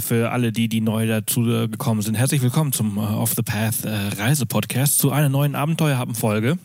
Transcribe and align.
für 0.00 0.30
alle 0.30 0.52
die, 0.52 0.68
die 0.68 0.80
neu 0.80 1.06
dazu 1.06 1.42
gekommen 1.42 2.02
sind, 2.02 2.14
herzlich 2.14 2.42
willkommen 2.42 2.72
zum 2.72 2.96
äh, 2.96 3.00
Off 3.00 3.34
the 3.34 3.42
Path 3.42 3.84
äh, 3.84 3.90
Reisepodcast 4.20 4.98
zu 4.98 5.10
einer 5.10 5.28
neuen 5.28 5.54
Abenteuerhappen-Folge. 5.54 6.58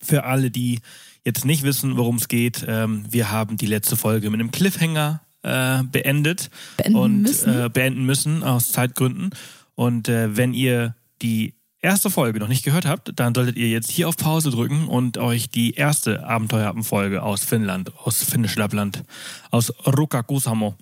Für 0.00 0.24
alle, 0.24 0.50
die 0.50 0.80
jetzt 1.24 1.44
nicht 1.44 1.62
wissen, 1.62 1.96
worum 1.96 2.16
es 2.16 2.28
geht, 2.28 2.64
ähm, 2.66 3.04
wir 3.10 3.30
haben 3.30 3.56
die 3.56 3.66
letzte 3.66 3.96
Folge 3.96 4.30
mit 4.30 4.40
einem 4.40 4.50
Cliffhanger 4.50 5.20
äh, 5.42 5.82
beendet 5.84 6.50
Beenden 6.76 6.96
und 6.96 7.22
müssen. 7.22 7.72
Beenden 7.72 8.04
müssen 8.04 8.42
aus 8.42 8.72
Zeitgründen. 8.72 9.30
Und 9.74 10.06
wenn 10.06 10.54
ihr 10.54 10.94
die 11.20 11.54
erste 11.80 12.10
Folge 12.10 12.38
noch 12.38 12.48
nicht 12.48 12.64
gehört 12.64 12.86
habt, 12.86 13.12
dann 13.16 13.34
solltet 13.34 13.56
ihr 13.56 13.68
jetzt 13.68 13.90
hier 13.90 14.08
auf 14.08 14.16
Pause 14.16 14.50
drücken 14.50 14.86
und 14.86 15.18
euch 15.18 15.50
die 15.50 15.74
erste 15.74 16.24
Abenteuerhappen-Folge 16.24 17.22
aus 17.22 17.44
Finnland, 17.44 17.92
aus 17.98 18.22
Finnisch-Lappland, 18.22 19.02
aus 19.50 19.72
Rukakusamo 19.84 20.76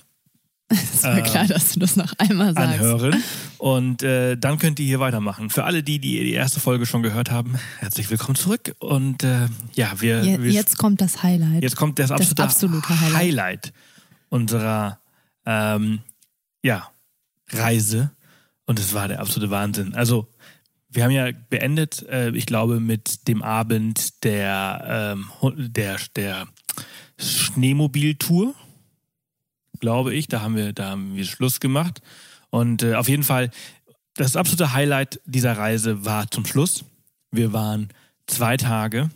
Es 0.94 1.02
war 1.02 1.20
klar, 1.22 1.46
dass 1.46 1.72
du 1.72 1.80
das 1.80 1.96
noch 1.96 2.12
einmal 2.18 2.54
sagst. 2.54 2.80
anhören. 2.80 3.22
Und 3.58 4.02
äh, 4.02 4.36
dann 4.36 4.58
könnt 4.58 4.78
ihr 4.80 4.86
hier 4.86 5.00
weitermachen. 5.00 5.50
Für 5.50 5.64
alle, 5.64 5.82
die, 5.82 5.98
die 5.98 6.20
die 6.24 6.32
erste 6.32 6.60
Folge 6.60 6.86
schon 6.86 7.02
gehört 7.02 7.30
haben, 7.30 7.58
herzlich 7.78 8.10
willkommen 8.10 8.34
zurück. 8.34 8.74
Und 8.78 9.22
äh, 9.22 9.46
ja, 9.74 9.92
wir, 10.00 10.22
Je, 10.24 10.42
wir 10.42 10.50
jetzt 10.50 10.78
kommt 10.78 11.00
das 11.00 11.22
Highlight. 11.22 11.62
jetzt 11.62 11.76
kommt 11.76 11.98
das 11.98 12.08
Das 12.08 12.20
absolute, 12.20 12.42
absolute 12.42 13.00
Highlight. 13.00 13.14
Highlight 13.14 13.72
unserer 14.28 14.98
ähm, 15.46 16.00
ja, 16.62 16.88
Reise. 17.50 18.10
Und 18.64 18.78
es 18.78 18.94
war 18.94 19.08
der 19.08 19.20
absolute 19.20 19.50
Wahnsinn. 19.50 19.94
Also, 19.94 20.28
wir 20.88 21.04
haben 21.04 21.10
ja 21.10 21.28
beendet, 21.50 22.06
äh, 22.08 22.30
ich 22.30 22.46
glaube, 22.46 22.80
mit 22.80 23.26
dem 23.28 23.42
Abend 23.42 24.24
der, 24.24 25.14
ähm, 25.14 25.30
der, 25.72 25.98
der 26.16 26.46
Schneemobiltour, 27.18 28.54
glaube 29.82 30.14
ich. 30.14 30.28
Da 30.28 30.40
haben 30.40 30.56
wir, 30.56 30.72
da 30.72 30.90
haben 30.90 31.14
wir 31.14 31.26
Schluss 31.26 31.60
gemacht. 31.60 32.00
Und 32.48 32.82
äh, 32.82 32.94
auf 32.94 33.08
jeden 33.08 33.24
Fall, 33.24 33.50
das 34.14 34.36
absolute 34.36 34.72
Highlight 34.72 35.20
dieser 35.26 35.58
Reise 35.58 36.06
war 36.06 36.30
zum 36.30 36.46
Schluss. 36.46 36.84
Wir 37.30 37.52
waren 37.52 37.88
zwei 38.26 38.56
Tage 38.56 39.10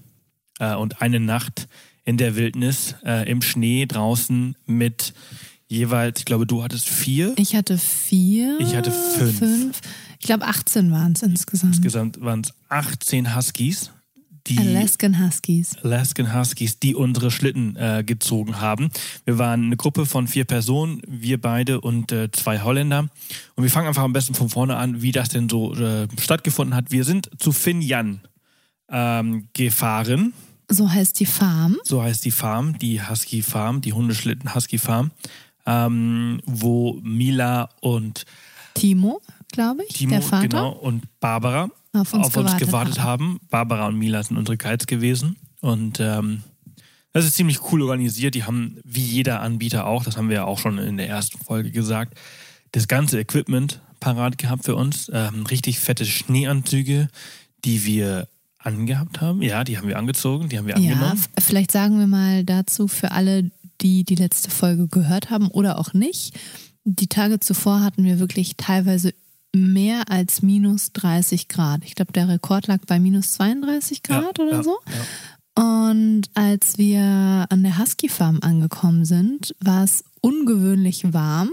äh, 0.59 0.75
und 0.75 1.01
eine 1.01 1.21
Nacht 1.21 1.69
in 2.05 2.17
der 2.19 2.37
Wildnis, 2.37 2.97
äh, 3.05 3.31
im 3.31 3.43
Schnee 3.43 3.87
draußen 3.87 4.57
mit 4.67 5.15
jeweils, 5.69 6.21
ich 6.21 6.25
glaube, 6.25 6.47
du 6.47 6.63
hattest 6.63 6.89
vier. 6.89 7.35
ich 7.37 7.55
hatte 7.55 7.79
vier. 7.79 8.59
Ich 8.61 8.75
hatte 8.75 8.91
fünf. 8.91 9.39
fünf. 9.39 9.81
Ich 10.19 10.27
glaube, 10.27 10.47
18 10.47 10.91
waren 10.91 11.13
es 11.13 11.23
insgesamt. 11.23 11.77
Insgesamt 11.77 12.21
waren 12.21 12.41
es 12.41 12.53
18 12.69 13.37
Huskies, 13.37 13.91
die 14.49 14.59
Alaskan 14.59 15.25
Huskies. 15.25 15.77
Alaskan 15.83 16.35
Huskies, 16.35 16.79
die 16.79 16.95
unsere 16.95 17.31
Schlitten 17.31 17.77
äh, 17.77 18.05
gezogen 18.05 18.61
haben. 18.61 18.91
Wir 19.25 19.39
waren 19.39 19.65
eine 19.65 19.77
Gruppe 19.77 20.07
von 20.07 20.29
vier 20.29 20.45
Personen, 20.45 21.03
wir 21.07 21.41
beide 21.41 21.81
und 21.81 22.13
äh, 22.13 22.31
zwei 22.31 22.61
Holländer. 22.61 23.09
Und 23.55 23.63
wir 23.63 23.71
fangen 23.71 23.89
einfach 23.89 24.03
am 24.03 24.13
besten 24.13 24.35
von 24.35 24.49
vorne 24.49 24.77
an, 24.77 25.03
wie 25.03 25.13
das 25.13 25.29
denn 25.29 25.49
so 25.49 25.75
äh, 25.75 26.09
stattgefunden 26.19 26.75
hat. 26.75 26.91
Wir 26.91 27.05
sind 27.05 27.31
zu 27.39 27.53
Finjan 27.53 28.21
ähm, 28.89 29.49
gefahren. 29.53 30.33
So 30.69 30.91
heißt 30.91 31.21
die 31.21 31.27
Farm. 31.27 31.77
so 31.85 32.03
heißt 32.03 32.25
die 32.25 32.31
Farm, 32.31 32.79
die 32.79 33.01
Husky 33.01 33.43
Farm, 33.43 33.81
die 33.81 33.93
Hundeschlitten 33.93 34.55
Husky 34.55 34.79
Farm, 34.79 35.13
ähm, 35.65 36.41
wo 36.45 36.99
Mila 37.03 37.69
und 37.81 38.25
Timo, 38.75 39.21
glaube 39.53 39.85
ich, 39.89 39.95
Timo 39.95 40.11
der 40.11 40.23
Vater. 40.23 40.49
genau, 40.49 40.73
und 40.73 41.05
Barbara 41.21 41.71
Auf 42.01 42.13
uns 42.13 42.33
gewartet 42.33 42.59
gewartet 42.59 43.01
haben. 43.01 43.39
Barbara 43.51 43.87
und 43.89 43.97
Mila 43.99 44.23
sind 44.23 44.37
unsere 44.37 44.57
Guides 44.57 44.87
gewesen 44.87 45.37
und 45.61 45.99
ähm, 46.01 46.43
das 47.13 47.25
ist 47.25 47.35
ziemlich 47.35 47.61
cool 47.73 47.83
organisiert. 47.83 48.35
Die 48.35 48.45
haben, 48.45 48.79
wie 48.85 49.01
jeder 49.03 49.41
Anbieter 49.41 49.87
auch, 49.87 50.05
das 50.05 50.17
haben 50.17 50.29
wir 50.29 50.37
ja 50.37 50.45
auch 50.45 50.59
schon 50.59 50.79
in 50.79 50.97
der 50.99 51.09
ersten 51.09 51.39
Folge 51.39 51.71
gesagt, 51.71 52.19
das 52.73 52.89
ganze 52.89 53.19
Equipment 53.19 53.81
parat 54.01 54.37
gehabt 54.37 54.65
für 54.67 54.77
uns. 54.77 55.11
Ähm, 55.13 55.47
richtig 55.47 55.81
fette 55.81 56.05
Schneeanzüge, 56.05 57.09
die 57.65 57.85
wir 57.87 58.29
angehabt 58.59 59.21
haben. 59.21 59.41
Ja, 59.43 59.65
die 59.65 59.79
haben 59.79 59.89
wir 59.89 59.97
angezogen, 59.99 60.49
die 60.51 60.59
haben 60.59 60.67
wir 60.67 60.77
Ja, 60.79 60.93
angenommen. 60.93 61.15
f- 61.37 61.45
vielleicht 61.45 61.71
sagen 61.71 61.99
wir 61.99 62.07
mal 62.07 62.45
dazu 62.45 62.87
für 62.89 63.13
alle, 63.13 63.51
die 63.81 64.05
die 64.05 64.15
letzte 64.17 64.51
Folge 64.51 64.89
gehört 64.89 65.31
haben 65.31 65.49
oder 65.49 65.79
auch 65.79 65.95
nicht. 65.95 66.35
Die 66.85 67.07
Tage 67.07 67.41
zuvor 67.41 67.81
hatten 67.83 68.05
wir 68.05 68.19
wirklich 68.19 68.57
teilweise 68.57 69.15
mehr 69.57 70.11
als 70.11 70.43
minus 70.43 70.93
30 70.93 71.49
Grad. 71.49 71.85
Ich 71.85 71.95
glaube, 71.95 72.13
der 72.13 72.29
Rekord 72.29 72.67
lag 72.67 72.79
bei 72.87 73.01
minus 73.01 73.33
32 73.33 74.03
Grad 74.03 74.39
ja, 74.39 74.45
oder 74.45 74.57
ja, 74.57 74.63
so. 74.63 74.79
Ja. 74.87 75.83
Und 75.85 76.23
als 76.35 76.77
wir 76.77 77.47
an 77.49 77.63
der 77.63 77.79
Husky 77.79 78.09
Farm 78.09 78.41
angekommen 78.43 79.05
sind, 79.05 79.55
war 79.59 79.85
es 79.85 80.05
ungewöhnlich 80.21 81.13
warm 81.15 81.51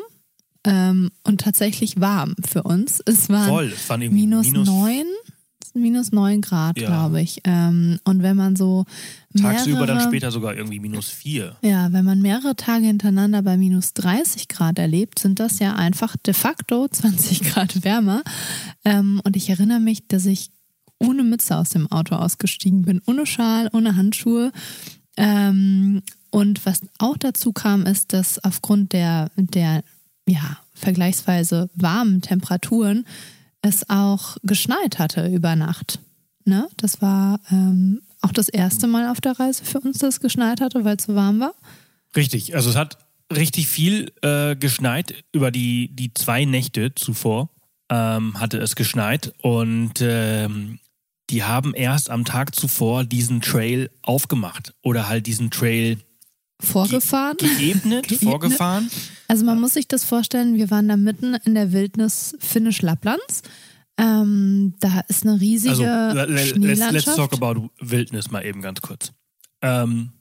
ähm, 0.66 1.10
und 1.24 1.42
tatsächlich 1.42 2.00
warm 2.00 2.36
für 2.46 2.64
uns. 2.64 3.02
Es 3.06 3.30
waren 3.30 3.50
Voll, 3.50 3.74
es 3.74 3.90
waren 3.90 4.00
minus, 4.14 4.48
minus 4.48 4.68
9 4.68 5.06
fast 5.74 5.76
minus 5.76 6.12
9 6.12 6.42
Grad, 6.42 6.80
ja. 6.80 6.88
glaube 6.88 7.22
ich. 7.22 7.42
Ähm, 7.44 8.00
und 8.04 8.24
wenn 8.24 8.38
man 8.38 8.56
so. 8.56 8.86
Mehrere, 9.34 9.56
Tagsüber 9.56 9.88
dann 9.88 10.02
später 10.02 10.32
sogar 10.32 10.56
irgendwie 10.56 10.80
minus 10.80 11.10
4. 11.10 11.56
Ja, 11.62 11.92
wenn 11.92 12.06
man 12.06 12.22
mehrere 12.22 12.56
Tage 12.56 12.86
hintereinander 12.86 13.42
bei 13.42 13.58
minus 13.58 13.94
30 13.94 14.48
Grad 14.48 14.78
erlebt, 14.78 15.20
sind 15.20 15.40
das 15.40 15.60
ja 15.60 15.76
einfach 15.76 16.16
de 16.18 16.34
facto 16.34 16.88
20 16.88 17.42
Grad 17.52 17.84
wärmer. 17.84 18.24
Ähm, 18.86 19.22
und 19.24 19.36
ich 19.36 19.50
erinnere 19.50 19.80
mich, 19.80 20.08
dass 20.08 20.26
ich 20.26 20.52
ohne 21.00 21.24
Mütze 21.24 21.58
aus 21.58 21.70
dem 21.70 21.92
Auto 21.92 22.16
ausgestiegen 22.16 22.84
bin, 22.84 23.02
ohne 23.08 23.26
Schal, 23.26 23.70
ohne 23.74 23.96
Handschuhe. 23.96 24.52
Ähm, 25.18 26.02
und 26.30 26.66
was 26.66 26.82
auch 27.00 27.18
dazu 27.18 27.52
kam, 27.52 27.86
ist, 27.86 28.14
dass 28.14 28.44
aufgrund 28.44 28.94
der, 28.94 29.32
der 29.36 29.84
ja, 30.28 30.58
vergleichsweise 30.74 31.70
warmen 31.76 32.22
Temperaturen 32.22 33.06
es 33.64 33.90
auch 33.90 34.38
geschneit 34.44 35.00
hatte 35.00 35.28
über 35.28 35.56
Nacht. 35.56 36.00
Ne? 36.46 36.68
Das 36.78 37.02
war 37.02 37.40
ähm, 37.50 38.02
auch 38.22 38.32
das 38.32 38.50
erste 38.50 38.86
Mal 38.86 39.10
auf 39.10 39.22
der 39.22 39.40
Reise 39.40 39.66
für 39.66 39.80
uns, 39.80 39.98
dass 39.98 40.16
es 40.16 40.20
geschneit 40.20 40.62
hatte, 40.62 40.86
weil 40.86 40.98
es 40.98 41.06
so 41.06 41.16
warm 41.16 41.40
war. 41.40 41.54
Richtig, 42.16 42.56
also 42.56 42.70
es 42.70 42.76
hat 42.76 42.98
richtig 43.36 43.68
viel 43.68 44.12
äh, 44.22 44.56
geschneit. 44.56 45.24
Über 45.32 45.50
die, 45.50 45.90
die 45.96 46.14
zwei 46.14 46.46
Nächte 46.46 46.94
zuvor 46.94 47.50
ähm, 47.90 48.40
hatte 48.40 48.60
es 48.60 48.76
geschneit 48.76 49.34
und 49.42 49.94
ähm, 50.02 50.80
die 51.30 51.44
haben 51.44 51.74
erst 51.74 52.10
am 52.10 52.26
Tag 52.26 52.54
zuvor 52.54 53.06
diesen 53.06 53.42
Trail 53.42 53.90
aufgemacht 54.02 54.74
oder 54.84 55.08
halt 55.08 55.26
diesen 55.26 55.52
Trail 55.52 55.98
Vorgefahren. 56.60 57.38
geebnet, 57.38 58.08
Geebnet. 58.08 58.30
vorgefahren. 58.30 58.90
Also 59.28 59.46
man 59.46 59.60
muss 59.60 59.74
sich 59.74 59.88
das 59.88 60.04
vorstellen, 60.06 60.56
wir 60.56 60.70
waren 60.72 60.88
da 60.88 60.98
mitten 60.98 61.34
in 61.46 61.56
der 61.56 61.74
Wildnis 61.74 62.36
Finnisch-Lapplands. 62.40 63.42
Ähm, 63.98 64.74
da 64.80 65.02
ist 65.08 65.24
eine 65.26 65.40
riesige 65.40 65.72
Also 65.72 65.84
le- 65.84 66.26
let's, 66.26 66.50
Schneelandschaft. 66.50 66.94
let's 67.08 67.16
talk 67.16 67.34
about 67.34 67.70
Wildnis 67.80 68.32
mal 68.32 68.44
eben 68.46 68.62
ganz 68.62 68.82
kurz. 68.82 69.12
Ähm, 69.62 70.12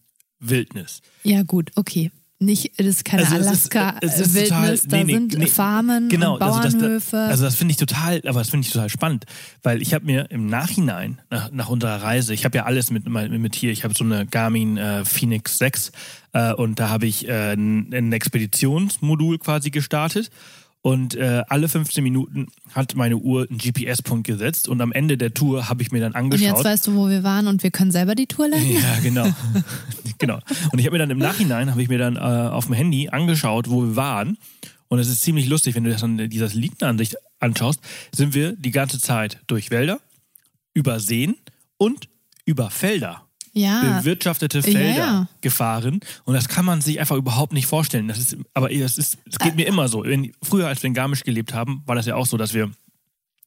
Wildnis. 0.40 1.00
ja 1.22 1.42
gut, 1.42 1.70
okay. 1.76 2.10
Nicht, 2.42 2.72
das 2.78 2.86
ist 2.86 3.04
keine 3.04 3.22
Also 3.22 3.36
es 3.36 3.42
ist- 3.64 3.74
Alaska-Wildnis, 3.76 4.48
total- 4.48 4.78
da 4.88 5.04
nee, 5.04 5.12
sind 5.12 5.38
nee. 5.38 5.46
Farmen 5.46 6.08
Genau, 6.08 6.34
und 6.34 6.42
also 6.42 6.60
das, 6.60 6.72
Bauernhöfe. 6.74 7.16
also 7.18 7.44
das 7.44 7.54
finde 7.54 7.72
ich 7.72 7.78
total, 7.78 8.16
aber 8.26 8.40
das 8.40 8.50
finde 8.50 8.66
ich 8.66 8.72
total 8.72 8.88
spannend, 8.90 9.24
weil 9.62 9.80
ich 9.80 9.94
habe 9.94 10.04
mir 10.04 10.30
im 10.30 10.46
Nachhinein 10.46 11.20
nach, 11.30 11.50
nach 11.52 11.68
unserer 11.68 12.02
Reise, 12.02 12.34
ich 12.34 12.44
habe 12.44 12.56
ja 12.56 12.64
alles 12.64 12.90
mit 12.90 13.08
mit, 13.08 13.30
mit 13.30 13.54
hier, 13.54 13.70
ich 13.70 13.84
habe 13.84 13.94
so 13.96 14.04
eine 14.04 14.26
Garmin 14.26 14.76
äh, 14.76 15.04
Phoenix 15.04 15.58
6 15.58 15.92
äh, 16.32 16.52
und 16.54 16.78
da 16.80 16.88
habe 16.88 17.06
ich 17.06 17.28
äh, 17.28 17.52
ein, 17.52 17.92
ein 17.94 18.12
Expeditionsmodul 18.12 19.38
quasi 19.38 19.70
gestartet 19.70 20.30
und 20.82 21.14
äh, 21.14 21.44
alle 21.48 21.68
15 21.68 22.02
Minuten 22.02 22.48
hat 22.74 22.96
meine 22.96 23.16
Uhr 23.16 23.46
einen 23.48 23.58
GPS-Punkt 23.58 24.26
gesetzt 24.26 24.68
und 24.68 24.80
am 24.80 24.90
Ende 24.90 25.16
der 25.16 25.32
Tour 25.32 25.68
habe 25.68 25.80
ich 25.80 25.92
mir 25.92 26.00
dann 26.00 26.12
und 26.12 26.16
angeschaut. 26.16 26.48
jetzt 26.48 26.64
weißt 26.64 26.88
du, 26.88 26.96
wo 26.96 27.08
wir 27.08 27.22
waren 27.22 27.46
und 27.46 27.62
wir 27.62 27.70
können 27.70 27.92
selber 27.92 28.16
die 28.16 28.26
Tour 28.26 28.48
leiten? 28.48 28.72
Ja, 28.72 28.98
genau. 29.00 29.26
genau. 30.18 30.40
Und 30.72 30.78
ich 30.80 30.86
habe 30.86 30.94
mir 30.94 30.98
dann 30.98 31.10
im 31.10 31.18
Nachhinein, 31.18 31.70
habe 31.70 31.80
ich 31.80 31.88
mir 31.88 31.98
dann 31.98 32.16
äh, 32.16 32.18
auf 32.18 32.66
dem 32.66 32.74
Handy 32.74 33.08
angeschaut, 33.08 33.70
wo 33.70 33.82
wir 33.82 33.96
waren. 33.96 34.38
Und 34.88 34.98
es 34.98 35.08
ist 35.08 35.22
ziemlich 35.22 35.48
lustig, 35.48 35.76
wenn 35.76 35.84
du 35.84 35.90
das 35.90 36.00
dann 36.00 36.28
dieser 36.28 36.48
Satellitenansicht 36.48 37.16
anschaust, 37.38 37.80
sind 38.12 38.34
wir 38.34 38.54
die 38.56 38.72
ganze 38.72 39.00
Zeit 39.00 39.40
durch 39.46 39.70
Wälder, 39.70 40.00
über 40.74 40.98
Seen 40.98 41.36
und 41.76 42.08
über 42.44 42.70
Felder, 42.70 43.24
Ja, 43.54 43.98
bewirtschaftete 43.98 44.62
Felder 44.62 44.96
ja. 44.96 45.28
gefahren. 45.42 46.00
Und 46.24 46.34
das 46.34 46.48
kann 46.48 46.64
man 46.64 46.80
sich 46.80 46.98
einfach 47.00 47.16
überhaupt 47.16 47.52
nicht 47.52 47.66
vorstellen. 47.66 48.08
Das 48.08 48.18
ist, 48.18 48.36
aber 48.54 48.72
es 48.72 48.96
ist, 48.96 49.18
es 49.26 49.38
geht 49.38 49.56
mir 49.56 49.66
immer 49.66 49.88
so. 49.88 50.04
Wenn, 50.04 50.32
früher, 50.42 50.68
als 50.68 50.82
wir 50.82 50.88
in 50.88 50.94
Garmisch 50.94 51.22
gelebt 51.22 51.52
haben, 51.52 51.82
war 51.84 51.94
das 51.94 52.06
ja 52.06 52.14
auch 52.14 52.24
so, 52.24 52.38
dass 52.38 52.54
wir 52.54 52.70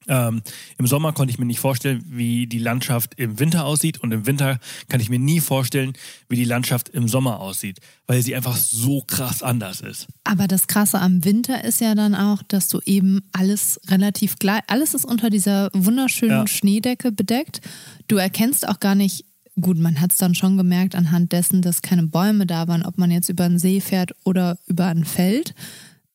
ähm, 0.08 0.42
Im 0.78 0.88
Sommer 0.88 1.14
konnte 1.14 1.32
ich 1.32 1.40
mir 1.40 1.46
nicht 1.46 1.60
vorstellen, 1.60 2.04
wie 2.08 2.48
die 2.48 2.60
Landschaft 2.60 3.14
im 3.18 3.40
Winter 3.40 3.66
aussieht 3.66 4.02
und 4.02 4.12
im 4.12 4.26
Winter 4.26 4.60
kann 4.88 5.00
ich 5.00 5.10
mir 5.10 5.20
nie 5.20 5.40
vorstellen, 5.40 5.94
wie 6.30 6.36
die 6.36 6.46
Landschaft 6.46 6.90
im 6.90 7.08
Sommer 7.08 7.40
aussieht, 7.40 7.80
weil 8.08 8.22
sie 8.22 8.36
einfach 8.36 8.56
so 8.56 9.02
krass 9.02 9.42
anders 9.42 9.82
ist. 9.82 10.08
Aber 10.24 10.48
das 10.48 10.68
Krasse 10.68 11.00
am 11.00 11.26
Winter 11.26 11.64
ist 11.64 11.82
ja 11.82 11.96
dann 11.96 12.16
auch, 12.16 12.44
dass 12.44 12.68
du 12.68 12.80
eben 12.86 13.22
alles 13.32 13.80
relativ 13.88 14.38
gleich, 14.38 14.62
alles 14.68 14.94
ist 14.94 15.06
unter 15.06 15.30
dieser 15.30 15.70
wunderschönen 15.74 16.32
Ja. 16.32 16.48
Schneedecke 16.48 17.12
bedeckt. 17.12 17.62
Du 18.08 18.18
erkennst 18.18 18.68
auch 18.68 18.80
gar 18.80 18.96
nicht 18.96 19.26
gut, 19.60 19.78
man 19.78 20.02
hat 20.02 20.12
es 20.12 20.18
dann 20.18 20.36
schon 20.36 20.58
gemerkt 20.58 20.96
anhand 20.96 21.32
dessen, 21.32 21.62
dass 21.62 21.82
keine 21.82 22.04
Bäume 22.04 22.46
da 22.46 22.68
waren, 22.68 22.84
ob 22.84 22.98
man 22.98 23.12
jetzt 23.12 23.30
über 23.30 23.46
einen 23.46 23.60
See 23.60 23.82
fährt 23.82 24.12
oder 24.24 24.58
über 24.68 24.88
ein 24.88 25.06
Feld. 25.06 25.54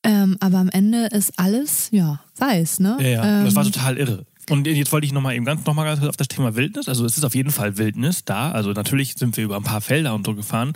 Ähm, 0.02 0.36
aber 0.40 0.58
am 0.58 0.68
Ende 0.68 1.06
ist 1.06 1.38
alles, 1.38 1.88
ja, 1.90 2.20
weiß, 2.36 2.80
ne? 2.80 2.96
Ja, 3.00 3.08
ja. 3.08 3.38
Ähm, 3.40 3.44
das 3.44 3.54
war 3.54 3.64
total 3.64 3.98
irre. 3.98 4.26
Und 4.48 4.66
jetzt 4.66 4.90
wollte 4.90 5.06
ich 5.06 5.12
nochmal 5.12 5.36
eben 5.36 5.44
ganz 5.44 5.64
nochmal 5.64 5.84
ganz 5.84 6.00
kurz 6.00 6.08
auf 6.08 6.16
das 6.16 6.28
Thema 6.28 6.56
Wildnis. 6.56 6.88
Also 6.88 7.04
es 7.04 7.16
ist 7.16 7.24
auf 7.24 7.34
jeden 7.34 7.50
Fall 7.50 7.78
Wildnis 7.78 8.24
da. 8.24 8.50
Also 8.50 8.72
natürlich 8.72 9.14
sind 9.14 9.36
wir 9.36 9.44
über 9.44 9.56
ein 9.56 9.62
paar 9.62 9.80
Felder 9.80 10.14
und 10.14 10.26
so 10.26 10.34
gefahren. 10.34 10.72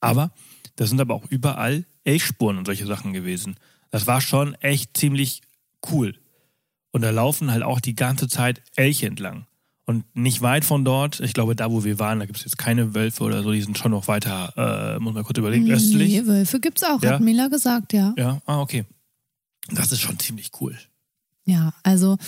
Aber 0.00 0.30
da 0.76 0.86
sind 0.86 1.00
aber 1.00 1.14
auch 1.14 1.24
überall 1.28 1.84
Elchspuren 2.04 2.56
und 2.56 2.64
solche 2.64 2.86
Sachen 2.86 3.12
gewesen. 3.12 3.56
Das 3.90 4.06
war 4.06 4.20
schon 4.20 4.54
echt 4.56 4.96
ziemlich 4.96 5.42
cool. 5.90 6.14
Und 6.90 7.02
da 7.02 7.10
laufen 7.10 7.50
halt 7.50 7.64
auch 7.64 7.80
die 7.80 7.94
ganze 7.94 8.28
Zeit 8.28 8.62
Elche 8.76 9.06
entlang. 9.06 9.46
Und 9.88 10.04
nicht 10.14 10.42
weit 10.42 10.66
von 10.66 10.84
dort, 10.84 11.18
ich 11.20 11.32
glaube, 11.32 11.56
da 11.56 11.70
wo 11.70 11.82
wir 11.82 11.98
waren, 11.98 12.18
da 12.18 12.26
gibt 12.26 12.36
es 12.36 12.44
jetzt 12.44 12.58
keine 12.58 12.94
Wölfe 12.94 13.24
oder 13.24 13.42
so, 13.42 13.52
die 13.52 13.62
sind 13.62 13.78
schon 13.78 13.92
noch 13.92 14.06
weiter, 14.06 14.52
äh, 14.96 14.98
muss 14.98 15.14
man 15.14 15.24
kurz 15.24 15.38
überlegen, 15.38 15.70
östlich. 15.70 16.12
Nee, 16.12 16.26
Wölfe 16.26 16.60
gibt's 16.60 16.82
auch, 16.82 17.02
Ja. 17.02 17.12
hat 17.12 17.20
Mila 17.22 17.48
gesagt, 17.48 17.94
ja. 17.94 18.12
Ja, 18.18 18.42
ah, 18.44 18.60
okay. 18.60 18.84
Das 19.72 19.90
ist 19.90 20.00
schon 20.02 20.18
ziemlich 20.18 20.50
cool. 20.60 20.76
Ja, 21.46 21.72
also 21.84 22.18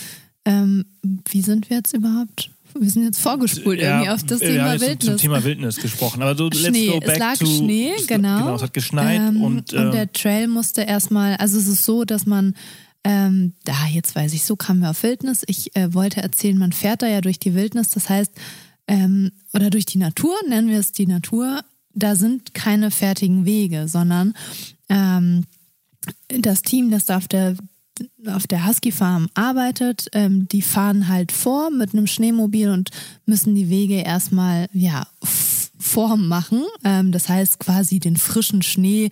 ähm, 0.46 0.86
wie 1.30 1.42
sind 1.42 1.68
wir 1.68 1.76
jetzt 1.76 1.92
überhaupt? 1.92 2.50
Wir 2.78 2.88
sind 2.88 3.02
jetzt 3.04 3.20
vorgespult 3.20 3.78
irgendwie 3.78 4.08
auf 4.08 4.22
das 4.22 4.40
wir 4.40 4.48
Thema 4.48 4.72
jetzt 4.72 4.80
Wildnis. 4.80 5.06
Zum 5.08 5.16
Thema 5.18 5.44
Wildnis 5.44 5.76
gesprochen. 5.76 6.22
Aber 6.22 6.34
so, 6.36 6.44
let's 6.46 6.66
Schnee, 6.66 6.86
go 6.86 6.98
es 7.02 7.04
back 7.04 7.18
lag 7.18 7.36
to. 7.36 7.44
Schnee, 7.44 7.92
genau. 8.06 8.38
Genau, 8.38 8.54
es 8.54 8.62
hat 8.62 8.72
geschneit 8.72 9.20
Ähm, 9.20 9.42
und, 9.42 9.74
äh, 9.74 9.90
der 9.90 10.10
Trail 10.10 10.48
musste 10.48 10.80
erstmal, 10.80 11.36
also 11.36 11.58
es 11.58 11.68
ist 11.68 11.84
so, 11.84 12.06
dass 12.06 12.24
man, 12.24 12.54
ähm, 13.05 13.55
da 13.64 13.87
jetzt 13.87 14.14
weiß 14.14 14.35
ich, 14.35 14.44
so 14.44 14.56
kamen 14.56 14.81
wir 14.81 14.91
auf 14.91 15.02
Wildnis. 15.02 15.43
Ich 15.47 15.75
äh, 15.76 15.94
wollte 15.94 16.23
erzählen, 16.23 16.58
man 16.58 16.73
fährt 16.73 17.02
da 17.02 17.06
ja 17.06 17.20
durch 17.20 17.38
die 17.38 17.55
Wildnis, 17.55 17.91
das 17.91 18.08
heißt, 18.08 18.32
ähm, 18.88 19.32
oder 19.55 19.70
durch 19.70 19.87
die 19.87 19.99
Natur, 19.99 20.35
nennen 20.49 20.69
wir 20.69 20.79
es 20.79 20.93
die 20.93 21.06
Natur, 21.06 21.61
da 21.94 22.17
sind 22.17 22.55
keine 22.55 22.91
fertigen 22.91 23.44
Wege, 23.44 23.88
sondern 23.88 24.35
ähm, 24.88 25.44
das 26.29 26.62
Team, 26.62 26.91
das 26.91 27.06
da 27.06 27.17
auf 27.17 27.29
der 27.29 27.56
auf 28.26 28.47
der 28.47 28.67
Husky 28.67 28.93
Farm 28.93 29.29
arbeitet, 29.35 30.08
ähm, 30.12 30.49
die 30.49 30.62
fahren 30.62 31.08
halt 31.08 31.32
vor 31.32 31.70
mit 31.70 31.93
einem 31.93 32.06
Schneemobil 32.06 32.70
und 32.70 32.91
müssen 33.26 33.55
die 33.55 33.69
Wege 33.69 33.96
erstmal 33.96 34.69
ja 34.73 35.06
Form 35.23 36.29
machen. 36.29 36.64
Ähm, 36.82 37.12
das 37.12 37.29
heißt 37.29 37.58
quasi 37.58 38.00
den 38.00 38.17
frischen 38.17 38.62
Schnee 38.62 39.11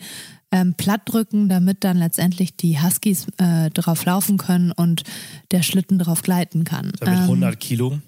ähm, 0.50 0.74
platt 0.74 1.02
drücken, 1.04 1.48
damit 1.48 1.84
dann 1.84 1.98
letztendlich 1.98 2.56
die 2.56 2.80
Huskies 2.80 3.26
äh, 3.38 3.70
drauf 3.70 4.04
laufen 4.04 4.38
können 4.38 4.72
und 4.72 5.02
der 5.50 5.62
Schlitten 5.62 5.98
drauf 5.98 6.22
gleiten 6.22 6.64
kann. 6.64 6.92
da 7.00 7.10
mit 7.10 7.18
Ähm, 7.18 7.24
100 7.24 7.60
Kilo. 7.60 7.98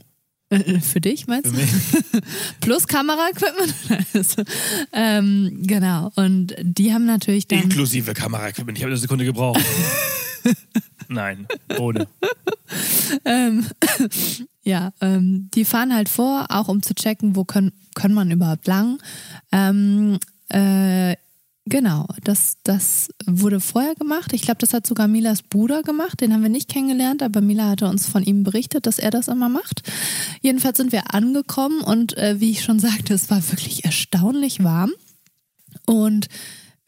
äh, 0.50 0.80
Für 0.80 1.00
dich 1.00 1.26
meinst 1.26 1.50
du? 1.52 2.20
Plus 2.60 2.86
Kameraequipment. 2.86 3.74
Ähm, 4.92 5.60
genau. 5.62 6.10
Und 6.16 6.54
die 6.62 6.92
haben 6.92 7.06
natürlich 7.06 7.46
dann. 7.46 7.60
Inklusive 7.62 8.12
Kameraequipment. 8.14 8.76
Ich 8.78 8.84
habe 8.84 8.92
eine 8.92 8.98
Sekunde 9.00 9.24
gebraucht. 9.24 9.60
Nein, 11.08 11.46
ohne. 11.78 12.06
Ähm, 13.24 13.66
ja, 14.62 14.92
ähm, 15.00 15.48
die 15.54 15.64
fahren 15.64 15.94
halt 15.94 16.08
vor, 16.08 16.46
auch 16.48 16.68
um 16.68 16.82
zu 16.82 16.94
checken, 16.94 17.34
wo 17.36 17.44
können, 17.44 17.72
können 17.94 18.14
man 18.14 18.30
überhaupt 18.30 18.66
lang. 18.66 18.98
Ähm, 19.52 20.18
äh, 20.48 21.16
genau, 21.70 22.06
das, 22.22 22.58
das 22.64 23.08
wurde 23.26 23.60
vorher 23.60 23.94
gemacht. 23.94 24.34
Ich 24.34 24.42
glaube, 24.42 24.58
das 24.58 24.74
hat 24.74 24.86
sogar 24.86 25.08
Milas 25.08 25.42
Bruder 25.42 25.82
gemacht. 25.82 26.20
Den 26.20 26.34
haben 26.34 26.42
wir 26.42 26.50
nicht 26.50 26.68
kennengelernt, 26.68 27.22
aber 27.22 27.40
Mila 27.40 27.70
hatte 27.70 27.88
uns 27.88 28.06
von 28.06 28.22
ihm 28.22 28.42
berichtet, 28.42 28.86
dass 28.86 28.98
er 28.98 29.10
das 29.10 29.28
immer 29.28 29.48
macht. 29.48 29.82
Jedenfalls 30.42 30.76
sind 30.76 30.92
wir 30.92 31.14
angekommen 31.14 31.80
und 31.80 32.18
äh, 32.18 32.40
wie 32.40 32.50
ich 32.50 32.62
schon 32.62 32.78
sagte, 32.78 33.14
es 33.14 33.30
war 33.30 33.42
wirklich 33.50 33.84
erstaunlich 33.86 34.62
warm. 34.62 34.92
Und 35.86 36.28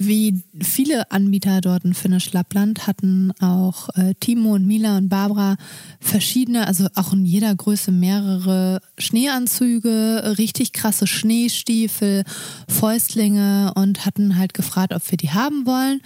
wie 0.06 0.43
viele 0.60 1.10
Anbieter 1.10 1.60
dort 1.60 1.84
in 1.84 1.94
Finnisch 1.94 2.32
Lappland 2.32 2.87
hatten 2.87 3.32
auch 3.40 3.88
äh, 3.94 4.14
Timo 4.20 4.54
und 4.54 4.66
Mila 4.66 4.96
und 4.99 5.08
Barbara 5.08 5.56
verschiedene, 6.00 6.66
also 6.66 6.87
auch 6.94 7.12
in 7.12 7.25
jeder 7.25 7.54
Größe 7.54 7.93
mehrere 7.93 8.81
Schneeanzüge, 8.99 10.34
richtig 10.38 10.72
krasse 10.72 11.06
Schneestiefel, 11.06 12.25
Fäustlinge 12.69 13.72
und 13.75 14.06
hatten 14.06 14.37
halt 14.38 14.54
gefragt, 14.54 14.93
ob 14.93 15.10
wir 15.10 15.19
die 15.19 15.31
haben 15.31 15.66
wollen. 15.66 16.00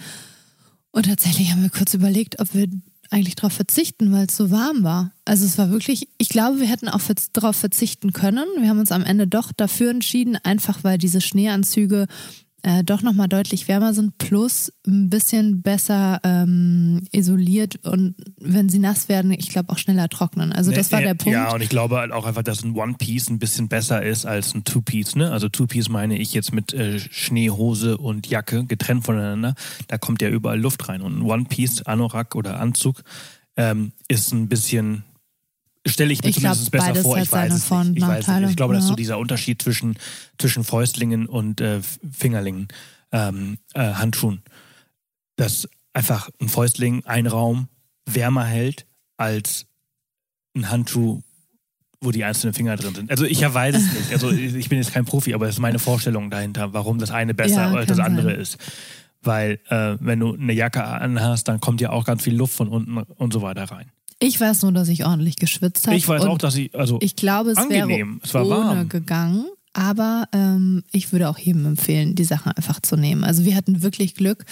Und 0.91 1.05
tatsächlich 1.05 1.51
haben 1.51 1.61
wir 1.61 1.69
kurz 1.69 1.93
überlegt, 1.93 2.39
ob 2.39 2.53
wir 2.53 2.67
eigentlich 3.09 3.35
darauf 3.35 3.53
verzichten, 3.53 4.11
weil 4.11 4.25
es 4.27 4.35
so 4.35 4.51
warm 4.51 4.83
war. 4.83 5.11
Also 5.25 5.45
es 5.45 5.57
war 5.57 5.69
wirklich, 5.69 6.09
ich 6.17 6.29
glaube, 6.29 6.59
wir 6.59 6.67
hätten 6.67 6.89
auch 6.89 7.01
darauf 7.33 7.55
verzichten 7.55 8.13
können. 8.13 8.45
Wir 8.59 8.69
haben 8.69 8.79
uns 8.79 8.91
am 8.91 9.03
Ende 9.03 9.27
doch 9.27 9.51
dafür 9.51 9.91
entschieden, 9.91 10.37
einfach 10.43 10.83
weil 10.83 10.97
diese 10.97 11.21
Schneeanzüge 11.21 12.07
äh, 12.67 12.83
doch 12.83 13.01
nochmal 13.01 13.29
deutlich 13.29 13.69
wärmer 13.69 13.93
sind, 13.93 14.17
plus 14.17 14.73
ein 14.85 15.09
bisschen 15.09 15.61
besser 15.61 16.19
ähm, 16.25 17.01
isoliert 17.13 17.77
und 17.85 18.15
wenn 18.41 18.67
sie 18.67 18.79
nass 18.79 19.07
werden, 19.07 19.31
ich 19.31 19.47
glaube 19.47 19.69
auch 19.69 19.77
schneller 19.77 20.09
trocknen. 20.09 20.51
Also 20.51 20.73
das 20.73 20.91
war 20.91 20.99
Nee, 20.99 21.05
der 21.05 21.13
Punkt. 21.13 21.33
Ja, 21.33 21.53
und 21.53 21.61
ich 21.61 21.69
glaube 21.69 21.95
halt 21.97 22.11
auch 22.11 22.25
einfach, 22.25 22.43
dass 22.43 22.63
ein 22.63 22.75
One-Piece 22.75 23.29
ein 23.29 23.39
bisschen 23.39 23.69
besser 23.69 24.03
ist 24.03 24.25
als 24.25 24.53
ein 24.53 24.65
Two-Piece. 24.65 25.15
Ne? 25.15 25.31
Also 25.31 25.47
Two-Piece 25.47 25.87
meine 25.87 26.17
ich 26.17 26.33
jetzt 26.33 26.53
mit 26.53 26.73
äh, 26.73 26.99
Schneehose 26.99 27.97
und 27.97 28.27
Jacke 28.27 28.65
getrennt 28.65 29.05
voneinander. 29.05 29.55
Da 29.87 29.97
kommt 29.97 30.21
ja 30.21 30.27
überall 30.27 30.59
Luft 30.59 30.89
rein. 30.89 31.01
Und 31.01 31.19
ein 31.19 31.21
One-Piece, 31.21 31.83
Anorak 31.83 32.35
oder 32.35 32.59
Anzug 32.59 33.01
ähm, 33.55 33.93
ist 34.09 34.33
ein 34.33 34.49
bisschen, 34.49 35.03
stelle 35.89 36.13
ich 36.13 36.21
mir 36.23 36.29
Ich 36.29 36.37
glaub, 36.37 36.53
zumindest 36.53 36.71
besser 36.71 36.87
beides 36.87 37.03
vor. 37.03 37.17
Ich 37.17 37.31
weiß 37.31 37.53
es 37.53 37.65
Vor- 37.65 37.83
nicht. 37.83 37.97
Ich, 37.97 38.07
weiß 38.07 38.27
es 38.27 38.35
nicht. 38.39 38.49
ich 38.51 38.55
glaube, 38.55 38.73
das 38.73 38.83
ist 38.83 38.87
so 38.87 38.93
ja. 38.93 38.97
dieser 38.97 39.17
Unterschied 39.19 39.61
zwischen, 39.61 39.97
zwischen 40.37 40.63
Fäustlingen 40.63 41.25
und 41.25 41.61
äh, 41.61 41.81
Fingerlingen, 42.11 42.67
ähm, 43.11 43.57
äh, 43.73 43.93
Handschuhen. 43.93 44.41
Dass 45.35 45.67
einfach 45.93 46.29
ein 46.41 46.49
Fäustling 46.49 47.05
ein 47.05 47.27
Raum 47.27 47.67
wärmer 48.05 48.45
hält 48.45 48.85
als 49.17 49.65
ein 50.55 50.69
Handschuh, 50.69 51.21
wo 52.01 52.11
die 52.11 52.23
einzelnen 52.23 52.53
Finger 52.53 52.75
drin 52.75 52.95
sind. 52.95 53.09
Also 53.11 53.25
ich 53.25 53.41
weiß 53.41 53.75
es 53.75 53.93
nicht. 53.93 54.11
Also 54.13 54.31
ich 54.31 54.69
bin 54.69 54.77
jetzt 54.77 54.93
kein 54.93 55.05
Profi, 55.05 55.33
aber 55.33 55.47
es 55.47 55.55
ist 55.55 55.61
meine 55.61 55.79
Vorstellung 55.79 56.29
dahinter, 56.29 56.73
warum 56.73 56.99
das 56.99 57.11
eine 57.11 57.33
besser 57.33 57.71
Ja, 57.71 57.73
als 57.73 57.87
das 57.87 57.99
andere 57.99 58.31
sein. 58.31 58.39
ist. 58.39 58.57
Weil 59.23 59.59
äh, 59.69 59.97
wenn 59.99 60.19
du 60.19 60.35
eine 60.35 60.53
Jacke 60.53 60.83
anhast, 60.83 61.47
dann 61.47 61.59
kommt 61.59 61.81
ja 61.81 61.89
auch 61.89 62.05
ganz 62.05 62.23
viel 62.23 62.35
Luft 62.35 62.53
von 62.53 62.67
unten 62.69 62.97
und 62.97 63.33
so 63.33 63.41
weiter 63.41 63.63
rein. 63.63 63.91
Ich 64.19 64.39
weiß 64.39 64.63
nur, 64.63 64.71
dass 64.71 64.87
ich 64.87 65.05
ordentlich 65.05 65.35
geschwitzt 65.35 65.85
habe. 65.87 65.95
Ich 65.95 66.07
weiß 66.07 66.23
auch, 66.23 66.37
dass 66.37 66.55
ich, 66.55 66.73
also 66.73 66.97
Ich 67.01 67.15
glaube, 67.15 67.51
es 67.51 67.57
Angenehm. 67.57 67.87
wäre 67.89 68.19
Es 68.23 68.33
war 68.33 68.45
ohne 68.45 68.55
warm. 68.55 68.89
gegangen. 68.89 69.45
Aber 69.73 70.27
ähm, 70.33 70.83
ich 70.91 71.11
würde 71.11 71.29
auch 71.29 71.37
jedem 71.37 71.65
empfehlen, 71.67 72.15
die 72.15 72.23
Sachen 72.23 72.51
einfach 72.51 72.79
zu 72.81 72.95
nehmen. 72.95 73.23
Also 73.23 73.45
wir 73.45 73.55
hatten 73.55 73.83
wirklich 73.83 74.15
Glück. 74.15 74.45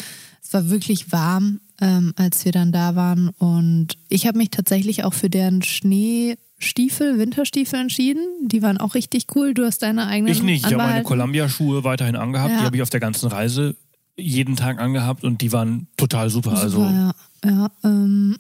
Es 0.44 0.54
war 0.54 0.70
wirklich 0.70 1.12
warm, 1.12 1.62
ähm, 1.82 2.14
als 2.16 2.46
wir 2.46 2.52
dann 2.52 2.72
da 2.72 2.96
waren. 2.96 3.30
Und 3.30 3.98
ich 4.08 4.28
habe 4.28 4.38
mich 4.38 4.52
tatsächlich 4.52 5.04
auch 5.04 5.16
für 5.16 5.32
deren 5.32 5.64
Schneestiefel, 5.64 7.18
Winterstiefel 7.18 7.80
entschieden. 7.80 8.22
Die 8.44 8.62
waren 8.62 8.78
auch 8.78 8.94
richtig 8.94 9.26
cool. 9.36 9.56
Du 9.56 9.66
hast 9.66 9.82
deine 9.82 10.06
eigenen 10.06 10.32
ich 10.32 10.44
nicht. 10.44 10.60
Ich 10.68 10.74
habe 10.74 10.78
meine. 10.78 11.04
Columbia-Schuhe 11.04 11.84
weiterhin 11.84 12.16
angehabt. 12.16 12.52
Ja. 12.52 12.60
Die 12.60 12.66
habe 12.66 12.76
ich 12.76 12.84
auf 12.84 12.92
der 12.92 13.00
ganzen 13.00 13.28
Reise 13.28 13.76
jeden 14.18 14.56
Tag 14.56 14.80
angehabt 14.80 15.24
und 15.24 15.42
die 15.42 15.52
waren 15.52 15.88
total 15.98 16.30
super. 16.30 16.52
Super, 16.52 16.62
also 16.62 16.82
ja. 16.84 17.12
ja 17.44 17.72
ähm, 17.84 18.38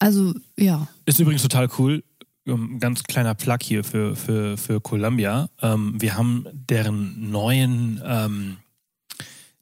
also 0.00 0.34
ja. 0.56 0.88
Ist 1.06 1.20
übrigens 1.20 1.42
total 1.42 1.68
cool. 1.78 2.02
Ähm, 2.46 2.80
Ganz 2.80 3.04
kleiner 3.04 3.34
Plug 3.34 3.58
hier 3.62 3.84
für, 3.84 4.16
für, 4.16 4.56
für 4.56 4.80
Columbia. 4.80 5.48
Ähm, 5.60 6.00
wir 6.00 6.16
haben 6.16 6.46
deren 6.52 7.30
neuen 7.30 8.02
ähm, 8.04 8.56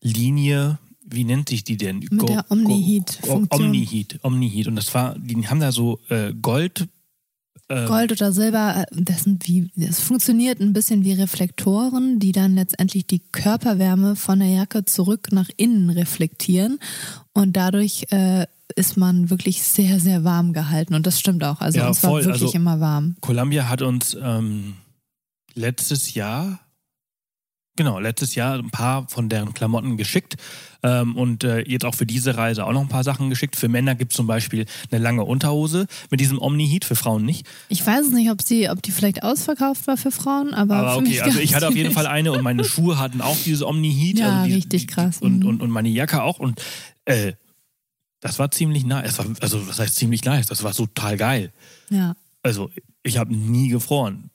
Linie, 0.01 0.79
wie 1.05 1.25
nennt 1.25 1.49
sich 1.49 1.65
die 1.65 1.77
denn? 1.77 1.99
Mit 1.99 2.29
der 2.29 2.47
Omni-Heat-Funktion. 2.51 3.67
Omni-Heat, 3.67 4.21
Omni-Heat. 4.23 4.69
Und 4.69 4.77
das 4.77 4.95
war, 4.95 5.19
die 5.19 5.47
haben 5.49 5.61
da 5.61 5.73
so 5.73 5.99
äh, 6.09 6.33
Gold. 6.41 6.89
Äh, 7.69 7.87
Gold 7.87 8.13
oder 8.13 8.33
Silber, 8.33 8.87
äh, 8.91 9.03
das 9.03 9.25
sind 9.25 9.49
wie, 9.49 9.71
das 9.75 10.01
funktioniert 10.01 10.61
ein 10.61 10.73
bisschen 10.73 11.05
wie 11.05 11.15
Reflektoren, 11.15 12.21
die 12.21 12.33
dann 12.33 12.55
letztendlich 12.55 13.07
die 13.07 13.21
Körperwärme 13.33 14.15
von 14.15 14.39
der 14.39 14.49
Jacke 14.49 14.85
zurück 14.85 15.33
nach 15.33 15.49
innen 15.57 15.91
reflektieren 15.91 16.79
und 17.33 17.57
dadurch 17.57 18.07
äh, 18.11 18.47
ist 18.77 18.97
man 18.97 19.31
wirklich 19.31 19.63
sehr, 19.63 19.99
sehr 20.01 20.25
warm 20.25 20.53
gehalten 20.53 20.95
und 20.95 21.07
das 21.07 21.19
stimmt 21.19 21.43
auch. 21.45 21.61
Also 21.61 21.79
Ja, 21.79 21.89
uns 21.89 22.03
war 22.03 22.11
voll. 22.11 22.25
wirklich 22.25 22.43
Also- 22.43 22.55
immer 22.57 22.81
warm. 22.81 23.17
Columbia 23.21 23.69
hat 23.69 23.83
uns 23.83 24.17
ähm, 24.21 24.75
letztes 25.55 26.15
Jahr, 26.15 26.61
genau, 27.77 27.99
letztes 27.99 28.35
Jahr 28.35 28.59
ein 28.59 28.71
paar 28.71 29.09
von 29.09 29.29
deren 29.29 29.55
Klamotten 29.55 29.97
geschickt 29.97 30.37
ähm, 30.83 31.17
und 31.17 31.45
äh, 31.45 31.61
jetzt 31.67 31.85
auch 31.85 31.95
für 31.95 32.07
diese 32.07 32.37
Reise 32.37 32.65
auch 32.67 32.73
noch 32.73 32.83
ein 32.83 32.89
paar 32.89 33.05
Sachen 33.05 33.31
geschickt. 33.31 33.57
Für 33.57 33.69
Männer 33.69 33.95
gibt 33.95 34.13
es 34.13 34.17
zum 34.17 34.27
Beispiel 34.27 34.67
eine 34.91 35.03
lange 35.03 35.25
Unterhose 35.25 35.87
mit 36.11 36.21
diesem 36.21 36.41
Omni-Heat, 36.41 36.85
für 36.85 36.95
Frauen 36.95 37.25
nicht. 37.25 37.47
Ich 37.69 37.85
weiß 37.85 38.07
es 38.07 38.13
nicht, 38.13 38.31
ob 38.31 38.43
sie, 38.43 38.69
ob 38.69 38.83
die 38.83 38.91
vielleicht 38.93 39.23
ausverkauft 39.23 39.87
war 39.87 39.97
für 39.97 40.11
Frauen, 40.13 40.55
aber, 40.55 40.77
Aber 40.77 40.97
okay, 40.99 41.21
also 41.23 41.39
ich 41.41 41.55
hatte 41.55 41.69
auf 41.69 41.75
jeden. 41.75 41.93
Fall 41.93 42.07
eine 42.07 42.33
und 42.33 42.43
meine 42.43 42.65
Schuhe 42.65 42.99
hatten 42.99 43.21
auch 43.23 43.37
dieses 43.45 43.63
Omni-Heat. 43.63 44.19
Ja, 44.19 44.37
also 44.41 44.49
die, 44.49 44.55
richtig 44.55 44.87
krass, 44.89 45.19
Und, 45.21 45.41
mhm. 45.41 45.47
und, 45.47 45.63
und 45.63 45.71
meine 45.71 45.89
Jacke 45.89 46.23
auch 46.23 46.39
und 46.39 46.61
äh, 47.07 47.33
das 48.21 48.39
war 48.39 48.51
ziemlich 48.51 48.85
nice. 48.85 49.19
War, 49.19 49.27
also 49.41 49.67
was 49.69 49.79
heißt 49.79 49.95
ziemlich 49.95 50.25
nice? 50.25 50.47
Das 50.47 50.63
war 50.63 50.73
total 50.73 51.17
geil. 51.17 51.53
Ja. 51.91 52.17
Also 52.43 52.71
ich 53.03 53.19
habe 53.19 53.35
nie 53.35 53.69
gefroren. 53.69 54.31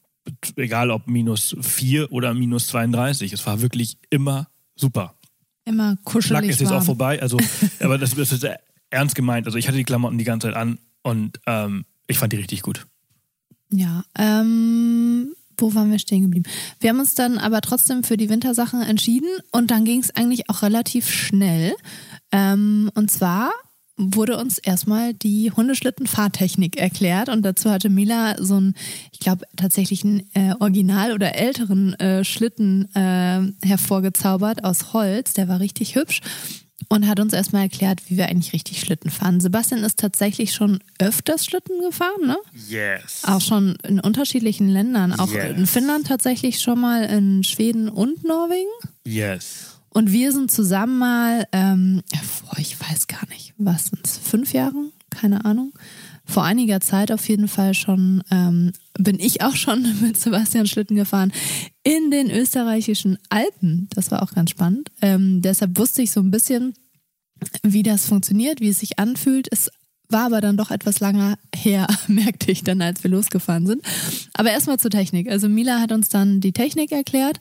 egal 0.55 0.91
ob 0.91 1.07
minus 1.07 1.55
4 1.59 2.11
oder 2.11 2.33
minus 2.33 2.67
32. 2.67 3.33
Es 3.33 3.45
war 3.45 3.61
wirklich 3.61 3.97
immer 4.09 4.47
super. 4.75 5.15
Immer 5.65 5.97
kuschelig. 6.03 6.41
Lack 6.41 6.49
ist 6.49 6.59
jetzt 6.59 6.69
warm. 6.69 6.81
auch 6.81 6.85
vorbei, 6.85 7.21
also, 7.21 7.37
aber 7.79 7.97
das, 7.97 8.15
das 8.15 8.31
ist 8.31 8.45
ernst 8.89 9.15
gemeint. 9.15 9.45
Also 9.45 9.57
ich 9.57 9.67
hatte 9.67 9.77
die 9.77 9.83
Klamotten 9.83 10.17
die 10.17 10.23
ganze 10.23 10.47
Zeit 10.47 10.55
an 10.55 10.79
und 11.01 11.39
ähm, 11.45 11.85
ich 12.07 12.17
fand 12.17 12.33
die 12.33 12.37
richtig 12.37 12.61
gut. 12.61 12.85
Ja, 13.69 14.03
ähm, 14.17 15.33
wo 15.57 15.73
waren 15.73 15.91
wir 15.91 15.99
stehen 15.99 16.23
geblieben? 16.23 16.49
Wir 16.79 16.89
haben 16.89 16.99
uns 16.99 17.15
dann 17.15 17.37
aber 17.37 17.61
trotzdem 17.61 18.03
für 18.03 18.17
die 18.17 18.29
Wintersachen 18.29 18.81
entschieden 18.81 19.29
und 19.51 19.71
dann 19.71 19.85
ging 19.85 19.99
es 19.99 20.15
eigentlich 20.15 20.49
auch 20.49 20.61
relativ 20.61 21.09
schnell. 21.09 21.73
Ähm, 22.31 22.91
und 22.93 23.09
zwar 23.09 23.51
wurde 23.97 24.37
uns 24.37 24.57
erstmal 24.57 25.13
die 25.13 25.51
Hundeschlitten-Fahrtechnik 25.51 26.77
erklärt 26.77 27.29
und 27.29 27.43
dazu 27.43 27.69
hatte 27.69 27.89
Mila 27.89 28.35
so 28.43 28.55
einen, 28.55 28.75
ich 29.11 29.19
glaube 29.19 29.45
tatsächlich 29.55 30.03
einen 30.03 30.29
äh, 30.33 30.53
Original- 30.59 31.13
oder 31.13 31.35
älteren 31.35 31.93
äh, 31.99 32.23
Schlitten 32.23 32.89
äh, 32.95 33.41
hervorgezaubert 33.65 34.63
aus 34.63 34.93
Holz, 34.93 35.33
der 35.33 35.47
war 35.47 35.59
richtig 35.59 35.95
hübsch 35.95 36.21
und 36.89 37.07
hat 37.07 37.19
uns 37.19 37.33
erstmal 37.33 37.63
erklärt, 37.63 38.01
wie 38.09 38.17
wir 38.17 38.27
eigentlich 38.27 38.53
richtig 38.53 38.79
Schlitten 38.79 39.09
fahren. 39.09 39.39
Sebastian 39.39 39.83
ist 39.83 39.99
tatsächlich 39.99 40.53
schon 40.53 40.79
öfters 40.99 41.45
Schlitten 41.45 41.79
gefahren, 41.81 42.25
ne? 42.27 42.37
Yes. 42.67 43.21
Auch 43.25 43.41
schon 43.41 43.77
in 43.87 43.99
unterschiedlichen 43.99 44.67
Ländern, 44.69 45.13
auch 45.13 45.31
Yes. 45.31 45.57
in 45.57 45.65
Finnland 45.67 46.07
tatsächlich 46.07 46.59
schon 46.61 46.79
mal, 46.81 47.03
in 47.05 47.43
Schweden 47.43 47.89
und 47.89 48.23
Norwegen. 48.25 48.69
Yes. 49.05 49.72
Und 49.93 50.11
wir 50.11 50.31
sind 50.31 50.51
zusammen 50.51 50.97
mal, 50.97 51.47
ähm, 51.51 52.01
ich 52.57 52.79
weiß 52.79 53.07
gar 53.07 53.27
nicht, 53.29 53.53
was 53.57 53.87
sind 53.87 54.05
es, 54.05 54.17
fünf 54.17 54.53
Jahren? 54.53 54.91
Keine 55.09 55.45
Ahnung. 55.45 55.71
Vor 56.25 56.43
einiger 56.43 56.79
Zeit 56.81 57.11
auf 57.11 57.27
jeden 57.29 57.47
Fall 57.47 57.73
schon, 57.73 58.23
ähm, 58.31 58.71
bin 58.97 59.19
ich 59.19 59.41
auch 59.41 59.55
schon 59.55 59.85
mit 60.01 60.17
Sebastian 60.17 60.65
Schlitten 60.65 60.95
gefahren 60.95 61.31
in 61.83 62.09
den 62.09 62.31
österreichischen 62.31 63.19
Alpen. 63.29 63.87
Das 63.93 64.09
war 64.09 64.23
auch 64.23 64.33
ganz 64.33 64.49
spannend. 64.49 64.89
Ähm, 65.01 65.41
deshalb 65.41 65.77
wusste 65.77 66.01
ich 66.01 66.11
so 66.11 66.21
ein 66.21 66.31
bisschen, 66.31 66.73
wie 67.61 67.83
das 67.83 68.07
funktioniert, 68.07 68.61
wie 68.61 68.69
es 68.69 68.79
sich 68.79 68.97
anfühlt. 68.99 69.47
Es 69.51 69.69
war 70.09 70.25
aber 70.25 70.41
dann 70.41 70.57
doch 70.57 70.71
etwas 70.71 70.99
langer 70.99 71.37
her, 71.53 71.87
merkte 72.07 72.51
ich 72.51 72.63
dann, 72.63 72.81
als 72.81 73.03
wir 73.03 73.11
losgefahren 73.11 73.65
sind. 73.65 73.81
Aber 74.33 74.51
erstmal 74.51 74.79
zur 74.79 74.91
Technik. 74.91 75.29
Also 75.29 75.49
Mila 75.49 75.79
hat 75.79 75.91
uns 75.91 76.09
dann 76.09 76.39
die 76.39 76.53
Technik 76.53 76.91
erklärt. 76.91 77.39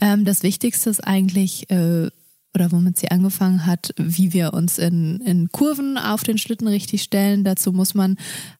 Ähm, 0.00 0.24
das 0.24 0.42
Wichtigste 0.42 0.90
ist 0.90 1.00
eigentlich, 1.00 1.70
äh, 1.70 2.10
oder 2.52 2.72
womit 2.72 2.98
sie 2.98 3.10
angefangen 3.10 3.64
hat, 3.64 3.94
wie 3.96 4.32
wir 4.32 4.54
uns 4.54 4.78
in, 4.78 5.20
in 5.20 5.52
Kurven 5.52 5.96
auf 5.96 6.24
den 6.24 6.36
Schlitten 6.36 6.66
richtig 6.66 7.02
stellen. 7.02 7.44
Dazu 7.44 7.72
muss 7.72 7.94
man, 7.94 8.16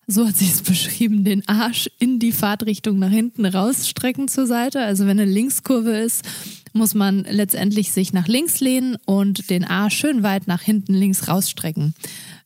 so 0.07 0.29
hat 0.29 0.37
sie 0.37 0.47
es 0.47 0.63
beschrieben, 0.63 1.25
den 1.25 1.47
Arsch 1.49 1.91
in 1.99 2.19
die 2.19 2.33
Fahrtrichtung 2.33 2.99
nach 2.99 3.11
hinten 3.11 3.45
rausstrecken 3.45 4.29
zur 4.29 4.47
Seite. 4.47 4.81
Also 4.81 5.07
wenn 5.07 5.19
eine 5.19 5.31
Linkskurve 5.31 5.99
ist, 5.99 6.25
muss 6.73 6.95
man 6.95 7.25
letztendlich 7.29 7.91
sich 7.91 8.13
nach 8.13 8.29
links 8.29 8.61
lehnen 8.61 8.97
und 9.07 9.51
den 9.51 9.65
Arsch 9.65 9.97
schön 9.97 10.23
weit 10.23 10.47
nach 10.47 10.63
hinten 10.63 10.95
links 10.95 11.27
rausstrecken. 11.27 11.95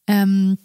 Ähm, 0.07 0.57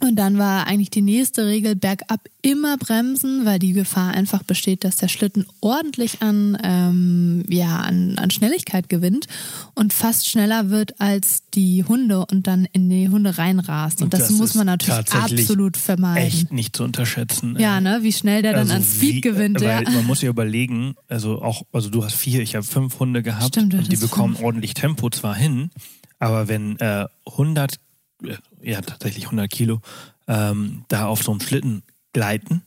und 0.00 0.16
dann 0.16 0.38
war 0.38 0.66
eigentlich 0.66 0.90
die 0.90 1.02
nächste 1.02 1.46
Regel 1.46 1.76
bergab 1.76 2.20
immer 2.42 2.76
bremsen, 2.78 3.44
weil 3.44 3.58
die 3.58 3.72
Gefahr 3.74 4.12
einfach 4.14 4.42
besteht, 4.42 4.82
dass 4.84 4.96
der 4.96 5.08
Schlitten 5.08 5.44
ordentlich 5.60 6.22
an, 6.22 6.56
ähm, 6.62 7.44
ja, 7.48 7.76
an, 7.80 8.16
an 8.18 8.30
Schnelligkeit 8.30 8.88
gewinnt 8.88 9.26
und 9.74 9.92
fast 9.92 10.26
schneller 10.28 10.70
wird 10.70 11.00
als 11.00 11.42
die 11.54 11.84
Hunde 11.84 12.24
und 12.26 12.46
dann 12.46 12.66
in 12.72 12.88
die 12.88 13.08
Hunde 13.10 13.36
reinrast. 13.38 14.00
Und, 14.00 14.06
Und 14.06 14.14
das, 14.14 14.28
das 14.28 14.30
muss 14.32 14.54
man 14.54 14.66
natürlich 14.66 15.12
absolut 15.14 15.76
vermeiden. 15.76 16.26
Echt 16.26 16.52
nicht 16.52 16.74
zu 16.76 16.84
unterschätzen. 16.84 17.56
Ja, 17.58 17.80
ne? 17.80 17.98
Wie 18.02 18.12
schnell 18.12 18.42
der 18.42 18.52
dann 18.52 18.62
Also 18.62 18.74
an 18.74 18.82
Speed 18.82 19.16
wie- 19.16 19.20
gewinnt. 19.20 19.60
Ja. 19.60 19.76
Weil 19.84 19.92
man 19.94 20.06
muss 20.06 20.22
ja 20.22 20.30
überlegen, 20.30 20.94
also 21.08 21.42
auch, 21.42 21.62
also 21.72 21.90
du 21.90 22.02
hast 22.04 22.14
vier, 22.14 22.40
ich 22.42 22.54
habe 22.56 22.64
fünf 22.64 22.98
Hunde 22.98 23.22
gehabt 23.22 23.54
Stimmt, 23.54 23.74
und 23.74 23.92
die 23.92 23.96
bekommen 23.96 24.34
fünf. 24.36 24.46
ordentlich 24.46 24.74
Tempo 24.74 25.10
zwar 25.10 25.34
hin, 25.34 25.70
aber 26.18 26.48
wenn 26.48 26.78
äh, 26.80 27.06
100, 27.26 27.74
äh, 27.74 27.76
ja 28.62 28.80
tatsächlich 28.80 29.24
100 29.26 29.50
Kilo 29.50 29.80
ähm, 30.28 30.84
da 30.88 31.06
auf 31.06 31.22
so 31.22 31.32
einem 31.32 31.40
Schlitten 31.40 31.82
gleiten, 32.12 32.62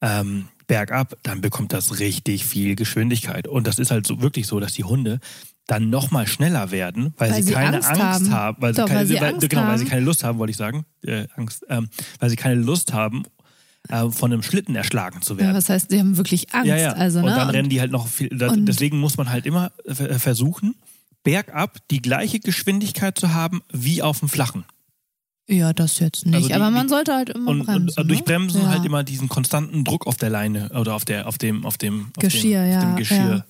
ähm, 0.00 0.48
bergab, 0.66 1.16
dann 1.22 1.40
bekommt 1.40 1.72
das 1.72 1.98
richtig 1.98 2.44
viel 2.44 2.74
Geschwindigkeit. 2.76 3.46
Und 3.46 3.66
das 3.66 3.78
ist 3.78 3.90
halt 3.90 4.06
so 4.06 4.20
wirklich 4.22 4.46
so, 4.46 4.60
dass 4.60 4.72
die 4.72 4.84
Hunde 4.84 5.20
dann 5.66 5.90
nochmal 5.90 6.26
schneller 6.26 6.70
werden, 6.70 7.14
weil, 7.16 7.30
Weil 7.30 7.36
sie 7.42 7.48
sie 7.48 7.52
keine 7.54 7.76
Angst 7.76 7.88
Angst, 7.88 8.02
haben. 8.02 8.30
haben, 8.30 8.56
weil, 8.62 8.74
Doch, 8.74 8.84
sie 8.84 8.88
keine, 8.88 9.00
weil 9.00 9.06
sie 9.06 9.14
weil, 9.20 9.34
Angst 9.34 9.50
genau, 9.50 9.66
weil 9.66 9.78
sie 9.78 9.84
keine 9.86 10.04
Lust 10.04 10.24
haben, 10.24 10.38
wollte 10.38 10.50
ich 10.50 10.56
sagen, 10.56 10.84
äh, 11.02 11.26
Angst, 11.36 11.64
ähm, 11.68 11.88
weil 12.20 12.30
sie 12.30 12.36
keine 12.36 12.60
Lust 12.60 12.92
haben, 12.92 13.24
äh, 13.88 14.10
von 14.10 14.32
einem 14.32 14.42
Schlitten 14.42 14.76
erschlagen 14.76 15.22
zu 15.22 15.36
werden. 15.38 15.48
Ja, 15.50 15.54
was 15.54 15.68
heißt, 15.68 15.90
die 15.90 15.98
haben 15.98 16.16
wirklich 16.16 16.52
Angst. 16.54 16.68
Ja, 16.68 16.76
ja. 16.76 16.92
Also, 16.92 17.20
und 17.20 17.26
ne? 17.26 17.34
dann 17.34 17.50
rennen 17.50 17.68
die 17.68 17.80
halt 17.80 17.92
noch 17.92 18.08
viel. 18.08 18.28
Da, 18.28 18.50
und- 18.50 18.66
deswegen 18.66 18.98
muss 18.98 19.16
man 19.16 19.30
halt 19.30 19.46
immer 19.46 19.72
äh, 19.84 19.94
versuchen, 20.18 20.74
bergab 21.22 21.78
die 21.90 22.02
gleiche 22.02 22.40
Geschwindigkeit 22.40 23.18
zu 23.18 23.32
haben 23.32 23.62
wie 23.72 24.02
auf 24.02 24.20
dem 24.20 24.28
Flachen. 24.28 24.64
Ja, 25.48 25.72
das 25.72 25.98
jetzt 25.98 26.24
nicht. 26.26 26.34
Also 26.34 26.48
die- 26.48 26.54
aber 26.54 26.70
man 26.70 26.88
sollte 26.88 27.14
halt 27.14 27.30
immer 27.30 27.50
Und, 27.50 27.64
bremsen. 27.66 28.00
und 28.00 28.08
durch 28.08 28.20
ne? 28.20 28.24
Bremsen 28.24 28.62
ja. 28.62 28.68
halt 28.68 28.84
immer 28.84 29.04
diesen 29.04 29.28
konstanten 29.28 29.84
Druck 29.84 30.06
auf 30.06 30.16
der 30.16 30.30
Leine 30.30 30.70
oder 30.78 30.94
auf 30.94 31.04
der, 31.04 31.28
auf 31.28 31.38
dem, 31.38 31.64
auf 31.66 31.76
dem, 31.78 32.06
auf 32.16 32.22
Geschirr, 32.22 32.62
dem, 32.62 32.70
ja, 32.72 32.78
auf 32.78 32.84
dem 32.84 32.96
Geschirr 32.96 33.44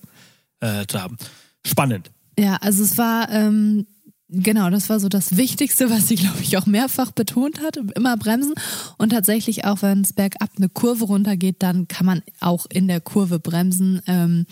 Äh, 0.61 0.85
zu 0.87 1.01
haben. 1.01 1.17
Spannend. 1.65 2.11
Ja, 2.39 2.55
also 2.57 2.83
es 2.83 2.97
war, 2.97 3.29
ähm, 3.31 3.85
genau, 4.29 4.69
das 4.69 4.89
war 4.89 4.99
so 4.99 5.09
das 5.09 5.37
Wichtigste, 5.37 5.89
was 5.89 6.07
sie, 6.07 6.15
glaube 6.15 6.39
ich, 6.41 6.57
auch 6.57 6.65
mehrfach 6.65 7.11
betont 7.11 7.61
hat. 7.61 7.77
Immer 7.95 8.17
bremsen. 8.17 8.53
Und 8.97 9.09
tatsächlich 9.09 9.65
auch, 9.65 9.81
wenn 9.81 10.01
es 10.01 10.13
bergab 10.13 10.49
eine 10.57 10.69
Kurve 10.69 11.05
runtergeht, 11.05 11.57
dann 11.59 11.87
kann 11.87 12.05
man 12.05 12.21
auch 12.39 12.65
in 12.69 12.87
der 12.87 13.01
Kurve 13.01 13.39
bremsen. 13.39 14.01
Ähm, 14.07 14.45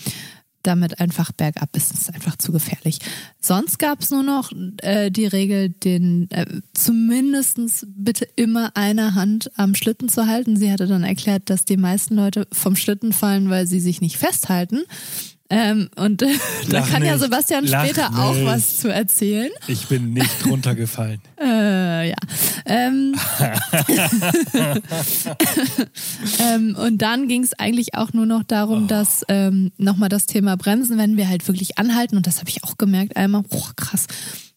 damit 0.63 0.99
einfach 0.99 1.31
bergab 1.31 1.75
ist 1.75 1.93
es 1.93 2.09
einfach 2.09 2.37
zu 2.37 2.51
gefährlich. 2.51 2.99
Sonst 3.39 3.79
gab 3.79 4.01
es 4.01 4.09
nur 4.09 4.23
noch 4.23 4.51
äh, 4.81 5.11
die 5.11 5.27
Regel, 5.27 5.69
den 5.69 6.29
äh, 6.31 6.45
zumindestens 6.73 7.85
bitte 7.89 8.27
immer 8.35 8.71
eine 8.75 9.15
Hand 9.15 9.51
am 9.57 9.75
Schlitten 9.75 10.09
zu 10.09 10.27
halten. 10.27 10.57
Sie 10.57 10.71
hatte 10.71 10.87
dann 10.87 11.03
erklärt, 11.03 11.49
dass 11.49 11.65
die 11.65 11.77
meisten 11.77 12.15
Leute 12.15 12.47
vom 12.51 12.75
Schlitten 12.75 13.13
fallen, 13.13 13.49
weil 13.49 13.67
sie 13.67 13.79
sich 13.79 14.01
nicht 14.01 14.17
festhalten. 14.17 14.81
Ähm, 15.53 15.89
und 15.95 16.23
da 16.23 16.27
Lach 16.67 16.89
kann 16.89 17.03
ja 17.03 17.13
nicht. 17.13 17.21
Sebastian 17.21 17.65
Lach 17.65 17.85
später 17.85 18.09
auch 18.17 18.33
nicht. 18.33 18.45
was 18.45 18.79
zu 18.79 18.91
erzählen. 18.91 19.51
Ich 19.67 19.87
bin 19.87 20.13
nicht 20.13 20.45
runtergefallen. 20.47 21.21
Äh, 21.43 22.09
ja. 22.09 22.15
Ähm, 22.65 23.15
ähm, 26.39 26.77
und 26.79 27.01
dann 27.01 27.27
ging 27.27 27.43
es 27.43 27.51
eigentlich 27.59 27.95
auch 27.95 28.13
nur 28.13 28.25
noch 28.25 28.43
darum, 28.43 28.87
dass 28.87 29.25
ähm, 29.27 29.73
nochmal 29.77 30.07
das 30.07 30.25
Thema 30.25 30.55
Bremsen, 30.55 30.97
wenn 30.97 31.17
wir 31.17 31.27
halt 31.27 31.45
wirklich 31.49 31.77
anhalten, 31.77 32.15
und 32.15 32.27
das 32.27 32.39
habe 32.39 32.49
ich 32.49 32.63
auch 32.63 32.77
gemerkt 32.77 33.17
einmal, 33.17 33.43
boah, 33.43 33.73
krass, 33.75 34.07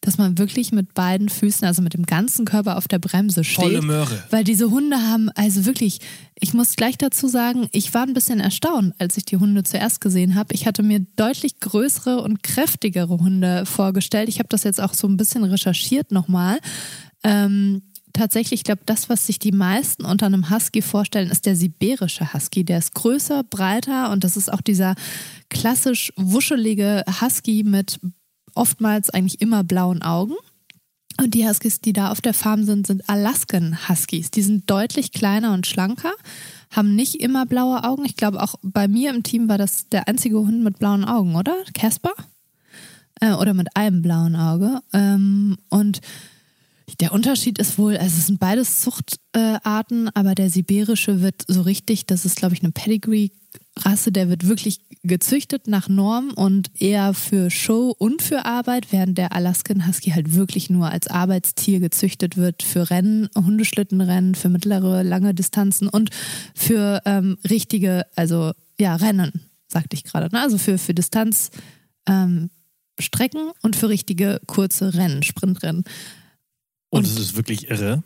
dass 0.07 0.19
man 0.19 0.39
wirklich 0.39 0.71
mit 0.71 0.95
beiden 0.95 1.29
Füßen, 1.29 1.67
also 1.67 1.83
mit 1.83 1.93
dem 1.95 2.07
ganzen 2.07 2.45
Körper 2.45 2.77
auf 2.77 2.87
der 2.87 3.01
Bremse 3.01 3.43
steht. 3.43 3.65
Volle 3.65 3.83
Möhre. 3.83 4.23
Weil 4.31 4.45
diese 4.45 4.71
Hunde 4.71 4.99
haben, 5.03 5.31
also 5.35 5.67
wirklich, 5.67 5.99
ich 6.39 6.55
muss 6.55 6.77
gleich 6.77 6.97
dazu 6.97 7.27
sagen, 7.27 7.69
ich 7.73 7.93
war 7.93 8.05
ein 8.05 8.15
bisschen 8.15 8.39
erstaunt, 8.39 8.95
als 9.01 9.17
ich 9.17 9.25
die 9.25 9.37
Hunde 9.37 9.65
zuerst 9.65 10.01
gesehen 10.01 10.37
habe. 10.37 10.55
Ich 10.55 10.65
hatte 10.65 10.85
mir 10.85 11.01
deutlich 11.17 11.59
größere 11.59 12.23
und 12.23 12.45
kräftigere 12.45 13.19
Hunde 13.19 13.67
vorgestellt. 13.67 14.29
Ich 14.29 14.39
habe 14.39 14.49
das 14.49 14.63
jetzt 14.63 14.81
auch 14.81 14.95
so 14.95 15.09
ein 15.09 15.17
bisschen 15.17 15.43
recherchiert 15.43 16.13
nochmal. 16.13 16.61
Ähm, 17.25 17.83
tatsächlich, 18.13 18.61
ich 18.61 18.65
glaube, 18.65 18.83
das, 18.87 19.09
was 19.09 19.27
sich 19.27 19.41
die 19.41 19.51
meisten 19.51 20.05
unter 20.05 20.27
einem 20.27 20.51
Husky 20.51 20.83
vorstellen, 20.83 21.31
ist 21.33 21.47
der 21.47 21.57
sibirische 21.57 22.33
Husky. 22.33 22.65
Der 22.65 22.79
ist 22.79 22.95
größer, 22.95 23.43
breiter 23.43 24.13
und 24.13 24.23
das 24.23 24.37
ist 24.37 24.53
auch 24.53 24.61
dieser 24.61 24.95
klassisch 25.49 26.13
wuschelige 26.17 27.03
Husky 27.21 27.65
mit 27.65 27.99
oftmals 28.57 29.11
eigentlich 29.11 29.41
immer 29.41 29.65
blauen 29.65 30.03
Augen. 30.03 30.35
Und 31.19 31.33
die 31.33 31.49
Huskies, 31.49 31.81
die 31.81 31.95
da 31.95 32.11
auf 32.11 32.21
der 32.21 32.35
Farm 32.35 32.65
sind, 32.65 32.87
sind 32.87 33.09
Alaskan 33.09 33.89
Huskies. 33.89 34.31
Die 34.31 34.43
sind 34.43 34.69
deutlich 34.69 35.13
kleiner 35.13 35.55
und 35.55 35.67
schlanker, 35.67 36.13
haben 36.71 36.95
nicht 36.95 37.21
immer 37.21 37.47
blaue 37.47 37.85
Augen. 37.85 38.05
Ich 38.05 38.17
glaube, 38.17 38.43
auch 38.43 38.57
bei 38.63 38.87
mir 38.87 39.15
im 39.15 39.23
Team 39.23 39.49
war 39.49 39.57
das 39.57 39.89
der 39.89 40.09
einzige 40.09 40.39
Hund 40.39 40.63
mit 40.63 40.79
blauen 40.79 41.07
Augen, 41.07 41.35
oder? 41.35 41.57
Casper? 41.73 42.13
Äh, 43.21 43.33
oder 43.33 43.55
mit 43.55 43.69
einem 43.77 44.03
blauen 44.03 44.37
Auge. 44.37 44.81
Ähm, 44.93 45.57
und 45.71 46.01
der 47.01 47.13
Unterschied 47.13 47.59
ist 47.59 47.79
wohl, 47.79 47.97
also 47.97 48.17
es 48.19 48.27
sind 48.27 48.39
beides 48.39 48.81
Zuchtarten, 48.81 50.11
aber 50.15 50.35
der 50.35 50.51
sibirische 50.51 51.21
wird 51.21 51.43
so 51.49 51.63
richtig, 51.63 52.07
das 52.07 52.25
ist 52.25 52.37
glaube 52.37 52.55
ich 52.55 52.63
eine 52.63 52.73
Pedigree-Rasse, 53.77 54.13
der 54.13 54.29
wird 54.29 54.49
wirklich 54.49 54.81
gezüchtet 55.03 55.69
nach 55.69 55.89
Norm 55.89 56.31
und 56.35 56.71
eher 56.81 57.15
für 57.15 57.51
Show 57.51 57.95
und 57.97 58.23
für 58.23 58.45
Arbeit, 58.45 58.93
während 58.93 59.19
der 59.19 59.35
Alaskan 59.35 59.87
Husky 59.87 60.11
halt 60.11 60.35
wirklich 60.35 60.71
nur 60.71 60.91
als 60.91 61.07
Arbeitstier 61.07 61.81
gezüchtet 61.81 62.37
wird 62.37 62.63
für 62.63 62.91
Rennen, 62.91 63.29
Hundeschlittenrennen, 63.37 64.35
für 64.35 64.49
mittlere, 64.49 65.03
lange 65.03 65.35
Distanzen 65.35 65.89
und 65.89 66.11
für 66.55 67.03
ähm, 67.05 67.39
richtige, 67.49 68.07
also 68.17 68.53
ja, 68.79 68.97
Rennen, 68.97 69.33
sagte 69.69 69.95
ich 69.95 70.05
gerade, 70.05 70.35
ne? 70.35 70.41
also 70.43 70.59
für, 70.59 70.79
für 70.79 70.95
Distanz. 70.95 71.51
Ähm, 72.09 72.51
und 73.63 73.77
für 73.77 73.91
richtige 73.91 74.41
kurze 74.47 74.95
Rennen, 74.95 75.23
Sprintrennen. 75.23 75.85
Und, 76.89 77.01
Und- 77.01 77.05
es 77.05 77.19
ist 77.19 77.37
wirklich 77.37 77.69
irre. 77.69 78.03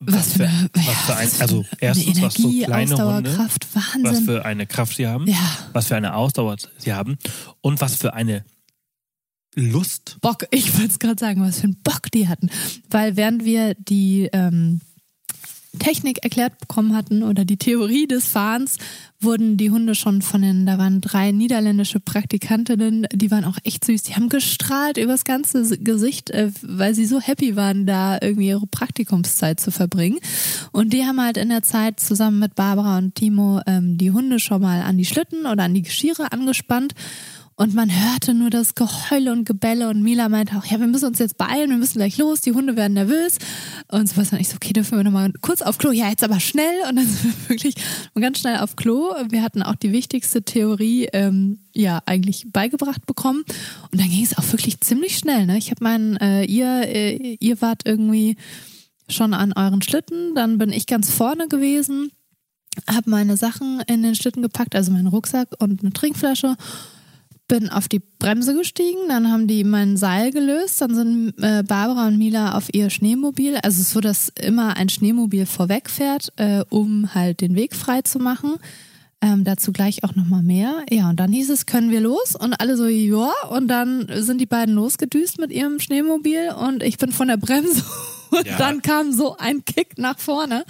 Was 0.00 0.32
für 0.32 0.46
eine- 0.48 0.70
was 0.72 0.86
ja, 0.86 0.92
für 0.92 1.16
ein, 1.16 1.26
was 1.26 1.34
für 1.36 1.42
also 1.42 1.56
eine 1.58 1.66
erstens, 1.80 2.22
was 2.22 2.38
Energie, 2.38 2.62
kleine 2.64 2.90
Hunde, 2.90 3.02
Ausdauerkraft, 3.04 3.66
was 4.02 4.20
für 4.20 4.44
eine 4.44 4.66
Kraft 4.66 4.96
sie 4.96 5.06
haben, 5.06 5.26
ja, 5.28 5.58
was 5.72 5.88
für 5.88 5.96
eine 5.96 6.14
Ausdauer 6.14 6.56
sie 6.78 6.92
haben. 6.94 7.18
Und 7.60 7.80
was 7.80 7.96
für 7.96 8.14
eine 8.14 8.44
Lust. 9.54 10.18
Bock, 10.20 10.46
ich 10.50 10.72
wollte 10.78 10.92
es 10.92 10.98
gerade 10.98 11.18
sagen, 11.18 11.40
was 11.42 11.58
für 11.58 11.64
einen 11.64 11.82
Bock 11.82 12.10
die 12.12 12.28
hatten. 12.28 12.50
Weil 12.90 13.16
während 13.16 13.44
wir 13.44 13.74
die 13.74 14.28
ähm, 14.32 14.80
Technik 15.78 16.22
erklärt 16.22 16.58
bekommen 16.58 16.96
hatten 16.96 17.22
oder 17.22 17.44
die 17.44 17.56
Theorie 17.56 18.06
des 18.06 18.28
Fahrens, 18.28 18.78
wurden 19.20 19.56
die 19.56 19.70
Hunde 19.70 19.94
schon 19.94 20.20
von 20.22 20.42
den, 20.42 20.66
da 20.66 20.78
waren 20.78 21.00
drei 21.00 21.32
niederländische 21.32 22.00
Praktikantinnen, 22.00 23.06
die 23.12 23.30
waren 23.30 23.44
auch 23.44 23.56
echt 23.64 23.84
süß. 23.84 24.02
Die 24.02 24.14
haben 24.14 24.28
gestrahlt 24.28 24.98
übers 24.98 25.24
ganze 25.24 25.78
Gesicht, 25.78 26.30
äh, 26.30 26.50
weil 26.62 26.94
sie 26.94 27.06
so 27.06 27.20
happy 27.20 27.56
waren, 27.56 27.86
da 27.86 28.18
irgendwie 28.20 28.48
ihre 28.48 28.66
Praktikumszeit 28.66 29.58
zu 29.58 29.70
verbringen. 29.70 30.18
Und 30.72 30.92
die 30.92 31.04
haben 31.04 31.20
halt 31.20 31.36
in 31.38 31.48
der 31.48 31.62
Zeit 31.62 31.98
zusammen 32.00 32.38
mit 32.38 32.54
Barbara 32.54 32.98
und 32.98 33.14
Timo 33.14 33.60
ähm, 33.66 33.96
die 33.96 34.10
Hunde 34.10 34.38
schon 34.38 34.60
mal 34.60 34.82
an 34.82 34.98
die 34.98 35.06
Schlitten 35.06 35.46
oder 35.46 35.64
an 35.64 35.74
die 35.74 35.82
Geschirre 35.82 36.32
angespannt. 36.32 36.94
Und 37.58 37.72
man 37.72 37.90
hörte 37.90 38.34
nur 38.34 38.50
das 38.50 38.74
Geheule 38.74 39.32
und 39.32 39.46
Gebelle 39.46 39.88
und 39.88 40.02
Mila 40.02 40.28
meinte 40.28 40.58
auch, 40.58 40.66
ja, 40.66 40.78
wir 40.78 40.86
müssen 40.86 41.06
uns 41.06 41.18
jetzt 41.18 41.38
beeilen, 41.38 41.70
wir 41.70 41.78
müssen 41.78 41.96
gleich 41.96 42.18
los, 42.18 42.42
die 42.42 42.52
Hunde 42.52 42.76
werden 42.76 42.92
nervös. 42.92 43.38
Und 43.88 44.06
Sebastian 44.06 44.38
und 44.38 44.42
ich 44.42 44.50
so, 44.50 44.56
okay, 44.56 44.74
dürfen 44.74 44.98
wir 44.98 45.04
nochmal 45.04 45.32
kurz 45.40 45.62
auf 45.62 45.78
Klo? 45.78 45.90
Ja, 45.90 46.10
jetzt 46.10 46.22
aber 46.22 46.38
schnell. 46.38 46.82
Und 46.86 46.96
dann 46.96 47.06
sind 47.06 47.24
wir 47.24 47.48
wirklich 47.48 47.74
ganz 48.14 48.40
schnell 48.40 48.58
auf 48.58 48.76
Klo. 48.76 49.10
Wir 49.30 49.42
hatten 49.42 49.62
auch 49.62 49.74
die 49.74 49.90
wichtigste 49.90 50.42
Theorie, 50.42 51.08
ähm, 51.14 51.60
ja, 51.72 52.02
eigentlich 52.04 52.46
beigebracht 52.52 53.06
bekommen. 53.06 53.42
Und 53.90 54.00
dann 54.00 54.10
ging 54.10 54.22
es 54.22 54.36
auch 54.36 54.52
wirklich 54.52 54.78
ziemlich 54.82 55.16
schnell. 55.16 55.46
Ne? 55.46 55.56
Ich 55.56 55.70
habe 55.70 55.82
meinen, 55.82 56.16
äh, 56.16 56.44
ihr, 56.44 56.82
äh, 56.82 57.38
ihr 57.40 57.62
wart 57.62 57.82
irgendwie 57.86 58.36
schon 59.08 59.32
an 59.32 59.54
euren 59.54 59.80
Schlitten, 59.80 60.34
dann 60.34 60.58
bin 60.58 60.70
ich 60.70 60.86
ganz 60.86 61.10
vorne 61.10 61.48
gewesen, 61.48 62.10
habe 62.86 63.08
meine 63.08 63.38
Sachen 63.38 63.80
in 63.86 64.02
den 64.02 64.14
Schlitten 64.14 64.42
gepackt, 64.42 64.74
also 64.74 64.92
meinen 64.92 65.06
Rucksack 65.06 65.48
und 65.58 65.80
eine 65.80 65.92
Trinkflasche 65.92 66.56
bin 67.48 67.68
auf 67.68 67.88
die 67.88 68.00
Bremse 68.18 68.56
gestiegen, 68.56 69.08
dann 69.08 69.30
haben 69.30 69.46
die 69.46 69.64
mein 69.64 69.96
Seil 69.96 70.32
gelöst, 70.32 70.80
dann 70.80 70.94
sind 70.94 71.34
äh, 71.38 71.62
Barbara 71.62 72.08
und 72.08 72.18
Mila 72.18 72.56
auf 72.56 72.68
ihr 72.72 72.90
Schneemobil, 72.90 73.56
also 73.56 73.82
so, 73.82 74.00
dass 74.00 74.30
immer 74.40 74.76
ein 74.76 74.88
Schneemobil 74.88 75.46
vorwegfährt, 75.46 76.32
äh, 76.36 76.64
um 76.68 77.14
halt 77.14 77.40
den 77.40 77.54
Weg 77.54 77.74
frei 77.74 78.02
zu 78.02 78.18
machen. 78.18 78.56
Ähm, 79.22 79.44
dazu 79.44 79.72
gleich 79.72 80.04
auch 80.04 80.14
nochmal 80.14 80.42
mehr. 80.42 80.84
Ja, 80.90 81.08
und 81.08 81.18
dann 81.18 81.32
hieß 81.32 81.48
es, 81.50 81.64
können 81.64 81.90
wir 81.90 82.00
los? 82.00 82.36
Und 82.36 82.52
alle 82.60 82.76
so, 82.76 82.86
ja. 82.86 83.32
Und 83.50 83.66
dann 83.68 84.06
sind 84.14 84.40
die 84.40 84.46
beiden 84.46 84.74
losgedüst 84.74 85.38
mit 85.38 85.50
ihrem 85.52 85.80
Schneemobil 85.80 86.50
und 86.50 86.82
ich 86.82 86.98
bin 86.98 87.12
von 87.12 87.28
der 87.28 87.36
Bremse. 87.38 87.82
Und 88.32 88.44
Ja. 88.44 88.58
dann 88.58 88.82
kam 88.82 89.12
so 89.12 89.36
ein 89.36 89.64
Kick 89.64 89.98
nach 89.98 90.18
vorne. 90.18 90.64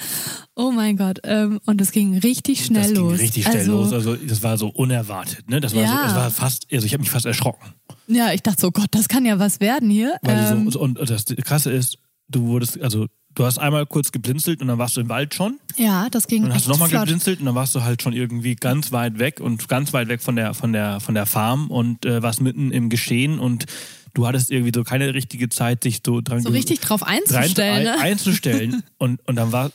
Oh 0.57 0.71
mein 0.73 0.99
Gott. 0.99 1.21
Ähm, 1.25 1.59
und 1.65 1.81
es 1.81 1.91
ging 1.91 2.19
richtig 2.19 2.63
schnell 2.67 2.83
das 2.83 2.93
ging 2.93 3.01
los. 3.11 3.19
richtig 3.19 3.45
schnell 3.45 3.57
also, 3.61 3.73
los. 3.73 3.93
Also 3.95 4.15
das 4.15 4.43
war 4.43 4.59
so 4.59 4.69
unerwartet. 4.69 5.49
Ne? 5.49 5.59
Das 5.61 5.75
war 5.75 5.83
Ja. 5.83 5.89
so, 5.89 5.97
das 6.05 6.15
war 6.15 6.31
fast, 6.31 6.67
also 6.71 6.85
ich 6.85 6.93
habe 6.93 7.01
mich 7.01 7.11
fast 7.11 7.25
erschrocken. 7.25 7.73
Ja, 8.09 8.31
ich 8.35 8.43
dachte 8.43 8.61
so, 8.61 8.71
Gott, 8.71 8.89
das 8.91 9.09
kann 9.09 9.25
ja 9.25 9.39
was 9.39 9.59
werden 9.61 9.89
hier. 9.89 10.17
Ähm, 10.25 10.65
so, 10.67 10.73
so, 10.73 10.81
und 10.81 10.99
das 11.09 11.25
Krasse 11.45 11.73
ist, 11.73 11.97
du 12.29 12.43
wurdest, 12.47 12.79
also 12.83 13.07
du 13.37 13.45
hast 13.45 13.59
einmal 13.59 13.87
kurz 13.87 14.11
geblinzelt 14.11 14.61
und 14.61 14.67
dann 14.67 14.79
warst 14.79 14.97
du 14.97 15.01
im 15.01 15.09
Wald 15.09 15.35
schon. 15.35 15.61
ja, 15.77 16.09
das 16.11 16.27
ging 16.27 16.43
Und 16.43 16.49
dann 16.49 16.57
hast 16.57 16.67
du 16.67 16.71
nochmal 16.71 16.89
geblinzelt 16.89 17.39
und 17.39 17.47
dann 17.47 17.55
warst 17.55 17.75
du 17.75 17.85
halt 17.85 18.03
schon 18.03 18.13
irgendwie 18.13 18.57
ganz 18.57 18.91
weit 18.91 19.21
weg 19.21 19.39
und 19.41 19.69
ganz 19.69 19.93
weit 19.93 20.09
weg 20.09 20.21
von 20.21 20.35
der, 20.35 20.55
von 20.55 20.73
der, 20.73 20.99
von 20.99 21.15
der 21.15 21.27
Farm 21.27 21.71
und 21.71 22.05
äh, 22.05 22.23
warst 22.23 22.41
mitten 22.41 22.73
im 22.73 22.89
Geschehen 22.89 23.39
und 23.39 23.67
du 24.15 24.27
hattest 24.27 24.51
irgendwie 24.51 24.73
so 24.75 24.83
keine 24.83 25.13
richtige 25.15 25.49
Zeit, 25.51 25.85
dich 25.85 26.01
so 26.05 26.21
dran 26.23 26.41
So 26.41 26.49
richtig 26.49 26.81
drauf 26.81 27.07
rein, 27.07 27.21
einzustellen. 27.29 27.85
Ne? 27.85 27.93
ein, 27.93 28.01
einzustellen. 28.01 28.83
und, 28.99 29.21
und 29.29 29.37
dann 29.37 29.53
war, 29.53 29.71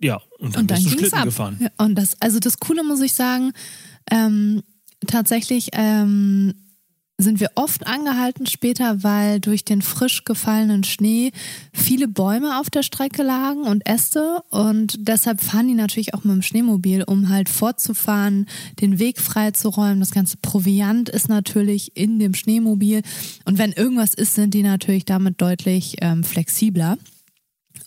ja, 0.00 0.20
und 0.38 0.54
dann, 0.54 0.62
und 0.62 0.70
dann 0.70 0.82
bist 0.82 0.86
du 0.86 0.90
Schlitten 0.90 1.18
ab. 1.18 1.24
gefahren. 1.24 1.58
Ja, 1.60 1.68
und 1.84 1.96
das, 1.96 2.16
also 2.20 2.38
das 2.38 2.58
Coole 2.60 2.84
muss 2.84 3.00
ich 3.00 3.14
sagen, 3.14 3.52
ähm, 4.10 4.62
tatsächlich 5.08 5.70
ähm, 5.72 6.54
sind 7.22 7.40
wir 7.40 7.50
oft 7.54 7.86
angehalten 7.86 8.46
später, 8.46 9.02
weil 9.02 9.40
durch 9.40 9.64
den 9.64 9.82
frisch 9.82 10.24
gefallenen 10.24 10.84
Schnee 10.84 11.32
viele 11.72 12.08
Bäume 12.08 12.58
auf 12.58 12.70
der 12.70 12.82
Strecke 12.82 13.22
lagen 13.22 13.62
und 13.62 13.86
Äste 13.86 14.42
und 14.50 14.96
deshalb 15.08 15.40
fahren 15.40 15.68
die 15.68 15.74
natürlich 15.74 16.14
auch 16.14 16.24
mit 16.24 16.34
dem 16.34 16.42
Schneemobil, 16.42 17.04
um 17.04 17.28
halt 17.28 17.48
fortzufahren, 17.48 18.46
den 18.80 18.98
Weg 18.98 19.18
frei 19.18 19.50
zu 19.50 19.68
räumen. 19.68 20.00
Das 20.00 20.12
ganze 20.12 20.36
Proviant 20.36 21.08
ist 21.08 21.28
natürlich 21.28 21.96
in 21.96 22.18
dem 22.18 22.34
Schneemobil 22.34 23.02
und 23.44 23.58
wenn 23.58 23.72
irgendwas 23.72 24.14
ist, 24.14 24.34
sind 24.34 24.54
die 24.54 24.62
natürlich 24.62 25.04
damit 25.04 25.40
deutlich 25.40 25.96
ähm, 26.00 26.24
flexibler. 26.24 26.98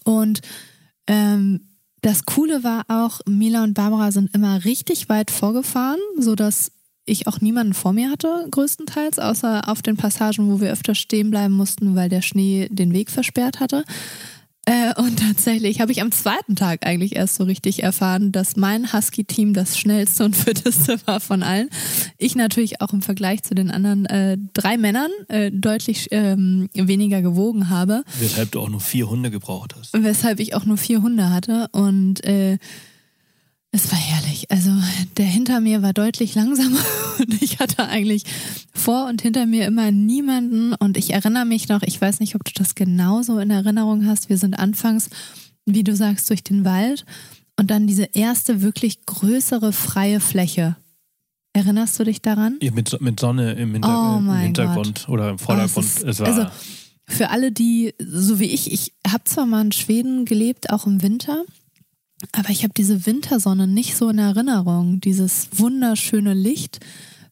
Und 0.03 0.41
ähm, 1.07 1.61
das 2.03 2.25
Coole 2.25 2.65
war 2.65 2.83
auch, 2.89 3.21
Mila 3.25 3.63
und 3.63 3.75
Barbara 3.75 4.11
sind 4.11 4.35
immer 4.35 4.65
richtig 4.65 5.07
weit 5.07 5.31
vorgefahren, 5.31 5.99
sodass 6.17 6.72
ich 7.05 7.27
auch 7.27 7.41
niemanden 7.41 7.73
vor 7.73 7.93
mir 7.93 8.09
hatte, 8.09 8.47
größtenteils, 8.51 9.19
außer 9.19 9.67
auf 9.67 9.81
den 9.81 9.97
Passagen, 9.97 10.51
wo 10.51 10.61
wir 10.61 10.71
öfter 10.71 10.95
stehen 10.95 11.29
bleiben 11.31 11.53
mussten, 11.53 11.95
weil 11.95 12.09
der 12.09 12.21
Schnee 12.21 12.69
den 12.71 12.93
Weg 12.93 13.11
versperrt 13.11 13.59
hatte. 13.59 13.83
Äh, 14.65 14.93
und 14.97 15.19
tatsächlich 15.27 15.81
habe 15.81 15.91
ich 15.91 16.01
am 16.01 16.11
zweiten 16.11 16.55
Tag 16.55 16.85
eigentlich 16.85 17.15
erst 17.15 17.35
so 17.35 17.43
richtig 17.43 17.83
erfahren, 17.83 18.31
dass 18.31 18.55
mein 18.55 18.93
Husky-Team 18.93 19.53
das 19.53 19.77
schnellste 19.77 20.23
und 20.23 20.35
fitteste 20.35 20.97
war 21.05 21.19
von 21.19 21.43
allen. 21.43 21.69
Ich 22.17 22.35
natürlich 22.35 22.81
auch 22.81 22.93
im 22.93 23.01
Vergleich 23.01 23.43
zu 23.43 23.55
den 23.55 23.71
anderen 23.71 24.05
äh, 24.05 24.37
drei 24.53 24.77
Männern 24.77 25.11
äh, 25.27 25.51
deutlich 25.51 26.07
ähm, 26.11 26.69
weniger 26.73 27.21
gewogen 27.21 27.69
habe 27.69 28.03
Weshalb 28.19 28.51
du 28.51 28.61
auch 28.61 28.69
nur 28.69 28.79
vier 28.79 29.09
Hunde 29.09 29.31
gebraucht 29.31 29.75
hast. 29.77 29.91
weshalb 29.93 30.39
ich 30.39 30.55
auch 30.55 30.65
nur 30.65 30.77
vier 30.77 31.01
Hunde 31.01 31.29
hatte 31.29 31.67
und 31.73 32.23
äh, 32.23 32.57
es 33.75 33.91
war 33.91 33.97
herrlich. 33.99 34.49
Also 34.51 34.69
der 35.17 35.25
hinter 35.25 35.59
mir 35.59 35.81
war 35.81 35.93
deutlich 35.93 36.35
langsamer 36.35 36.79
und 37.19 37.41
ich 37.41 37.59
hatte 37.59 37.85
eigentlich 37.87 38.23
vor 38.73 39.07
und 39.07 39.21
hinter 39.21 39.45
mir 39.45 39.65
immer 39.65 39.91
niemanden 39.91 40.73
und 40.73 40.95
ich 40.95 41.11
erinnere 41.11 41.45
mich 41.45 41.67
noch, 41.67 41.81
ich 41.83 41.99
weiß 41.99 42.19
nicht, 42.19 42.35
ob 42.35 42.45
du 42.45 42.51
das 42.55 42.75
genauso 42.75 43.39
in 43.39 43.49
Erinnerung 43.49 44.05
hast, 44.05 44.29
wir 44.29 44.37
sind 44.37 44.53
anfangs, 44.53 45.09
wie 45.65 45.83
du 45.83 45.95
sagst, 45.95 46.29
durch 46.29 46.43
den 46.43 46.63
Wald 46.65 47.03
und 47.59 47.71
dann 47.71 47.87
diese 47.87 48.03
erste 48.13 48.61
wirklich 48.61 49.05
größere 49.05 49.73
freie 49.73 50.19
Fläche. 50.19 50.75
Erinnerst 51.55 51.99
du 51.99 52.03
dich 52.03 52.21
daran? 52.21 52.57
Ja, 52.61 52.71
mit, 52.71 52.99
mit 53.01 53.19
Sonne 53.19 53.53
im, 53.53 53.73
Hinter 53.73 54.15
Oh 54.15 54.17
im 54.19 54.31
Hintergrund 54.39 55.07
oder 55.09 55.29
im 55.31 55.39
Vordergrund. 55.39 55.75
Oh, 55.77 56.07
es 56.07 56.19
ist- 56.19 56.21
also, 56.21 56.45
Für 57.07 57.29
alle, 57.29 57.51
die, 57.51 57.93
so 57.99 58.39
wie 58.39 58.45
ich, 58.45 58.71
ich 58.71 58.93
habe 59.07 59.23
zwar 59.25 59.45
mal 59.45 59.61
in 59.65 59.71
Schweden 59.71 60.25
gelebt, 60.25 60.69
auch 60.71 60.87
im 60.87 61.01
Winter, 61.03 61.43
aber 62.31 62.49
ich 62.49 62.63
habe 62.63 62.73
diese 62.75 63.05
Wintersonne 63.05 63.67
nicht 63.67 63.95
so 63.97 64.09
in 64.09 64.17
Erinnerung, 64.17 64.99
dieses 65.01 65.47
wunderschöne 65.55 66.33
Licht. 66.33 66.79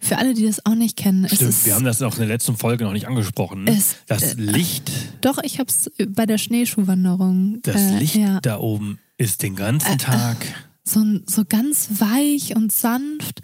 Für 0.04 0.18
alle, 0.18 0.34
die 0.34 0.48
das 0.48 0.66
auch 0.66 0.74
nicht 0.74 0.98
kennen, 0.98 1.26
es 1.26 1.36
stimmt, 1.36 1.64
wir 1.66 1.76
haben 1.76 1.86
das 1.86 2.02
auch 2.02 2.14
in 2.14 2.22
der 2.22 2.28
letzten 2.28 2.58
Folge 2.58 2.86
noch 2.86 2.94
nicht 2.94 3.08
angesprochen. 3.08 3.66
Ne? 3.66 3.72
Es- 3.78 3.98
das 4.08 4.34
äh, 4.34 4.42
Licht, 4.42 4.92
doch, 5.22 5.38
ich 5.44 5.60
habe 5.60 5.70
es 5.70 5.92
bei 6.10 6.26
der 6.26 6.40
Schneeschuhwanderung. 6.40 7.60
das 7.62 7.76
äh, 7.80 7.98
Licht 8.00 8.16
ja, 8.16 8.40
da 8.42 8.58
oben 8.58 8.98
ist 9.18 9.44
den 9.44 9.56
ganzen 9.56 10.00
Tag. 10.00 10.38
so, 10.84 11.04
so 11.28 11.44
ganz 11.48 11.88
weich 12.00 12.56
und 12.56 12.72
sanft, 12.72 13.42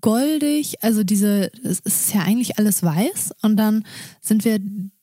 goldig. 0.00 0.82
Also 0.82 1.04
diese, 1.04 1.50
es 1.62 1.80
ist 1.80 2.14
ja 2.14 2.22
eigentlich 2.22 2.58
alles 2.58 2.82
weiß. 2.82 3.32
Und 3.42 3.56
dann 3.56 3.84
sind 4.20 4.44
wir, 4.44 4.58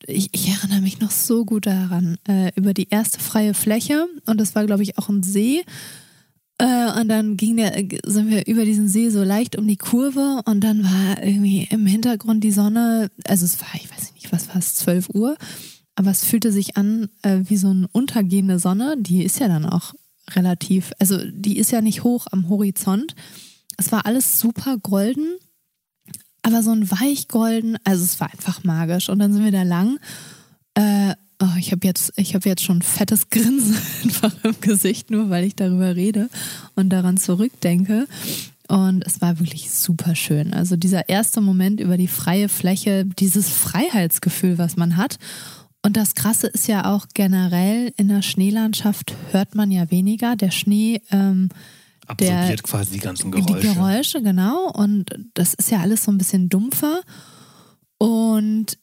ich, 0.07 0.29
ich 0.33 0.49
erinnere 0.49 0.81
mich 0.81 0.99
noch 0.99 1.11
so 1.11 1.45
gut 1.45 1.65
daran, 1.65 2.17
äh, 2.27 2.51
über 2.55 2.73
die 2.73 2.89
erste 2.89 3.19
freie 3.19 3.53
Fläche. 3.53 4.07
Und 4.25 4.39
das 4.39 4.55
war, 4.55 4.65
glaube 4.65 4.83
ich, 4.83 4.97
auch 4.97 5.09
ein 5.09 5.23
See. 5.23 5.63
Äh, 6.57 6.99
und 6.99 7.09
dann 7.09 7.35
ging 7.35 7.57
der, 7.57 7.73
sind 8.05 8.29
wir 8.29 8.47
über 8.47 8.63
diesen 8.63 8.87
See 8.87 9.09
so 9.09 9.23
leicht 9.23 9.57
um 9.57 9.67
die 9.67 9.77
Kurve 9.77 10.41
und 10.45 10.61
dann 10.63 10.83
war 10.83 11.21
irgendwie 11.21 11.67
im 11.69 11.85
Hintergrund 11.85 12.43
die 12.43 12.51
Sonne, 12.51 13.11
also 13.27 13.43
es 13.43 13.59
war, 13.59 13.67
ich 13.75 13.91
weiß 13.91 14.13
nicht, 14.13 14.31
was 14.31 14.47
war 14.47 14.57
es, 14.57 14.75
12 14.75 15.09
Uhr, 15.09 15.35
aber 15.95 16.11
es 16.11 16.23
fühlte 16.23 16.53
sich 16.53 16.77
an 16.77 17.09
äh, 17.23 17.39
wie 17.43 17.57
so 17.57 17.67
eine 17.67 17.89
untergehende 17.89 18.57
Sonne, 18.57 18.95
die 18.97 19.23
ist 19.23 19.39
ja 19.39 19.49
dann 19.49 19.65
auch 19.65 19.95
relativ, 20.31 20.93
also 20.97 21.19
die 21.29 21.57
ist 21.57 21.71
ja 21.71 21.81
nicht 21.81 22.03
hoch 22.03 22.27
am 22.31 22.47
Horizont. 22.47 23.15
Es 23.77 23.91
war 23.91 24.05
alles 24.05 24.39
super 24.39 24.77
golden, 24.77 25.37
aber 26.41 26.63
so 26.63 26.71
ein 26.71 26.89
weichgolden, 26.89 27.77
also 27.83 28.03
es 28.03 28.19
war 28.19 28.31
einfach 28.31 28.63
magisch. 28.63 29.09
Und 29.09 29.19
dann 29.19 29.33
sind 29.33 29.43
wir 29.43 29.51
da 29.51 29.63
lang. 29.63 29.99
Äh, 30.75 31.13
oh, 31.41 31.57
ich 31.57 31.71
habe 31.71 31.85
jetzt, 31.87 32.13
habe 32.17 32.49
jetzt 32.49 32.63
schon 32.63 32.81
fettes 32.81 33.29
Grinsen 33.29 33.77
einfach 34.03 34.33
im 34.43 34.59
Gesicht, 34.61 35.11
nur 35.11 35.29
weil 35.29 35.43
ich 35.43 35.55
darüber 35.55 35.95
rede 35.95 36.29
und 36.75 36.89
daran 36.89 37.17
zurückdenke. 37.17 38.07
Und 38.67 39.05
es 39.05 39.21
war 39.21 39.39
wirklich 39.39 39.71
super 39.71 40.15
schön. 40.15 40.53
Also 40.53 40.75
dieser 40.75 41.07
erste 41.09 41.41
Moment 41.41 41.79
über 41.79 41.97
die 41.97 42.07
freie 42.07 42.49
Fläche, 42.49 43.05
dieses 43.05 43.49
Freiheitsgefühl, 43.49 44.57
was 44.57 44.75
man 44.75 44.97
hat. 44.97 45.17
Und 45.83 45.97
das 45.97 46.15
Krasse 46.15 46.47
ist 46.47 46.67
ja 46.67 46.91
auch 46.91 47.05
generell 47.13 47.93
in 47.95 48.07
der 48.07 48.23
Schneelandschaft 48.23 49.13
hört 49.31 49.53
man 49.53 49.69
ja 49.69 49.91
weniger. 49.91 50.35
Der 50.35 50.49
Schnee 50.49 51.01
ähm, 51.11 51.49
Absorbiert 52.07 52.63
quasi 52.63 52.91
die 52.93 52.99
ganzen 52.99 53.31
die 53.31 53.41
Geräusche. 53.41 53.73
Geräusche, 53.73 54.21
genau. 54.21 54.71
Und 54.71 55.11
das 55.33 55.53
ist 55.53 55.71
ja 55.71 55.79
alles 55.79 56.03
so 56.03 56.11
ein 56.11 56.17
bisschen 56.17 56.49
dumpfer. 56.49 57.01
Und 57.97 58.77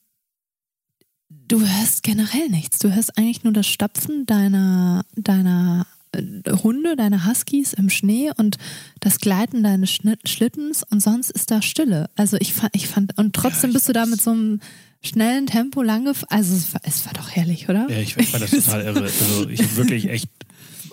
du 1.28 1.60
hörst 1.60 2.02
generell 2.02 2.48
nichts. 2.48 2.78
Du 2.78 2.94
hörst 2.94 3.16
eigentlich 3.18 3.44
nur 3.44 3.52
das 3.52 3.66
Stapfen 3.66 4.26
deiner, 4.26 5.04
deiner 5.14 5.86
äh, 6.12 6.22
Hunde, 6.62 6.96
deiner 6.96 7.26
Huskies 7.26 7.72
im 7.72 7.90
Schnee 7.90 8.30
und 8.36 8.58
das 9.00 9.18
Gleiten 9.18 9.62
deines 9.62 9.90
Schlittens 9.90 10.82
und 10.90 11.00
sonst 11.00 11.30
ist 11.30 11.50
da 11.50 11.62
Stille. 11.62 12.10
Also 12.16 12.36
ich 12.40 12.52
fand, 12.52 12.74
ich 12.74 12.88
fand, 12.88 13.18
und 13.18 13.34
trotzdem 13.34 13.70
Ja, 13.70 13.74
bist 13.74 13.88
du 13.88 13.92
da 13.92 14.06
mit 14.06 14.20
so 14.20 14.30
einem 14.30 14.60
schnellen 15.04 15.46
Tempo 15.46 15.82
lang. 15.82 16.06
Also 16.28 16.54
es 16.54 16.72
war, 16.72 16.80
es 16.84 17.06
war 17.06 17.12
doch 17.12 17.30
herrlich, 17.30 17.68
oder? 17.68 17.86
Ja, 17.90 17.98
ich, 17.98 18.16
ich 18.16 18.28
fand 18.28 18.44
das 18.44 18.50
total 18.50 18.82
irre. 18.86 19.02
Also 19.02 19.48
ich 19.48 19.62
habe 19.62 19.76
wirklich 19.76 20.08
echt 20.08 20.30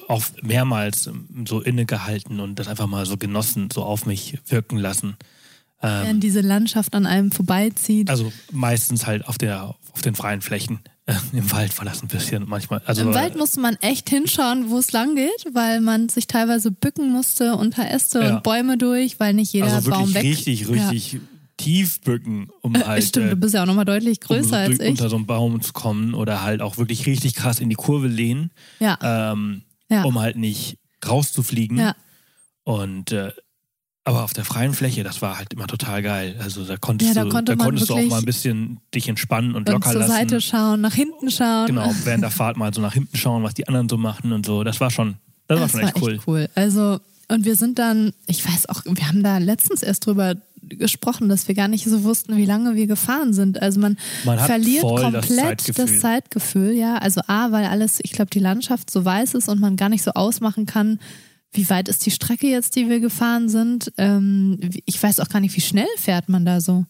auch 0.09 0.23
mehrmals 0.41 1.07
ähm, 1.07 1.45
so 1.47 1.61
innegehalten 1.61 2.39
und 2.39 2.55
das 2.59 2.67
einfach 2.67 2.87
mal 2.87 3.05
so 3.05 3.15
genossen, 3.17 3.69
so 3.71 3.83
auf 3.83 4.05
mich 4.05 4.39
wirken 4.47 4.77
lassen. 4.77 5.15
Ähm, 5.81 6.03
Während 6.03 6.23
diese 6.23 6.41
Landschaft 6.41 6.93
an 6.95 7.05
einem 7.05 7.31
vorbeizieht. 7.31 8.09
also 8.09 8.31
meistens 8.51 9.07
halt 9.07 9.25
auf 9.27 9.37
der 9.37 9.75
auf 9.93 10.01
den 10.03 10.15
freien 10.15 10.41
Flächen. 10.41 10.79
Äh, 11.05 11.13
Im 11.33 11.51
Wald 11.51 11.77
war 11.77 11.85
das 11.85 12.01
ein 12.03 12.07
bisschen 12.09 12.47
manchmal. 12.47 12.81
Also 12.85 13.01
Im 13.03 13.13
Wald 13.13 13.35
musste 13.37 13.59
man 13.61 13.75
echt 13.81 14.09
hinschauen, 14.09 14.69
wo 14.69 14.77
es 14.77 14.91
lang 14.91 15.15
geht, 15.15 15.45
weil 15.53 15.79
man 15.81 16.09
sich 16.09 16.27
teilweise 16.27 16.69
bücken 16.71 17.11
musste 17.11 17.55
unter 17.55 17.89
Äste 17.89 18.19
Ja. 18.21 18.35
und 18.35 18.43
Bäume 18.43 18.77
durch, 18.77 19.19
weil 19.19 19.33
nicht 19.33 19.53
jeder 19.53 19.73
also 19.73 19.89
Baum 19.91 20.13
weg. 20.13 20.23
richtig, 20.23 20.61
Ja. 20.61 20.67
richtig 20.89 21.19
tief 21.57 22.01
bücken, 22.01 22.49
um 22.61 22.73
halt 22.85 23.03
Stimmt, 23.03 23.27
äh, 23.27 23.29
du 23.31 23.35
bist 23.37 23.53
ja 23.53 23.61
auch 23.63 23.67
nochmal 23.67 23.85
deutlich 23.85 24.19
um 24.21 24.27
größer 24.27 24.49
so 24.49 24.55
als 24.55 24.79
ich. 24.79 24.89
unter 24.89 25.09
so 25.09 25.15
einen 25.17 25.25
Baum 25.25 25.61
zu 25.61 25.73
kommen 25.73 26.13
oder 26.13 26.41
halt 26.43 26.61
auch 26.61 26.77
wirklich 26.77 27.05
richtig 27.05 27.35
krass 27.35 27.59
in 27.59 27.69
die 27.69 27.75
Kurve 27.75 28.07
lehnen, 28.07 28.51
Ja, 28.79 28.97
ähm, 29.33 29.63
ja, 29.89 30.03
um 30.03 30.19
halt 30.19 30.35
nicht 30.37 30.77
rauszufliegen. 31.05 31.77
ja. 31.77 31.95
Und 32.63 33.11
äh, 33.11 33.31
aber 34.05 34.23
auf 34.23 34.33
der 34.33 34.43
freien 34.45 34.73
Fläche, 34.73 35.03
das 35.03 35.21
war 35.21 35.37
halt 35.37 35.53
immer 35.53 35.67
total 35.67 36.01
geil. 36.01 36.35
Also 36.41 36.65
da 36.65 36.77
konntest 36.77 37.09
Ja, 37.09 37.13
da 37.15 37.23
du, 37.25 37.29
konnte 37.29 37.51
da 37.51 37.55
man 37.57 37.65
konntest 37.67 37.89
du 37.89 37.95
auch 37.95 38.05
mal 38.05 38.17
ein 38.19 38.25
bisschen 38.25 38.79
dich 38.95 39.07
entspannen 39.07 39.53
und 39.55 39.69
locker 39.69 39.91
zur 39.91 39.99
lassen. 39.99 40.11
Seite 40.11 40.41
schauen, 40.41 40.81
nach 40.81 40.93
hinten 40.93 41.29
schauen. 41.29 41.67
Genau, 41.67 41.91
während 42.05 42.23
der 42.23 42.31
Fahrt 42.31 42.57
mal 42.57 42.73
so 42.73 42.81
nach 42.81 42.93
hinten 42.93 43.15
schauen, 43.17 43.43
was 43.43 43.53
die 43.53 43.67
anderen 43.67 43.87
so 43.87 43.97
machen 43.97 44.31
und 44.31 44.45
so. 44.45 44.63
Das 44.63 44.79
war 44.79 44.89
schon, 44.89 45.17
das, 45.47 45.59
war 45.59 45.65
Das 45.65 45.71
schon 45.71 45.81
war 45.81 45.87
echt 45.89 46.01
cool. 46.01 46.13
echt 46.15 46.27
cool. 46.27 46.49
Also, 46.55 46.99
und 47.27 47.45
wir 47.45 47.55
sind 47.55 47.77
dann, 47.77 48.13
ich 48.25 48.43
weiß 48.47 48.69
auch, 48.69 48.81
wir 48.85 49.07
haben 49.07 49.21
da 49.21 49.37
letztens 49.37 49.83
erst 49.83 50.05
drüber 50.07 50.35
gesprochen, 50.63 51.29
dass 51.29 51.47
wir 51.47 51.55
gar 51.55 51.67
nicht 51.67 51.85
so 51.85 52.03
wussten, 52.03 52.37
wie 52.37 52.45
lange 52.45 52.75
wir 52.75 52.87
gefahren 52.87 53.33
sind. 53.33 53.61
Also 53.61 53.79
man, 53.79 53.97
Man 54.25 54.39
verliert 54.39 54.81
voll 54.81 55.01
das 55.01 55.27
komplett 55.27 55.61
Zeitgefühl. 55.61 55.85
das 55.85 55.99
Zeitgefühl, 55.99 56.71
ja. 56.71 56.97
Also 56.97 57.21
A, 57.27 57.51
weil 57.51 57.65
alles, 57.65 57.99
ich 58.03 58.11
glaube, 58.11 58.31
die 58.31 58.39
Landschaft 58.39 58.91
so 58.91 59.03
weiß 59.03 59.33
ist 59.33 59.49
und 59.49 59.59
man 59.59 59.75
gar 59.75 59.89
nicht 59.89 60.03
so 60.03 60.11
ausmachen 60.11 60.65
kann, 60.65 60.99
wie 61.51 61.69
weit 61.69 61.87
ist 61.89 62.05
die 62.05 62.11
Strecke 62.11 62.47
jetzt, 62.47 62.75
die 62.75 62.89
wir 62.89 62.99
gefahren 62.99 63.49
sind. 63.49 63.91
Ähm, 63.97 64.59
ich 64.85 65.01
weiß 65.01 65.19
auch 65.19 65.29
gar 65.29 65.39
nicht, 65.39 65.55
wie 65.55 65.61
schnell 65.61 65.87
fährt 65.97 66.29
man 66.29 66.45
da 66.45 66.61
so. 66.61 66.85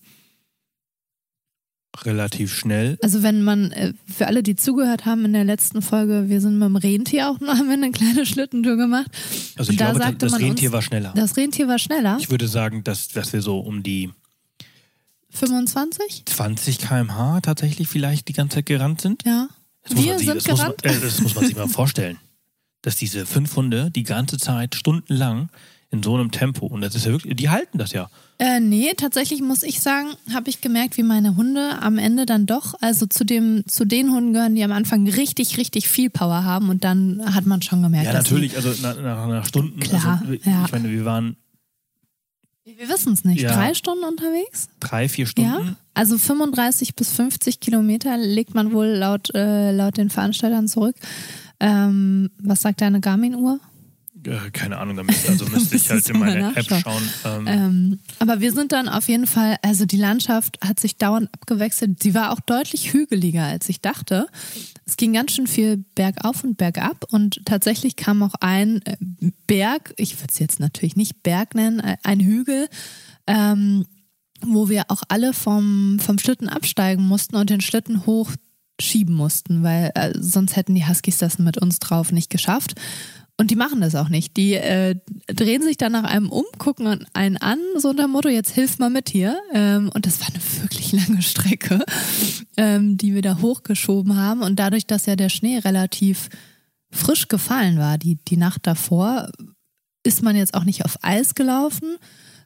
Relativ 2.04 2.54
schnell. 2.56 2.98
Also 3.02 3.24
wenn 3.24 3.42
man, 3.44 3.72
äh, 3.72 3.94
für 4.06 4.28
alle, 4.28 4.44
die 4.44 4.56
zugehört 4.56 5.06
haben 5.06 5.26
in 5.26 5.34
der 5.34 5.44
letzten 5.44 5.82
Folge, 5.82 6.30
wir 6.30 6.40
sind 6.40 6.58
mit 6.60 6.68
dem 6.68 6.76
Rentier 6.76 7.30
auch 7.30 7.40
noch, 7.40 7.50
haben 7.58 7.68
wir 7.68 7.74
eine 7.74 7.92
kleine 7.92 8.26
Schlittentour 8.26 8.78
gemacht. 8.78 9.10
Also 9.58 9.72
ich 9.72 9.78
da 9.78 9.86
glaube, 9.92 10.00
sagte 10.06 10.28
das 10.28 10.40
Rentier 10.40 10.70
uns- 10.70 10.74
war 10.74 10.82
schneller. 10.82 11.14
Das 11.16 11.36
Rentier 11.36 11.68
war 11.68 11.80
schneller, 11.80 12.18
Ich 12.20 12.30
würde 12.30 12.48
sagen, 12.48 12.84
dass, 12.84 13.08
dass 13.10 13.34
wir 13.34 13.42
so 13.42 13.60
um 13.60 13.82
die 13.84 14.12
25, 15.32 16.24
20 16.26 16.80
km/h 16.80 17.42
tatsächlich 17.42 17.88
vielleicht 17.88 18.28
die 18.28 18.34
ganze 18.34 18.56
Zeit 18.56 18.66
gerannt 18.66 19.02
sind. 19.02 19.24
ja. 19.26 19.48
Das 19.88 19.98
Wir 20.04 20.18
sich, 20.18 20.28
sind 20.28 20.38
das 20.38 20.48
muss 20.48 20.58
man, 20.60 20.74
gerannt. 20.82 20.86
äh, 20.86 21.00
das 21.06 21.22
muss 21.22 21.36
man 21.36 21.46
sich 21.46 21.56
mal 21.56 21.68
vorstellen. 21.70 22.18
Dass 22.82 22.96
diese 22.98 23.26
fünf 23.26 23.56
Hunde 23.56 23.90
die 23.92 24.04
ganze 24.04 24.38
Zeit 24.38 24.76
stundenlang 24.76 25.50
in 25.92 26.04
so 26.04 26.14
einem 26.16 26.30
Tempo, 26.32 26.68
und 26.68 26.82
das 26.82 26.94
ist 26.96 27.06
ja 27.06 27.12
wirklich, 27.12 27.36
die 27.36 27.50
halten 27.50 27.78
das 27.80 27.94
ja. 27.94 28.10
Äh, 28.38 28.60
nee, 28.60 28.92
tatsächlich 28.96 29.42
muss 29.42 29.64
ich 29.64 29.82
sagen, 29.82 30.10
habe 30.34 30.50
ich 30.50 30.62
gemerkt, 30.62 30.98
wie 30.98 31.04
meine 31.04 31.36
Hunde 31.36 31.82
am 31.82 31.98
Ende 31.98 32.26
dann 32.26 32.46
doch, 32.46 32.76
also 32.80 33.06
zu 33.08 33.24
dem, 33.26 33.64
zu 33.68 33.86
den 33.86 34.12
Hunden 34.12 34.34
gehören, 34.34 34.56
die 34.56 34.64
am 34.64 34.72
Anfang 34.72 35.08
richtig, 35.10 35.58
richtig 35.58 35.90
viel 35.90 36.10
Power 36.10 36.44
haben 36.44 36.70
und 36.70 36.84
dann 36.84 37.34
hat 37.34 37.46
man 37.48 37.62
schon 37.62 37.82
gemerkt, 37.82 38.06
Ja, 38.06 38.14
natürlich, 38.14 38.56
also 38.56 38.70
nach, 38.82 38.96
nach, 39.02 39.28
nach 39.28 39.46
Stunden. 39.46 39.80
Klar, 39.80 40.22
also, 40.22 40.34
ja. 40.48 40.66
Ich 40.66 40.72
meine, 40.72 40.90
wir 40.90 41.06
waren 41.06 41.36
wir 42.66 42.88
wissen 42.88 43.14
es 43.14 43.26
nicht, 43.26 43.42
Ja. 43.42 43.54
drei 43.56 43.74
Stunden 43.74 44.04
unterwegs? 44.04 44.70
drei, 44.80 45.10
vier 45.10 45.26
Ja. 45.26 45.30
Stunden. 45.32 45.76
Also 45.96 46.18
35 46.20 46.94
bis 46.96 47.12
50 47.12 47.60
Kilometer 47.60 48.16
legt 48.16 48.54
man 48.54 48.72
wohl 48.72 48.86
laut, 48.86 49.34
äh, 49.34 49.72
laut 49.72 49.98
den 49.98 50.12
Veranstaltern 50.12 50.68
zurück. 50.68 50.96
Ähm, 51.60 52.30
was 52.40 52.62
sagt 52.62 52.82
deine 52.82 53.00
Garmin-Uhr? 53.02 53.60
Äh, 54.26 54.52
keine 54.52 54.78
Ahnung, 54.78 54.98
da 54.98 55.04
müsste, 55.04 55.30
also 55.30 55.46
müsste 55.52 55.76
ich 55.76 55.90
halt 55.90 56.10
in 56.10 56.20
meine 56.20 56.56
App 56.56 56.66
schauen. 56.66 57.04
Ähm, 57.26 57.48
Ähm, 57.48 58.00
aber 58.20 58.42
wir 58.42 58.52
sind 58.52 58.72
dann 58.72 58.90
auf 58.90 59.08
jeden 59.08 59.28
Fall, 59.28 59.58
also 59.62 59.86
die 59.86 59.98
Landschaft 59.98 60.60
hat 60.64 60.80
sich 60.80 60.98
dauernd 60.98 61.30
abgewechselt. 61.34 62.02
Sie 62.02 62.14
war 62.14 62.32
auch 62.32 62.40
deutlich 62.40 62.94
hügeliger, 62.94 63.44
als 63.44 63.70
ich 63.70 63.82
dachte. 63.82 64.28
Es 64.86 64.98
ging 64.98 65.14
ganz 65.14 65.32
schön 65.32 65.48
viel 65.48 65.86
bergauf 65.96 66.44
und 66.44 66.58
bergab 66.58 67.06
und 67.12 67.42
tatsächlich 67.46 67.96
kam 67.96 68.24
auch 68.24 68.36
ein 68.40 68.82
äh, 68.86 68.98
Berg, 69.48 69.94
ich 69.98 70.18
würde 70.18 70.32
es 70.32 70.40
jetzt 70.40 70.60
natürlich 70.60 70.96
nicht 70.96 71.24
Berg 71.24 71.56
nennen, 71.56 71.80
äh, 71.80 71.98
ein 72.04 72.20
Hügel, 72.20 72.68
ähm, 73.28 73.86
wo 74.42 74.70
wir 74.70 74.86
auch 74.90 75.04
alle 75.10 75.34
vom, 75.34 76.00
vom 76.00 76.18
Schlitten 76.18 76.50
absteigen 76.50 77.04
mussten 77.04 77.36
und 77.36 77.50
den 77.50 77.62
Schlitten 77.62 78.06
hochschieben 78.06 79.14
mussten, 79.14 79.64
weil 79.64 79.92
äh, 79.96 80.14
sonst 80.18 80.56
hätten 80.56 80.76
die 80.76 80.88
Huskies 80.88 81.18
das 81.18 81.40
mit 81.40 81.58
uns 81.58 81.80
drauf 81.80 82.12
nicht 82.12 82.30
geschafft. 82.30 82.76
Und 83.40 83.52
die 83.52 83.56
machen 83.56 83.80
das 83.80 83.96
auch 83.96 84.10
nicht. 84.10 84.36
Die 84.36 84.56
äh, 84.56 84.96
drehen 85.28 85.64
sich 85.64 85.78
dann 85.78 85.94
nach 85.94 86.04
einem 86.04 86.30
um, 86.30 86.44
gucken 86.58 87.06
einen 87.14 87.38
an, 87.38 87.58
so 87.78 87.88
unter 87.88 88.04
dem 88.04 88.12
Motto, 88.12 88.28
jetzt 88.28 88.52
hilf 88.52 88.80
mal 88.80 88.90
mit 88.90 89.08
hier. 89.10 89.40
Ähm, 89.54 89.90
und 89.94 90.06
das 90.06 90.20
war 90.20 90.28
eine 90.28 90.44
wirklich 90.62 90.92
lange 90.92 91.22
Strecke, 91.22 91.86
ähm, 92.58 92.98
die 92.98 93.16
wir 93.16 93.22
da 93.22 93.40
hochgeschoben 93.40 94.18
haben. 94.18 94.42
Und 94.42 94.60
dadurch, 94.60 94.88
dass 94.88 95.06
ja 95.06 95.16
der 95.16 95.30
Schnee 95.30 95.58
relativ 95.60 96.28
frisch 96.92 97.30
gefallen 97.30 97.78
war, 97.78 97.98
die, 97.98 98.18
die 98.28 98.36
Nacht 98.36 98.68
davor, 98.68 99.32
ist 100.04 100.22
man 100.22 100.36
jetzt 100.36 100.54
auch 100.54 100.66
nicht 100.66 100.84
auf 100.84 100.98
Eis 101.02 101.34
gelaufen, 101.34 101.96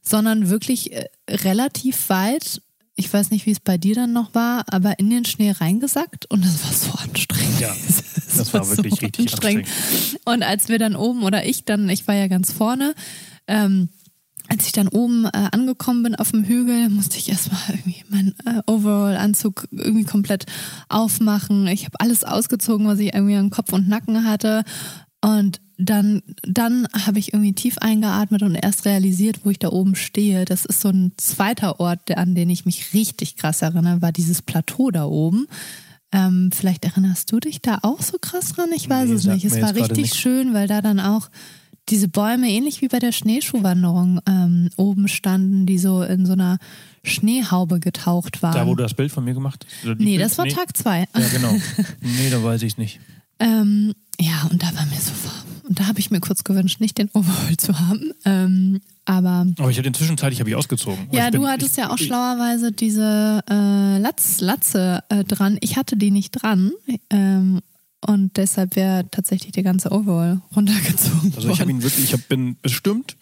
sondern 0.04 0.52
wirklich 0.52 0.94
äh, 0.94 1.08
relativ 1.28 2.10
weit, 2.10 2.62
ich 2.96 3.12
weiß 3.12 3.32
nicht, 3.32 3.46
wie 3.46 3.52
es 3.52 3.60
bei 3.60 3.78
dir 3.78 3.96
dann 3.96 4.14
noch 4.14 4.36
war, 4.36 4.66
aber 4.72 5.00
in 5.00 5.10
den 5.10 5.26
Schnee 5.26 5.52
reingesackt 5.52 6.30
und 6.30 6.46
das 6.46 6.64
war 6.64 6.72
so 6.72 6.92
anstrengend. 7.04 7.60
Ja, 7.60 7.76
das 8.38 8.54
war 8.54 8.68
wirklich 8.70 9.02
richtig 9.02 9.34
anstrengend. 9.34 9.68
Und 10.26 10.44
als 10.44 10.70
wir 10.70 10.78
dann 10.78 10.96
oben, 10.96 11.24
oder 11.24 11.46
ich 11.46 11.66
dann, 11.66 11.90
ich 11.90 12.08
war 12.08 12.16
ja 12.16 12.28
ganz 12.28 12.52
vorne, 12.52 12.94
ähm, 13.48 13.90
als 14.50 14.66
ich 14.66 14.74
dann 14.74 14.90
oben 14.90 15.26
äh, 15.26 15.50
angekommen 15.52 16.04
bin 16.04 16.16
auf 16.16 16.32
dem 16.32 16.44
Hügel, 16.44 16.90
musste 16.90 17.18
ich 17.18 17.30
erstmal 17.30 17.62
irgendwie 17.70 18.04
meinen 18.10 18.36
äh, 18.46 18.62
Overall-Anzug 18.68 19.68
irgendwie 19.72 20.04
komplett 20.04 20.46
aufmachen. 20.90 21.66
Ich 21.68 21.86
habe 21.86 22.00
alles 22.00 22.24
ausgezogen, 22.24 22.86
was 22.86 23.00
ich 23.00 23.14
irgendwie 23.16 23.38
am 23.38 23.50
Kopf 23.50 23.72
und 23.74 23.88
Nacken 23.88 24.26
hatte. 24.26 24.64
Und 25.22 25.62
dann, 25.86 26.22
dann 26.44 26.88
habe 27.06 27.20
ich 27.20 27.34
irgendwie 27.34 27.54
tief 27.54 27.78
eingeatmet 27.80 28.44
und 28.44 28.56
erst 28.56 28.86
realisiert, 28.86 29.42
wo 29.44 29.50
ich 29.50 29.60
da 29.60 29.70
oben 29.70 29.96
stehe. 29.96 30.46
Das 30.46 30.66
ist 30.66 30.82
so 30.82 30.90
ein 30.90 31.12
zweiter 31.18 31.80
Ort, 31.80 32.16
an 32.18 32.36
den 32.36 32.50
ich 32.50 32.66
mich 32.66 32.94
richtig 32.94 33.36
krass 33.36 33.62
erinnere, 33.62 34.02
war 34.02 34.12
dieses 34.12 34.42
Plateau 34.42 34.92
da 34.92 35.06
oben. 35.06 35.48
Ähm, 36.12 36.52
vielleicht 36.54 36.86
erinnerst 36.86 37.32
du 37.32 37.40
dich 37.40 37.62
da 37.62 37.80
auch 37.82 38.02
so 38.02 38.18
krass 38.22 38.54
dran? 38.54 38.70
Ich 38.76 38.88
weiß 38.90 39.10
Nee, 39.10 39.16
es 39.16 39.26
nicht. 39.26 39.46
Es 39.46 39.62
war 39.62 39.76
richtig 39.76 40.14
schön, 40.14 40.54
weil 40.54 40.68
da 40.68 40.82
dann 40.82 41.00
auch 41.00 41.30
diese 41.90 42.08
Bäume, 42.08 42.50
ähnlich 42.50 42.82
wie 42.82 42.88
bei 42.88 43.00
der 43.00 43.12
Schneeschuhwanderung, 43.12 44.20
ähm, 44.28 44.70
oben 44.78 45.08
standen, 45.08 45.66
die 45.66 45.78
so 45.80 46.02
in 46.04 46.26
so 46.26 46.34
einer 46.34 46.58
Schneehaube 47.04 47.80
getaucht 47.80 48.42
waren. 48.42 48.54
Da, 48.54 48.66
wo 48.68 48.76
du 48.76 48.84
das 48.84 48.94
Bild 48.94 49.12
von 49.12 49.26
mir 49.26 49.34
gemacht 49.34 49.66
hast? 49.84 50.00
Nee, 50.00 50.18
Bild- 50.18 50.22
das 50.22 50.38
war 50.38 50.48
Tag 50.48 50.78
zwei. 50.78 51.08
Ja, 51.18 51.28
genau. 51.30 51.54
Nee, 52.02 52.30
da 52.30 52.42
weiß 52.42 52.62
ich 52.62 52.78
nicht. 52.78 53.00
Ähm, 53.40 53.94
ja, 54.20 54.48
und 54.50 54.62
da 54.64 54.68
war 54.68 54.86
mir 54.86 55.00
so 55.02 55.12
warm. 55.26 55.43
Und 55.68 55.80
da 55.80 55.88
habe 55.88 56.00
ich 56.00 56.12
mir 56.12 56.20
kurz 56.20 56.44
gewünscht, 56.44 56.80
nicht 56.80 56.98
den 56.98 57.10
Overall 57.14 57.58
zu 57.58 57.80
haben. 57.80 58.12
Ähm, 58.26 58.82
aber 59.06 59.46
Aber 59.58 59.70
ich 59.70 59.78
habe 59.78 59.84
den 59.84 59.94
zwischenzeitlich 59.94 60.40
habe 60.40 60.50
ich 60.50 60.56
ausgezogen. 60.56 61.08
ja, 61.12 61.26
ich 61.26 61.32
du 61.32 61.40
bin- 61.42 61.50
hattest 61.50 61.72
ich, 61.72 61.78
ja 61.78 61.90
auch 61.90 61.98
schlauerweise 61.98 62.72
diese 62.72 63.44
äh, 63.50 63.98
Latz, 63.98 64.40
Latze 64.42 65.04
äh, 65.10 65.24
dran. 65.24 65.58
Ich 65.62 65.76
hatte 65.78 65.96
die 65.98 66.12
nicht 66.12 66.32
dran. 66.32 66.72
Ähm, 67.10 67.62
und 68.06 68.36
deshalb 68.38 68.76
wäre 68.76 69.06
tatsächlich 69.12 69.54
der 69.54 69.64
ganze 69.64 69.92
Overall 69.92 70.42
runtergezogen 70.56 71.34
Also 71.36 71.50
ich 71.50 71.62
habe 71.62 71.72
ihn 71.72 71.82
wirklich, 71.84 72.04
ich 72.06 72.14
hab, 72.14 72.28
bin 72.28 72.58
bestimmt 72.62 73.16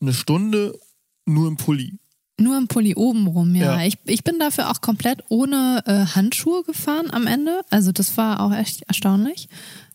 eine 0.00 0.12
Stunde 0.12 0.78
nur 1.24 1.48
im 1.48 1.56
Pulli. 1.56 1.94
Nur 2.38 2.56
im 2.58 2.66
Pulli 2.66 2.94
oben 2.94 3.26
rum, 3.26 3.54
ja. 3.54 3.76
Ja. 3.78 3.86
Ich, 3.86 3.98
ich 4.04 4.24
bin 4.24 4.38
dafür 4.38 4.70
auch 4.70 4.80
komplett 4.80 5.22
ohne 5.28 5.82
äh, 5.86 6.06
Handschuhe 6.14 6.62
gefahren 6.64 7.10
am 7.10 7.26
Ende. 7.26 7.60
Also 7.70 7.92
das 7.92 8.16
war 8.16 8.40
auch 8.40 8.52
echt 8.52 8.82
erstaunlich. 8.82 9.48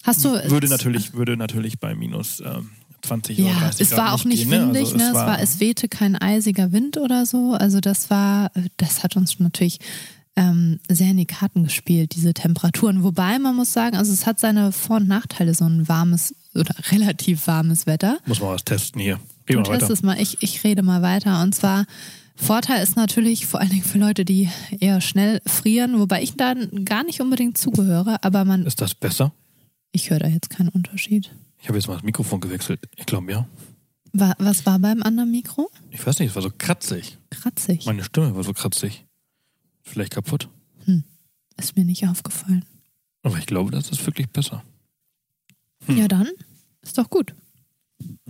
Hast 0.07 0.25
du 0.25 0.29
Würde 0.49 0.67
natürlich, 0.69 1.13
würde 1.13 1.37
natürlich 1.37 1.79
bei 1.79 1.93
minus 1.95 2.39
ähm, 2.39 2.69
20 3.03 3.39
oder 3.39 3.49
Ja, 3.49 3.59
30 3.59 3.81
es 3.81 3.89
Grad 3.89 3.99
war 3.99 4.13
auch 4.13 4.25
nicht 4.25 4.49
gehen, 4.49 4.49
ne? 4.49 4.61
windig, 4.73 4.81
Also 4.93 4.97
ne? 4.97 5.03
es 5.03 5.09
Es, 5.09 5.13
war, 5.15 5.41
es 5.41 5.59
wehte 5.59 5.87
kein 5.87 6.15
eisiger 6.15 6.71
Wind 6.71 6.97
oder 6.97 7.25
so. 7.25 7.53
Also 7.53 7.79
das 7.79 8.09
war, 8.09 8.51
das 8.77 9.03
hat 9.03 9.15
uns 9.15 9.39
natürlich 9.39 9.79
ähm, 10.35 10.79
sehr 10.89 11.11
in 11.11 11.17
die 11.17 11.25
Karten 11.25 11.63
gespielt, 11.63 12.15
diese 12.15 12.33
Temperaturen. 12.33 13.03
Wobei 13.03 13.37
man 13.39 13.55
muss 13.55 13.73
sagen, 13.73 13.97
also 13.97 14.11
es 14.11 14.25
hat 14.25 14.39
seine 14.39 14.71
Vor- 14.71 14.97
und 14.97 15.07
Nachteile, 15.07 15.53
so 15.53 15.65
ein 15.65 15.87
warmes 15.87 16.35
oder 16.55 16.73
relativ 16.91 17.45
warmes 17.47 17.85
Wetter. 17.85 18.17
Muss 18.25 18.39
man 18.41 18.49
was 18.51 18.63
testen 18.63 19.01
hier. 19.01 19.19
Du 19.45 19.53
wir 19.53 19.59
weiter. 19.59 19.79
testest 19.79 20.03
mal, 20.03 20.19
ich, 20.19 20.37
ich 20.41 20.63
rede 20.63 20.83
mal 20.83 21.01
weiter. 21.01 21.41
Und 21.41 21.55
zwar 21.55 21.85
Vorteil 22.35 22.83
ist 22.83 22.95
natürlich 22.95 23.47
vor 23.47 23.61
allen 23.61 23.69
Dingen 23.71 23.83
für 23.83 23.97
Leute, 23.97 24.25
die 24.25 24.49
eher 24.79 25.01
schnell 25.01 25.41
frieren, 25.47 25.99
wobei 25.99 26.21
ich 26.21 26.35
da 26.35 26.53
gar 26.85 27.03
nicht 27.03 27.19
unbedingt 27.21 27.57
zugehöre, 27.57 28.23
aber 28.23 28.45
man. 28.45 28.65
Ist 28.65 28.79
das 28.81 28.93
besser? 28.93 29.31
Ich 29.97 30.11
höre 30.11 30.19
da 30.19 30.27
jetzt 30.27 30.51
keinen 30.51 30.69
Unterschied. 30.69 31.31
Ich 31.59 31.67
habe 31.69 31.79
jetzt 31.79 31.87
mal 31.87 31.95
das 31.95 32.03
Mikrofon 32.03 32.39
gewechselt. 32.39 32.87
Ich 32.97 33.07
glaube 33.07 33.31
ja. 33.31 33.47
Wa- 34.13 34.35
Was 34.37 34.63
war 34.67 34.77
beim 34.77 35.01
anderen 35.01 35.31
Mikro? 35.31 35.71
Ich 35.89 36.05
weiß 36.05 36.19
nicht, 36.19 36.29
es 36.29 36.35
war 36.35 36.43
so 36.43 36.51
kratzig. 36.55 37.17
Kratzig. 37.31 37.83
Meine 37.87 38.03
Stimme 38.03 38.35
war 38.35 38.43
so 38.43 38.53
kratzig. 38.53 39.05
Vielleicht 39.81 40.13
kaputt. 40.13 40.49
Ist 41.59 41.75
mir 41.75 41.83
nicht 41.83 42.07
aufgefallen. 42.07 42.63
Aber 43.23 43.39
ich 43.39 43.47
glaube, 43.47 43.71
das 43.71 43.89
ist 43.89 44.05
wirklich 44.05 44.29
besser. 44.29 44.63
Hm. 45.87 45.97
Ja, 45.97 46.07
dann 46.07 46.29
ist 46.83 46.99
doch 46.99 47.09
gut. 47.09 47.33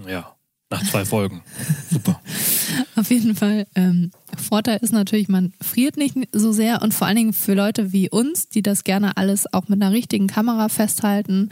Ja. 0.08 0.37
Nach 0.70 0.84
zwei 0.84 1.06
Folgen. 1.06 1.42
Super. 1.90 2.20
Auf 2.98 3.10
jeden 3.10 3.36
Fall. 3.36 3.68
Ähm, 3.76 4.12
Vorteil 4.38 4.80
ist 4.82 4.92
natürlich, 4.92 5.30
man 5.30 5.54
friert 5.62 5.96
nicht 5.96 6.16
so 6.34 6.52
sehr 6.52 6.82
und 6.82 6.94
vor 6.94 7.08
allen 7.08 7.16
Dingen 7.16 7.34
für 7.34 7.54
Leute 7.54 7.94
wie 7.94 8.10
uns, 8.10 8.50
die 8.50 8.62
das 8.62 8.84
gerne 8.84 9.16
alles 9.16 9.52
auch 9.54 9.70
mit 9.70 9.82
einer 9.82 9.94
richtigen 9.94 10.28
Kamera 10.28 10.68
festhalten, 10.68 11.50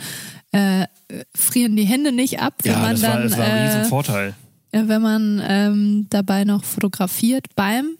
äh, 0.51 0.87
frieren 1.33 1.77
die 1.77 1.85
Hände 1.85 2.11
nicht 2.11 2.41
ab, 2.41 2.55
wenn 2.63 2.73
Ja, 2.73 2.79
man 2.79 2.91
das 2.91 3.01
war, 3.03 3.13
dann, 3.13 3.23
das 3.29 3.37
war 3.37 3.45
ein 3.45 3.51
äh, 3.57 3.65
Riesenvorteil. 3.77 4.33
äh, 4.71 4.83
wenn 4.85 5.01
man 5.01 5.41
ähm, 5.47 6.07
dabei 6.09 6.43
noch 6.43 6.65
fotografiert 6.65 7.45
beim 7.55 7.91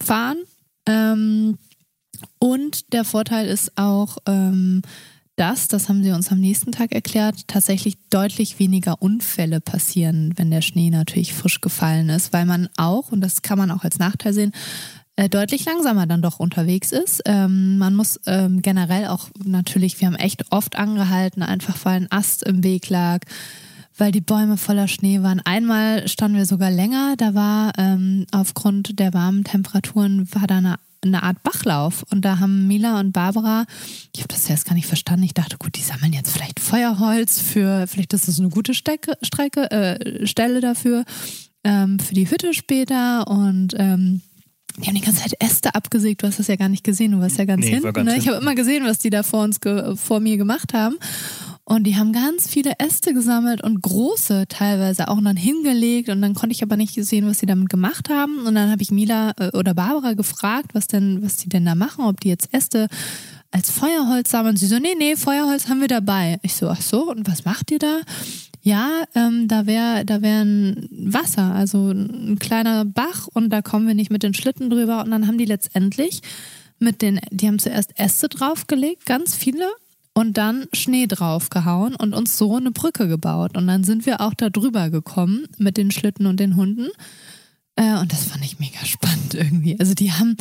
Fahren. 0.00 0.38
Ähm, 0.86 1.58
und 2.38 2.92
der 2.92 3.04
Vorteil 3.04 3.46
ist 3.48 3.76
auch, 3.76 4.18
ähm, 4.26 4.82
dass, 5.40 5.68
das 5.68 5.88
haben 5.88 6.02
sie 6.02 6.12
uns 6.12 6.30
am 6.30 6.38
nächsten 6.38 6.70
Tag 6.70 6.92
erklärt, 6.92 7.48
tatsächlich 7.48 7.96
deutlich 8.10 8.58
weniger 8.58 9.00
Unfälle 9.00 9.62
passieren, 9.62 10.34
wenn 10.36 10.50
der 10.50 10.60
Schnee 10.60 10.90
natürlich 10.90 11.32
frisch 11.32 11.62
gefallen 11.62 12.10
ist, 12.10 12.34
weil 12.34 12.44
man 12.44 12.68
auch, 12.76 13.10
und 13.10 13.22
das 13.22 13.40
kann 13.40 13.56
man 13.56 13.70
auch 13.70 13.82
als 13.82 13.98
Nachteil 13.98 14.34
sehen, 14.34 14.52
äh, 15.16 15.30
deutlich 15.30 15.64
langsamer 15.64 16.06
dann 16.06 16.20
doch 16.20 16.40
unterwegs 16.40 16.92
ist. 16.92 17.22
Ähm, 17.24 17.78
man 17.78 17.94
muss 17.94 18.20
ähm, 18.26 18.60
generell 18.60 19.06
auch 19.06 19.30
natürlich, 19.42 19.98
wir 19.98 20.08
haben 20.08 20.14
echt 20.14 20.44
oft 20.52 20.76
angehalten, 20.76 21.42
einfach 21.42 21.86
weil 21.86 22.02
ein 22.02 22.12
Ast 22.12 22.42
im 22.42 22.62
Weg 22.62 22.90
lag, 22.90 23.20
weil 23.96 24.12
die 24.12 24.20
Bäume 24.20 24.58
voller 24.58 24.88
Schnee 24.88 25.22
waren. 25.22 25.40
Einmal 25.40 26.06
standen 26.06 26.36
wir 26.36 26.46
sogar 26.46 26.70
länger, 26.70 27.14
da 27.16 27.32
war 27.32 27.72
ähm, 27.78 28.26
aufgrund 28.30 28.98
der 28.98 29.14
warmen 29.14 29.44
Temperaturen 29.44 30.28
war 30.34 30.46
da 30.46 30.58
eine, 30.58 30.76
eine 31.02 31.22
Art 31.22 31.42
Bachlauf 31.42 32.04
und 32.10 32.24
da 32.24 32.38
haben 32.40 32.66
Mila 32.66 33.00
und 33.00 33.12
Barbara, 33.12 33.64
ich 34.14 34.20
habe 34.20 34.28
das 34.28 34.48
erst 34.50 34.66
gar 34.66 34.74
nicht 34.74 34.86
verstanden, 34.86 35.24
ich 35.24 35.34
dachte, 35.34 35.56
gut, 35.58 35.76
die 35.76 35.82
sammeln 35.82 36.12
jetzt 36.12 36.30
vielleicht 36.32 36.60
Feuerholz 36.60 37.40
für, 37.40 37.86
vielleicht 37.86 38.12
ist 38.12 38.28
das 38.28 38.38
eine 38.38 38.50
gute 38.50 38.74
Strecke, 38.74 39.14
Strecke 39.22 39.70
äh, 39.70 40.26
Stelle 40.26 40.60
dafür, 40.60 41.04
ähm, 41.64 41.98
für 41.98 42.14
die 42.14 42.30
Hütte 42.30 42.54
später 42.54 43.26
und 43.28 43.74
ähm, 43.76 44.20
die 44.78 44.86
haben 44.86 44.94
die 44.94 45.00
ganze 45.00 45.22
Zeit 45.22 45.34
Äste 45.40 45.74
abgesägt. 45.74 46.22
Du 46.22 46.26
hast 46.26 46.38
das 46.38 46.46
ja 46.46 46.56
gar 46.56 46.68
nicht 46.68 46.84
gesehen. 46.84 47.12
Du 47.12 47.20
warst 47.20 47.36
ja 47.38 47.44
ganz 47.44 47.64
Nee, 47.64 47.72
hinten. 47.72 47.92
ganz 47.92 48.08
ne? 48.08 48.16
Ich 48.16 48.28
habe 48.28 48.38
immer 48.38 48.54
gesehen, 48.54 48.84
was 48.84 48.98
die 48.98 49.10
da 49.10 49.22
vor 49.22 49.42
uns, 49.42 49.60
ge 49.60 49.96
vor 49.96 50.20
mir 50.20 50.36
gemacht 50.36 50.72
haben. 50.74 50.96
Und 51.70 51.84
die 51.84 51.96
haben 51.96 52.12
ganz 52.12 52.48
viele 52.48 52.72
Äste 52.80 53.14
gesammelt 53.14 53.62
und 53.62 53.80
große 53.80 54.46
teilweise 54.48 55.06
auch 55.06 55.20
dann 55.22 55.36
hingelegt. 55.36 56.08
Und 56.08 56.20
dann 56.20 56.34
konnte 56.34 56.52
ich 56.52 56.64
aber 56.64 56.76
nicht 56.76 56.94
sehen, 56.94 57.28
was 57.28 57.38
sie 57.38 57.46
damit 57.46 57.68
gemacht 57.68 58.08
haben. 58.08 58.44
Und 58.44 58.56
dann 58.56 58.72
habe 58.72 58.82
ich 58.82 58.90
Mila 58.90 59.34
äh, 59.38 59.56
oder 59.56 59.72
Barbara 59.74 60.14
gefragt, 60.14 60.74
was 60.74 60.88
denn, 60.88 61.22
was 61.22 61.36
die 61.36 61.48
denn 61.48 61.64
da 61.64 61.76
machen, 61.76 62.06
ob 62.06 62.18
die 62.18 62.28
jetzt 62.28 62.52
Äste 62.52 62.88
als 63.52 63.70
Feuerholz 63.70 64.32
sammeln. 64.32 64.56
Sie 64.56 64.66
so, 64.66 64.80
nee, 64.80 64.96
nee, 64.98 65.14
Feuerholz 65.14 65.68
haben 65.68 65.80
wir 65.80 65.86
dabei. 65.86 66.40
Ich 66.42 66.56
so, 66.56 66.68
ach 66.68 66.80
so, 66.80 67.08
und 67.08 67.30
was 67.30 67.44
macht 67.44 67.70
ihr 67.70 67.78
da? 67.78 68.00
Ja, 68.62 69.04
ähm, 69.14 69.46
da 69.46 69.66
wäre 69.66 70.04
da 70.04 70.22
wär 70.22 70.40
ein 70.40 70.88
Wasser, 70.90 71.54
also 71.54 71.92
ein 71.92 72.40
kleiner 72.40 72.84
Bach 72.84 73.28
und 73.32 73.50
da 73.50 73.62
kommen 73.62 73.86
wir 73.86 73.94
nicht 73.94 74.10
mit 74.10 74.24
den 74.24 74.34
Schlitten 74.34 74.70
drüber. 74.70 75.04
Und 75.04 75.12
dann 75.12 75.28
haben 75.28 75.38
die 75.38 75.44
letztendlich 75.44 76.22
mit 76.80 77.00
den, 77.00 77.20
die 77.30 77.46
haben 77.46 77.60
zuerst 77.60 77.96
Äste 77.96 78.28
draufgelegt, 78.28 79.06
ganz 79.06 79.36
viele, 79.36 79.68
und 80.14 80.36
dann 80.36 80.66
Schnee 80.72 81.06
draufgehauen 81.06 81.94
und 81.94 82.14
uns 82.14 82.36
so 82.36 82.56
eine 82.56 82.70
Brücke 82.70 83.08
gebaut. 83.08 83.56
Und 83.56 83.66
dann 83.66 83.84
sind 83.84 84.06
wir 84.06 84.20
auch 84.20 84.34
da 84.34 84.50
drüber 84.50 84.90
gekommen 84.90 85.46
mit 85.58 85.76
den 85.76 85.90
Schlitten 85.90 86.26
und 86.26 86.40
den 86.40 86.56
Hunden. 86.56 86.88
Äh, 87.76 87.98
und 87.98 88.12
das 88.12 88.24
fand 88.24 88.44
ich 88.44 88.58
mega 88.58 88.84
spannend 88.84 89.34
irgendwie. 89.34 89.78
Also 89.78 89.94
die 89.94 90.12
haben, 90.12 90.36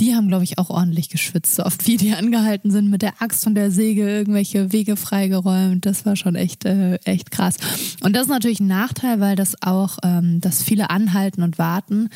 die 0.00 0.14
haben, 0.14 0.28
glaube 0.28 0.44
ich, 0.44 0.58
auch 0.58 0.70
ordentlich 0.70 1.08
geschwitzt. 1.08 1.54
So 1.56 1.64
oft 1.64 1.86
wie 1.86 1.96
die 1.96 2.14
angehalten 2.14 2.70
sind 2.70 2.90
mit 2.90 3.02
der 3.02 3.20
Axt 3.20 3.46
und 3.46 3.54
der 3.54 3.70
Säge 3.70 4.08
irgendwelche 4.08 4.72
Wege 4.72 4.96
freigeräumt. 4.96 5.84
Das 5.84 6.06
war 6.06 6.16
schon 6.16 6.34
echt, 6.34 6.64
äh, 6.64 6.96
echt 7.04 7.30
krass. 7.30 7.56
Und 8.02 8.16
das 8.16 8.22
ist 8.22 8.30
natürlich 8.30 8.60
ein 8.60 8.66
Nachteil, 8.66 9.20
weil 9.20 9.36
das 9.36 9.54
auch, 9.62 9.98
ähm, 10.02 10.40
dass 10.40 10.62
viele 10.62 10.90
anhalten 10.90 11.42
und 11.42 11.58
warten, 11.58 12.08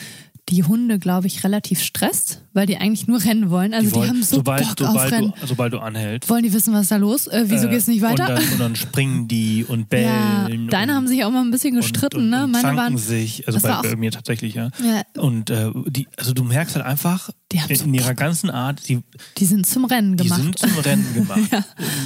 die 0.50 0.62
Hunde, 0.62 0.98
glaube 0.98 1.26
ich, 1.26 1.42
relativ 1.42 1.80
stresst, 1.80 2.42
weil 2.52 2.66
die 2.66 2.76
eigentlich 2.76 3.07
nur 3.07 3.22
rennen 3.24 3.48
wollen. 3.50 3.72
Also 3.72 3.88
die, 3.88 3.94
wollen- 3.96 4.09
haben 4.11 4.22
so 4.22 4.37
sobald, 4.37 4.62
Bock 4.62 4.80
auf 4.83 4.92
sobald, 4.92 5.12
Rennen. 5.12 5.33
du, 5.40 5.46
sobald 5.46 5.72
du 5.72 5.78
anhältst. 5.78 6.28
Wollen 6.28 6.42
die 6.42 6.52
wissen, 6.52 6.74
was 6.74 6.83
ist 6.83 6.90
da 6.90 6.96
los? 6.96 7.26
Äh, 7.28 7.44
wieso 7.46 7.66
äh, 7.66 7.70
geht's 7.70 7.87
nicht 7.87 8.02
weiter? 8.02 8.28
Und 8.28 8.38
dann, 8.38 8.52
und 8.52 8.61
dann 8.61 8.76
springen 8.76 9.26
die 9.26 9.64
und 9.64 9.80
ja, 9.92 10.46
bellen. 10.46 10.68
deine 10.68 10.92
und, 10.92 10.96
haben 10.98 11.09
sich 11.09 11.24
auch 11.24 11.30
mal 11.30 11.40
ein 11.40 11.50
bisschen 11.50 11.74
gestritten, 11.74 12.18
und, 12.18 12.30
ne? 12.30 12.46
Meine 12.46 12.76
waren, 12.76 12.98
sich, 12.98 13.46
also 13.46 13.59
bei, 13.61 13.80
bei 13.83 13.96
mir 13.96 14.11
tatsächlich, 14.11 14.54
ja. 14.54 14.68
ja, 14.83 15.02
Und 15.22 15.48
äh, 15.50 15.70
die, 15.87 16.09
also 16.18 16.35
du 16.35 16.44
merkst 16.44 16.76
halt 16.76 16.85
einfach 16.85 17.30
Die 17.55 17.61
haben 17.62 17.71
in, 17.71 17.77
so 17.77 17.85
in 17.85 17.95
ihrer 17.95 18.14
ganzen 18.14 18.51
Art, 18.51 18.88
die, 18.88 19.01
die 19.38 19.45
sind 19.47 19.67
zum 19.67 19.85
Rennen 19.87 20.17
die 20.17 20.25
gemacht. 20.25 20.43
sind 20.43 20.59
zum 20.59 20.77
Rennen 20.79 21.14
gemacht. 21.14 21.40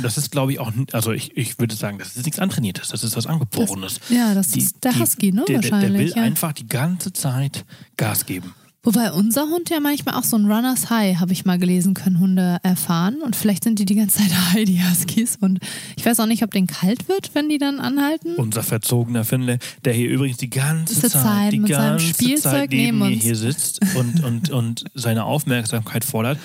Das 0.02 0.16
ist, 0.18 0.30
glaube 0.30 0.52
ich, 0.52 0.60
auch, 0.60 0.70
also 0.92 1.10
ich, 1.12 1.36
ich 1.36 1.58
würde 1.58 1.74
sagen, 1.74 1.98
das 1.98 2.16
ist 2.16 2.24
nichts 2.24 2.38
Antrainiertes, 2.38 2.88
das 2.90 3.02
ist 3.02 3.16
was 3.16 3.26
Angeborenes. 3.26 3.98
ja, 4.10 4.34
das 4.34 4.48
Die- 4.48 4.60
ist 4.60 4.84
der 4.84 4.92
die- 4.92 5.00
Husky, 5.00 5.32
ne? 5.32 5.44
Der, 5.48 5.58
der, 5.58 5.62
der 5.62 5.72
wahrscheinlich. 5.72 6.00
will 6.00 6.16
ja. 6.16 6.22
einfach 6.22 6.52
die 6.52 6.66
ganze 6.68 7.12
Zeit 7.12 7.64
Gas 7.96 8.26
geben. 8.26 8.54
Wobei 8.84 9.10
unser 9.12 9.42
Hund 9.48 9.70
ja 9.70 9.80
manchmal 9.80 10.14
auch 10.14 10.22
so 10.24 10.36
ein 10.36 10.44
Runners 10.50 10.88
High, 10.88 11.18
habe 11.18 11.32
ich 11.32 11.44
mal 11.44 11.58
gelesen, 11.58 11.94
können 11.94 12.20
Hunde 12.20 12.58
erfahren. 12.62 13.16
Und 13.22 13.34
vielleicht 13.34 13.64
sind 13.64 13.78
die 13.80 13.84
die 13.84 13.96
ganze 13.96 14.18
Zeit 14.18 14.30
High, 14.52 14.64
die 14.66 14.80
Huskies. 14.82 15.36
Und 15.40 15.58
ich 15.96 16.06
weiß 16.06 16.20
auch 16.20 16.26
nicht, 16.26 16.44
ob 16.44 16.52
denen 16.52 16.68
kalt 16.68 17.08
wird, 17.08 17.34
wenn 17.34 17.48
die 17.48 17.58
dann 17.58 17.80
anhalten. 17.80 18.36
Unser 18.36 18.62
verzogener 18.62 19.24
Finlay, 19.24 19.58
der 19.84 19.92
hier 19.94 20.08
übrigens 20.08 20.36
die 20.38 20.48
ganze 20.48 21.00
Zeit, 21.00 21.10
Zeit 21.10 21.52
die 21.52 21.58
mit 21.60 21.72
seinem 21.72 21.88
ganze 21.98 22.06
Spielzeug 22.06 22.52
Zeit 22.52 22.70
neben 22.70 22.98
mir 23.00 23.08
hier 23.08 23.34
sitzt 23.36 23.80
und, 23.96 24.22
und, 24.22 24.50
und 24.50 24.84
seine 24.94 25.24
Aufmerksamkeit 25.24 26.04
fordert, 26.04 26.38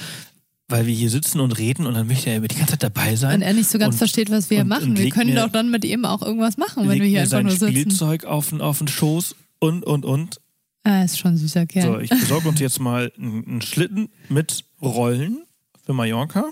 weil 0.68 0.88
wir 0.88 0.94
hier 0.96 1.12
sitzen 1.12 1.40
und 1.40 1.52
reden 1.60 1.86
und 1.86 1.94
dann 1.94 2.08
möchte 2.08 2.32
er 2.32 2.40
die 2.42 2.56
ganze 2.56 2.72
Zeit 2.72 2.84
dabei 2.84 3.16
sein. 3.16 3.36
Und 3.36 3.42
er 3.44 3.54
nicht 3.54 3.70
so 3.70 3.78
ganz 3.78 3.94
und- 3.94 3.98
versteht, 4.00 4.32
was 4.32 4.50
wir 4.50 4.62
und- 4.62 4.70
machen. 4.70 4.90
und 4.90 4.98
Wir 5.00 5.12
können 5.12 5.36
mir- 5.36 5.42
doch 5.44 5.52
dann 5.52 5.70
mit 5.70 5.86
ihm 5.86 6.04
auch 6.04 6.24
irgendwas 6.24 6.58
machen, 6.58 6.90
wenn 6.90 7.00
wir 7.00 7.08
hier 7.08 7.22
einfach 7.22 7.44
nur 7.44 7.52
sitzen. 7.52 7.70
Spielzeug 7.70 8.26
auf, 8.26 8.50
den- 8.50 8.60
auf 8.62 8.80
den 8.80 8.88
Schoß 8.88 9.36
und, 9.60 9.86
und, 9.86 10.04
und. 10.04 10.40
Ah, 10.84 11.04
ist 11.04 11.18
schon 11.18 11.32
ein 11.32 11.38
süßer 11.38 11.66
Kerl. 11.66 11.86
So, 11.94 12.00
ich 12.00 12.10
besorge 12.10 12.50
uns 12.50 12.60
jetzt 12.60 12.80
mal 12.80 13.12
einen 13.18 13.62
Schlitten 13.62 14.10
mit 14.30 14.66
Rollen 14.82 15.44
für 15.86 15.94
Mallorca 15.94 16.46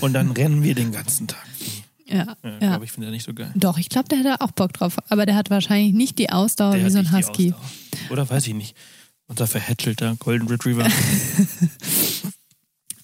und 0.00 0.12
dann 0.14 0.30
rennen 0.32 0.62
wir 0.62 0.74
den 0.74 0.90
ganzen 0.92 1.26
Tag. 1.26 1.46
ja, 2.06 2.36
Ja, 2.42 2.50
ja. 2.50 2.58
glaube 2.58 2.84
ich, 2.86 2.92
finde 2.92 3.08
er 3.08 3.10
nicht 3.10 3.24
so 3.26 3.34
geil. 3.34 3.52
Doch, 3.54 3.76
ich 3.78 3.88
glaube, 3.90 4.08
der 4.08 4.18
hätte 4.18 4.40
auch 4.40 4.52
Bock 4.52 4.72
drauf. 4.72 4.96
Aber 5.10 5.26
der 5.26 5.34
hat 5.36 5.50
wahrscheinlich 5.50 5.92
nicht 5.92 6.18
die 6.18 6.30
Ausdauer 6.30 6.76
Der 6.76 6.84
wie 6.86 6.90
so 6.90 6.98
ein 6.98 7.12
Husky. 7.12 7.52
Oder 8.10 8.28
weiß 8.28 8.46
ich 8.46 8.54
nicht. 8.54 8.74
Unser 9.26 9.46
verhätschelter 9.46 10.16
Golden 10.18 10.48
Retriever. 10.48 10.86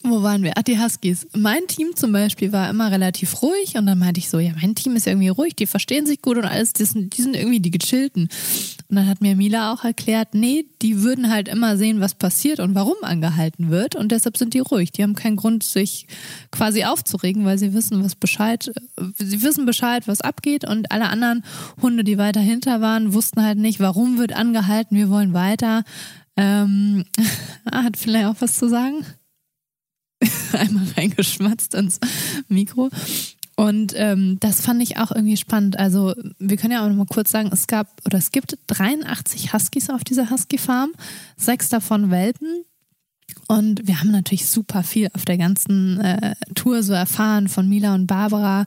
Wo 0.06 0.22
waren 0.22 0.42
wir? 0.42 0.52
Ach, 0.56 0.62
die 0.62 0.78
Huskies. 0.78 1.26
Mein 1.32 1.66
Team 1.66 1.96
zum 1.96 2.12
Beispiel 2.12 2.52
war 2.52 2.68
immer 2.68 2.90
relativ 2.90 3.40
ruhig 3.40 3.78
und 3.78 3.86
dann 3.86 3.98
meinte 3.98 4.18
ich 4.20 4.28
so, 4.28 4.38
ja, 4.38 4.52
mein 4.60 4.74
Team 4.74 4.96
ist 4.96 5.06
irgendwie 5.06 5.28
ruhig, 5.28 5.56
die 5.56 5.64
verstehen 5.64 6.04
sich 6.04 6.20
gut 6.20 6.36
und 6.36 6.44
alles, 6.44 6.74
die 6.74 6.84
sind, 6.84 7.16
die 7.16 7.22
sind 7.22 7.34
irgendwie 7.34 7.60
die 7.60 7.70
gechillten. 7.70 8.28
Und 8.90 8.96
dann 8.96 9.06
hat 9.08 9.22
mir 9.22 9.34
Mila 9.34 9.72
auch 9.72 9.82
erklärt, 9.82 10.34
nee, 10.34 10.66
die 10.82 11.02
würden 11.02 11.30
halt 11.30 11.48
immer 11.48 11.78
sehen, 11.78 12.00
was 12.00 12.14
passiert 12.14 12.60
und 12.60 12.74
warum 12.74 12.96
angehalten 13.00 13.70
wird 13.70 13.96
und 13.96 14.12
deshalb 14.12 14.36
sind 14.36 14.52
die 14.52 14.58
ruhig. 14.58 14.92
Die 14.92 15.02
haben 15.02 15.14
keinen 15.14 15.36
Grund, 15.36 15.62
sich 15.62 16.06
quasi 16.50 16.84
aufzuregen, 16.84 17.46
weil 17.46 17.56
sie 17.56 17.72
wissen, 17.72 18.04
was 18.04 18.14
Bescheid, 18.14 18.70
sie 19.16 19.42
wissen 19.42 19.64
Bescheid, 19.64 20.06
was 20.06 20.20
abgeht 20.20 20.68
und 20.68 20.92
alle 20.92 21.08
anderen 21.08 21.42
Hunde, 21.80 22.04
die 22.04 22.18
weiter 22.18 22.40
hinter 22.40 22.82
waren, 22.82 23.14
wussten 23.14 23.42
halt 23.42 23.56
nicht, 23.56 23.80
warum 23.80 24.18
wird 24.18 24.34
angehalten, 24.34 24.98
wir 24.98 25.08
wollen 25.08 25.32
weiter. 25.32 25.82
Ähm, 26.36 27.06
hat 27.72 27.96
vielleicht 27.96 28.26
auch 28.26 28.36
was 28.40 28.58
zu 28.58 28.68
sagen? 28.68 29.06
einmal 30.52 30.86
reingeschmatzt 30.96 31.74
ins 31.74 32.00
Mikro. 32.48 32.90
Und 33.56 33.92
ähm, 33.96 34.38
das 34.40 34.60
fand 34.60 34.82
ich 34.82 34.96
auch 34.98 35.12
irgendwie 35.12 35.36
spannend. 35.36 35.78
Also 35.78 36.14
wir 36.38 36.56
können 36.56 36.72
ja 36.72 36.84
auch 36.84 36.88
noch 36.88 36.96
mal 36.96 37.06
kurz 37.06 37.30
sagen, 37.30 37.50
es 37.52 37.66
gab 37.66 37.88
oder 38.04 38.18
es 38.18 38.32
gibt 38.32 38.58
83 38.66 39.52
Huskies 39.52 39.90
auf 39.90 40.02
dieser 40.02 40.30
Husky 40.30 40.58
Farm, 40.58 40.92
sechs 41.36 41.68
davon 41.68 42.10
Welpen. 42.10 42.64
Und 43.46 43.86
wir 43.86 44.00
haben 44.00 44.10
natürlich 44.10 44.46
super 44.46 44.82
viel 44.82 45.08
auf 45.14 45.24
der 45.24 45.38
ganzen 45.38 46.00
äh, 46.00 46.34
Tour 46.54 46.82
so 46.82 46.92
erfahren 46.92 47.48
von 47.48 47.68
Mila 47.68 47.94
und 47.94 48.06
Barbara. 48.06 48.66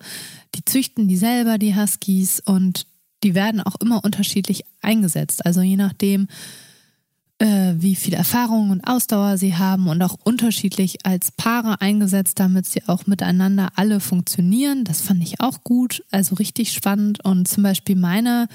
Die 0.56 0.64
züchten 0.64 1.08
die 1.08 1.18
selber, 1.18 1.58
die 1.58 1.76
Huskies, 1.76 2.40
und 2.40 2.86
die 3.24 3.36
werden 3.36 3.62
auch 3.62 3.76
immer 3.82 4.04
unterschiedlich 4.04 4.64
eingesetzt. 4.82 5.46
Also 5.46 5.62
je 5.62 5.78
nachdem, 5.78 6.28
äh, 7.40 7.76
wie 7.78 7.96
viel 7.96 8.14
Erfahrung 8.14 8.72
und 8.72 8.88
Ausdauer 8.88 9.38
sie 9.38 9.56
haben 9.56 9.88
und 9.88 10.02
auch 10.02 10.18
unterschiedlich 10.24 11.06
als 11.06 11.32
Paare 11.32 11.82
eingesetzt, 11.82 12.40
damit 12.40 12.66
sie 12.66 12.88
auch 12.88 13.06
miteinander 13.06 13.70
alle 13.76 14.00
funktionieren. 14.00 14.84
Das 14.84 15.02
fand 15.02 15.22
ich 15.22 15.40
auch 15.40 15.64
gut, 15.64 16.04
also 16.12 16.36
richtig 16.36 16.72
spannend. 16.72 17.24
Und 17.24 17.48
zum 17.48 17.64
Beispiel 17.64 17.96
meine 17.96 18.48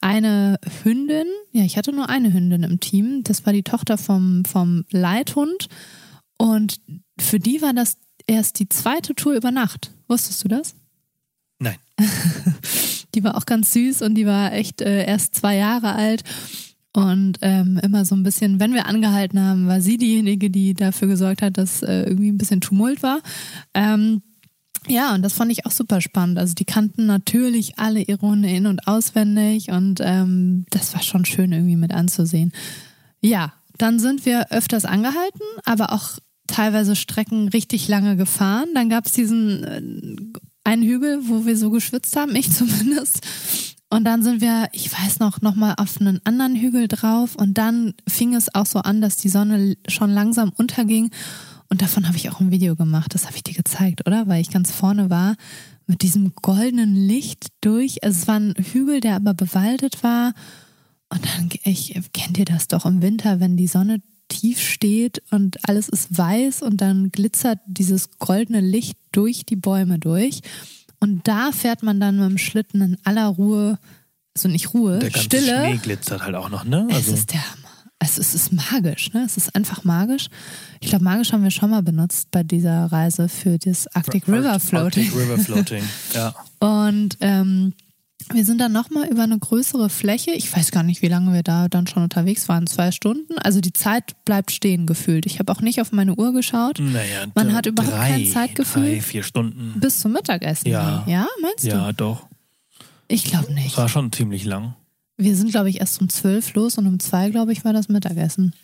eine 0.00 0.58
Hündin, 0.82 1.26
ja, 1.52 1.62
ich 1.62 1.76
hatte 1.76 1.92
nur 1.92 2.08
eine 2.08 2.32
Hündin 2.32 2.64
im 2.64 2.80
Team, 2.80 3.22
das 3.22 3.46
war 3.46 3.52
die 3.52 3.62
Tochter 3.62 3.96
vom, 3.96 4.44
vom 4.44 4.84
Leithund 4.90 5.68
und 6.38 6.80
für 7.20 7.38
die 7.38 7.62
war 7.62 7.72
das 7.72 7.98
erst 8.26 8.58
die 8.58 8.68
zweite 8.68 9.14
Tour 9.14 9.34
über 9.34 9.52
Nacht. 9.52 9.92
Wusstest 10.08 10.42
du 10.42 10.48
das? 10.48 10.74
Nein. 11.60 11.76
die 13.14 13.22
war 13.22 13.36
auch 13.36 13.46
ganz 13.46 13.72
süß 13.72 14.02
und 14.02 14.16
die 14.16 14.26
war 14.26 14.52
echt 14.52 14.80
äh, 14.80 15.04
erst 15.06 15.36
zwei 15.36 15.56
Jahre 15.56 15.92
alt. 15.92 16.24
Und 16.94 17.38
ähm, 17.40 17.80
immer 17.82 18.04
so 18.04 18.14
ein 18.14 18.22
bisschen, 18.22 18.60
wenn 18.60 18.74
wir 18.74 18.86
angehalten 18.86 19.40
haben, 19.40 19.66
war 19.66 19.80
sie 19.80 19.96
diejenige, 19.96 20.50
die 20.50 20.74
dafür 20.74 21.08
gesorgt 21.08 21.40
hat, 21.40 21.56
dass 21.56 21.82
äh, 21.82 22.02
irgendwie 22.02 22.30
ein 22.30 22.36
bisschen 22.36 22.60
Tumult 22.60 23.02
war. 23.02 23.20
Ähm, 23.72 24.20
ja, 24.88 25.14
und 25.14 25.22
das 25.22 25.32
fand 25.32 25.50
ich 25.52 25.64
auch 25.64 25.70
super 25.70 26.00
spannend. 26.00 26.38
Also 26.38 26.54
die 26.54 26.64
kannten 26.64 27.06
natürlich 27.06 27.78
alle 27.78 28.04
Hunde 28.20 28.50
in- 28.50 28.66
und 28.66 28.86
auswendig 28.86 29.70
und 29.70 30.00
ähm, 30.02 30.66
das 30.70 30.92
war 30.92 31.02
schon 31.02 31.24
schön 31.24 31.52
irgendwie 31.52 31.76
mit 31.76 31.92
anzusehen. 31.92 32.52
Ja, 33.20 33.54
dann 33.78 33.98
sind 33.98 34.26
wir 34.26 34.50
öfters 34.50 34.84
angehalten, 34.84 35.40
aber 35.64 35.92
auch 35.92 36.18
teilweise 36.46 36.96
Strecken 36.96 37.48
richtig 37.48 37.88
lange 37.88 38.16
gefahren. 38.16 38.68
Dann 38.74 38.88
gab 38.88 39.06
es 39.06 39.12
diesen 39.12 39.64
äh, 39.64 39.82
einen 40.64 40.82
Hügel, 40.82 41.20
wo 41.28 41.46
wir 41.46 41.56
so 41.56 41.70
geschwitzt 41.70 42.16
haben, 42.16 42.34
ich 42.34 42.50
zumindest. 42.52 43.20
Und 43.92 44.04
dann 44.04 44.22
sind 44.22 44.40
wir, 44.40 44.70
ich 44.72 44.90
weiß 44.90 45.18
noch, 45.18 45.42
nochmal 45.42 45.74
auf 45.76 46.00
einen 46.00 46.18
anderen 46.24 46.56
Hügel 46.56 46.88
drauf. 46.88 47.34
Und 47.36 47.58
dann 47.58 47.92
fing 48.08 48.34
es 48.34 48.54
auch 48.54 48.64
so 48.64 48.78
an, 48.78 49.02
dass 49.02 49.18
die 49.18 49.28
Sonne 49.28 49.76
schon 49.86 50.08
langsam 50.08 50.50
unterging. 50.56 51.10
Und 51.68 51.82
davon 51.82 52.08
habe 52.08 52.16
ich 52.16 52.30
auch 52.30 52.40
ein 52.40 52.50
Video 52.50 52.74
gemacht. 52.74 53.14
Das 53.14 53.26
habe 53.26 53.36
ich 53.36 53.42
dir 53.42 53.52
gezeigt, 53.52 54.06
oder? 54.06 54.26
Weil 54.28 54.40
ich 54.40 54.48
ganz 54.48 54.70
vorne 54.70 55.10
war 55.10 55.36
mit 55.86 56.00
diesem 56.00 56.32
goldenen 56.34 56.96
Licht 56.96 57.48
durch. 57.60 57.98
Es 58.00 58.26
war 58.26 58.36
ein 58.36 58.54
Hügel, 58.56 59.00
der 59.00 59.14
aber 59.16 59.34
bewaldet 59.34 60.02
war. 60.02 60.32
Und 61.10 61.26
dann, 61.26 61.50
ich, 61.64 62.00
kennt 62.14 62.38
ihr 62.38 62.46
das 62.46 62.68
doch 62.68 62.86
im 62.86 63.02
Winter, 63.02 63.40
wenn 63.40 63.58
die 63.58 63.66
Sonne 63.66 64.00
tief 64.28 64.58
steht 64.58 65.22
und 65.30 65.68
alles 65.68 65.90
ist 65.90 66.16
weiß 66.16 66.62
und 66.62 66.80
dann 66.80 67.12
glitzert 67.12 67.58
dieses 67.66 68.18
goldene 68.18 68.62
Licht 68.62 68.96
durch 69.12 69.44
die 69.44 69.56
Bäume 69.56 69.98
durch. 69.98 70.40
Und 71.02 71.26
da 71.26 71.50
fährt 71.50 71.82
man 71.82 71.98
dann 71.98 72.16
mit 72.16 72.30
dem 72.30 72.38
Schlitten 72.38 72.80
in 72.80 72.96
aller 73.02 73.26
Ruhe, 73.26 73.76
also 74.36 74.48
nicht 74.48 74.72
Ruhe, 74.72 75.00
Der 75.00 75.10
ganze 75.10 75.24
Stille. 75.24 75.58
Schnee 75.66 75.76
glitzert 75.82 76.22
halt 76.24 76.36
auch 76.36 76.48
noch, 76.48 76.62
ne? 76.64 76.86
Es 76.90 76.96
Also, 76.96 77.14
ist 77.14 77.32
der 77.32 77.40
Hammer. 77.40 77.58
Es 77.98 78.18
ist, 78.18 78.34
es 78.34 78.42
ist 78.46 78.52
magisch, 78.52 79.12
ne? 79.12 79.24
Es 79.26 79.36
ist 79.36 79.54
einfach 79.56 79.82
magisch. 79.82 80.28
Ich 80.80 80.90
glaube, 80.90 81.02
magisch 81.02 81.32
haben 81.32 81.42
wir 81.42 81.50
schon 81.50 81.70
mal 81.70 81.82
benutzt 81.82 82.28
bei 82.30 82.44
dieser 82.44 82.86
Reise 82.86 83.28
für 83.28 83.58
das 83.58 83.88
Arctic 83.96 84.28
River 84.28 84.60
Floating. 84.60 85.04
Arctic 85.06 85.16
River 85.16 85.38
Floating, 85.38 85.82
ja. 86.14 86.34
Und 86.60 87.16
ähm, 87.20 87.74
wir 88.32 88.44
sind 88.44 88.58
dann 88.60 88.72
nochmal 88.72 89.08
über 89.08 89.22
eine 89.22 89.38
größere 89.38 89.88
Fläche. 89.88 90.32
Ich 90.32 90.54
weiß 90.54 90.70
gar 90.70 90.82
nicht, 90.82 91.02
wie 91.02 91.08
lange 91.08 91.32
wir 91.32 91.42
da 91.42 91.68
dann 91.68 91.86
schon 91.86 92.02
unterwegs 92.02 92.48
waren. 92.48 92.66
Zwei 92.66 92.90
Stunden. 92.92 93.38
Also 93.38 93.60
die 93.60 93.72
Zeit 93.72 94.14
bleibt 94.24 94.50
stehen 94.50 94.86
gefühlt. 94.86 95.26
Ich 95.26 95.38
habe 95.38 95.50
auch 95.52 95.60
nicht 95.60 95.80
auf 95.80 95.92
meine 95.92 96.14
Uhr 96.14 96.32
geschaut. 96.32 96.78
Naja, 96.80 97.26
Man 97.34 97.54
hat 97.54 97.66
überhaupt 97.66 97.92
drei, 97.94 98.08
kein 98.10 98.26
Zeitgefühl. 98.26 98.82
Drei, 98.96 99.00
vier 99.00 99.22
Stunden. 99.22 99.78
Bis 99.80 100.00
zum 100.00 100.12
Mittagessen. 100.12 100.68
Ja. 100.68 101.04
Ja, 101.06 101.26
meinst 101.40 101.64
du? 101.64 101.68
Ja, 101.68 101.92
doch. 101.92 102.26
Ich 103.08 103.24
glaube 103.24 103.46
Das 103.46 103.54
nicht. 103.54 103.76
war 103.76 103.88
schon 103.88 104.10
ziemlich 104.12 104.44
lang. 104.44 104.74
Wir 105.18 105.36
sind, 105.36 105.50
glaube 105.50 105.68
ich, 105.70 105.80
erst 105.80 106.00
um 106.00 106.08
zwölf 106.08 106.54
los 106.54 106.78
und 106.78 106.86
um 106.86 106.98
zwei, 106.98 107.30
glaube 107.30 107.52
ich, 107.52 107.64
war 107.64 107.72
das 107.72 107.88
Mittagessen. 107.88 108.54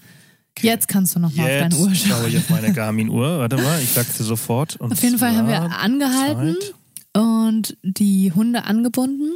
Jetzt 0.61 0.89
kannst 0.89 1.15
du 1.15 1.21
nochmal 1.21 1.47
auf 1.47 1.59
deine 1.61 1.77
Uhr 1.77 1.89
Jetzt 1.91 2.01
schauen. 2.07 2.19
schaue 2.19 2.29
ich 2.31 2.37
auf 2.39 2.51
meine 2.51 2.73
Garmin-Uhr. 2.73 3.39
Warte 3.39 3.57
mal, 3.59 3.81
ich 3.81 3.91
sag's 3.91 4.17
dir 4.17 4.25
sofort. 4.25 4.75
Und 4.77 4.91
Auf 4.93 5.03
jeden 5.03 5.19
Fall 5.19 5.37
haben 5.37 5.47
wir 5.47 5.61
angehalten 5.79 6.57
Zeit. 6.61 6.75
und 7.23 7.77
die 7.85 8.33
Hunde 8.33 8.65
angebunden. 8.65 9.31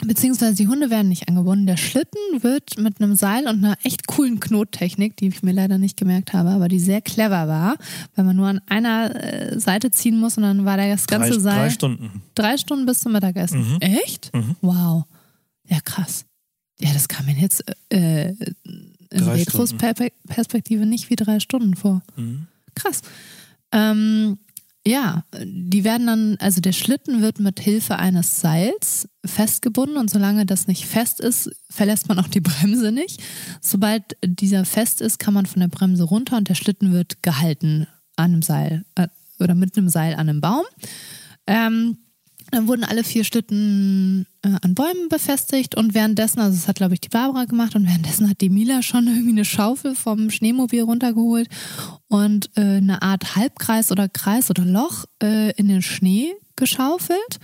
Beziehungsweise 0.00 0.54
die 0.54 0.68
Hunde 0.68 0.88
werden 0.90 1.08
nicht 1.08 1.28
angebunden. 1.28 1.66
Der 1.66 1.76
Schlitten 1.76 2.18
wird 2.42 2.78
mit 2.78 3.00
einem 3.00 3.14
Seil 3.14 3.46
und 3.46 3.62
einer 3.62 3.76
echt 3.84 4.06
coolen 4.06 4.40
Knottechnik, 4.40 5.16
die 5.18 5.28
ich 5.28 5.42
mir 5.42 5.52
leider 5.52 5.76
nicht 5.78 5.98
gemerkt 5.98 6.32
habe, 6.32 6.48
aber 6.48 6.68
die 6.68 6.80
sehr 6.80 7.02
clever 7.02 7.46
war, 7.46 7.76
weil 8.16 8.24
man 8.24 8.34
nur 8.34 8.48
an 8.48 8.60
einer 8.66 9.14
äh, 9.14 9.60
Seite 9.60 9.90
ziehen 9.90 10.18
muss 10.18 10.36
und 10.38 10.44
dann 10.44 10.64
war 10.64 10.76
das 10.78 11.06
ganze 11.06 11.32
drei, 11.32 11.38
Seil 11.40 11.58
Drei 11.58 11.70
Stunden. 11.70 12.22
drei 12.34 12.56
Stunden 12.56 12.86
bis 12.86 13.00
zum 13.00 13.12
Mittagessen. 13.12 13.74
Mhm. 13.74 13.78
Echt? 13.80 14.34
Mhm. 14.34 14.56
Wow. 14.62 15.04
Ja, 15.68 15.78
krass. 15.84 16.24
Ja, 16.80 16.92
das 16.92 17.06
kam 17.06 17.26
mir 17.26 17.34
jetzt 17.34 17.62
äh, 17.90 18.30
in 18.30 18.96
Drei 19.10 19.44
Retrospektive 19.44 20.86
nicht 20.86 21.10
wie 21.10 21.16
drei 21.16 21.38
Stunden 21.38 21.76
vor. 21.76 22.02
Mhm. 22.16 22.46
Krass. 22.74 23.02
Ähm, 23.72 24.38
ja, 24.86 25.24
die 25.44 25.84
werden 25.84 26.06
dann, 26.06 26.36
also 26.40 26.60
der 26.60 26.72
Schlitten 26.72 27.22
wird 27.22 27.38
mit 27.38 27.60
Hilfe 27.60 27.98
eines 27.98 28.40
Seils 28.40 29.08
festgebunden 29.24 29.96
und 29.96 30.10
solange 30.10 30.44
das 30.44 30.66
nicht 30.66 30.86
fest 30.86 31.20
ist, 31.20 31.50
verlässt 31.70 32.08
man 32.08 32.18
auch 32.18 32.28
die 32.28 32.40
Bremse 32.42 32.90
nicht. 32.90 33.22
Sobald 33.60 34.16
dieser 34.24 34.64
fest 34.64 35.00
ist, 35.00 35.18
kann 35.18 35.34
man 35.34 35.46
von 35.46 35.60
der 35.60 35.68
Bremse 35.68 36.04
runter 36.04 36.36
und 36.36 36.48
der 36.48 36.56
Schlitten 36.56 36.92
wird 36.92 37.22
gehalten 37.22 37.86
an 38.16 38.32
einem 38.32 38.42
Seil 38.42 38.84
äh, 38.96 39.08
oder 39.38 39.54
mit 39.54 39.76
einem 39.76 39.88
Seil 39.88 40.14
an 40.14 40.28
einem 40.28 40.40
Baum. 40.40 40.64
Ähm, 41.46 41.98
dann 42.52 42.68
wurden 42.68 42.84
alle 42.84 43.02
vier 43.02 43.24
Schlitten 43.24 44.26
äh, 44.42 44.50
an 44.60 44.74
Bäumen 44.74 45.08
befestigt 45.08 45.74
und 45.74 45.94
währenddessen, 45.94 46.38
also 46.38 46.56
das 46.56 46.68
hat 46.68 46.76
glaube 46.76 46.94
ich 46.94 47.00
die 47.00 47.08
Barbara 47.08 47.46
gemacht 47.46 47.74
und 47.74 47.86
währenddessen 47.86 48.28
hat 48.28 48.40
die 48.40 48.50
Mila 48.50 48.82
schon 48.82 49.06
irgendwie 49.08 49.30
eine 49.30 49.44
Schaufel 49.44 49.94
vom 49.94 50.30
Schneemobil 50.30 50.82
runtergeholt 50.82 51.48
und 52.08 52.50
äh, 52.56 52.76
eine 52.76 53.02
Art 53.02 53.36
Halbkreis 53.36 53.90
oder 53.90 54.08
Kreis 54.08 54.50
oder 54.50 54.64
Loch 54.64 55.06
äh, 55.22 55.52
in 55.52 55.68
den 55.68 55.82
Schnee 55.82 56.32
geschaufelt. 56.54 57.38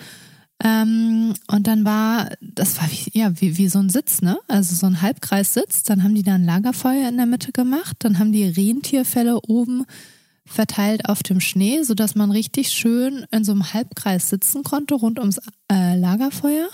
Ähm, 0.63 1.35
und 1.47 1.67
dann 1.67 1.85
war, 1.85 2.31
das 2.41 2.79
war 2.79 2.89
wie, 2.91 3.19
ja, 3.19 3.41
wie, 3.41 3.57
wie 3.59 3.69
so 3.69 3.79
ein 3.79 3.91
Sitz, 3.91 4.23
ne? 4.23 4.39
Also 4.49 4.75
so 4.75 4.87
ein 4.87 5.01
Halbkreissitz. 5.01 5.85
Dann 5.85 6.03
haben 6.03 6.17
die 6.17 6.25
da 6.25 6.35
ein 6.35 6.45
Lagerfeuer 6.45 7.09
in 7.09 7.17
der 7.17 7.27
Mitte 7.27 7.53
gemacht. 7.53 7.97
Dann 8.01 8.19
haben 8.19 8.33
die 8.33 8.45
Rentierfälle 8.45 9.41
oben 9.43 9.85
verteilt 10.49 11.09
auf 11.09 11.23
dem 11.23 11.41
Schnee, 11.41 11.83
sodass 11.83 12.15
man 12.15 12.31
richtig 12.31 12.71
schön 12.71 13.27
in 13.31 13.45
so 13.45 13.53
einem 13.53 13.73
Halbkreis 13.73 14.31
sitzen 14.31 14.65
konnte, 14.65 14.95
rund 14.95 15.19
ums 15.19 15.41
äh, 15.71 15.97
Lagerfeuer. 15.97 16.69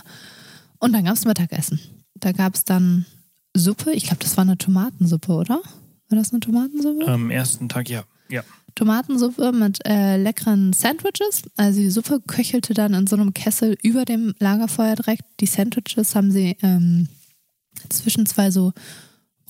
Und 0.79 0.93
dann 0.93 1.05
gab 1.05 1.15
es 1.15 1.25
Mittagessen. 1.25 1.81
Da 2.15 2.33
gab 2.33 2.55
es 2.55 2.65
dann 2.65 3.07
Suppe. 3.55 3.93
Ich 3.93 4.05
glaube, 4.05 4.23
das 4.23 4.37
war 4.37 4.43
eine 4.43 4.59
Tomatensuppe, 4.59 5.33
oder? 5.33 5.61
War 6.09 6.19
das 6.19 6.33
eine 6.33 6.41
Tomatensuppe? 6.41 7.07
Am 7.07 7.31
ersten 7.31 7.69
Tag, 7.69 7.89
ja. 7.89 8.05
Ja. 8.29 8.43
Tomatensuppe 8.75 9.53
mit 9.53 9.85
äh, 9.87 10.17
leckeren 10.17 10.73
Sandwiches. 10.73 11.43
Also 11.57 11.81
die 11.81 11.91
Suppe 11.91 12.21
köchelte 12.27 12.75
dann 12.75 12.95
in 12.95 13.07
so 13.07 13.17
einem 13.17 13.35
Kessel 13.35 13.77
über 13.83 14.05
dem 14.05 14.35
Lagerfeuer 14.39 14.97
direkt. 14.97 15.23
Die 15.41 15.47
Sandwiches 15.47 16.15
haben 16.15 16.31
sie 16.31 16.57
ähm, 16.63 17.09
zwischen 17.89 18.27
zwei 18.27 18.51
so 18.51 18.73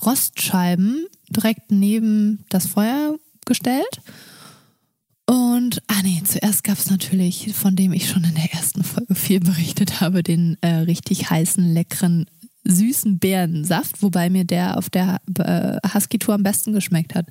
Rostscheiben 0.05 1.05
direkt 1.29 1.71
neben 1.71 2.45
das 2.49 2.67
Feuer 2.67 3.17
gestellt. 3.45 4.01
Und, 5.27 5.81
ah 5.87 6.01
nee, 6.03 6.21
zuerst 6.23 6.63
gab 6.63 6.77
es 6.77 6.91
natürlich, 6.91 7.53
von 7.55 7.75
dem 7.75 7.93
ich 7.93 8.07
schon 8.07 8.23
in 8.23 8.35
der 8.35 8.53
ersten 8.53 8.83
Folge 8.83 9.15
viel 9.15 9.39
berichtet 9.39 9.99
habe, 9.99 10.21
den 10.21 10.57
äh, 10.61 10.75
richtig 10.75 11.31
heißen, 11.31 11.73
leckeren, 11.73 12.27
süßen 12.65 13.19
Beerensaft, 13.19 14.01
wobei 14.01 14.29
mir 14.29 14.43
der 14.43 14.77
auf 14.77 14.89
der 14.89 15.21
äh, 15.39 15.77
Husky-Tour 15.93 16.35
am 16.35 16.43
besten 16.43 16.73
geschmeckt 16.73 17.15
hat. 17.15 17.27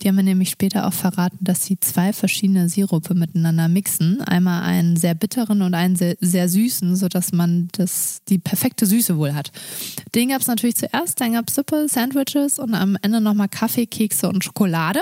Die 0.00 0.08
haben 0.08 0.14
mir 0.14 0.22
nämlich 0.22 0.50
später 0.50 0.86
auch 0.86 0.92
verraten, 0.92 1.38
dass 1.40 1.64
sie 1.64 1.78
zwei 1.80 2.12
verschiedene 2.12 2.68
Sirupe 2.68 3.14
miteinander 3.14 3.68
mixen. 3.68 4.20
Einmal 4.22 4.62
einen 4.62 4.96
sehr 4.96 5.14
bitteren 5.14 5.62
und 5.62 5.74
einen 5.74 5.96
sehr, 5.96 6.16
sehr 6.20 6.48
süßen, 6.48 6.96
sodass 6.96 7.32
man 7.32 7.68
das, 7.72 8.20
die 8.28 8.38
perfekte 8.38 8.86
Süße 8.86 9.16
wohl 9.16 9.34
hat. 9.34 9.52
Den 10.14 10.28
gab 10.28 10.42
es 10.42 10.46
natürlich 10.46 10.76
zuerst, 10.76 11.20
dann 11.20 11.32
gab 11.32 11.48
es 11.48 11.54
Suppe, 11.54 11.88
Sandwiches 11.88 12.58
und 12.58 12.74
am 12.74 12.96
Ende 13.02 13.20
nochmal 13.20 13.48
Kaffee, 13.48 13.86
Kekse 13.86 14.28
und 14.28 14.44
Schokolade. 14.44 15.00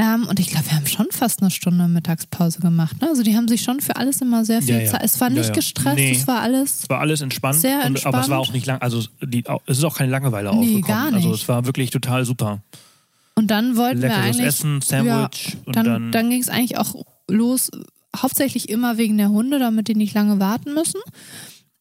Ähm, 0.00 0.28
und 0.28 0.38
ich 0.38 0.46
glaube, 0.50 0.66
wir 0.66 0.76
haben 0.76 0.86
schon 0.86 1.08
fast 1.10 1.40
eine 1.42 1.50
Stunde 1.50 1.88
Mittagspause 1.88 2.60
gemacht. 2.60 3.00
Ne? 3.00 3.08
Also 3.08 3.24
die 3.24 3.34
haben 3.36 3.48
sich 3.48 3.62
schon 3.62 3.80
für 3.80 3.96
alles 3.96 4.20
immer 4.20 4.44
sehr 4.44 4.62
viel 4.62 4.76
Ja, 4.76 4.80
ja. 4.82 4.90
Zeit. 4.92 5.02
Es 5.02 5.20
war 5.20 5.28
nicht 5.28 5.48
ja. 5.48 5.52
gestresst, 5.54 5.96
Nee. 5.96 6.12
es 6.12 6.26
war 6.28 6.40
alles. 6.40 6.82
Es 6.84 6.88
war 6.90 7.00
alles 7.00 7.20
entspannt, 7.20 7.56
Sehr 7.60 7.78
Und, 7.78 7.82
aber 7.82 7.88
es 7.96 8.04
entspannt. 8.04 8.28
war 8.28 8.38
auch 8.38 8.52
nicht 8.52 8.64
lang. 8.66 8.80
Also 8.80 9.02
die, 9.20 9.42
es 9.66 9.78
ist 9.78 9.84
auch 9.84 9.96
keine 9.96 10.12
Langeweile 10.12 10.50
Nee, 10.50 10.56
aufgekommen. 10.56 10.82
gar 10.82 11.12
Also 11.12 11.30
nicht. 11.30 11.42
es 11.42 11.48
war 11.48 11.66
wirklich 11.66 11.90
total 11.90 12.24
super. 12.24 12.60
Und 13.34 13.48
dann 13.50 13.76
wollten 13.76 14.00
wir 14.02 14.08
Leckeres 14.08 14.24
eigentlich. 14.36 14.46
Essen, 14.46 14.80
Sandwich 14.82 15.56
und 15.64 15.74
dann, 15.74 15.84
dann, 15.84 16.12
dann 16.12 16.30
ging 16.30 16.40
es 16.42 16.48
eigentlich 16.48 16.78
auch 16.78 16.94
los, 17.28 17.70
hauptsächlich 18.16 18.68
immer 18.68 18.98
wegen 18.98 19.16
der 19.18 19.30
Hunde, 19.30 19.58
damit 19.58 19.88
die 19.88 19.94
nicht 19.96 20.14
lange 20.14 20.38
warten 20.38 20.74
müssen. 20.74 21.00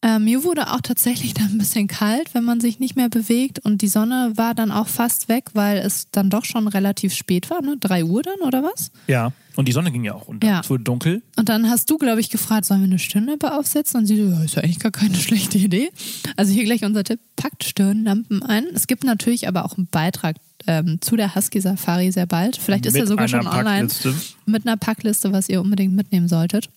Äh, 0.02 0.20
mir 0.20 0.44
wurde 0.44 0.72
auch 0.74 0.82
tatsächlich 0.82 1.34
dann 1.34 1.48
ein 1.48 1.58
bisschen 1.58 1.88
kalt, 1.88 2.34
wenn 2.34 2.44
man 2.44 2.60
sich 2.60 2.80
nicht 2.80 2.96
mehr 2.96 3.10
bewegt 3.10 3.60
und 3.60 3.82
die 3.82 3.88
Sonne 3.88 4.34
war 4.36 4.54
dann 4.54 4.72
auch 4.72 4.88
fast 4.88 5.30
weg, 5.30 5.46
weil 5.54 5.78
es 5.78 6.10
dann 6.12 6.30
doch 6.30 6.46
schon 6.46 6.68
relativ 6.68 7.14
spät 7.14 7.50
war, 7.50 7.62
ne? 7.62 7.78
Drei 7.80 8.04
Uhr 8.04 8.24
dann 8.24 8.40
oder 8.42 8.64
was? 8.64 8.92
ja. 9.08 9.32
Und 9.58 9.68
die 9.68 9.72
Sonne 9.72 9.92
ging 9.92 10.04
ja 10.04 10.14
auch 10.14 10.28
unter. 10.28 10.48
Ja. 10.48 10.60
Es 10.60 10.70
wurde 10.70 10.84
dunkel. 10.84 11.24
Und 11.36 11.50
dann 11.50 11.68
hast 11.68 11.90
du, 11.90 11.98
glaube 11.98 12.22
ich, 12.22 12.30
gefragt, 12.30 12.66
sollen 12.66 12.82
wir 12.82 12.86
eine 12.86 13.00
Stirnlampe 13.00 13.58
aufsetzen? 13.58 14.00
Und 14.00 14.06
sie 14.06 14.16
so, 14.16 14.30
ja, 14.30 14.44
ist 14.44 14.54
ja 14.54 14.62
eigentlich 14.62 14.78
gar 14.78 14.92
keine 14.92 15.16
schlechte 15.16 15.58
Idee. 15.58 15.90
Also 16.36 16.54
hier 16.54 16.64
gleich 16.64 16.86
unser 16.86 17.04
Tipp, 17.04 17.20
packt 17.36 17.64
Stirnlampen 17.64 18.44
ein. 18.44 18.66
Es 18.76 18.86
gibt 18.86 19.04
natürlich 19.04 19.48
aber 19.48 19.66
auch 19.66 19.76
einen 19.76 19.88
Beitrag 19.88 20.36
ähm, 20.68 21.00
zu 21.02 21.16
der 21.16 21.34
Husky 21.34 21.60
Safari 21.60 22.12
sehr 22.12 22.28
bald. 22.28 22.58
Vielleicht 22.58 22.86
ist 22.86 22.94
mit 22.94 23.02
er 23.02 23.08
sogar 23.08 23.28
schon 23.28 23.48
online 23.48 23.88
Packliste. 23.88 24.14
mit 24.46 24.68
einer 24.68 24.78
Packliste, 24.78 25.32
was 25.32 25.50
ihr 25.50 25.60
unbedingt 25.60 25.96
mitnehmen 25.96 26.28
solltet. 26.28 26.70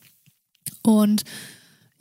Und 0.83 1.25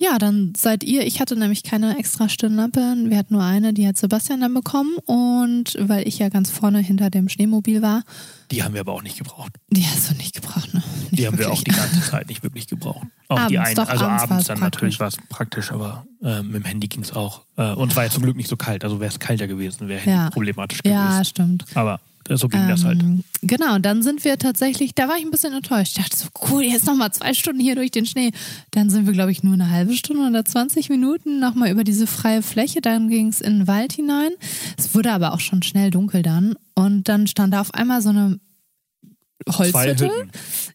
Ja, 0.02 0.18
dann 0.18 0.54
seid 0.56 0.86
ihr, 0.86 1.06
ich 1.06 1.20
hatte 1.20 1.36
nämlich 1.36 1.62
keine 1.62 1.98
extra 1.98 2.30
Stirnlampe, 2.30 2.80
wir 2.80 3.18
hatten 3.18 3.34
nur 3.34 3.44
eine, 3.44 3.74
die 3.74 3.86
hat 3.86 3.98
Sebastian 3.98 4.40
dann 4.40 4.54
bekommen 4.54 4.96
und 5.06 5.76
weil 5.78 6.08
ich 6.08 6.20
ja 6.20 6.30
ganz 6.30 6.50
vorne 6.50 6.80
hinter 6.80 7.10
dem 7.10 7.28
Schneemobil 7.28 7.82
war. 7.82 8.04
Die 8.52 8.64
haben 8.64 8.74
wir 8.74 8.82
aber 8.82 8.94
auch 8.94 9.04
nicht 9.04 9.18
gebraucht. 9.18 9.52
Die 9.70 9.86
hast 9.86 10.10
du 10.12 10.16
nicht 10.16 10.34
gebraucht, 10.36 10.74
ne? 10.74 10.82
Nicht 11.12 11.20
die 11.20 11.28
haben 11.28 11.38
wir 11.38 11.52
auch 11.52 11.62
die 11.62 11.72
ganze 11.72 12.02
Zeit 12.02 12.28
nicht 12.30 12.42
wirklich 12.44 12.68
gebraucht. 12.68 13.06
Auch 13.28 13.48
die 13.48 13.58
Abends, 13.60 13.70
eine, 13.70 13.76
doch, 13.76 13.90
also 13.90 14.06
abends 14.06 14.24
abends 14.24 14.48
dann 14.48 14.58
praktisch. 14.60 14.82
natürlich 14.82 15.00
war 15.00 15.08
es 15.08 15.18
praktisch, 15.30 15.72
aber 15.72 16.06
äh, 16.24 16.42
mit 16.42 16.56
dem 16.56 16.66
Handy 16.66 16.88
ging 16.88 17.02
es 17.04 17.14
auch. 17.14 17.42
Äh, 17.58 17.74
und 17.74 17.92
es 17.92 17.96
war 17.96 18.06
ja 18.06 18.10
zum 18.10 18.24
Glück 18.24 18.36
nicht 18.38 18.50
so 18.50 18.58
kalt, 18.58 18.84
also 18.84 19.00
wäre 19.00 19.12
es 19.12 19.20
kalter 19.20 19.48
gewesen, 19.48 19.88
wäre 19.88 20.10
Ja. 20.10 20.30
problematisch 20.32 20.82
gewesen. 20.82 20.96
Ja, 21.00 21.24
stimmt. 21.24 21.66
Aber 21.76 22.00
äh, 22.28 22.38
so 22.38 22.48
ging 22.48 22.68
das 22.68 22.84
halt. 22.84 23.02
Ähm, 23.02 23.24
Genau, 23.42 23.76
und 23.76 23.86
dann 23.86 24.04
sind 24.04 24.26
wir 24.26 24.38
tatsächlich, 24.38 24.94
da 24.96 25.08
war 25.08 25.16
ich 25.16 25.24
ein 25.24 25.32
bisschen 25.32 25.54
enttäuscht. 25.54 25.98
Ich 25.98 26.04
dachte 26.04 26.18
so, 26.18 26.28
cool, 26.50 26.64
jetzt 26.64 26.86
nochmal 26.86 27.14
zwei 27.14 27.34
Stunden 27.34 27.62
hier 27.62 27.76
durch 27.76 27.90
den 27.90 28.06
Schnee. 28.06 28.32
Dann 28.72 28.90
sind 28.90 29.06
wir, 29.06 29.14
glaube 29.14 29.32
ich, 29.32 29.44
nur 29.44 29.54
eine 29.54 29.70
halbe 29.70 29.94
Stunde 29.96 30.28
oder 30.28 30.44
20 30.44 30.90
Minuten 30.90 31.40
nochmal 31.40 31.72
über 31.72 31.86
diese 31.86 32.06
freie 32.06 32.42
Fläche. 32.42 32.82
Dann 32.82 33.08
ging 33.10 33.28
es 33.30 33.40
in 33.40 33.60
den 33.60 33.68
Wald 33.68 33.94
hinein. 33.94 34.32
Es 34.78 34.94
wurde 34.94 35.14
aber 35.14 35.34
auch 35.34 35.40
schon 35.40 35.64
schnell 35.64 35.90
dunkel 35.90 36.22
dann. 36.22 36.56
Und 36.80 37.10
dann 37.10 37.28
stand 37.28 37.54
da 37.54 37.62
auf 37.62 37.74
einmal 37.74 38.02
so 38.02 38.10
eine 38.10 38.40
Holzhütte. 39.48 40.10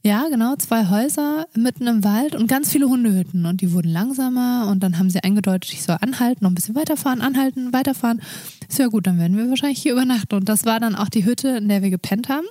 Ja, 0.02 0.28
genau, 0.28 0.56
zwei 0.56 0.88
Häuser 0.88 1.46
mitten 1.54 1.86
im 1.86 2.04
Wald 2.04 2.34
und 2.34 2.46
ganz 2.46 2.70
viele 2.70 2.88
Hundehütten. 2.88 3.46
Und 3.46 3.60
die 3.60 3.72
wurden 3.72 3.90
langsamer 3.90 4.68
und 4.70 4.82
dann 4.82 4.98
haben 4.98 5.10
sie 5.10 5.22
eingedeutet, 5.22 5.72
ich 5.72 5.82
soll 5.82 5.96
anhalten, 6.00 6.44
noch 6.44 6.50
ein 6.50 6.54
bisschen 6.54 6.74
weiterfahren, 6.74 7.20
anhalten, 7.20 7.72
weiterfahren. 7.72 8.22
Ist 8.68 8.78
ja 8.78 8.86
gut, 8.86 9.06
dann 9.06 9.18
werden 9.18 9.36
wir 9.36 9.48
wahrscheinlich 9.48 9.80
hier 9.80 9.92
übernachten. 9.92 10.34
Und 10.34 10.48
das 10.48 10.64
war 10.64 10.80
dann 10.80 10.94
auch 10.94 11.08
die 11.08 11.24
Hütte, 11.24 11.48
in 11.48 11.68
der 11.68 11.82
wir 11.82 11.90
gepennt 11.90 12.28
haben. 12.28 12.46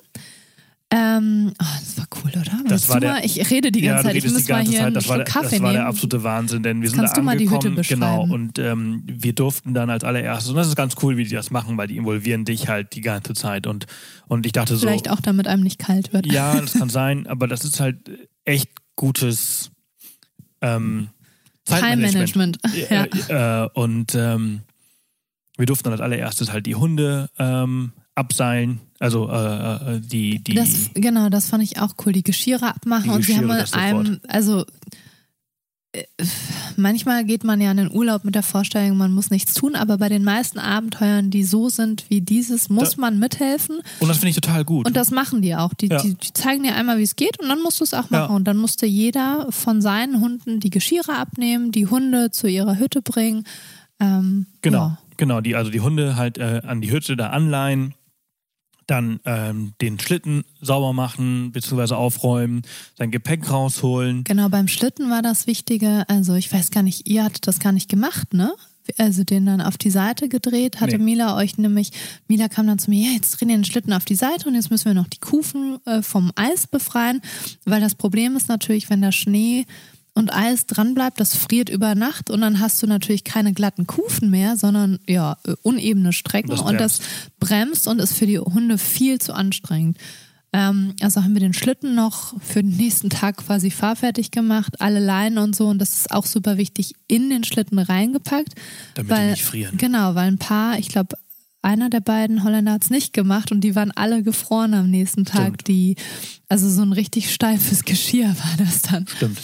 Ähm, 0.96 1.52
oh, 1.60 1.66
das 1.80 1.98
war 1.98 2.06
cool, 2.24 2.32
oder? 2.40 2.70
Das 2.70 2.88
war 2.88 3.00
der- 3.00 3.14
mal, 3.14 3.26
ich 3.26 3.50
rede 3.50 3.72
die 3.72 3.82
Ja, 3.82 3.94
ganze 3.96 4.04
du 4.04 4.14
Zeit. 4.14 4.24
Ich 4.26 4.32
muss 4.32 4.48
mal 4.48 4.62
hier 4.64 4.80
Zeit. 4.80 4.96
Das 4.96 5.08
war, 5.10 5.18
der, 5.18 5.26
Kaffee 5.26 5.50
das 5.50 5.62
war 5.62 5.72
der 5.74 5.88
absolute 5.88 6.24
Wahnsinn, 6.24 6.62
denn 6.62 6.82
wir 6.84 6.90
sind 6.90 7.00
Kannst 7.00 7.14
da 7.18 7.22
du 7.22 7.26
mal 7.26 7.36
die 7.36 7.50
Hütte 7.50 7.70
angekommen, 7.70 7.82
genau, 7.88 8.22
und 8.24 8.60
ähm, 8.60 9.02
wir 9.08 9.34
durften 9.34 9.74
dann 9.74 9.90
als 9.90 10.04
allererstes, 10.04 10.52
und 10.52 10.56
das 10.58 10.68
ist 10.68 10.76
ganz 10.76 10.96
cool, 11.02 11.18
wie 11.18 11.24
die 11.24 11.34
das 11.34 11.50
machen, 11.50 11.78
weil 11.78 11.88
die 11.88 11.98
involvieren 11.98 12.46
dich 12.46 12.68
halt 12.68 12.94
die 12.94 13.02
ganze 13.02 13.34
Zeit 13.34 13.66
und, 13.66 13.88
und 14.28 14.46
ich 14.46 14.52
dachte 14.52 14.76
so, 14.76 14.86
Vielleicht 14.86 15.10
auch, 15.10 15.20
damit 15.20 15.48
einem 15.48 15.64
nicht 15.64 15.80
kalt 15.80 16.14
wird. 16.14 16.28
ja, 16.28 16.54
das 16.62 16.74
kann 16.74 16.90
sein, 16.90 17.26
aber 17.26 17.48
das 17.48 17.66
ist 17.66 17.80
halt 17.80 17.98
echt 18.46 18.70
gutes 18.96 19.72
ähm, 20.62 21.10
Zeitmanagement. 21.66 22.62
Time-Management. 22.62 23.30
Ja. 23.30 23.64
Äh, 23.64 23.64
äh, 23.66 23.70
und 23.74 24.14
ähm, 24.14 24.62
wir 25.58 25.66
durften 25.66 25.86
dann 25.86 25.94
als 25.94 26.02
allererstes 26.02 26.52
halt 26.52 26.66
die 26.68 26.76
Hunde 26.76 27.30
ähm, 27.40 27.94
abseilen, 28.16 28.80
also 29.04 29.30
äh, 29.30 29.96
äh, 29.96 30.00
die, 30.00 30.40
die 30.44 30.54
Das, 30.56 30.70
genau, 30.94 31.30
das 31.30 31.48
fand 31.48 31.62
ich 31.64 31.80
auch 31.80 31.96
cool. 32.06 32.14
Die 32.14 32.24
Geschirre 32.24 32.68
abmachen 32.68 33.04
Die 33.04 33.10
und 33.10 33.26
sie 33.26 33.36
haben 33.38 33.48
Geschirre, 33.50 33.78
einem, 33.80 34.20
also 34.28 34.66
äh, 35.92 36.04
manchmal 36.78 37.24
geht 37.24 37.44
man 37.44 37.62
ja 37.62 37.70
in 37.72 37.78
den 37.78 37.92
Urlaub 37.92 38.24
mit 38.26 38.34
der 38.34 38.42
Vorstellung, 38.44 38.98
man 38.98 39.12
muss 39.14 39.30
nichts 39.30 39.54
tun, 39.54 39.76
aber 39.76 39.98
bei 39.98 40.10
den 40.10 40.24
meisten 40.24 40.58
Abenteuern, 40.58 41.30
die 41.30 41.44
so 41.44 41.70
sind 41.70 42.06
wie 42.10 42.22
dieses, 42.22 42.70
muss 42.70 42.92
Da- 42.96 43.02
man 43.02 43.20
mithelfen 43.20 43.82
und 44.00 44.08
das 44.08 44.18
finde 44.18 44.30
ich 44.30 44.36
total 44.36 44.64
gut. 44.66 44.88
und 44.88 44.96
das 44.96 45.12
machen 45.12 45.42
die 45.42 45.56
auch. 45.56 45.74
Die, 45.76 45.88
Ja. 45.90 46.02
die, 46.02 46.16
die 46.16 46.34
zeigen 46.34 46.64
dir 46.64 46.76
einmal, 46.76 46.98
wie 46.98 47.04
es 47.04 47.16
geht 47.16 47.40
und 47.40 47.48
dann 47.50 47.62
musst 47.62 47.80
du 47.80 47.84
es 47.84 47.94
auch 47.94 48.10
Ja. 48.10 48.22
machen. 48.22 48.36
Und 48.36 48.46
dann 48.46 48.58
musste 48.58 48.86
jeder 48.88 49.48
von 49.52 49.82
seinen 49.82 50.20
Hunden 50.20 50.60
die 50.60 50.72
Geschirre 50.72 51.16
abnehmen, 51.18 51.72
die 51.72 51.86
Hunde 51.88 52.32
zu 52.32 52.48
ihrer 52.48 52.80
Hütte 52.80 53.02
bringen. 53.04 53.44
Ähm, 54.00 54.48
Genau, 54.62 54.78
Ja. 54.88 54.98
genau, 55.18 55.42
die, 55.42 55.56
also 55.56 55.70
die 55.70 55.82
Hunde 55.82 56.16
halt 56.16 56.38
äh, 56.40 56.62
an 56.66 56.82
die 56.82 56.90
Hütte 56.92 57.16
da 57.16 57.30
anleihen, 57.30 57.94
dann 58.88 59.20
ähm, 59.26 59.74
den 59.82 60.00
Schlitten 60.00 60.44
sauber 60.62 60.94
machen, 60.94 61.52
beziehungsweise 61.52 61.98
aufräumen, 61.98 62.64
sein 62.98 63.12
Gepäck 63.12 63.50
rausholen. 63.50 64.24
Genau, 64.24 64.50
beim 64.50 64.68
Schlitten 64.68 65.10
war 65.10 65.22
das 65.22 65.48
Wichtige, 65.48 66.06
also 66.08 66.36
ich 66.36 66.52
weiß 66.52 66.72
gar 66.72 66.84
nicht, 66.84 67.08
ihr 67.08 67.24
hattet 67.24 67.48
das 67.48 67.60
gar 67.60 67.72
nicht 67.72 67.90
gemacht, 67.90 68.34
ne? 68.34 68.54
Also 68.98 69.24
den 69.24 69.46
dann 69.46 69.62
auf 69.62 69.78
die 69.78 69.90
Seite 69.90 70.28
gedreht, 70.28 70.82
hatte 70.82 70.98
Nee. 70.98 71.04
Mila 71.04 71.38
euch 71.38 71.58
nämlich, 71.58 71.92
Mila 72.28 72.50
kam 72.50 72.68
dann 72.68 72.80
zu 72.80 72.90
mir, 72.90 73.08
ja, 73.08 73.14
jetzt 73.14 73.32
drehen 73.40 73.48
wir 73.48 73.56
den 73.56 73.64
Schlitten 73.64 73.94
auf 73.94 74.04
die 74.04 74.16
Seite 74.16 74.50
und 74.50 74.56
jetzt 74.56 74.72
müssen 74.72 74.86
wir 74.86 74.94
noch 74.94 75.08
die 75.08 75.20
Kufen 75.20 75.78
äh, 75.86 76.02
vom 76.02 76.32
Eis 76.36 76.68
befreien, 76.68 77.22
weil 77.64 77.80
das 77.80 77.96
Problem 77.96 78.36
ist 78.36 78.50
natürlich, 78.50 78.90
wenn 78.90 79.02
da 79.02 79.14
Schnee 79.14 79.66
und 80.14 80.32
Eis 80.34 80.68
dran 80.68 80.94
bleibt, 80.94 81.20
das 81.20 81.36
friert 81.36 81.70
über 81.70 81.96
Nacht 81.96 82.30
und 82.30 82.42
dann 82.42 82.60
hast 82.60 82.82
du 82.84 82.88
natürlich 82.88 83.24
keine 83.24 83.54
glatten 83.54 83.88
Kufen 83.88 84.30
mehr, 84.30 84.58
sondern 84.58 85.00
ja, 85.08 85.38
unebene 85.64 86.14
Strecken 86.14 86.52
Das 86.52 86.62
und 86.62 86.80
das 86.80 87.00
bremst 87.40 87.88
und 87.88 88.00
ist 88.00 88.14
für 88.14 88.28
die 88.28 88.40
Hunde 88.40 88.78
viel 88.78 89.20
zu 89.20 89.34
anstrengend. 89.34 89.98
Ähm, 90.56 90.94
also 91.02 91.24
haben 91.24 91.34
wir 91.34 91.40
den 91.40 91.56
Schlitten 91.56 91.96
noch 91.96 92.40
für 92.42 92.62
den 92.62 92.78
nächsten 92.78 93.10
Tag 93.10 93.38
quasi 93.38 93.72
fahrfertig 93.72 94.30
gemacht, 94.30 94.80
alle 94.82 95.00
Leinen 95.00 95.40
und 95.40 95.56
so 95.56 95.68
und 95.68 95.80
das 95.80 95.96
ist 95.96 96.12
auch 96.12 96.28
super 96.28 96.58
wichtig, 96.58 96.94
in 97.08 97.32
den 97.32 97.44
Schlitten 97.44 97.80
reingepackt. 97.80 98.54
Damit 98.94 99.12
weil, 99.12 99.24
die 99.26 99.32
nicht 99.32 99.44
frieren. 99.44 99.78
Genau, 99.78 100.14
weil 100.14 100.28
ein 100.28 100.38
paar, 100.38 100.78
ich 100.78 100.90
glaube, 100.90 101.18
einer 101.64 101.90
der 101.90 102.02
beiden 102.02 102.44
Holländer 102.44 102.74
hat 102.74 102.84
es 102.84 102.90
nicht 102.92 103.14
gemacht 103.14 103.52
und 103.52 103.62
die 103.62 103.74
waren 103.74 103.92
alle 103.92 104.22
gefroren 104.22 104.76
am 104.76 104.92
nächsten 104.92 105.26
Tag. 105.26 105.62
Stimmt. 105.62 105.68
Die, 105.70 105.96
also 106.50 106.70
so 106.70 106.84
ein 106.84 106.94
richtig 106.94 107.34
steifes 107.34 107.84
Geschirr 107.86 108.28
war 108.28 108.58
das 108.58 108.84
dann. 108.84 109.08
Stimmt. 109.08 109.40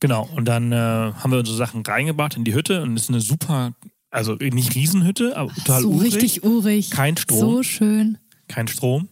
Genau, 0.00 0.28
und 0.36 0.46
dann 0.46 0.72
äh, 0.72 0.76
haben 0.76 1.30
wir 1.32 1.38
unsere 1.38 1.56
Sachen 1.56 1.82
reingebracht 1.84 2.36
in 2.36 2.44
die 2.44 2.54
Hütte 2.54 2.82
und 2.82 2.96
es 2.96 3.04
ist 3.04 3.08
eine 3.10 3.20
super, 3.20 3.72
also 4.10 4.34
nicht 4.34 4.74
Riesenhütte, 4.74 5.36
aber 5.36 5.52
total 5.54 5.82
so 5.82 5.90
urig. 5.90 6.14
richtig 6.14 6.44
urig. 6.44 6.90
Kein 6.90 7.16
Strom. 7.16 7.38
So 7.40 7.62
schön. 7.62 8.18
Kein 8.48 8.68
Strom, 8.68 9.08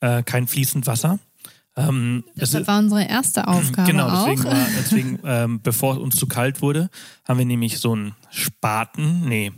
äh, 0.00 0.22
kein 0.22 0.46
fließend 0.46 0.86
Wasser. 0.86 1.18
Ähm, 1.76 2.24
Das 2.36 2.54
war 2.66 2.78
unsere 2.78 3.04
erste 3.06 3.46
Aufgabe 3.48 3.90
Genau, 3.90 4.08
auch. 4.08 4.24
deswegen, 4.26 4.44
war, 4.44 4.66
deswegen 4.78 5.18
ähm, 5.24 5.60
bevor 5.62 5.94
es 5.94 6.00
uns 6.00 6.16
zu 6.16 6.26
kalt 6.26 6.60
wurde, 6.62 6.90
haben 7.26 7.38
wir 7.38 7.46
nämlich 7.46 7.78
so 7.78 7.92
einen 7.92 8.14
Spaten, 8.30 9.28
nee, 9.28 9.52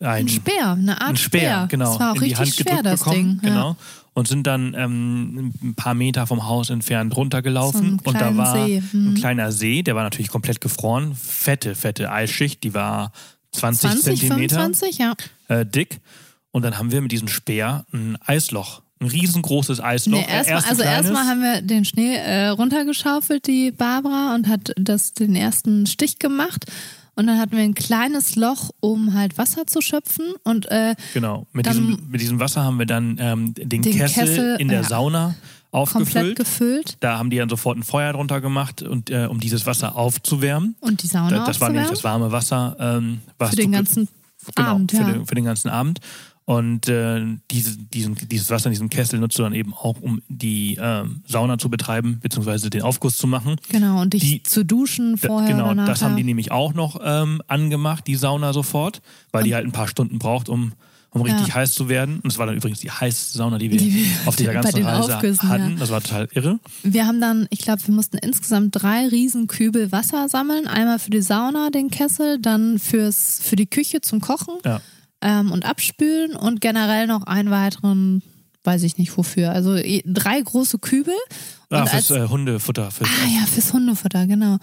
ein, 0.00 0.06
Ein 0.24 0.28
Speer, 0.28 0.70
eine 0.72 0.92
Art 0.98 1.08
einen 1.08 1.16
Speer, 1.18 1.66
genau, 1.68 1.90
Das 1.90 2.00
war 2.00 2.12
auch 2.12 2.14
in 2.16 2.20
die 2.22 2.28
richtig 2.32 2.38
Hand 2.38 2.54
schwer, 2.54 2.64
gedrückt 2.76 2.86
das 2.86 3.00
bekommen, 3.00 3.40
Ding. 3.42 3.50
genau, 3.50 3.76
und 4.14 4.28
sind 4.28 4.46
dann 4.46 4.74
ähm, 4.74 5.52
ein 5.62 5.74
paar 5.74 5.94
Meter 5.94 6.26
vom 6.26 6.46
Haus 6.46 6.70
entfernt 6.70 7.16
runtergelaufen 7.16 8.00
So 8.04 8.10
und 8.10 8.20
da 8.20 8.36
war 8.36 8.66
See, 8.66 8.76
ein 8.78 8.92
hm. 8.92 9.14
kleiner 9.14 9.52
See, 9.52 9.82
der 9.82 9.94
war 9.94 10.02
natürlich 10.02 10.28
komplett 10.28 10.60
gefroren, 10.60 11.14
fette, 11.14 11.74
fette 11.74 12.10
Eisschicht, 12.10 12.62
die 12.64 12.74
war 12.74 13.12
20, 13.52 13.90
20, 13.90 14.20
Zentimeter 14.20 14.56
25, 14.56 14.98
ja. 14.98 15.14
äh, 15.48 15.64
dick 15.64 16.00
und 16.52 16.64
dann 16.64 16.78
haben 16.78 16.90
wir 16.92 17.00
mit 17.00 17.12
diesem 17.12 17.28
Speer 17.28 17.84
ein 17.92 18.18
Eisloch, 18.24 18.82
ein 19.00 19.08
riesengroßes 19.08 19.80
Eisloch. 19.80 20.18
Nee, 20.18 20.26
erstmal, 20.28 20.56
Erst 20.56 20.66
ein 20.66 20.70
also 20.70 20.82
erstmal 20.82 21.24
haben 21.26 21.42
wir 21.42 21.62
den 21.62 21.84
Schnee 21.84 22.16
äh, 22.16 22.48
runtergeschaufelt, 22.48 23.46
die 23.46 23.70
Barbara, 23.70 24.34
und 24.34 24.48
hat 24.48 24.72
das 24.76 25.14
den 25.14 25.36
ersten 25.36 25.86
Stich 25.86 26.18
gemacht. 26.18 26.66
Und 27.20 27.26
dann 27.26 27.38
hatten 27.38 27.52
wir 27.52 27.62
ein 27.62 27.74
kleines 27.74 28.34
Loch, 28.34 28.70
um 28.80 29.12
halt 29.12 29.36
Wasser 29.36 29.66
zu 29.66 29.82
schöpfen. 29.82 30.24
Und 30.42 30.64
äh, 30.70 30.94
Genau, 31.12 31.46
mit, 31.52 31.66
Dann- 31.66 31.76
diesem, 31.76 32.10
mit 32.10 32.20
diesem 32.22 32.40
Wasser 32.40 32.64
haben 32.64 32.78
wir 32.78 32.86
dann 32.86 33.16
ähm, 33.20 33.52
den, 33.54 33.68
Den 33.68 33.82
Kessel, 33.82 34.24
Kessel, 34.26 34.56
in 34.58 34.68
der 34.68 34.80
ja. 34.80 34.88
Sauna 34.88 35.34
komplett 35.70 36.00
aufgefüllt. 36.00 36.36
gefüllt 36.36 36.96
Da 37.00 37.18
haben 37.18 37.28
die 37.28 37.36
dann 37.36 37.50
sofort 37.50 37.76
ein 37.76 37.82
Feuer 37.82 38.14
drunter 38.14 38.40
gemacht, 38.40 38.80
und, 38.82 39.10
äh, 39.10 39.26
um 39.26 39.38
dieses 39.38 39.66
Wasser 39.66 39.96
aufzuwärmen. 39.96 40.76
und 40.80 41.02
die 41.02 41.06
Sauna 41.08 41.30
Da, 41.30 41.44
das 41.44 41.60
war 41.60 41.68
nämlich 41.68 41.90
das 41.90 42.02
warme 42.02 42.32
Wasser. 42.32 42.74
Ähm, 42.80 43.20
was 43.38 43.50
Für 43.50 43.56
den 43.56 43.72
ganzen 43.72 44.08
genau, 44.56 44.68
Abend, 44.70 44.90
für, 44.90 44.96
ja. 44.98 45.12
den, 45.12 45.26
für 45.26 45.34
den 45.34 45.44
ganzen 45.44 45.68
Abend. 45.68 46.00
Und 46.46 46.88
äh, 46.88 47.22
diese, 47.50 47.76
diesen, 47.76 48.16
dieses 48.28 48.50
Wasser 48.50 48.66
in 48.66 48.72
diesem 48.72 48.90
Kessel 48.90 49.20
nutzt 49.20 49.38
du 49.38 49.42
dann 49.44 49.52
eben 49.54 49.72
auch, 49.72 50.00
um 50.00 50.20
die 50.28 50.76
ähm, 50.80 51.22
Sauna 51.26 51.58
zu 51.58 51.70
betreiben, 51.70 52.18
beziehungsweise 52.20 52.70
den 52.70 52.82
Aufguss 52.82 53.16
zu 53.18 53.28
machen. 53.28 53.56
Genau, 53.68 54.00
und 54.00 54.14
dich 54.14 54.22
Die- 54.22 54.42
zu 54.42 54.64
duschen 54.64 55.16
vorher 55.16 55.52
genau, 55.54 55.70
oder 55.70 55.84
das 55.86 56.02
haben 56.02 56.16
die 56.16 56.24
nämlich 56.24 56.50
auch 56.50 56.74
noch 56.74 56.98
ähm, 57.04 57.40
angemacht, 57.46 58.06
die 58.08 58.16
Sauna 58.16 58.52
sofort, 58.52 59.00
weil 59.30 59.44
die 59.44 59.54
halt 59.54 59.64
ein 59.64 59.70
paar 59.72 59.86
Stunden 59.86 60.18
braucht, 60.18 60.48
um, 60.48 60.72
um 61.10 61.22
richtig 61.22 61.48
Ja. 61.48 61.54
heiß 61.54 61.72
zu 61.74 61.88
werden. 61.88 62.18
Und 62.18 62.32
es 62.32 62.38
war 62.38 62.46
dann 62.46 62.56
übrigens 62.56 62.80
die 62.80 62.90
heißeste 62.90 63.38
Sauna, 63.38 63.58
die 63.58 63.70
wir 63.70 63.78
Die 63.78 63.94
wir 63.94 64.06
auf 64.26 64.34
dieser 64.34 64.52
ganzen 64.60 64.82
Reise 64.84 65.14
Aufgüssen, 65.14 65.48
hatten. 65.48 65.70
ja. 65.70 65.76
Das 65.76 65.90
war 65.90 66.00
total 66.00 66.26
irre. 66.32 66.58
Wir 66.82 67.06
haben 67.06 67.20
dann, 67.20 67.46
ich 67.50 67.60
glaube, 67.60 67.86
wir 67.86 67.94
mussten 67.94 68.18
insgesamt 68.18 68.70
drei 68.82 69.06
Riesenkübel 69.06 69.92
Wasser 69.92 70.28
sammeln. 70.28 70.66
Einmal 70.66 70.98
für 70.98 71.10
die 71.10 71.22
Sauna, 71.22 71.70
den 71.70 71.90
Kessel, 71.90 72.40
dann 72.40 72.80
fürs, 72.80 73.38
für 73.40 73.54
die 73.54 73.66
Küche 73.66 74.00
zum 74.00 74.20
Kochen 74.20 74.54
Ja. 74.64 74.80
Ähm, 75.22 75.52
und 75.52 75.64
abspülen 75.64 76.34
und 76.36 76.60
generell 76.60 77.06
noch 77.06 77.24
einen 77.24 77.50
weiteren, 77.50 78.22
weiß 78.64 78.82
ich 78.82 78.98
nicht 78.98 79.16
wofür. 79.16 79.52
Also 79.52 79.76
eh, 79.76 80.02
drei 80.06 80.40
große 80.40 80.78
Kübel. 80.78 81.14
Ah, 81.70 81.86
fürs 81.86 82.10
als, 82.10 82.24
äh, 82.24 82.28
Hundefutter. 82.28 82.90
Fürs, 82.90 83.08
ah 83.08 83.28
ja, 83.40 83.46
fürs 83.46 83.72
Hundefutter, 83.72 84.26
genau. 84.26 84.58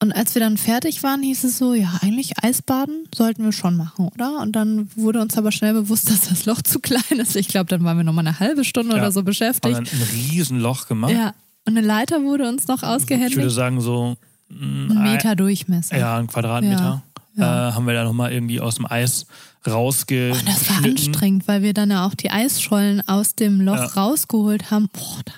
Und 0.00 0.12
als 0.12 0.34
wir 0.34 0.40
dann 0.40 0.58
fertig 0.58 1.02
waren, 1.02 1.22
hieß 1.22 1.44
es 1.44 1.56
so, 1.56 1.72
ja, 1.72 1.98
eigentlich 2.02 2.32
Eisbaden 2.42 3.06
sollten 3.14 3.42
wir 3.44 3.52
schon 3.52 3.76
machen, 3.76 4.08
oder? 4.08 4.40
Und 4.40 4.52
dann 4.54 4.90
wurde 4.96 5.20
uns 5.20 5.38
aber 5.38 5.50
schnell 5.52 5.72
bewusst, 5.72 6.10
dass 6.10 6.28
das 6.28 6.44
Loch 6.46 6.62
zu 6.62 6.78
klein 6.80 7.18
ist. 7.18 7.36
Ich 7.36 7.48
glaube, 7.48 7.66
dann 7.66 7.84
waren 7.84 7.96
wir 7.96 8.04
nochmal 8.04 8.26
eine 8.26 8.38
halbe 8.40 8.64
Stunde 8.64 8.94
Ja. 8.96 9.02
oder 9.02 9.12
so 9.12 9.20
haben 9.20 9.24
beschäftigt. 9.26 9.74
dann 9.74 9.84
ein 9.84 10.02
Riesenloch 10.12 10.86
gemacht. 10.88 11.12
Ja. 11.12 11.32
Und 11.66 11.78
eine 11.78 11.86
Leiter 11.86 12.22
wurde 12.22 12.46
uns 12.48 12.66
noch 12.68 12.76
ich 12.76 12.82
würde 12.82 12.94
ausgehändigt. 12.96 13.50
sagen, 13.52 13.80
so 13.80 14.16
Ein 14.50 15.02
Meter 15.02 15.34
Durchmesser. 15.36 15.96
ja, 15.96 16.18
ein 16.18 16.26
Quadratmeter. 16.26 17.02
Ja. 17.36 17.70
Äh, 17.70 17.72
haben 17.72 17.86
wir 17.86 17.94
da 17.94 18.04
nochmal 18.04 18.32
irgendwie 18.32 18.60
aus 18.60 18.74
dem 18.76 18.86
Eis 18.86 19.26
rausgeschnitten. 19.66 20.40
Und 20.40 20.48
das 20.48 20.68
war 20.70 20.84
anstrengend, 20.84 21.48
weil 21.48 21.62
wir 21.62 21.74
dann 21.74 21.90
ja 21.90 22.06
auch 22.06 22.14
die 22.14 22.30
Eisschollen 22.30 23.06
aus 23.08 23.34
dem 23.34 23.60
Loch 23.60 23.74
Ja. 23.76 23.84
rausgeholt 23.86 24.70
haben. 24.70 24.88
Boah, 24.92 25.20
da, 25.24 25.32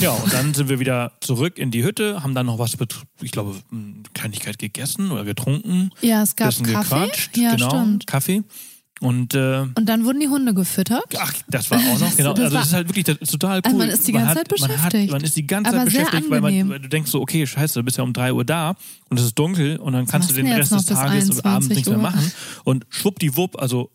Ja, 0.00 0.10
und 0.12 0.32
dann 0.32 0.54
sind 0.54 0.68
wir 0.68 0.78
wieder 0.80 1.12
zurück 1.20 1.58
in 1.58 1.70
die 1.70 1.84
Hütte, 1.84 2.22
haben 2.22 2.34
dann 2.34 2.46
noch 2.46 2.58
was 2.58 2.78
mit, 2.80 2.94
ich 3.20 3.30
glaube, 3.30 3.54
eine 3.70 4.02
Kleinigkeit 4.14 4.58
gegessen 4.58 5.10
oder 5.10 5.24
getrunken. 5.24 5.90
Ja, 6.00 6.22
es 6.22 6.34
gab 6.36 6.48
Kaffee. 6.50 6.62
gequatscht. 6.72 7.36
Ja, 7.36 7.54
genau, 7.54 7.68
stimmt. 7.70 8.06
Kaffee. 8.06 8.42
Und 9.02 9.34
äh, 9.34 9.62
Und 9.62 9.88
dann 9.88 10.04
wurden 10.04 10.20
die 10.20 10.28
Hunde 10.28 10.54
gefüttert. 10.54 11.02
ach, 11.18 11.34
das 11.48 11.68
war 11.72 11.78
auch 11.78 11.98
noch, 11.98 12.16
genau. 12.16 12.34
das 12.34 12.44
Also 12.44 12.56
das 12.56 12.66
ist 12.68 12.72
halt 12.72 12.88
wirklich 12.88 13.04
das 13.04 13.16
ist 13.16 13.32
total 13.32 13.58
cool. 13.58 13.62
Also 13.64 13.78
man 13.78 13.88
ist 13.88 14.06
die 14.06 14.12
ganze 14.12 14.28
hat, 14.28 14.36
Zeit 14.36 14.60
man, 14.60 14.70
hat, 14.70 14.76
beschäftigt. 14.78 15.12
man 15.12 15.24
ist 15.24 15.36
die 15.36 15.46
ganze 15.48 15.70
Aber 15.70 15.78
Zeit 15.78 15.86
beschäftigt, 15.86 16.30
weil, 16.30 16.40
man, 16.40 16.68
weil 16.68 16.78
du 16.78 16.88
denkst 16.88 17.10
so, 17.10 17.20
okay, 17.20 17.44
scheiße, 17.44 17.80
du 17.80 17.84
bist 17.84 17.98
ja 17.98 18.04
um 18.04 18.12
3 18.12 18.32
Uhr 18.32 18.44
da 18.44 18.76
und 19.10 19.18
es 19.18 19.26
ist 19.26 19.36
dunkel 19.36 19.78
und 19.78 19.92
dann 19.94 20.06
kannst 20.06 20.30
du 20.30 20.34
den 20.34 20.46
Rest 20.46 20.70
des 20.70 20.86
Tages 20.86 21.30
und 21.30 21.44
abends 21.44 21.68
21 21.68 21.76
nichts 21.76 21.88
mehr 21.88 21.98
machen. 21.98 22.32
Und 22.62 22.86
schwuppdiwupp, 22.90 23.60
also 23.60 23.90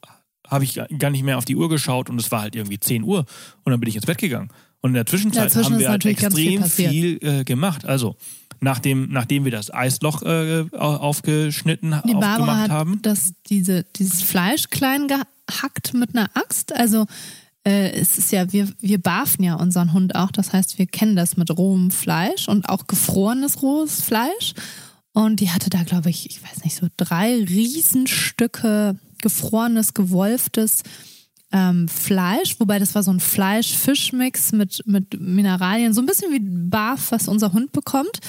habe 0.45 0.65
ich 0.65 0.77
gar 0.99 1.09
nicht 1.09 1.23
mehr 1.23 1.37
auf 1.37 1.45
die 1.45 1.55
Uhr 1.55 1.69
geschaut 1.69 2.09
und 2.09 2.19
es 2.19 2.29
war 2.29 2.41
halt 2.41 2.55
irgendwie 2.55 2.77
10 2.77 3.03
Uhr 3.03 3.25
und 3.63 3.71
dann 3.71 3.79
bin 3.79 3.87
ich 3.87 3.95
ins 3.95 4.05
Bett 4.05 4.17
gegangen. 4.17 4.49
Und 4.81 4.89
in 4.89 4.95
der 4.95 5.05
Zwischenzeit 5.05 5.45
Dazwischen 5.45 5.73
haben 5.73 5.79
wir 5.79 5.89
halt 5.89 6.03
viel 6.03 6.11
extrem 6.11 6.61
passiert. 6.61 6.91
viel 6.91 7.19
äh, 7.21 7.43
gemacht. 7.45 7.85
Also 7.85 8.17
nachdem, 8.59 9.09
nachdem 9.09 9.45
wir 9.45 9.51
das 9.51 9.73
Eisloch 9.73 10.21
äh, 10.23 10.65
au- 10.73 10.77
aufgeschnitten, 10.97 11.95
Die 12.05 12.13
Barbara 12.13 12.33
aufgemacht 12.33 12.61
hat 12.63 12.71
haben. 12.71 12.99
das, 13.01 13.33
diese, 13.49 13.83
dieses 13.95 14.21
Fleisch 14.21 14.69
klein 14.69 15.07
gehackt 15.07 15.93
mit 15.93 16.15
einer 16.15 16.29
Axt. 16.35 16.75
Also 16.75 17.05
äh, 17.65 17.91
es 17.91 18.17
ist 18.17 18.31
ja, 18.31 18.51
wir, 18.53 18.69
wir 18.79 18.99
barfen 19.01 19.43
ja 19.43 19.55
unseren 19.55 19.93
Hund 19.93 20.15
auch. 20.15 20.31
Das 20.31 20.53
heißt, 20.53 20.77
wir 20.79 20.85
kennen 20.87 21.15
das 21.15 21.37
mit 21.37 21.51
rohem 21.57 21.91
Fleisch 21.91 22.47
und 22.47 22.69
auch 22.69 22.87
gefrorenes 22.87 23.61
rohes 23.61 24.01
Fleisch. 24.01 24.53
Und 25.13 25.39
die 25.39 25.49
hatte 25.49 25.69
da, 25.69 25.83
glaube 25.83 26.09
ich, 26.11 26.29
ich 26.29 26.43
weiß 26.43 26.63
nicht, 26.63 26.75
so 26.75 26.87
drei 26.95 27.43
Riesenstücke 27.43 28.97
gefrorenes, 29.21 29.93
gewolftes 29.95 30.83
ähm, 31.53 31.87
Fleisch, 31.87 32.59
wobei 32.59 32.77
das 32.77 32.93
war 32.93 33.03
so 33.03 33.11
ein 33.11 33.21
Fleisch-Fisch-Mix 33.21 34.51
mit, 34.51 34.81
mit 34.85 35.19
Mineralien, 35.19 35.93
so 35.93 36.01
ein 36.01 36.05
bisschen 36.05 36.33
wie 36.33 36.41
Barf, 36.41 37.11
was 37.11 37.29
unser 37.29 37.53
Hund 37.53 37.71
bekommt. 37.71 38.19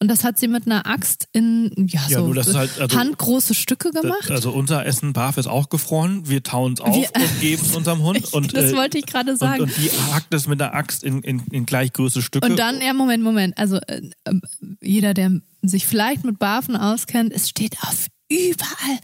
Und 0.00 0.08
das 0.08 0.24
hat 0.24 0.38
sie 0.40 0.48
mit 0.48 0.66
einer 0.66 0.84
Axt 0.86 1.28
in 1.32 1.70
ja, 1.88 2.00
Ja, 2.08 2.18
so 2.18 2.26
nur 2.26 2.42
halt, 2.44 2.80
also- 2.80 2.98
handgroße 2.98 3.54
Stücke 3.54 3.90
gemacht. 3.90 4.28
Also 4.30 4.50
unser 4.50 4.84
Essen 4.84 5.12
Barf 5.12 5.36
ist 5.36 5.46
auch 5.46 5.68
gefroren. 5.68 6.28
Wir 6.28 6.42
tauen 6.42 6.72
es 6.74 6.80
auf 6.80 6.94
Wir- 6.96 7.08
und 7.14 7.40
geben 7.40 7.62
es 7.64 7.76
unserem 7.76 8.02
Hund. 8.02 8.32
Und, 8.34 8.56
das 8.56 8.72
äh, 8.72 8.76
wollte 8.76 8.98
ich 8.98 9.06
gerade 9.06 9.32
und, 9.32 9.38
sagen. 9.38 9.62
und 9.62 9.76
die 9.76 9.90
hackt 10.12 10.34
es 10.34 10.48
mit 10.48 10.58
der 10.58 10.74
Axt 10.74 11.04
in, 11.04 11.22
in, 11.22 11.42
in 11.52 11.66
gleich 11.66 11.92
große 11.92 12.22
Stücke. 12.22 12.46
Und 12.48 12.58
dann, 12.58 12.80
ja, 12.80 12.92
Moment, 12.92 13.22
Moment. 13.22 13.56
Also 13.56 13.76
äh, 13.86 14.02
äh, 14.24 14.34
jeder, 14.82 15.14
der 15.14 15.40
sich 15.62 15.86
vielleicht 15.86 16.24
mit 16.24 16.40
Barfen 16.40 16.76
auskennt, 16.76 17.32
es 17.32 17.48
steht 17.48 17.76
auf 17.82 18.08
überall. 18.28 18.98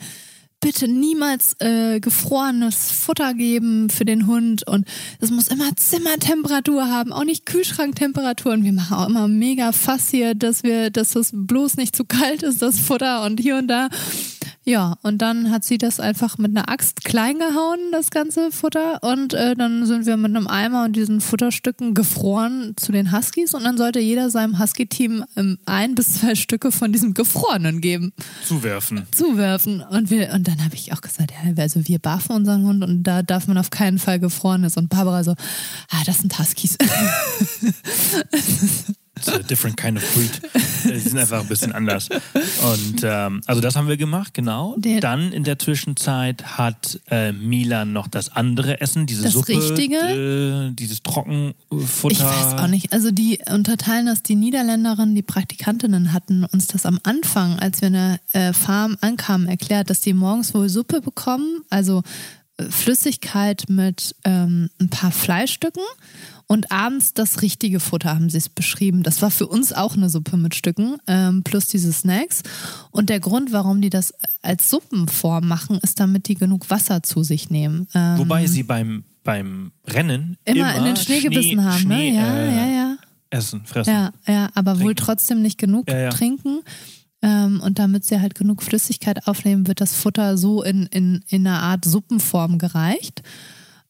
Bitte 0.61 0.89
niemals 0.89 1.57
äh, 1.61 2.01
gefrorenes 2.01 2.91
Futter 2.91 3.33
geben 3.33 3.89
für 3.89 4.05
den 4.05 4.27
Hund 4.27 4.67
und 4.67 4.87
es 5.19 5.31
muss 5.31 5.49
immer 5.49 5.75
Zimmertemperatur 5.75 6.87
haben, 6.87 7.13
auch 7.15 7.25
nicht 7.25 7.47
Kühlschranktemperatur. 7.47 8.53
Und 8.53 8.65
wir 8.65 8.73
machen 8.73 8.95
auch 8.95 9.09
immer 9.09 9.27
mega 9.27 9.73
Fass 9.73 10.11
hier, 10.11 10.35
dass 10.35 10.63
wir, 10.63 10.91
dass 10.91 11.17
es 11.17 11.31
bloß 11.33 11.77
nicht 11.77 11.97
zu 11.97 12.05
kalt 12.05 12.43
ist, 12.43 12.61
das 12.61 12.79
Futter 12.79 13.25
und 13.25 13.41
hier 13.41 13.57
und 13.57 13.69
da. 13.69 13.89
Ja, 14.65 14.97
und 15.03 15.19
dann 15.23 15.51
hat 15.51 15.65
sie 15.65 15.79
das 15.79 16.01
einfach 16.01 16.37
mit 16.37 16.55
einer 16.55 16.69
Axt 16.69 17.03
klein 17.05 17.39
gehauen, 17.39 17.79
das 17.93 18.11
ganze 18.11 18.53
Futter. 18.53 19.03
Und 19.03 19.33
äh, 19.33 19.55
dann 19.55 19.87
sind 19.87 20.05
wir 20.05 20.19
mit 20.19 20.37
einem 20.37 20.47
Eimer 20.47 20.85
und 20.85 20.95
diesen 20.95 21.23
Futterstücken 21.23 21.95
gefroren 21.95 22.75
zu 22.77 22.93
den 22.93 23.11
Huskies. 23.11 23.55
Und 23.55 23.65
dann 23.65 23.79
sollte 23.79 24.01
jeder 24.01 24.29
seinem 24.29 24.59
Husky-Team 24.59 25.25
ähm, 25.37 25.59
ein 25.65 25.95
bis 25.95 26.21
zwei 26.21 26.35
Stücke 26.35 26.73
von 26.73 26.93
diesem 26.93 27.15
Gefrorenen 27.15 27.81
geben, 27.81 28.13
zuwerfen. 28.45 29.07
zuwerfen. 29.13 29.81
Und, 29.81 30.11
wir, 30.11 30.33
und 30.35 30.47
dann 30.47 30.63
habe 30.63 30.75
ich 30.75 30.93
auch 30.93 31.01
gesagt, 31.01 31.33
ja, 31.33 31.39
also 31.57 31.89
wir 31.89 31.99
barfen 31.99 32.37
unseren 32.37 32.65
Hund 32.65 32.85
und 32.85 33.03
da 33.05 33.23
darf 33.23 33.47
man 33.47 33.57
auf 33.57 33.71
keinen 33.71 33.99
Fall 33.99 34.21
Gefrorenes. 34.21 34.77
Und 34.77 34.91
Barbara 34.91 35.25
so, 35.25 35.33
ah, 35.33 36.03
das 36.05 36.21
sind 36.21 36.39
Huskies. 36.39 36.77
It's 38.33 39.00
a 39.29 39.39
different 39.39 39.77
kind 39.77 39.99
of 39.99 40.15
breed. 40.15 40.41
Die 40.85 40.99
sind 40.99 41.19
einfach 41.19 41.41
ein 41.41 41.47
bisschen 41.49 41.73
anders. 41.73 42.09
Und 42.63 43.01
ähm, 43.03 43.43
also 43.47 43.61
das 43.61 43.77
haben 43.77 43.89
wir 43.89 43.97
gemacht, 43.97 44.35
genau. 44.35 44.75
Der- 44.79 45.01
Dann 45.01 45.33
in 45.33 45.45
der 45.45 45.59
Zwischenzeit 45.59 46.59
hat 46.59 47.01
äh, 47.11 47.33
Milan 47.33 47.93
noch 47.93 48.09
das 48.09 48.31
andere 48.35 48.81
Essen, 48.81 49.07
diese 49.07 49.25
Das 49.25 49.33
Suppe, 49.33 49.53
Richtige? 49.53 49.97
Äh, 50.69 50.75
dieses 50.75 51.03
Trockenfutter. 51.03 52.13
Ich 52.13 52.21
weiß 52.21 52.55
auch 52.61 52.67
nicht. 52.69 52.93
Also 52.93 53.11
die 53.11 53.39
unterteilen 53.53 54.07
das, 54.07 54.23
die 54.23 54.37
Niederländerinnen, 54.37 55.15
die 55.15 55.23
Praktikantinnen 55.23 56.13
hatten 56.13 56.45
uns 56.45 56.67
das 56.67 56.87
am 56.87 56.99
Anfang, 57.03 57.59
als 57.59 57.81
wir 57.81 57.89
in 57.89 57.95
der 57.95 58.21
äh, 58.33 58.53
Farm 58.53 58.97
ankamen, 59.01 59.49
erklärt, 59.49 59.91
dass 59.91 60.01
die 60.01 60.13
morgens 60.15 60.55
wohl 60.55 60.69
Suppe 60.69 61.01
bekommen, 61.01 61.61
also 61.71 62.03
Flüssigkeit 62.71 63.65
mit 63.69 64.15
ähm, 64.25 64.69
ein 64.81 64.89
paar 64.89 65.11
Fleischstücken 65.13 65.83
und 66.47 66.73
abends 66.73 67.15
das 67.15 67.43
richtige 67.43 67.79
Futter, 67.79 68.11
haben 68.15 68.29
sie 68.29 68.39
es 68.39 68.49
beschrieben. 68.49 69.05
Das 69.05 69.23
war 69.23 69.31
für 69.31 69.47
uns 69.47 69.73
auch 69.73 69.95
eine 69.97 70.11
Suppe 70.11 70.37
mit 70.37 70.55
Stücken, 70.55 70.97
ähm, 71.07 71.43
plus 71.45 71.69
diese 71.69 71.93
Snacks. 71.93 72.43
Und 72.91 73.09
der 73.09 73.21
Grund, 73.21 73.53
warum 73.53 73.81
die 73.81 73.91
das 73.91 74.13
als 74.43 74.69
Suppenform 74.69 75.47
machen, 75.47 75.79
ist, 75.83 76.01
damit 76.01 76.27
die 76.27 76.35
genug 76.35 76.69
Wasser 76.69 77.05
zu 77.05 77.23
sich 77.23 77.51
nehmen. 77.51 77.87
Ähm, 77.95 78.19
Wobei 78.19 78.47
sie 78.49 78.65
beim, 78.65 79.05
beim 79.23 79.71
Rennen 79.87 80.39
immer, 80.45 80.75
in 80.75 80.85
den 80.85 80.97
Schnee, 80.97 81.21
gebissen 81.21 81.65
haben, 81.65 81.79
Schnee, 81.79 82.11
ne? 82.11 82.17
Ja, 82.17 82.37
äh, 82.37 82.57
ja, 82.57 82.67
ja. 82.77 82.97
Essen, 83.31 83.65
fressen. 83.65 83.93
Ja, 83.93 84.13
ja, 84.27 84.51
aber 84.57 84.73
wohl 84.81 84.95
Trinken. 84.95 85.05
trotzdem 85.05 85.43
nicht 85.43 85.57
genug 85.57 85.89
Ja, 85.89 85.99
ja. 85.99 86.11
trinken. 86.11 86.63
Ähm, 87.23 87.61
und 87.65 87.79
damit 87.79 88.05
sie 88.05 88.21
halt 88.21 88.35
genug 88.35 88.63
Flüssigkeit 88.63 89.27
aufnehmen, 89.27 89.67
wird 89.67 89.81
das 89.81 89.95
Futter 89.95 90.39
so 90.39 90.63
in, 90.63 90.87
in, 90.87 91.23
in 91.29 91.47
einer 91.47 91.63
Art 91.63 91.85
Suppenform 91.85 92.59
gereicht. 92.59 93.23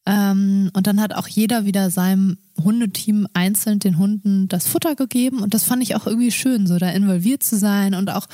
Ähm, 0.06 0.70
und 0.72 0.86
dann 0.86 1.00
hat 1.00 1.14
auch 1.14 1.28
jeder 1.28 1.64
wieder 1.64 1.90
seinem 1.90 2.38
Hundeteam 2.62 3.28
einzeln 3.32 3.78
den 3.78 3.98
Hunden 3.98 4.48
das 4.48 4.66
Futter 4.66 4.96
gegeben. 4.96 5.40
Und 5.40 5.54
das 5.54 5.64
fand 5.64 5.82
ich 5.82 5.94
auch 5.94 6.06
irgendwie 6.06 6.32
schön, 6.32 6.66
so 6.66 6.78
da 6.78 6.90
involviert 6.90 7.42
zu 7.42 7.56
sein 7.56 7.94
und 7.94 8.10
auch 8.10 8.26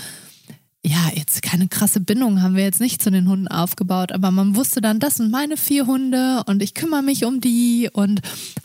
ja, 0.87 1.11
jetzt 1.13 1.43
keine 1.43 1.67
krasse 1.67 1.99
Bindung 1.99 2.43
haben 2.43 2.55
wir 2.55 2.63
jetzt 2.63 2.81
nicht 2.81 3.03
zu 3.03 3.11
den 3.11 3.29
Hunden 3.29 3.49
aufgebaut, 3.49 4.13
aber 4.13 4.31
man 4.31 4.55
wusste 4.55 4.81
dann, 4.81 5.01
das 5.01 5.17
sind 5.17 5.33
meine 5.33 5.57
vier 5.57 5.89
Hunde 5.89 6.45
und 6.47 6.63
ich 6.63 6.75
kümmere 6.75 7.03
mich 7.03 7.25
um 7.25 7.41
die 7.41 7.91
und 7.93 8.21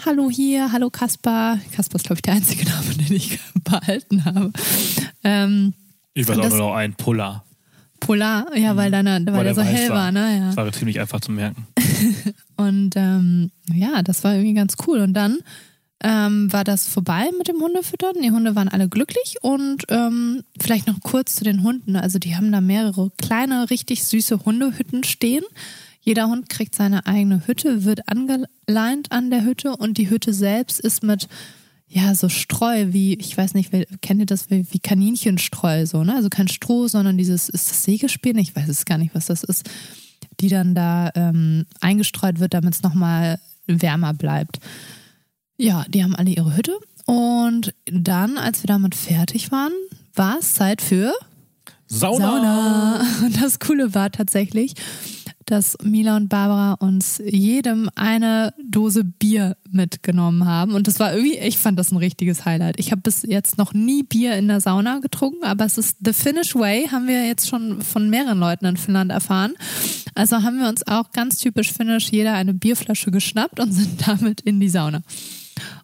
hallo 0.06 0.30
hier, 0.30 0.72
hallo 0.72 0.92
Kaspar. 0.92 1.58
Kaspar 1.72 1.96
ist, 1.96 2.04
glaube 2.04 2.18
ich, 2.18 2.22
der 2.22 2.36
einzige 2.36 2.66
Name, 2.66 2.94
den 3.00 3.16
ich 3.16 3.40
behalten 3.64 4.24
habe. 4.24 4.52
Ähm, 5.24 5.74
Ich 6.14 6.28
weiß 6.28 6.38
auch 6.40 6.50
nur 6.50 6.58
noch 6.58 6.76
einen 6.76 6.94
Polar. 6.96 7.46
Polar, 8.00 8.58
ja, 8.58 8.76
weil, 8.76 8.92
deiner, 8.92 9.26
weil, 9.26 9.44
der 9.44 9.54
so 9.54 9.62
hell 9.62 9.90
war, 9.90 10.12
ne? 10.12 10.38
Ja. 10.38 10.46
Das 10.48 10.58
war 10.58 10.72
ziemlich 10.72 11.00
einfach 11.00 11.22
zu 11.22 11.32
merken. 11.32 11.68
Und 12.58 12.96
ähm, 12.96 13.52
ja, 13.74 14.02
das 14.02 14.24
war 14.24 14.34
irgendwie 14.34 14.56
ganz 14.56 14.76
cool. 14.88 15.00
Und 15.00 15.14
dann 15.14 15.40
ähm, 16.04 16.52
war 16.52 16.64
das 16.64 16.88
vorbei 16.88 17.30
mit 17.38 17.48
dem 17.48 17.62
Hundefüttern. 17.62 18.16
Die 18.22 18.32
Hunde 18.32 18.56
waren 18.56 18.70
alle 18.70 18.90
glücklich 18.90 19.36
und 19.42 19.84
ähm, 19.90 20.44
vielleicht 20.60 20.88
noch 20.88 21.00
kurz 21.02 21.36
zu 21.36 21.44
den 21.44 21.64
Hunden. 21.64 21.96
Also 21.96 22.18
die 22.18 22.36
haben 22.36 22.52
da 22.52 22.60
mehrere 22.60 23.12
kleine, 23.22 23.70
richtig 23.70 24.04
süße 24.04 24.44
Hundehütten 24.46 25.04
stehen. 25.04 25.44
Jeder 26.02 26.28
Hund 26.28 26.50
kriegt 26.50 26.74
seine 26.74 27.06
eigene 27.06 27.46
Hütte, 27.46 27.86
wird 27.86 28.10
angeleint 28.10 29.12
an 29.12 29.30
der 29.30 29.44
Hütte 29.44 29.76
und 29.76 30.00
die 30.00 30.10
Hütte 30.10 30.34
selbst 30.34 30.80
ist 30.80 31.04
mit 31.04 31.28
ja, 31.94 32.16
so 32.16 32.30
Streu, 32.30 32.94
wie, 32.94 33.16
ich 33.16 33.38
weiß 33.38 33.54
nicht, 33.54 33.70
kennt 34.02 34.22
ihr 34.22 34.26
das, 34.26 34.50
wie, 34.50 34.66
wie 34.72 34.80
Kaninchenstreu, 34.80 35.86
so, 35.86 36.06
ne? 36.06 36.16
Also 36.16 36.30
kein 36.30 36.48
Stroh, 36.48 36.88
sondern 36.88 37.18
dieses, 37.18 37.50
ist 37.50 37.70
das 37.70 37.84
Sägespäne? 37.84 38.40
Ich 38.40 38.56
weiß 38.56 38.70
es 38.70 38.86
gar 38.86 38.98
nicht, 38.98 39.14
was 39.14 39.26
das 39.26 39.44
ist, 39.44 39.70
die 40.40 40.48
dann 40.48 40.74
da 40.74 41.12
ähm, 41.16 41.66
eingestreut 41.82 42.40
wird, 42.40 42.54
damit 42.54 42.76
es 42.76 42.82
nochmal 42.82 43.40
wärmer 43.68 44.14
bleibt. 44.14 44.60
Ja, 45.58 45.84
die 45.90 46.02
haben 46.02 46.16
alle 46.16 46.30
ihre 46.32 46.56
Hütte. 46.56 46.78
Und 47.06 47.74
dann, 47.86 48.38
als 48.38 48.64
wir 48.64 48.68
damit 48.68 48.96
fertig 48.96 49.52
waren, 49.52 49.74
war 50.16 50.40
es 50.40 50.54
Zeit 50.54 50.82
für 50.82 51.14
Sauna! 51.88 52.26
Sauna. 52.26 53.06
Das 53.42 53.60
Coole 53.60 53.94
war 53.94 54.12
tatsächlich, 54.12 54.76
dass 55.52 55.78
Mila 55.84 56.16
und 56.18 56.30
Barbara 56.30 56.74
uns 56.74 57.22
jedem 57.24 57.90
eine 57.96 58.54
Dose 58.68 59.04
Bier 59.04 59.58
mitgenommen 59.70 60.46
haben. 60.46 60.74
Und 60.74 60.88
das 60.88 61.00
war 61.00 61.14
irgendwie, 61.14 61.38
ich 61.38 61.58
fand 61.58 61.78
das 61.78 61.92
ein 61.92 61.98
richtiges 61.98 62.46
Highlight. 62.46 62.80
Ich 62.80 62.92
habe 62.92 63.02
bis 63.02 63.24
jetzt 63.24 63.58
noch 63.58 63.74
nie 63.74 64.04
Bier 64.04 64.36
in 64.38 64.48
der 64.48 64.62
Sauna 64.62 65.00
getrunken, 65.00 65.44
aber 65.44 65.66
es 65.66 65.78
ist 65.78 65.98
the 66.04 66.14
Finnish 66.14 66.56
Way, 66.56 66.88
haben 66.92 67.08
wir 67.08 67.26
jetzt 67.28 67.48
schon 67.50 67.82
von 67.82 68.10
mehreren 68.10 68.40
Leuten 68.40 68.66
in 68.66 68.78
Finnland 68.78 69.12
erfahren. 69.12 69.54
Also 70.16 70.42
haben 70.44 70.60
wir 70.60 70.68
uns 70.70 70.88
auch 70.88 71.12
ganz 71.12 71.38
typisch 71.38 71.72
finnisch 71.72 72.10
jeder 72.12 72.34
eine 72.34 72.54
Bierflasche 72.54 73.12
geschnappt 73.12 73.60
und 73.60 73.72
sind 73.74 74.08
damit 74.08 74.42
in 74.42 74.60
die 74.60 74.70
Sauna. 74.70 75.02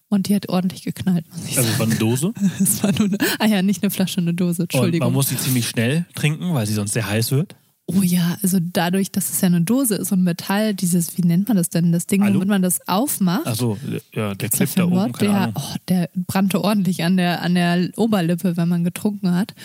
Und 0.09 0.30
die 0.30 0.36
hat 0.36 0.47
ordentlich 0.47 0.84
geknallt, 0.84 1.26
muss 1.30 1.45
ich 1.49 1.57
Also 1.57 1.68
sagen. 1.70 1.80
war 1.80 1.86
eine 1.88 1.95
Dose. 1.95 2.34
Es 2.61 2.82
war 2.82 2.93
nur 2.93 3.07
eine, 3.09 3.18
ah 3.39 3.45
ja, 3.45 3.61
nicht 3.61 3.84
eine 3.84 3.89
Flasche, 3.89 4.22
eine 4.22 4.34
Dose, 4.34 4.61
Und 4.61 4.74
Entschuldigung. 4.74 5.07
man 5.07 5.13
muss 5.13 5.28
die 5.28 5.38
ziemlich 5.38 5.68
schnell 5.68 6.05
trinken, 6.15 6.53
weil 6.53 6.65
sie 6.65 6.74
sonst 6.74 6.93
sehr 6.93 7.07
heiß 7.09 7.32
wird. 7.32 7.55
Oh 7.90 8.02
ja, 8.02 8.38
also 8.44 8.58
dadurch, 8.62 9.12
dass 9.14 9.30
es 9.30 9.40
ja 9.40 9.48
eine 9.48 9.62
Dose 9.62 9.96
ist 9.96 10.12
und 10.12 10.22
Metall, 10.22 10.74
dieses, 10.74 11.18
wie 11.18 11.22
nennt 11.22 11.48
man 11.48 11.56
das 11.56 11.70
denn, 11.70 11.94
das 11.94 12.06
Ding, 12.06 12.22
Alu? 12.22 12.36
womit 12.36 12.50
man 12.50 12.62
das 12.62 12.86
aufmacht. 12.88 13.48
Achso, 13.48 13.78
ja, 14.14 14.36
der 14.36 14.50
Clip 14.50 14.70
da 14.76 14.84
oben, 14.86 15.14
der, 15.14 15.54
oh, 15.56 15.76
der 15.88 16.10
brannte 16.14 16.62
ordentlich 16.64 17.04
an 17.06 17.16
der, 17.16 17.42
an 17.42 17.56
der 17.56 17.90
Oberlippe, 17.96 18.58
wenn 18.58 18.68
man 18.68 18.84
getrunken 18.84 19.34
hat. 19.34 19.56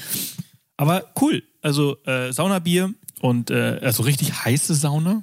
Aber 0.76 1.04
cool. 1.20 1.42
Also 1.62 1.96
äh, 2.04 2.32
Saunabier 2.32 2.94
und 3.20 3.50
äh, 3.50 3.80
also 3.82 4.04
richtig 4.04 4.44
heiße 4.44 4.74
Sauna. 4.74 5.22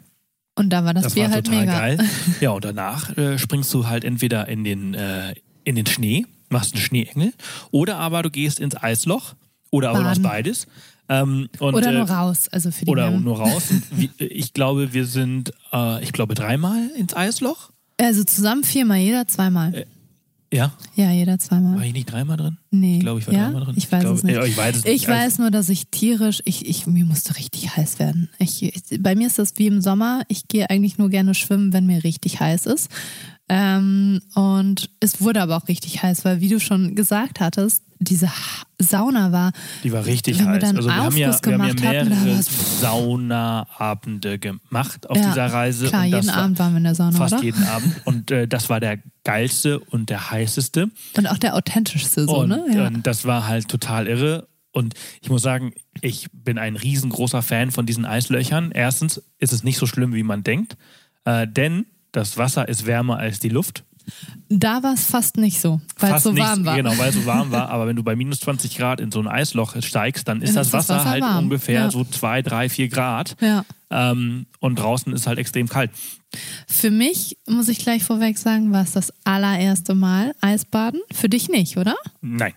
Und 0.56 0.70
da 0.72 0.84
war 0.84 0.94
das, 0.94 1.04
Das 1.06 1.14
Bier 1.14 1.26
war 1.26 1.32
halt 1.32 1.46
total 1.46 1.62
mega. 1.62 1.80
geil. 1.80 2.00
Ja, 2.42 2.50
und 2.52 2.66
danach 2.66 3.18
äh, 3.18 3.38
springst 3.40 3.74
du 3.74 3.88
halt 3.88 4.04
entweder 4.04 4.48
in 4.50 4.66
den, 4.66 4.94
äh, 4.94 5.36
in 5.64 5.76
den 5.76 5.86
Schnee 5.86 6.26
machst 6.50 6.74
einen 6.74 6.82
Schneeengel. 6.84 7.34
Oder 7.72 7.98
aber 7.98 8.24
du 8.24 8.30
gehst 8.30 8.60
ins 8.60 8.76
Eisloch. 8.76 9.36
Oder 9.72 9.90
aber 9.92 10.00
du 10.00 10.04
machst 10.06 10.22
Baden. 10.24 10.32
beides. 10.32 10.68
Ähm, 11.10 11.50
und, 11.60 11.74
Oder 11.74 11.90
äh, 11.92 11.98
nur 11.98 12.10
raus, 12.10 12.48
also 12.50 12.70
für 12.72 12.86
die 12.86 12.92
Oder 12.92 13.06
Wärme. 13.12 13.22
nur 13.22 13.40
raus. 13.40 13.64
Wie, 13.92 14.10
ich 14.20 14.54
glaube, 14.54 14.94
wir 14.94 15.06
sind, 15.06 15.52
äh, 15.74 16.04
ich 16.04 16.14
glaube, 16.14 16.36
dreimal 16.36 16.88
ins 16.96 17.16
Eisloch. 17.16 17.72
Also 18.00 18.24
zusammen 18.24 18.64
viermal, 18.64 19.00
jeder 19.00 19.28
zweimal. 19.28 19.74
Äh, 19.74 19.86
Ja, 20.54 20.72
ja, 20.96 21.12
jeder 21.12 21.38
zweimal. 21.40 21.78
war 21.78 21.84
ich 21.86 21.94
nicht 21.94 22.12
dreimal 22.12 22.38
drin? 22.38 22.58
Nee. 22.72 22.96
Ich 22.98 23.00
glaube, 23.02 23.20
ich 23.20 23.28
war 23.28 23.34
ja? 23.34 23.46
dreimal 23.46 23.66
drin. 23.66 23.74
Ich 23.78 23.92
weiß 23.92 24.02
glaube, 24.02 24.18
es 24.18 24.24
nicht. 24.24 24.36
Ja, 24.36 24.44
ich 24.46 24.56
weiß 24.58 24.78
es 24.78 24.84
nicht. 24.84 24.96
Ich 24.96 25.08
weiß 25.08 25.40
nur, 25.40 25.52
dass 25.52 25.70
ich 25.70 25.88
tierisch, 25.90 26.42
ich, 26.46 26.68
ich, 26.68 26.86
mir 26.88 27.06
musste 27.06 27.36
richtig 27.38 27.76
heiß 27.76 28.00
werden. 28.00 28.30
Ich, 28.40 28.62
ich, 28.64 29.02
bei 29.02 29.16
mir 29.16 29.28
ist 29.28 29.38
das 29.40 29.54
wie 29.58 29.68
im 29.68 29.82
Sommer. 29.82 30.22
Ich 30.28 30.48
gehe 30.48 30.70
eigentlich 30.70 30.98
nur 30.98 31.10
gerne 31.10 31.34
schwimmen, 31.36 31.74
wenn 31.74 31.86
mir 31.86 32.04
richtig 32.04 32.40
heiß 32.40 32.68
ist. 32.68 32.90
Ähm, 33.50 34.22
und 34.36 34.90
es 35.00 35.22
wurde 35.22 35.42
aber 35.42 35.58
auch 35.58 35.68
richtig 35.68 36.04
heiß, 36.04 36.24
weil 36.24 36.40
wie 36.40 36.50
du 36.50 36.60
schon 36.60 36.96
gesagt 36.96 37.40
hattest, 37.40 37.84
diese 38.02 38.32
Sauna 38.78 39.32
war, 39.32 39.52
Die 39.84 39.92
war 39.92 40.06
richtig 40.06 40.42
heiß. 40.42 40.64
Also 40.64 40.88
wir 40.88 40.96
haben 40.96 41.18
ja, 41.18 41.38
wir 41.44 41.58
haben 41.58 41.78
ja 41.78 42.06
mehrere 42.06 42.42
Saunaabende 42.44 44.40
gemacht 44.40 45.10
auf 45.10 45.18
Ja, 45.18 45.28
dieser 45.30 45.48
Reise. 45.48 45.88
klar, 45.88 46.04
und 46.06 46.14
jeden 46.14 46.28
war 46.28 46.36
Abend 46.38 46.60
waren 46.60 46.74
wir 46.74 46.78
in 46.78 46.84
der 46.86 46.96
Sauna, 46.96 47.18
Fast 47.18 47.34
oder? 47.34 47.44
jeden 47.44 47.64
Abend. 47.64 47.96
Und 48.06 48.32
äh, 48.32 48.48
das 48.48 48.70
war 48.70 48.80
der 48.80 49.00
geilste 49.24 49.80
und 49.80 50.10
der 50.10 50.32
heißeste. 50.32 50.90
Und 51.18 51.28
auch 51.28 51.38
der 51.38 51.56
authentischste 51.56 52.26
so, 52.26 52.38
und 52.40 52.50
ne? 52.50 52.66
Ja. 52.74 52.88
ähm, 52.88 53.04
das 53.04 53.26
war 53.26 53.48
halt 53.48 53.68
total 53.68 54.08
irre. 54.08 54.48
Und 54.72 54.94
ich 55.22 55.30
muss 55.30 55.42
sagen, 55.42 55.74
ich 56.02 56.28
bin 56.32 56.58
ein 56.58 56.76
riesengroßer 56.76 57.42
Fan 57.42 57.72
von 57.72 57.86
diesen 57.86 58.06
Eislöchern. 58.06 58.72
Erstens 58.72 59.22
ist 59.40 59.52
es 59.52 59.64
nicht 59.64 59.78
so 59.78 59.88
schlimm, 59.88 60.14
wie 60.14 60.24
man 60.24 60.44
denkt, 60.44 60.78
äh, 61.26 61.48
denn 61.48 61.86
das 62.12 62.38
Wasser 62.38 62.68
ist 62.68 62.86
wärmer 62.86 63.18
als 63.18 63.40
die 63.40 63.50
Luft. 63.50 63.84
Da 64.50 64.82
war 64.82 64.94
es 64.96 65.06
fast 65.06 65.38
nicht 65.38 65.62
so, 65.62 65.80
weil 66.00 66.10
es 66.10 66.14
Fast 66.14 66.24
so 66.24 66.32
nicht- 66.32 66.42
warm 66.42 66.66
war. 66.66 66.76
Genau, 66.76 66.98
weil 66.98 67.10
es 67.10 67.16
so 67.16 67.26
warm 67.28 67.52
war. 67.52 67.70
Aber 67.70 67.86
wenn 67.86 67.96
du 67.96 68.02
bei 68.04 68.16
minus 68.16 68.40
20 68.40 68.76
Grad 68.76 69.00
in 69.00 69.12
so 69.12 69.20
ein 69.20 69.28
Eisloch 69.28 69.76
steigst, 69.84 70.28
dann 70.28 70.42
ist 70.42 70.50
Dann 70.50 70.56
das 70.56 70.68
ist 70.68 70.74
das 70.74 70.90
Wasser, 70.90 70.96
Wasser 71.02 71.10
halt 71.10 71.22
warm. 71.24 71.44
ungefähr 71.46 71.82
Ja. 71.82 71.92
so 71.92 72.04
2, 72.04 72.42
3, 72.42 72.70
4 72.70 72.88
Grad. 72.90 73.36
Ja. 73.40 73.64
Ähm, 73.92 74.48
und 74.60 74.80
draußen 74.80 75.14
ist 75.14 75.28
halt 75.28 75.38
extrem 75.38 75.68
kalt. 75.70 75.92
Für 76.68 76.90
mich, 76.90 77.38
muss 77.48 77.68
ich 77.68 77.80
gleich 77.80 78.04
vorweg 78.04 78.38
sagen, 78.40 78.72
war 78.72 78.82
es 78.84 78.92
das 78.94 79.14
allererste 79.26 79.94
Mal 79.94 80.34
Eisbaden. 80.42 81.02
Für 81.12 81.30
dich 81.30 81.50
nicht, 81.50 81.78
oder? 81.78 81.96
Nein, 82.22 82.54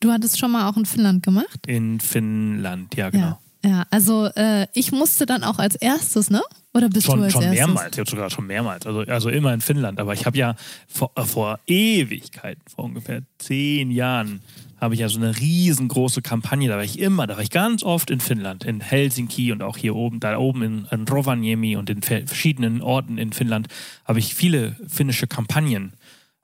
Du 0.00 0.12
hattest 0.12 0.38
schon 0.38 0.50
mal 0.52 0.68
auch 0.68 0.76
in 0.76 0.84
Finnland 0.86 1.22
gemacht? 1.22 1.66
in 1.66 1.98
Finnland, 1.98 2.94
ja 2.96 3.10
genau. 3.10 3.38
Ja. 3.64 3.70
Ja, 3.70 3.86
also 3.90 4.26
äh, 4.26 4.66
ich 4.74 4.92
musste 4.92 5.24
dann 5.24 5.42
auch 5.42 5.58
als 5.58 5.74
erstes, 5.76 6.28
ne? 6.28 6.42
Oder 6.76 6.88
bist 6.88 7.06
du 7.06 7.12
Schon, 7.12 7.22
als 7.22 7.32
schon 7.32 7.42
erstes? 7.42 7.58
mehrmals, 7.66 7.92
ich 7.96 8.00
hab 8.00 8.08
sogar 8.08 8.30
schon 8.30 8.46
mehrmals. 8.48 8.84
Also, 8.84 9.00
also 9.02 9.28
immer 9.28 9.54
in 9.54 9.60
Finnland. 9.60 10.00
Aber 10.00 10.12
ich 10.12 10.26
habe 10.26 10.36
ja 10.36 10.56
vor, 10.88 11.12
äh, 11.14 11.22
vor 11.22 11.60
Ewigkeiten, 11.68 12.62
vor 12.74 12.84
ungefähr 12.86 13.22
zehn 13.38 13.92
Jahren, 13.92 14.40
habe 14.80 14.94
ich 14.94 15.00
ja 15.00 15.08
so 15.08 15.18
eine 15.18 15.38
riesengroße 15.38 16.20
Kampagne. 16.20 16.68
Da 16.68 16.74
war 16.76 16.82
ich 16.82 16.98
immer, 16.98 17.26
da 17.28 17.36
war 17.36 17.42
ich 17.44 17.50
ganz 17.50 17.84
oft 17.84 18.10
in 18.10 18.18
Finnland, 18.20 18.64
in 18.64 18.80
Helsinki 18.80 19.52
und 19.52 19.62
auch 19.62 19.76
hier 19.76 19.94
oben, 19.94 20.18
da 20.18 20.36
oben 20.36 20.62
in, 20.62 20.86
in 20.90 21.06
Rovaniemi 21.06 21.76
und 21.76 21.88
in 21.90 22.02
ver- 22.02 22.26
verschiedenen 22.26 22.82
Orten 22.82 23.18
in 23.18 23.32
Finnland 23.32 23.68
habe 24.04 24.18
ich 24.18 24.34
viele 24.34 24.76
finnische 24.88 25.28
Kampagnen 25.28 25.92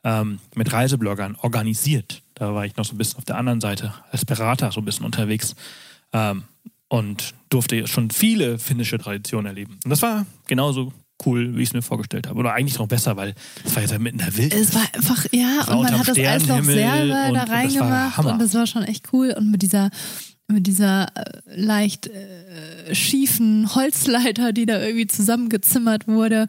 ähm, 0.04 0.38
mit 0.54 0.72
Reisebloggern 0.72 1.36
organisiert. 1.42 2.22
Da 2.34 2.54
war 2.54 2.64
ich 2.64 2.76
noch 2.76 2.84
so 2.84 2.94
ein 2.94 2.98
bisschen 2.98 3.18
auf 3.18 3.24
der 3.24 3.36
anderen 3.36 3.60
Seite 3.60 3.92
als 4.12 4.24
Berater 4.24 4.70
so 4.70 4.80
ein 4.80 4.84
bisschen 4.84 5.04
unterwegs. 5.04 5.56
Ähm, 6.12 6.44
und 6.90 7.34
durfte 7.48 7.86
schon 7.86 8.10
viele 8.10 8.58
finnische 8.58 8.98
Traditionen 8.98 9.46
erleben. 9.46 9.78
Und 9.84 9.90
das 9.90 10.02
war 10.02 10.26
genauso 10.48 10.92
cool, 11.24 11.56
wie 11.56 11.62
ich 11.62 11.68
es 11.68 11.72
mir 11.72 11.82
vorgestellt 11.82 12.26
habe. 12.26 12.38
Oder 12.38 12.52
eigentlich 12.52 12.78
noch 12.78 12.88
besser, 12.88 13.16
weil 13.16 13.34
es 13.64 13.74
war 13.74 13.82
ja 13.82 13.98
mitten 13.98 14.18
in 14.18 14.24
der 14.26 14.36
Wildnis. 14.36 14.68
Es 14.68 14.74
war 14.74 14.82
einfach, 14.92 15.26
ja, 15.32 15.66
war 15.66 15.78
und 15.78 15.84
man 15.84 15.98
hat 15.98 16.08
das 16.08 16.18
Eisloch 16.18 16.62
Sternenhimmel 16.62 16.74
selber 16.74 17.32
da 17.32 17.42
reingemacht 17.44 18.24
und 18.24 18.38
das 18.40 18.54
war 18.54 18.66
schon 18.66 18.82
echt 18.82 19.12
cool. 19.12 19.34
Und 19.36 19.50
mit 19.50 19.62
dieser, 19.62 19.90
mit 20.48 20.66
dieser 20.66 21.06
äh, 21.14 21.60
leicht 21.60 22.08
äh, 22.08 22.94
schiefen 22.94 23.72
Holzleiter, 23.74 24.52
die 24.52 24.66
da 24.66 24.80
irgendwie 24.80 25.06
zusammengezimmert 25.06 26.08
wurde. 26.08 26.48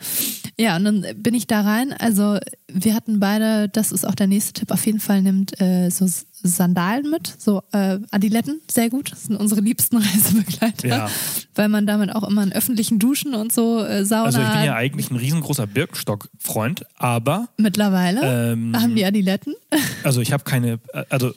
Ja, 0.57 0.75
und 0.77 0.85
dann 0.85 1.05
bin 1.17 1.35
ich 1.35 1.45
da 1.45 1.61
rein. 1.61 1.93
Also 1.93 2.39
wir 2.67 2.95
hatten 2.95 3.19
beide, 3.19 3.69
das 3.69 3.91
ist 3.91 4.07
auch 4.07 4.15
der 4.15 4.27
nächste 4.27 4.53
Tipp, 4.53 4.71
auf 4.71 4.85
jeden 4.85 4.99
Fall 4.99 5.21
nimmt 5.21 5.59
äh, 5.61 5.89
so 5.89 6.07
Sandalen 6.43 7.09
mit, 7.09 7.33
so 7.37 7.63
äh, 7.71 7.99
Adiletten, 8.11 8.61
sehr 8.69 8.89
gut. 8.89 9.11
Das 9.11 9.23
sind 9.23 9.35
unsere 9.35 9.61
liebsten 9.61 9.97
Reisebegleiter, 10.01 10.87
Ja. 10.87 11.09
weil 11.55 11.69
man 11.69 11.85
damit 11.85 12.13
auch 12.15 12.27
immer 12.27 12.43
in 12.43 12.51
öffentlichen 12.51 12.99
Duschen 12.99 13.33
und 13.35 13.51
so 13.51 13.83
äh, 13.83 14.05
Sauna 14.05 14.25
Also 14.25 14.41
ich 14.41 14.49
bin 14.49 14.63
ja 14.63 14.75
eigentlich 14.75 15.11
ein 15.11 15.17
riesengroßer 15.17 15.67
Birkenstock-Freund, 15.67 16.85
aber 16.95 17.49
mittlerweile 17.57 18.51
ähm, 18.53 18.75
haben 18.79 18.95
die 18.95 19.05
Adiletten. 19.05 19.53
also 20.03 20.21
ich 20.21 20.31
habe 20.31 20.43
keine, 20.43 20.79
also 21.09 21.33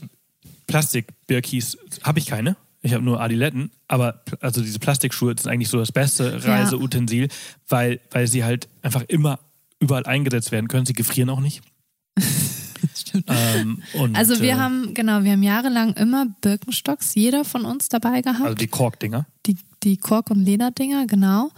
Plastik-Birkis 0.66 1.78
habe 2.02 2.18
ich 2.18 2.26
keine. 2.26 2.56
Ich 2.82 2.92
habe 2.92 3.02
nur 3.02 3.20
Adiletten, 3.20 3.70
aber 3.88 4.20
also 4.40 4.60
diese 4.60 4.78
Plastikschuhe 4.78 5.34
sind 5.38 5.50
eigentlich 5.50 5.70
so 5.70 5.78
das 5.78 5.90
beste 5.90 6.44
Reiseutensil, 6.44 7.28
weil, 7.68 8.00
weil 8.10 8.26
sie 8.26 8.44
halt 8.44 8.68
einfach 8.82 9.02
immer 9.08 9.38
überall 9.80 10.04
eingesetzt 10.04 10.52
werden 10.52 10.68
können. 10.68 10.84
Sie 10.84 10.92
gefrieren 10.92 11.30
auch 11.30 11.40
nicht. 11.40 11.62
Stimmt. 12.94 13.26
Ähm, 13.28 13.82
Also 14.14 14.40
wir 14.40 14.52
äh, 14.52 14.54
haben, 14.54 14.94
genau, 14.94 15.22
wir 15.24 15.32
haben 15.32 15.42
jahrelang 15.42 15.94
immer 15.94 16.26
Birkenstocks, 16.40 17.14
jeder 17.14 17.44
von 17.44 17.64
uns 17.64 17.88
dabei 17.88 18.22
gehabt. 18.22 18.42
also 18.42 18.54
die 18.54 18.68
Korkdinger. 18.68 19.26
die, 19.46 19.56
die 19.82 19.96
Kork- 19.96 20.30
und 20.30 20.44
Lederdinger, 20.44 21.06
genau. 21.06 21.50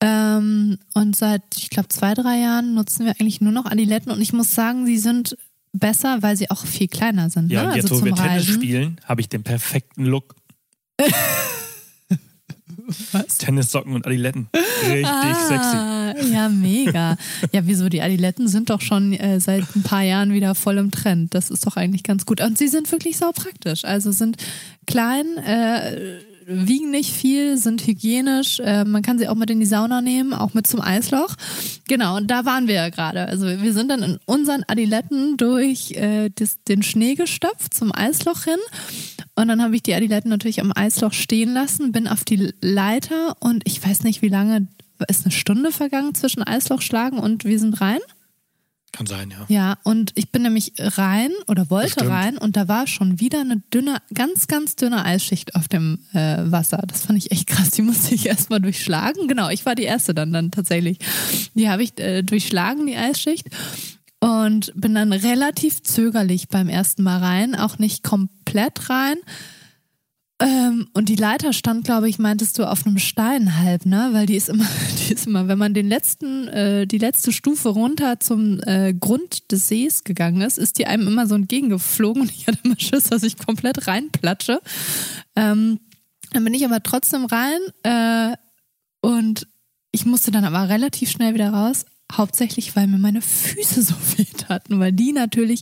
Ähm, 0.00 0.78
und 0.92 1.16
seit, 1.16 1.42
ich 1.56 1.70
glaube, 1.70 1.88
zwei, 1.88 2.14
drei 2.14 2.38
Jahren 2.38 2.74
nutzen 2.74 3.06
wir 3.06 3.12
eigentlich 3.12 3.40
nur 3.40 3.52
noch 3.52 3.64
Adiletten 3.64 4.12
und 4.12 4.20
ich 4.20 4.32
muss 4.32 4.54
sagen, 4.54 4.84
sie 4.86 4.98
sind 4.98 5.36
besser, 5.72 6.22
weil 6.22 6.36
sie 6.36 6.50
auch 6.50 6.64
viel 6.66 6.88
kleiner 6.88 7.30
sind. 7.30 7.50
Ja, 7.50 7.62
ne? 7.62 7.68
und 7.70 7.76
jetzt, 7.76 7.90
also 7.90 8.02
wo 8.02 8.06
wir 8.06 8.14
Tennis 8.14 8.48
Reisen. 8.48 8.54
spielen, 8.54 9.00
habe 9.04 9.20
ich 9.20 9.28
den 9.28 9.42
perfekten 9.42 10.04
Look. 10.04 10.34
Was? 13.12 13.38
Tennissocken 13.38 13.94
und 13.94 14.06
Adiletten. 14.06 14.48
Richtig 14.82 15.36
sexy. 15.48 15.76
Ah, 15.76 16.14
ja, 16.30 16.48
mega. 16.48 17.16
Ja, 17.52 17.66
wieso? 17.66 17.88
Die 17.88 18.02
Adiletten 18.02 18.48
sind 18.48 18.70
doch 18.70 18.80
schon 18.80 19.12
äh, 19.14 19.40
seit 19.40 19.64
ein 19.74 19.82
paar 19.82 20.02
Jahren 20.02 20.32
wieder 20.32 20.54
voll 20.54 20.78
im 20.78 20.90
Trend. 20.90 21.34
Das 21.34 21.50
ist 21.50 21.66
doch 21.66 21.76
eigentlich 21.76 22.02
ganz 22.02 22.26
gut. 22.26 22.40
Und 22.40 22.58
sie 22.58 22.68
sind 22.68 22.90
wirklich 22.92 23.16
sau 23.16 23.32
praktisch. 23.32 23.84
Also 23.84 24.12
sind 24.12 24.36
klein, 24.86 25.26
äh, 25.38 26.18
wiegen 26.46 26.90
nicht 26.90 27.12
viel, 27.12 27.56
sind 27.56 27.86
hygienisch. 27.86 28.60
Äh, 28.60 28.84
man 28.84 29.02
kann 29.02 29.18
sie 29.18 29.28
auch 29.28 29.34
mit 29.34 29.50
in 29.50 29.60
die 29.60 29.66
Sauna 29.66 30.00
nehmen, 30.00 30.32
auch 30.32 30.54
mit 30.54 30.66
zum 30.66 30.80
Eisloch. 30.80 31.34
Genau, 31.88 32.16
und 32.16 32.30
da 32.30 32.44
waren 32.44 32.68
wir 32.68 32.74
ja 32.74 32.88
gerade. 32.88 33.26
Also 33.26 33.46
wir 33.46 33.72
sind 33.72 33.90
dann 33.90 34.02
in 34.02 34.18
unseren 34.26 34.64
Adiletten 34.66 35.36
durch 35.36 35.92
äh, 35.92 36.30
das, 36.34 36.62
den 36.64 36.82
Schnee 36.82 37.14
gestopft 37.14 37.74
zum 37.74 37.92
Eisloch 37.94 38.44
hin. 38.44 38.58
Und 39.34 39.48
dann 39.48 39.62
habe 39.62 39.74
ich 39.74 39.82
die 39.82 39.94
Adiletten 39.94 40.30
natürlich 40.30 40.60
am 40.60 40.72
Eisloch 40.74 41.12
stehen 41.12 41.52
lassen, 41.52 41.92
bin 41.92 42.06
auf 42.06 42.24
die 42.24 42.52
Leiter 42.60 43.36
und 43.40 43.62
ich 43.66 43.84
weiß 43.84 44.04
nicht, 44.04 44.22
wie 44.22 44.28
lange, 44.28 44.68
ist 45.08 45.24
eine 45.24 45.32
Stunde 45.32 45.72
vergangen 45.72 46.14
zwischen 46.14 46.42
Eislochschlagen 46.42 47.18
und 47.18 47.44
wir 47.44 47.58
sind 47.58 47.80
rein? 47.80 47.98
Kann 48.94 49.06
sein, 49.06 49.32
ja. 49.32 49.44
Ja, 49.48 49.78
und 49.82 50.12
ich 50.14 50.30
bin 50.30 50.42
nämlich 50.42 50.74
rein 50.78 51.32
oder 51.48 51.68
wollte 51.68 52.08
rein 52.08 52.38
und 52.38 52.56
da 52.56 52.68
war 52.68 52.86
schon 52.86 53.18
wieder 53.18 53.40
eine 53.40 53.60
dünne, 53.72 53.96
ganz, 54.14 54.46
ganz 54.46 54.76
dünne 54.76 55.04
Eisschicht 55.04 55.56
auf 55.56 55.66
dem 55.66 55.98
äh, 56.12 56.36
Wasser. 56.44 56.80
Das 56.86 57.06
fand 57.06 57.18
ich 57.18 57.32
echt 57.32 57.48
krass. 57.48 57.72
Die 57.72 57.82
musste 57.82 58.14
ich 58.14 58.26
erstmal 58.26 58.60
durchschlagen. 58.60 59.26
Genau, 59.26 59.48
ich 59.48 59.66
war 59.66 59.74
die 59.74 59.82
erste 59.82 60.14
dann, 60.14 60.32
dann 60.32 60.52
tatsächlich. 60.52 60.98
Die 61.54 61.68
habe 61.68 61.82
ich 61.82 61.98
äh, 61.98 62.22
durchschlagen, 62.22 62.86
die 62.86 62.96
Eisschicht. 62.96 63.48
Und 64.20 64.72
bin 64.76 64.94
dann 64.94 65.12
relativ 65.12 65.82
zögerlich 65.82 66.48
beim 66.48 66.68
ersten 66.68 67.02
Mal 67.02 67.18
rein, 67.18 67.56
auch 67.56 67.78
nicht 67.78 68.04
komplett 68.04 68.88
rein. 68.90 69.16
Ähm, 70.40 70.88
und 70.94 71.08
die 71.08 71.14
Leiter 71.14 71.52
stand, 71.52 71.84
glaube 71.84 72.08
ich, 72.08 72.18
meintest 72.18 72.58
du, 72.58 72.68
auf 72.68 72.84
einem 72.84 72.98
Stein 72.98 73.56
halb, 73.56 73.86
ne? 73.86 74.08
Weil 74.12 74.26
die 74.26 74.34
ist 74.34 74.48
immer, 74.48 74.66
die 74.98 75.12
ist 75.12 75.26
immer, 75.26 75.46
wenn 75.46 75.58
man 75.58 75.74
den 75.74 75.88
letzten, 75.88 76.48
äh, 76.48 76.86
die 76.86 76.98
letzte 76.98 77.32
Stufe 77.32 77.68
runter 77.68 78.18
zum 78.18 78.60
äh, 78.62 78.92
Grund 78.94 79.52
des 79.52 79.68
Sees 79.68 80.02
gegangen 80.02 80.40
ist, 80.40 80.58
ist 80.58 80.78
die 80.78 80.86
einem 80.86 81.06
immer 81.06 81.28
so 81.28 81.36
entgegengeflogen 81.36 82.22
und 82.22 82.32
ich 82.32 82.48
hatte 82.48 82.58
immer 82.64 82.78
Schiss, 82.78 83.04
dass 83.04 83.22
ich 83.22 83.38
komplett 83.38 83.86
reinplatsche. 83.86 84.60
Ähm, 85.36 85.78
dann 86.32 86.44
bin 86.44 86.54
ich 86.54 86.64
aber 86.64 86.82
trotzdem 86.82 87.26
rein 87.26 87.60
äh, 87.84 88.36
und 89.02 89.46
ich 89.92 90.04
musste 90.04 90.32
dann 90.32 90.44
aber 90.44 90.68
relativ 90.68 91.10
schnell 91.10 91.34
wieder 91.34 91.50
raus, 91.50 91.86
hauptsächlich 92.10 92.74
weil 92.74 92.88
mir 92.88 92.98
meine 92.98 93.22
Füße 93.22 93.82
so 93.84 93.94
weh 94.16 94.24
taten, 94.24 94.80
weil 94.80 94.92
die 94.92 95.12
natürlich 95.12 95.60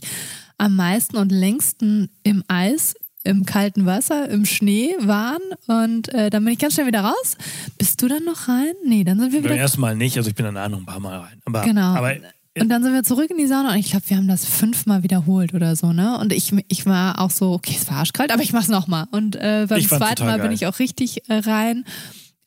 am 0.57 0.75
meisten 0.75 1.17
und 1.17 1.31
längsten 1.31 2.09
im 2.23 2.43
Eis, 2.47 2.95
im 3.23 3.45
kalten 3.45 3.85
Wasser, 3.85 4.29
im 4.29 4.45
Schnee 4.45 4.95
waren 4.99 5.41
und 5.67 6.13
äh, 6.13 6.29
dann 6.29 6.43
bin 6.43 6.53
ich 6.53 6.59
ganz 6.59 6.73
schnell 6.73 6.87
wieder 6.87 7.01
raus. 7.01 7.37
Bist 7.77 8.01
du 8.01 8.07
dann 8.07 8.25
noch 8.25 8.47
rein? 8.47 8.73
Nee, 8.85 9.03
dann 9.03 9.19
sind 9.19 9.31
wir 9.31 9.41
Beim 9.41 9.51
wieder 9.51 9.61
ersten 9.61 9.81
Mal 9.81 9.95
nicht, 9.95 10.17
also 10.17 10.29
ich 10.29 10.35
bin 10.35 10.45
danach 10.45 10.69
noch 10.69 10.79
ein 10.79 10.85
paar 10.85 10.99
Mal 10.99 11.19
rein. 11.19 11.41
Aber, 11.45 11.61
Genau. 11.61 11.95
aber 11.95 12.15
und 12.59 12.69
dann 12.69 12.83
sind 12.83 12.93
wir 12.93 13.03
zurück 13.03 13.31
in 13.31 13.37
die 13.37 13.47
Sauna 13.47 13.71
und 13.71 13.79
ich 13.79 13.89
glaube, 13.89 14.07
wir 14.09 14.17
haben 14.17 14.27
das 14.27 14.45
fünfmal 14.45 15.01
wiederholt 15.01 15.55
oder 15.55 15.75
so, 15.75 15.91
ne? 15.91 16.19
Und 16.19 16.31
ich, 16.31 16.53
ich 16.67 16.85
war 16.85 17.19
auch 17.19 17.31
so, 17.31 17.51
okay, 17.53 17.75
es 17.79 17.89
war 17.89 17.97
arschkalt, 17.97 18.31
aber 18.31 18.43
ich 18.43 18.53
mach's 18.53 18.67
nochmal. 18.67 19.07
Und 19.09 19.35
äh, 19.35 19.65
beim 19.67 19.81
zweiten 19.81 20.25
Mal 20.25 20.37
bin 20.37 20.47
geil. 20.47 20.53
ich 20.53 20.67
auch 20.67 20.77
richtig 20.77 21.27
äh, 21.29 21.39
rein. 21.39 21.83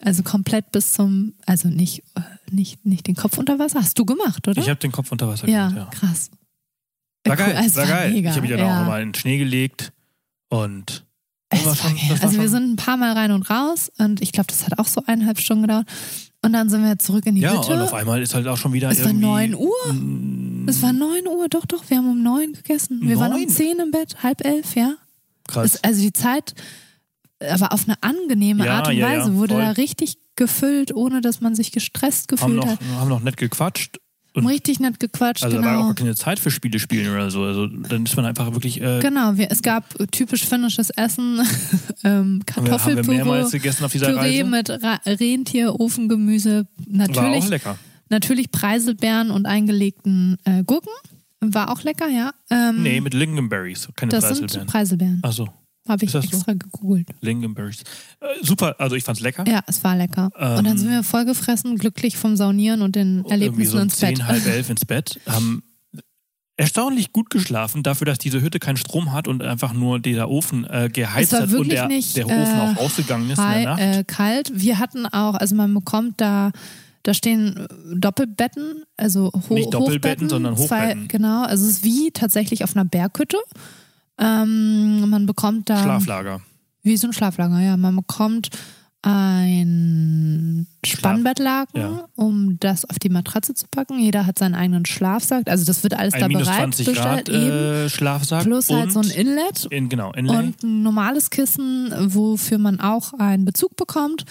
Also 0.01 0.23
komplett 0.23 0.71
bis 0.71 0.93
zum, 0.93 1.35
also 1.45 1.69
nicht, 1.69 2.05
äh, 2.15 2.21
nicht, 2.53 2.87
nicht 2.87 3.09
den 3.09 3.17
Kopf 3.17 3.37
unter 3.39 3.59
Wasser. 3.59 3.81
Hast 3.81 3.99
du 3.99 4.05
gemacht, 4.05 4.47
oder? 4.47 4.61
ich 4.61 4.69
habe 4.69 4.79
den 4.79 4.93
Kopf 4.93 5.11
unter 5.11 5.27
Wasser 5.27 5.49
ja, 5.49 5.71
gemacht, 5.71 5.95
ja. 5.95 5.99
krass. 5.99 6.31
War 7.25 7.37
geil, 7.37 7.61
Es 7.67 7.75
war 7.75 7.87
geil. 7.87 8.13
mega. 8.13 8.31
Ich 8.31 8.37
habe 8.37 8.47
mich 8.47 8.57
dann 8.57 8.61
ja. 8.61 8.83
auch 8.83 8.87
mal 8.87 9.03
in 9.03 9.09
den 9.09 9.15
Schnee 9.15 9.39
gelegt 9.39 9.93
und 10.49 11.05
war 11.51 11.65
war 11.65 11.75
schon- 11.77 11.97
das 12.09 12.21
war 12.23 12.29
also 12.29 12.41
wir 12.41 12.49
sind 12.49 12.73
ein 12.73 12.77
paar 12.77 12.97
Mal 12.97 13.13
rein 13.13 13.31
und 13.33 13.49
raus 13.51 13.91
und 13.99 14.21
ich 14.21 14.33
glaube, 14.33 14.49
das 14.49 14.65
hat 14.67 14.79
auch 14.79 14.87
so 14.87 15.03
eineinhalb 15.07 15.39
Stunden 15.39 15.63
gedauert. 15.63 15.87
Und 16.43 16.53
dann 16.53 16.69
sind 16.69 16.85
wir 16.85 16.99
zurück 16.99 17.27
in 17.27 17.35
die 17.35 17.41
ja, 17.41 17.53
Hütte. 17.59 17.73
und 17.73 17.81
auf 17.81 17.95
einmal 17.95 18.23
ist 18.23 18.35
halt 18.35 18.47
auch 18.47 18.57
schon 18.57 18.73
wieder 18.73 18.91
es 18.91 19.01
war 19.01 19.07
irgendwie 19.07 19.27
9 19.27 19.55
Uhr. 19.55 20.69
Es 20.69 20.81
war 20.83 20.93
9 20.93 21.27
Uhr, 21.27 21.49
doch, 21.49 21.65
doch. 21.67 21.89
Wir 21.89 21.97
haben 21.99 22.09
um 22.11 22.23
9 22.23 22.53
gegessen. 22.53 23.01
Wir 23.03 23.19
waren 23.19 23.33
um 23.33 23.41
Neun? 23.41 23.49
10 23.49 23.79
im 23.81 23.91
Bett, 23.91 24.23
halb 24.23 24.45
elf, 24.45 24.77
ja. 24.77 24.95
krass. 25.49 25.75
Es, 25.75 25.85
also 25.85 26.03
die 26.03 26.13
Zeit, 26.13 26.55
aber 27.41 27.73
auf 27.73 27.85
eine 27.89 28.01
angenehme 28.03 28.65
Ja, 28.67 28.77
Art 28.79 28.89
und 28.89 28.97
ja, 28.97 29.13
ja, 29.13 29.21
Weise 29.21 29.35
wurde 29.35 29.55
voll. 29.55 29.63
da 29.65 29.71
richtig 29.73 30.19
gefüllt, 30.37 30.95
ohne 30.95 31.21
dass 31.21 31.41
man 31.41 31.55
sich 31.55 31.73
gestresst 31.73 32.31
haben 32.31 32.37
gefühlt 32.39 32.57
noch, 32.59 32.69
hat. 32.69 32.79
haben 32.99 33.09
noch 33.09 33.21
nett 33.21 33.37
gequatscht. 33.39 33.99
Und- 34.37 34.47
Richtig 34.47 34.81
nett 34.81 35.01
gequatscht, 35.01 35.43
Also 35.45 35.57
da 35.57 35.65
war 35.65 35.77
genau. 35.77 35.91
auch 35.91 35.95
keine 35.95 36.15
Zeit 36.15 36.39
für 36.39 36.51
Spiele 36.51 36.79
spielen 36.79 37.13
oder 37.13 37.31
so. 37.31 37.43
Also 37.43 37.67
dann 37.67 38.05
ist 38.05 38.17
man 38.17 38.25
einfach 38.27 38.53
wirklich 38.53 38.81
äh, 38.83 39.01
Genau, 39.01 39.37
wir, 39.37 39.51
es 39.51 39.63
gab 39.63 39.95
typisch 40.13 40.45
finnisches 40.45 40.91
Essen, 40.91 41.41
ähm, 42.05 42.43
Kartoffelpüree, 42.47 43.23
Püree 43.89 44.45
mit 44.45 44.69
Ra 44.71 45.01
Rentier, 45.07 45.81
Ofengemüse, 45.81 46.67
War 46.77 47.07
natürlich, 47.09 47.45
auch 47.45 47.49
lecker. 47.49 47.79
natürlich 48.11 48.51
Preiselbeeren 48.51 49.31
und 49.31 49.47
eingelegten 49.47 50.37
äh, 50.45 50.63
Gurken. 50.65 50.93
War 51.41 51.71
auch 51.71 51.83
lecker, 51.83 52.09
ja. 52.09 52.33
Ähm, 52.51 52.83
Nee, 52.83 53.01
mit 53.01 53.15
Lingonberries, 53.15 53.89
keine 53.97 54.11
das 54.11 54.25
sind 54.25 54.39
Preiselbeeren. 54.67 54.67
Preiselbeeren. 54.67 55.21
Achso, 55.23 55.49
Habe 55.89 56.05
ich 56.05 56.13
das 56.13 56.25
so? 56.25 56.31
extra 56.37 56.53
gegoogelt. 56.55 57.09
Lingonberries. 57.21 57.83
Äh, 58.21 58.27
super, 58.43 58.77
also 58.79 58.97
ich 58.97 59.05
fand's 59.05 59.21
lecker. 59.21 59.45
Ja, 59.47 59.61
es 59.67 59.83
war 59.85 59.97
lecker. 59.97 60.27
und 60.35 60.41
dann 60.41 60.67
Ähm, 60.67 60.79
sind 60.79 60.91
wir 60.91 61.03
vollgefressen, 61.03 61.77
glücklich 61.79 62.17
vom 62.17 62.37
Saunieren 62.37 62.83
und 62.83 62.97
den 62.97 63.25
Erlebnissen 63.27 63.71
so 63.73 63.77
um 63.79 63.83
ins 63.85 63.97
Bett. 64.01 64.17
10, 64.17 64.27
halb 64.27 64.47
elf 64.47 64.71
ins 64.71 64.85
Bett. 64.85 65.21
Haben 65.27 65.63
erstaunlich 66.59 67.13
gut 67.13 67.29
geschlafen, 67.31 67.83
dafür, 67.83 68.07
dass 68.07 68.19
diese 68.19 68.41
Hütte 68.41 68.59
keinen 68.59 68.79
Strom 68.79 69.13
hat 69.13 69.29
und 69.29 69.43
einfach 69.43 69.73
nur 69.75 70.01
dieser 70.01 70.29
Ofen 70.31 70.65
äh, 70.65 70.89
geheizt 70.91 71.33
Es 71.35 71.41
hat 71.41 71.53
und 71.53 71.71
der, 71.71 71.87
nicht, 71.87 72.17
der 72.17 72.27
Ofen 72.27 72.39
äh, 72.39 72.61
auch 72.61 72.77
ausgegangen 72.79 73.29
ist 73.31 73.39
in 73.39 73.45
Hi, 73.45 73.55
der 73.63 73.65
Nacht. 73.65 73.81
äh, 73.81 74.05
kalt. 74.05 74.53
Wir 74.55 74.79
hatten 74.79 75.05
auch, 75.07 75.35
also 75.35 75.55
man 75.55 75.75
bekommt 75.75 76.19
da, 76.21 76.53
da 77.03 77.13
stehen 77.13 77.67
Doppelbetten, 77.95 78.85
also 78.97 79.31
ho 79.51 79.55
Nicht 79.55 79.67
Doppelbetten, 79.75 79.85
Hochbetten, 80.25 80.29
sondern 80.31 80.57
Zwei, 80.57 80.81
Hochbetten. 80.89 81.09
genau, 81.09 81.43
also 81.45 81.65
es 81.67 81.73
ist 81.73 81.85
wie 81.85 82.11
tatsächlich 82.11 82.65
auf 82.65 82.75
einer 82.75 82.87
Berghütte. 82.87 83.37
Ähm, 84.19 85.09
man 85.11 85.27
bekommt 85.27 85.69
da 85.69 85.83
Schlaflager. 85.83 86.41
wie 86.83 86.97
so 86.97 87.09
ein 87.09 87.13
Schlaflager, 87.13 87.61
ja. 87.61 87.77
Man 87.77 87.97
bekommt 87.97 88.51
ein 89.03 90.67
Spannbettlaken, 90.85 91.81
ja. 91.81 92.09
um 92.17 92.59
das 92.59 92.85
auf 92.91 92.99
die 92.99 93.09
Matratze 93.09 93.55
zu 93.55 93.67
packen. 93.71 94.01
Jeder 94.01 94.27
hat 94.27 94.39
seinen 94.39 94.57
eigenen 94.57 94.85
Schlafsack. 94.85 95.49
Also 95.49 95.65
das 95.65 95.85
wird 95.85 95.95
alles 95.95 96.15
Ein 96.15 96.21
da 96.21 96.29
minus 96.29 96.45
bereit 96.45 96.59
20 96.59 96.87
bestellt. 96.87 97.27
Grad 97.27 97.29
äh, 97.29 97.89
Schlafsack. 97.89 98.43
Plus 98.43 98.69
halt 98.69 98.93
so 98.93 99.01
ein 99.01 99.11
Inlet 99.11 99.67
in, 99.71 99.89
genau, 99.89 100.13
Inlay. 100.13 100.37
und 100.37 100.63
ein 100.63 100.83
normales 100.83 101.31
Kissen, 101.31 101.93
wofür 102.13 102.59
man 102.59 102.81
auch 102.81 103.13
einen 103.13 103.45
Bezug 103.45 103.77
bekommt. 103.77 104.25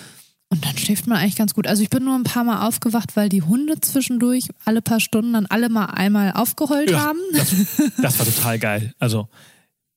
Und 0.50 0.66
dann 0.66 0.78
schläft 0.78 1.08
man 1.08 1.20
eigentlich 1.20 1.38
ganz 1.38 1.54
gut. 1.54 1.68
Also 1.68 1.82
ich 1.82 1.90
bin 1.90 2.04
nur 2.04 2.16
ein 2.16 2.24
paar 2.24 2.44
Mal 2.44 2.68
aufgewacht, 2.68 3.16
weil 3.16 3.30
die 3.30 3.42
Hunde 3.42 3.80
zwischendurch 3.80 4.50
alle 4.66 4.82
paar 4.82 5.00
Stunden 5.00 5.34
dann 5.34 5.46
alle 5.46 5.70
mal 5.70 5.86
einmal 5.86 6.34
aufgeheult 6.34 6.92
Ja, 6.92 7.00
haben. 7.00 7.20
Das, 7.34 7.54
das 8.02 8.20
war 8.20 8.26
total 8.26 8.60
geil. 8.60 8.94
Also, 9.00 9.30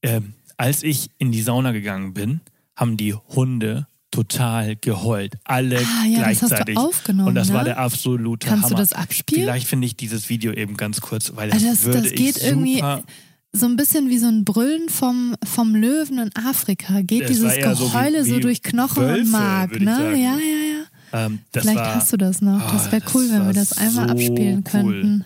ähm, 0.03 0.35
als 0.57 0.83
ich 0.83 1.11
in 1.19 1.33
die 1.33 1.43
Sauna 1.43 1.73
gegangen 1.73 2.15
bin, 2.15 2.41
haben 2.77 2.97
die 2.97 3.15
Hunde 3.15 3.87
total 4.11 4.77
geheult. 4.77 5.35
Alle 5.45 5.79
Ah, 5.79 6.07
ja, 6.07 6.19
das 6.21 6.27
hast 6.29 6.43
du 6.43 6.47
gleichzeitig. 6.49 6.77
aufgenommen, 6.79 7.29
Und 7.29 7.35
das 7.35 7.53
war 7.53 7.59
ne? 7.61 7.65
der 7.67 7.79
absolute 7.79 8.47
Kannst 8.49 8.65
Hammer. 8.67 8.77
du 8.77 8.81
das 8.83 8.93
abspielen? 8.93 9.43
Vielleicht 9.45 9.67
finde 9.67 9.87
ich 9.87 9.97
dieses 9.97 10.29
Video 10.29 10.53
eben 10.53 10.77
ganz 10.77 11.01
kurz, 11.01 11.33
weil 11.37 11.51
das, 11.51 11.63
das, 11.63 11.85
würde 11.85 12.03
das 12.03 12.13
geht 12.13 12.37
ich 12.39 12.43
irgendwie 12.45 12.77
super. 12.77 13.03
so 13.53 13.67
ein 13.67 13.77
bisschen 13.77 14.09
wie 14.09 14.19
so 14.19 14.27
ein 14.29 14.45
Brüllen 14.45 14.89
vom, 14.89 15.35
vom 15.45 15.75
Löwen 15.75 16.19
in 16.19 16.31
Afrika. 16.37 17.03
Geht 17.03 17.23
Das 17.25 17.29
dieses 17.29 17.45
war 17.45 17.55
eher 17.55 17.77
so 17.77 17.85
wie- 17.87 17.91
Geheule 17.93 18.25
so, 18.25 18.37
wie 18.37 18.41
durch 18.41 18.63
Knochen 18.63 19.03
Wölfe, 19.03 19.21
und 19.23 19.31
Mark, 19.31 19.79
ne? 19.79 19.95
sagen. 19.97 20.17
Ja, 20.17 20.33
ja, 20.37 20.39
ja. 20.39 21.27
Ähm, 21.27 21.39
Vielleicht 21.53 21.77
war, 21.77 21.95
hast 21.95 22.13
du 22.13 22.17
das 22.17 22.41
noch. 22.41 22.61
Ah, 22.61 22.73
das 22.73 22.91
wäre 22.93 23.03
das 23.03 23.15
cool, 23.15 23.29
wenn 23.31 23.41
war 23.41 23.47
wir 23.49 23.53
das 23.55 23.73
einmal 23.77 24.07
so 24.07 24.13
abspielen 24.13 24.57
cool. 24.59 24.63
könnten. 24.71 25.25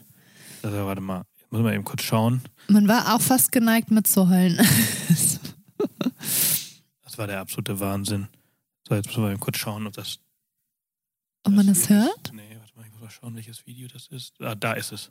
Also, 0.62 0.76
warte 0.86 1.00
mal, 1.00 1.22
ich 1.44 1.50
muss 1.52 1.60
mal 1.62 1.74
eben 1.74 1.84
kurz 1.84 2.02
schauen. 2.02 2.40
Man 2.68 2.88
war 2.88 3.14
auch 3.14 3.20
fast 3.20 3.52
geneigt 3.52 3.90
mitzuheulen. 3.90 4.58
Das 7.04 7.18
war 7.18 7.26
der 7.26 7.40
absolute 7.40 7.78
Wahnsinn. 7.78 8.28
So, 8.88 8.94
jetzt 8.94 9.08
müssen 9.08 9.22
wir 9.22 9.30
eben 9.32 9.40
kurz 9.40 9.58
schauen, 9.58 9.86
ob 9.86 9.92
das. 9.92 10.18
Ob 11.42 11.52
man 11.52 11.66
das 11.66 11.90
hört? 11.90 12.32
Nee, 12.32 12.56
warte 12.58 12.74
mal, 12.74 12.86
ich 12.86 12.92
muss 12.92 13.00
mal 13.02 13.10
schauen, 13.10 13.34
welches 13.34 13.66
Video 13.66 13.86
das 13.86 14.06
ist. 14.06 14.40
Ah, 14.40 14.54
da 14.54 14.72
ist 14.72 14.92
es. 14.92 15.10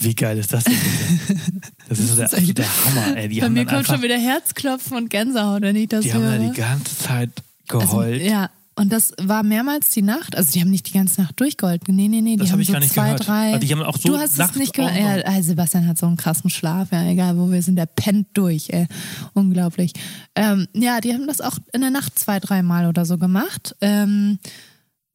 Wie 0.00 0.14
geil 0.14 0.38
ist 0.38 0.52
das 0.52 0.64
denn? 0.64 0.74
Das 1.88 1.98
ist 1.98 2.08
so 2.10 2.16
der 2.16 2.24
Das 2.28 2.32
ist 2.34 2.38
echt- 2.50 2.60
absolute 2.60 2.84
Hammer, 3.06 3.16
ey. 3.16 3.28
Die 3.28 3.40
Bei 3.40 3.46
haben 3.46 3.52
mir 3.54 3.64
kommt 3.64 3.78
einfach, 3.78 3.94
schon 3.94 4.02
wieder 4.02 4.18
Herzklopfen 4.18 4.96
und 4.96 5.08
Gänsehaut, 5.10 5.62
wenn 5.62 5.74
ich 5.76 5.88
das 5.88 6.02
die 6.04 6.12
haben 6.12 6.22
höre. 6.22 6.38
da 6.38 6.50
die 6.50 6.56
ganze 6.60 6.98
Zeit 6.98 7.30
also, 7.68 7.86
geheult. 7.86 8.22
ja, 8.22 8.50
und 8.74 8.92
das 8.92 9.12
war 9.20 9.42
mehrmals 9.42 9.90
die 9.90 10.02
Nacht. 10.02 10.36
Also 10.36 10.52
die 10.52 10.60
haben 10.60 10.70
nicht 10.70 10.86
die 10.86 10.92
ganze 10.92 11.20
Nacht 11.22 11.40
durchgeheult. 11.40 11.88
Nee, 11.88 12.06
nee, 12.08 12.20
nee. 12.20 12.32
Die 12.32 12.36
Das 12.36 12.48
haben 12.48 12.52
habe 12.52 12.62
ich 12.62 12.68
so 12.68 12.72
gar 12.74 12.80
nicht 12.80 12.92
zwei, 12.92 13.04
gehört. 13.06 13.26
drei. 13.26 13.48
Aber 13.50 13.58
die 13.58 13.72
haben 13.72 13.82
auch 13.82 13.96
so 13.96 14.08
du 14.10 14.18
hast 14.18 14.32
es 14.32 14.36
nachts 14.38 14.56
nicht 14.56 14.72
gehört. 14.74 14.96
Ja, 14.96 15.14
also 15.32 15.48
Sebastian 15.48 15.86
hat 15.88 15.98
so 15.98 16.06
einen 16.06 16.16
krassen 16.16 16.48
Schlaf. 16.50 16.88
Ja, 16.92 17.04
egal 17.08 17.36
wo 17.38 17.50
wir 17.50 17.60
sind, 17.62 17.74
der 17.76 17.86
pennt 17.86 18.28
durch. 18.34 18.68
Ey. 18.70 18.86
Unglaublich. 19.32 19.94
Ähm, 20.36 20.68
ja, 20.74 21.00
die 21.00 21.12
haben 21.12 21.26
das 21.26 21.40
auch 21.40 21.56
in 21.72 21.80
der 21.80 21.90
Nacht 21.90 22.16
zwei, 22.18 22.38
dreimal 22.38 22.86
oder 22.86 23.04
so 23.04 23.18
gemacht. 23.18 23.74
Ähm, 23.80 24.38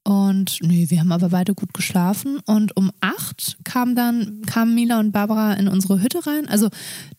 und 0.05 0.57
nee, 0.61 0.89
wir 0.89 0.99
haben 0.99 1.13
aber 1.13 1.29
beide 1.29 1.53
gut 1.53 1.73
geschlafen. 1.73 2.39
Und 2.45 2.75
um 2.75 2.91
acht 2.99 3.57
kam 3.63 3.95
dann, 3.95 4.41
kamen 4.45 4.75
Mila 4.75 4.99
und 4.99 5.13
Barbara 5.13 5.53
in 5.53 5.69
unsere 5.69 6.01
Hütte 6.01 6.27
rein. 6.27 6.47
Also 6.49 6.69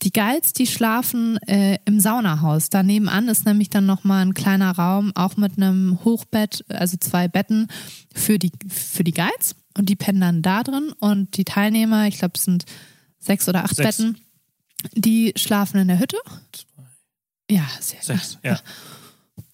die 0.03 0.12
Guides, 0.12 0.53
die 0.53 0.66
schlafen 0.66 1.39
äh, 1.47 1.78
im 1.87 1.99
Saunahaus. 1.99 2.68
Da 2.68 2.82
nebenan 2.82 3.28
ist 3.28 3.47
nämlich 3.47 3.70
dann 3.70 3.87
nochmal 3.87 4.24
ein 4.24 4.35
kleiner 4.35 4.72
Raum, 4.72 5.12
auch 5.14 5.39
mit 5.39 5.57
einem 5.57 5.99
Hochbett, 6.05 6.64
also 6.68 6.99
zwei 6.99 7.26
Betten 7.26 7.68
für 8.14 8.39
die, 8.39 8.53
für 8.68 9.03
die 9.03 9.14
Guides. 9.14 9.57
Und 9.78 9.89
die 9.89 9.97
pennen 9.97 10.20
dann 10.20 10.43
da 10.43 10.62
drin. 10.62 10.93
Und 11.01 11.39
die 11.39 11.45
Teilnehmer, 11.45 12.07
ich 12.07 12.18
glaube, 12.18 12.35
es 12.37 12.45
sind 12.45 12.66
sechs 13.18 13.49
oder 13.49 13.64
acht 13.64 13.76
Sechs. 13.76 13.97
Betten, 13.97 14.18
die 14.95 15.32
schlafen 15.37 15.80
in 15.80 15.89
der 15.89 15.99
Hütte. 16.01 16.18
Ja, 17.51 17.66
sehr 17.80 17.99
gut. 18.01 18.07
Sechs, 18.07 18.39
ja. 18.43 18.59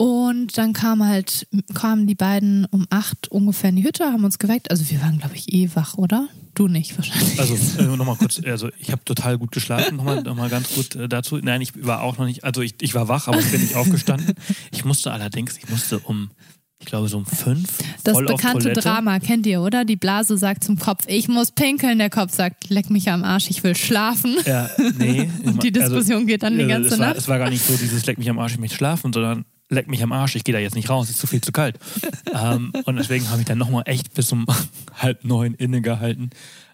Und 0.01 0.57
dann 0.57 0.73
kam 0.73 1.07
halt, 1.07 1.47
kamen 1.75 2.07
die 2.07 2.15
beiden 2.15 2.65
um 2.71 2.87
acht 2.89 3.31
ungefähr 3.31 3.69
in 3.69 3.77
die 3.77 3.85
Hütte, 3.85 4.07
haben 4.07 4.25
uns 4.25 4.39
geweckt. 4.39 4.71
Also 4.71 4.89
wir 4.89 4.99
waren, 5.03 5.19
glaube 5.19 5.37
ich, 5.37 5.53
eh 5.53 5.69
wach, 5.75 5.99
oder? 5.99 6.27
Du 6.55 6.69
nicht 6.69 6.97
wahrscheinlich. 6.97 7.39
Also 7.39 7.55
äh, 7.79 7.97
nochmal 7.99 8.17
kurz, 8.17 8.41
also 8.43 8.71
ich 8.79 8.93
habe 8.93 9.05
total 9.05 9.37
gut 9.37 9.53
geschlafen, 9.53 9.97
nochmal 9.99 10.23
noch 10.23 10.35
mal 10.35 10.49
ganz 10.49 10.75
gut 10.75 10.97
äh, 10.97 11.07
dazu. 11.07 11.37
Nein, 11.37 11.61
ich 11.61 11.85
war 11.85 12.01
auch 12.01 12.17
noch 12.17 12.25
nicht, 12.25 12.45
also 12.45 12.63
ich, 12.63 12.77
ich 12.81 12.95
war 12.95 13.09
wach, 13.09 13.29
aber 13.29 13.41
ich 13.41 13.51
bin 13.51 13.61
nicht 13.61 13.77
aufgestanden. 13.77 14.35
Ich 14.73 14.87
musste 14.87 15.13
allerdings, 15.13 15.59
ich 15.59 15.69
musste 15.69 15.99
um, 15.99 16.31
ich 16.79 16.87
glaube 16.87 17.09
so 17.09 17.19
um 17.19 17.27
fünf 17.27 17.69
das 18.03 18.15
voll 18.15 18.27
auf 18.27 18.37
bekannte 18.37 18.63
Toilette. 18.63 18.81
Drama 18.81 19.19
kennt 19.19 19.45
ihr, 19.47 19.61
oder? 19.61 19.85
Die 19.85 19.97
Blase 19.97 20.39
sagt 20.39 20.65
zum 20.65 20.79
Kopf, 20.79 21.05
ich 21.09 21.29
muss 21.29 21.53
pinkeln. 21.53 21.99
Der 21.99 22.09
Kopf 22.09 22.33
sagt, 22.33 22.71
leck 22.71 22.89
mich 22.89 23.11
am 23.11 23.23
Arsch, 23.23 23.51
ich 23.51 23.63
will 23.65 23.75
schlafen. 23.75 24.39
Ja, 24.47 24.71
nee. 24.97 25.29
Und 25.45 25.63
die 25.63 25.73
Diskussion 25.73 26.27
geht 26.27 26.43
dann 26.43 26.55
die 26.55 26.63
also, 26.63 26.73
ganze 26.73 26.95
es 26.95 26.99
war, 26.99 27.09
Nacht. 27.09 27.17
Es 27.19 27.29
war 27.29 27.39
gar 27.39 27.51
nicht 27.51 27.67
so 27.67 27.77
dieses 27.77 28.07
leck 28.07 28.17
mich 28.17 28.31
am 28.31 28.39
Arsch, 28.39 28.55
ich 28.55 28.61
möchte 28.61 28.77
schlafen, 28.77 29.13
sondern 29.13 29.45
leck 29.71 29.89
mich 29.89 30.03
am 30.03 30.13
Arsch, 30.13 30.37
ich 30.37 30.45
gehe 30.45 30.53
da 30.53 30.59
jetzt 30.59 30.75
nicht 30.75 30.91
raus, 30.91 31.09
ist 31.09 31.19
zu 31.19 31.27
viel 31.27 31.41
zu 31.41 31.53
kalt. 31.53 31.79
ähm, 32.35 32.73
und 32.85 32.97
deswegen 32.97 33.31
habe 33.31 33.41
ich 33.41 33.47
dann 33.47 33.59
nochmal 33.59 33.85
echt 33.87 34.13
bis 34.15 34.31
um 34.33 34.47
halb 34.95 35.25
neun 35.25 35.55
innegehalten 35.55 36.31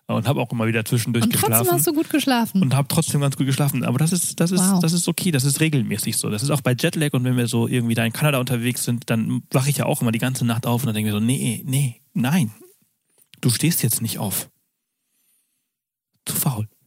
und 0.09 0.29
habe 0.29 0.41
auch 0.41 0.51
immer 0.53 0.67
wieder 0.67 0.85
zwischendurch 0.85 1.25
Und 1.25 1.33
trotzdem 1.33 1.51
geschlafen. 1.51 1.73
hast 1.73 1.87
du 1.87 1.93
gut 1.93 2.11
geschlafen. 2.11 2.63
und 2.63 2.75
habe 2.75 2.87
trotzdem 2.89 3.21
ganz 3.21 3.37
gut 3.37 3.47
geschlafen. 3.47 3.85
Aber 3.85 3.99
das 3.99 4.13
ist, 4.13 4.39
das 4.41 4.53
ist, 4.53 4.61
Wow. 4.61 4.81
das 4.81 4.93
ist 4.93 5.09
okay, 5.09 5.31
das 5.33 5.45
ist 5.45 5.61
regelmäßig 5.61 6.17
so. 6.17 6.31
Das 6.31 6.43
ist 6.43 6.51
auch 6.51 6.61
bei 6.61 6.75
Jetlag 6.79 7.13
und 7.13 7.25
wenn 7.25 7.37
wir 7.37 7.49
so 7.49 7.67
irgendwie 7.69 7.95
da 7.95 8.05
in 8.05 8.13
Kanada 8.13 8.39
unterwegs 8.39 8.85
sind, 8.85 9.11
dann 9.11 9.43
wache 9.51 9.69
ich 9.69 9.79
ja 9.79 9.87
auch 9.87 10.03
immer 10.03 10.13
die 10.13 10.19
ganze 10.21 10.45
Nacht 10.47 10.65
auf 10.67 10.83
und 10.83 10.87
dann 10.87 10.95
denke 10.95 11.11
ich 11.11 11.15
so, 11.15 11.21
nee, 11.21 11.63
nee, 11.67 12.01
nein, 12.15 12.53
du 13.41 13.51
stehst 13.51 13.83
jetzt 13.83 14.01
nicht 14.01 14.19
auf. 14.19 14.49
Zu 16.25 16.35
faul. 16.37 16.69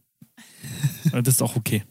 Das 1.12 1.28
ist 1.36 1.41
auch 1.41 1.55
okay. 1.55 1.84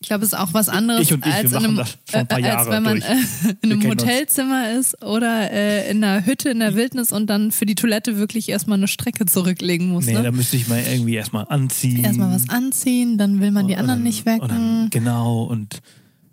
Ich 0.00 0.08
glaube, 0.08 0.24
es 0.24 0.32
ist 0.32 0.38
auch 0.38 0.54
was 0.54 0.68
anderes, 0.68 1.02
Ich 1.02 1.12
und 1.12 1.26
ich, 1.26 1.32
als, 1.32 1.52
in 1.52 1.56
einem, 1.58 1.78
äh, 1.78 2.42
als 2.44 2.68
wenn 2.68 2.82
man 2.82 3.00
äh, 3.02 3.14
in 3.62 3.70
einem 3.72 3.80
kennen 3.80 3.92
uns. 3.92 4.02
Hotelzimmer 4.02 4.72
ist 4.72 5.02
oder 5.02 5.50
äh, 5.50 5.90
in 5.90 6.02
einer 6.02 6.24
Hütte 6.26 6.50
in 6.50 6.60
der 6.60 6.74
Wildnis 6.74 7.12
und 7.12 7.26
dann 7.28 7.50
für 7.52 7.66
die 7.66 7.74
Toilette 7.74 8.16
wirklich 8.18 8.48
erstmal 8.48 8.78
eine 8.78 8.88
Strecke 8.88 9.26
zurücklegen 9.26 9.88
muss. 9.88 10.06
Nee, 10.06 10.14
ne? 10.14 10.22
da 10.22 10.32
müsste 10.32 10.56
ich 10.56 10.68
mal 10.68 10.82
irgendwie 10.90 11.14
erstmal 11.14 11.46
anziehen. 11.48 12.04
Erstmal 12.04 12.34
was 12.34 12.48
anziehen, 12.48 13.18
dann 13.18 13.40
will 13.40 13.50
man 13.50 13.66
die 13.68 13.74
Und 13.74 13.80
anderen 13.80 14.00
dann- 14.00 14.04
nicht 14.04 14.26
Und 14.26 14.38
dann, 14.42 14.50
wecken. 14.50 14.90
genau, 14.90 15.44
und, 15.44 15.80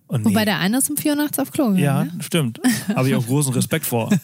und 0.07 0.25
Wobei 0.25 0.41
nee. 0.41 0.45
der 0.45 0.59
eine 0.59 0.77
ist 0.77 0.89
um 0.89 0.97
vier 0.97 1.11
Uhr 1.11 1.17
nachts 1.17 1.39
auf 1.39 1.51
Klo 1.51 1.65
gegangen. 1.69 1.83
Ja, 1.83 2.03
ne? 2.05 2.11
stimmt. 2.21 2.59
Habe 2.95 3.09
ich 3.09 3.15
auch 3.15 3.25
großen 3.25 3.53
Respekt 3.53 3.85
vor. 3.85 4.09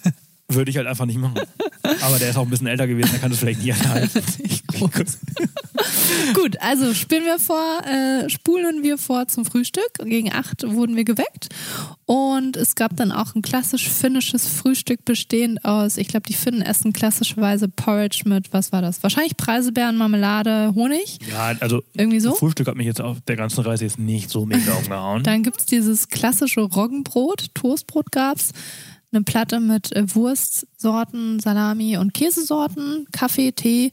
Würde 0.54 0.72
ich 0.72 0.78
halt 0.78 0.88
einfach 0.88 1.06
nicht 1.06 1.20
machen. 1.20 1.40
Aber 2.02 2.20
der 2.20 2.30
ist 2.30 2.38
auch 2.38 2.44
ein 2.44 2.50
bisschen 2.50 2.68
älter 2.68 2.88
gewesen, 2.88 3.10
der 3.12 3.20
kann 3.20 3.32
das 3.32 3.40
vielleicht 3.40 3.62
nie 3.62 3.70
erhalten. 3.70 4.22
Gut, 6.34 6.58
also 6.60 6.94
spielen 6.94 7.26
wir 7.26 7.40
vor, 7.40 7.82
äh, 7.86 8.30
spulen 8.30 8.84
wir 8.84 8.98
vor 8.98 9.28
zum 9.28 9.46
Frühstück. 9.46 9.92
Gegen 10.04 10.32
acht 10.32 10.64
wurden 10.66 10.96
wir 10.96 11.04
geweckt. 11.04 11.50
Und 12.06 12.58
es 12.58 12.76
gab 12.76 12.96
dann 12.98 13.12
auch 13.12 13.36
ein 13.36 13.42
klassisch 13.42 13.88
finnisches 13.88 14.48
Frühstück 14.48 15.06
bestehend 15.06 15.64
aus, 15.64 15.98
ich 15.98 16.08
glaube, 16.08 16.24
die 16.28 16.34
Finnen 16.34 16.62
essen 16.62 16.94
klassischerweise 16.94 17.68
Porridge 17.70 18.24
mit, 18.26 18.52
was 18.52 18.72
war 18.72 18.82
das? 18.82 19.02
Wahrscheinlich 19.02 19.38
Preiselbeeren, 19.38 19.96
Marmelade, 19.98 20.74
Honig. 20.76 21.20
Ja, 21.30 21.56
also 21.60 21.82
Irgendwie 21.94 22.20
so. 22.20 22.34
Frühstück 22.36 22.68
hat 22.68 22.76
mich 22.76 22.88
jetzt 22.88 23.02
auf 23.02 23.22
der 23.22 23.38
ganzen 23.38 23.62
Reise 23.62 23.86
jetzt 23.86 23.98
nicht 24.00 24.30
so 24.30 24.46
mega 24.46 24.74
umgehauen. 24.74 25.24
Dann 25.24 25.44
gibt 25.44 25.60
es 25.62 25.66
dieses 25.66 26.10
klassische 26.10 26.62
Roggenbrot, 26.62 27.54
Toastbrot 27.54 28.12
gab's, 28.12 28.52
eine 29.12 29.24
Platte 29.24 29.60
mit 29.60 29.96
äh, 29.96 30.16
Wurstsorten, 30.16 31.40
Salami 31.40 31.98
und 31.98 32.14
Käsesorten, 32.14 33.06
Kaffee, 33.12 33.52
Tee. 33.52 33.92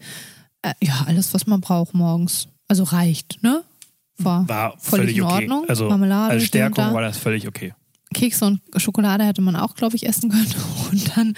Äh, 0.62 0.74
ja, 0.82 1.04
alles, 1.06 1.34
was 1.34 1.46
man 1.46 1.60
braucht 1.60 1.94
morgens. 1.94 2.48
Also 2.68 2.84
reicht, 2.84 3.42
ne? 3.42 3.64
War, 4.18 4.48
War 4.48 4.78
völlig 4.78 5.14
völlig 5.14 5.16
in 5.18 5.22
okay. 5.24 5.34
Ordnung. 5.34 5.68
Also 5.68 5.88
Marmelade 5.88 6.32
als 6.32 6.44
Stärkung 6.44 6.84
da. 6.84 6.94
war 6.94 7.02
das 7.02 7.16
völlig 7.18 7.46
okay. 7.46 7.72
Kekse 8.14 8.46
und 8.46 8.60
Schokolade 8.76 9.24
hätte 9.24 9.42
man 9.42 9.56
auch, 9.56 9.74
glaube 9.74 9.96
ich, 9.96 10.06
essen 10.06 10.30
können. 10.30 10.54
Und 10.90 11.16
dann 11.16 11.34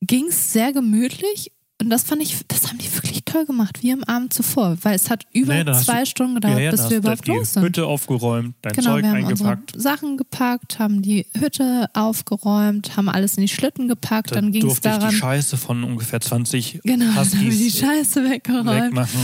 ging 0.00 0.26
es 0.28 0.52
sehr 0.52 0.72
gemütlich. 0.72 1.50
Und 1.82 1.90
das 1.90 2.04
fand 2.04 2.22
ich, 2.22 2.36
das 2.46 2.68
haben 2.68 2.78
die 2.78 2.92
wirklich 2.94 3.24
toll 3.24 3.44
gemacht, 3.46 3.82
wie 3.82 3.92
am 3.92 4.04
Abend 4.04 4.32
zuvor. 4.32 4.76
Weil 4.82 4.94
es 4.94 5.10
hat 5.10 5.24
über 5.32 5.52
Nee, 5.64 5.72
zwei 5.82 6.00
du- 6.00 6.06
Stunden 6.06 6.34
gedauert, 6.36 6.56
ja, 6.58 6.64
ja, 6.66 6.70
bis 6.70 6.88
wir 6.88 6.98
überhaupt 6.98 7.26
los 7.26 7.52
sind. 7.54 7.62
Hütte 7.64 7.86
aufgeräumt, 7.86 8.54
dein 8.62 8.72
Genau, 8.74 8.90
Zeug 8.92 9.02
wir 9.02 9.10
haben 9.10 9.16
eingepackt. 9.24 9.72
Sachen 9.76 10.16
gepackt, 10.16 10.78
haben 10.78 11.02
die 11.02 11.26
Hütte 11.36 11.88
aufgeräumt, 11.92 12.96
haben 12.96 13.08
alles 13.08 13.36
in 13.36 13.42
die 13.42 13.48
Schlitten 13.48 13.88
gepackt, 13.88 14.34
dann, 14.36 14.52
ging 14.52 14.62
es 14.62 14.80
durfte 14.80 14.88
ich 14.88 14.94
die 14.94 15.00
daran. 15.00 15.14
Scheiße 15.14 15.56
von 15.56 15.82
ungefähr 15.84 16.20
20 16.20 16.80
Genau, 16.84 17.06
dann 17.06 17.14
haben 17.16 17.32
wir 17.32 17.40
die 17.40 17.56
Huskies 17.56 17.78
Scheiße 17.80 18.30
weggeräumt. 18.30 18.66
wegmachen. 18.68 19.20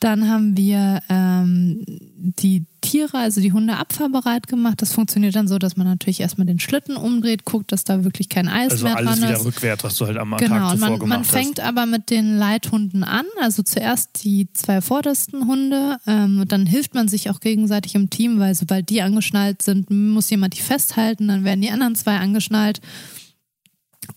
Dann 0.00 0.28
haben 0.28 0.56
wir 0.56 1.00
ähm, 1.10 1.84
die 1.86 2.64
Tiere, 2.82 3.16
also 3.16 3.40
die 3.40 3.52
Hunde 3.52 3.78
abfahrbereit 3.78 4.46
gemacht. 4.46 4.82
Das 4.82 4.92
funktioniert 4.92 5.34
dann 5.34 5.48
so, 5.48 5.58
dass 5.58 5.76
man 5.78 5.86
natürlich 5.86 6.20
erstmal 6.20 6.46
den 6.46 6.58
Schlitten 6.58 6.96
umdreht, 6.96 7.46
guckt, 7.46 7.72
dass 7.72 7.84
da 7.84 8.04
wirklich 8.04 8.28
kein 8.28 8.48
Eis 8.48 8.72
Also 8.72 8.84
mehr 8.84 8.96
alles 8.98 9.18
dran 9.18 9.28
wieder 9.28 9.38
ist. 9.38 9.44
rückwärts, 9.46 9.84
was 9.84 9.96
du 9.96 10.06
halt 10.06 10.18
am 10.18 10.32
Tag 10.32 10.40
Genau, 10.40 10.66
und 10.72 10.76
zuvor 10.76 10.90
man, 10.90 10.98
gemacht 10.98 11.18
man 11.20 11.24
fängt 11.24 11.58
hast. 11.58 11.66
aber 11.66 11.86
mit 11.86 12.10
den 12.10 12.36
Leithunden 12.36 13.02
an. 13.04 13.24
Also 13.40 13.62
zuerst 13.62 14.22
die 14.24 14.52
zwei 14.52 14.82
vordersten 14.82 15.46
Hunde. 15.46 15.96
Ähm, 16.06 16.40
und 16.42 16.52
dann 16.52 16.66
hilft 16.66 16.92
man 16.94 17.08
sich 17.08 17.30
auch 17.30 17.40
gegenseitig 17.40 17.94
im 17.94 18.10
Team, 18.10 18.38
weil 18.38 18.54
sobald 18.54 18.90
die 18.90 19.00
angeschnallt 19.00 19.62
sind, 19.62 19.90
muss 19.90 20.28
jemand 20.28 20.54
die 20.58 20.62
festhalten. 20.62 21.28
Dann 21.28 21.44
werden 21.44 21.62
die 21.62 21.70
anderen 21.70 21.94
zwei 21.94 22.18
angeschnallt. 22.18 22.80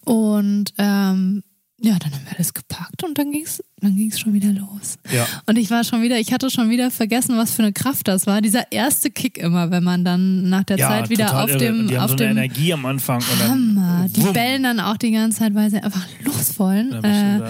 Und 0.03 0.73
ähm, 0.77 1.43
ja, 1.81 1.97
dann 1.99 2.13
haben 2.13 2.25
wir 2.25 2.35
alles 2.35 2.53
gepackt 2.53 3.03
und 3.03 3.17
dann 3.17 3.31
ging's, 3.31 3.61
dann 3.85 3.95
ging's 3.95 4.19
schon 4.19 4.33
wieder 4.33 4.49
los. 4.49 4.97
Ja. 5.11 5.25
Und 5.45 5.57
ich 5.57 5.69
war 5.71 5.83
schon 5.83 6.01
wieder, 6.01 6.19
ich 6.19 6.33
hatte 6.33 6.49
schon 6.49 6.69
wieder 6.69 6.91
vergessen, 6.91 7.37
was 7.37 7.51
für 7.51 7.63
eine 7.63 7.73
Kraft 7.73 8.07
das 8.07 8.27
war. 8.27 8.41
Dieser 8.41 8.71
erste 8.71 9.09
Kick 9.09 9.37
immer, 9.37 9.71
wenn 9.71 9.83
man 9.83 10.03
dann 10.03 10.49
nach 10.49 10.63
der 10.63 10.77
ja, 10.77 10.89
Zeit 10.89 11.09
wieder 11.09 11.41
auf 11.43 11.49
irre. 11.49 11.59
dem, 11.59 11.87
die 11.87 11.97
haben 11.97 12.03
auf 12.03 12.11
so 12.11 12.17
eine 12.17 12.27
dem 12.27 12.37
Energie 12.37 12.73
am 12.73 12.85
Anfang 12.85 13.21
Hammer. 13.47 14.07
Die 14.09 14.23
wumm, 14.23 14.33
bellen 14.33 14.63
dann 14.63 14.79
auch 14.79 14.97
die 14.97 15.11
ganze 15.11 15.39
Zeit, 15.39 15.55
weil 15.55 15.69
sie 15.69 15.81
einfach 15.81 16.05
los 16.23 16.57
wollen. 16.57 16.99
dann 17.01 17.43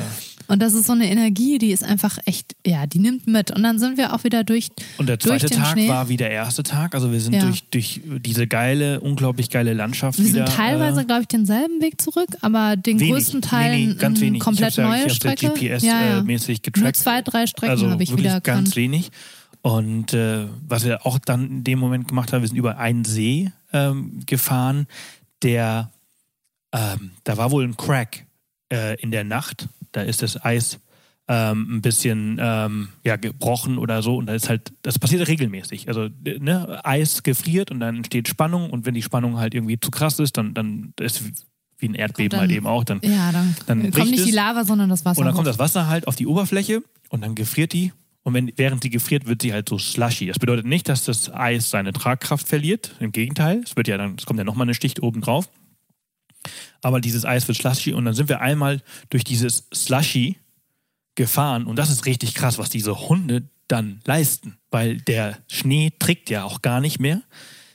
und 0.47 0.61
das 0.61 0.73
ist 0.73 0.87
so 0.87 0.93
eine 0.93 1.09
Energie, 1.09 1.57
die 1.57 1.71
ist 1.71 1.83
einfach 1.83 2.17
echt, 2.25 2.55
ja, 2.65 2.85
die 2.87 2.99
nimmt 2.99 3.27
mit. 3.27 3.51
Und 3.51 3.63
dann 3.63 3.79
sind 3.79 3.97
wir 3.97 4.13
auch 4.13 4.23
wieder 4.23 4.43
durch. 4.43 4.69
Und 4.97 5.07
der 5.09 5.19
zweite 5.19 5.49
Tag 5.49 5.73
Schnee. 5.73 5.87
war 5.89 6.09
wie 6.09 6.17
der 6.17 6.31
erste 6.31 6.63
Tag. 6.63 6.93
Also 6.95 7.11
wir 7.11 7.19
sind 7.19 7.33
Ja. 7.33 7.41
durch, 7.45 7.63
durch 7.71 8.01
diese 8.21 8.47
geile, 8.47 8.99
unglaublich 9.01 9.49
geile 9.49 9.73
Landschaft 9.73 10.19
Wir 10.19 10.25
wieder. 10.25 10.47
sind 10.47 10.55
teilweise, 10.55 11.01
äh, 11.01 11.05
glaube 11.05 11.21
ich, 11.21 11.27
denselben 11.27 11.81
Weg 11.81 11.99
zurück, 12.01 12.29
aber 12.41 12.75
den 12.75 12.99
wenig. 12.99 13.13
größten 13.13 13.41
Teil 13.41 13.71
nee, 13.75 13.85
nee, 13.87 13.93
ganz 13.95 14.19
wenig. 14.21 14.41
komplett 14.41 14.71
ich 14.71 14.77
ja, 14.77 14.87
neue 14.87 15.05
ich 15.07 15.13
Strecke. 15.13 15.45
Ja 15.47 15.51
GPS 15.53 15.83
ja, 15.83 16.01
ja. 16.05 16.19
Äh, 16.19 16.23
mäßig 16.23 16.59
Nur 16.65 16.71
getrackt. 16.73 16.97
zwei, 16.97 17.21
drei 17.21 17.47
Strecken 17.47 17.69
also 17.71 17.89
habe 17.89 18.03
ich 18.03 18.09
wirklich 18.09 18.25
wieder 18.25 18.39
ganz 18.41 18.47
erkannt. 18.69 18.75
wenig. 18.75 19.11
Und 19.61 20.13
äh, 20.13 20.45
was 20.67 20.85
wir 20.85 21.05
auch 21.07 21.17
dann 21.19 21.47
in 21.49 21.63
dem 21.63 21.79
Moment 21.79 22.07
gemacht 22.07 22.31
haben, 22.33 22.41
wir 22.41 22.47
sind 22.47 22.57
über 22.57 22.77
einen 22.77 23.03
See 23.03 23.51
ähm, 23.73 24.21
gefahren, 24.25 24.85
der 25.41 25.91
ähm, 26.71 27.11
da 27.23 27.37
war 27.37 27.51
wohl 27.51 27.63
ein 27.63 27.77
Crack 27.77 28.25
äh, 28.71 28.99
in 29.01 29.11
der 29.11 29.23
Nacht. 29.23 29.67
Da 29.95 30.01
ist 30.01 30.21
das 30.21 30.43
Eis 30.43 30.79
ähm, 31.27 31.77
ein 31.77 31.81
bisschen 31.81 32.37
ähm, 32.39 32.89
ja, 33.03 33.15
gebrochen 33.15 33.77
oder 33.77 34.03
so. 34.03 34.17
Und 34.17 34.27
da 34.27 34.35
ist 34.35 34.49
halt, 34.49 34.73
das 34.83 34.99
passiert 34.99 35.27
regelmäßig. 35.27 35.87
Also 35.87 36.09
ne, 36.23 36.79
Eis 36.85 37.23
gefriert 37.23 37.71
und 37.71 37.79
dann 37.79 37.97
entsteht 37.97 38.27
Spannung 38.27 38.69
und 38.69 38.85
wenn 38.85 38.93
die 38.93 39.01
Spannung 39.01 39.37
halt 39.37 39.53
irgendwie 39.55 39.79
zu 39.79 39.89
krass 39.91 40.19
ist, 40.19 40.37
dann, 40.37 40.53
dann 40.53 40.93
ist 40.99 41.23
wie 41.79 41.87
ein 41.89 41.95
Erdbeben 41.95 42.29
dann- 42.29 42.39
halt 42.41 42.51
eben 42.51 42.67
auch. 42.67 42.83
Dann 42.83 42.99
Ja, 43.03 43.31
dann, 43.31 43.55
Dann 43.67 43.91
kommt 43.91 44.11
nicht 44.11 44.25
die. 44.25 44.31
Lava, 44.31 44.63
sondern 44.65 44.89
das 44.89 45.03
Wasser. 45.05 45.19
und 45.19 45.25
dann 45.25 45.33
kommt 45.33 45.47
hoch. 45.47 45.51
das 45.51 45.59
Wasser 45.59 45.87
halt 45.87 46.07
auf 46.07 46.15
die 46.15 46.27
Oberfläche 46.27 46.83
und 47.09 47.21
dann 47.21 47.35
gefriert 47.35 47.73
die. 47.73 47.91
Und 48.23 48.33
wenn, 48.33 48.51
während 48.55 48.81
sie 48.81 48.89
gefriert, 48.89 49.27
wird 49.27 49.41
sie 49.43 49.53
halt 49.53 49.69
so 49.69 49.77
slushy. 49.77 50.25
Das 50.27 50.39
bedeutet 50.39 50.65
nicht, 50.65 50.89
dass 50.89 51.05
das 51.05 51.31
Eis 51.31 51.69
seine 51.69 51.93
Tragkraft 51.93 52.47
verliert. 52.47 52.95
Im 52.99 53.11
Gegenteil, 53.11 53.61
es 53.63 53.75
wird 53.75 53.87
ja 53.87 53.97
dann, 53.97 54.15
es 54.17 54.25
kommt 54.25 54.39
ja 54.39 54.43
nochmal 54.43 54.65
eine 54.65 54.73
Schicht 54.73 55.01
oben 55.03 55.21
drauf. 55.21 55.47
Aber 56.81 57.01
dieses 57.01 57.25
Eis 57.25 57.47
wird 57.47 57.57
slushy 57.57 57.93
und 57.93 58.05
dann 58.05 58.13
sind 58.13 58.29
wir 58.29 58.41
einmal 58.41 58.81
durch 59.09 59.23
dieses 59.23 59.67
Slushy 59.73 60.37
gefahren 61.15 61.65
und 61.65 61.77
das 61.77 61.89
ist 61.89 62.05
richtig 62.05 62.33
krass, 62.35 62.57
was 62.57 62.69
diese 62.69 63.07
Hunde 63.07 63.49
dann 63.67 63.99
leisten, 64.05 64.57
weil 64.69 64.97
der 64.97 65.37
Schnee 65.47 65.91
trägt 65.97 66.29
ja 66.29 66.43
auch 66.43 66.61
gar 66.61 66.81
nicht 66.81 66.99
mehr. 66.99 67.21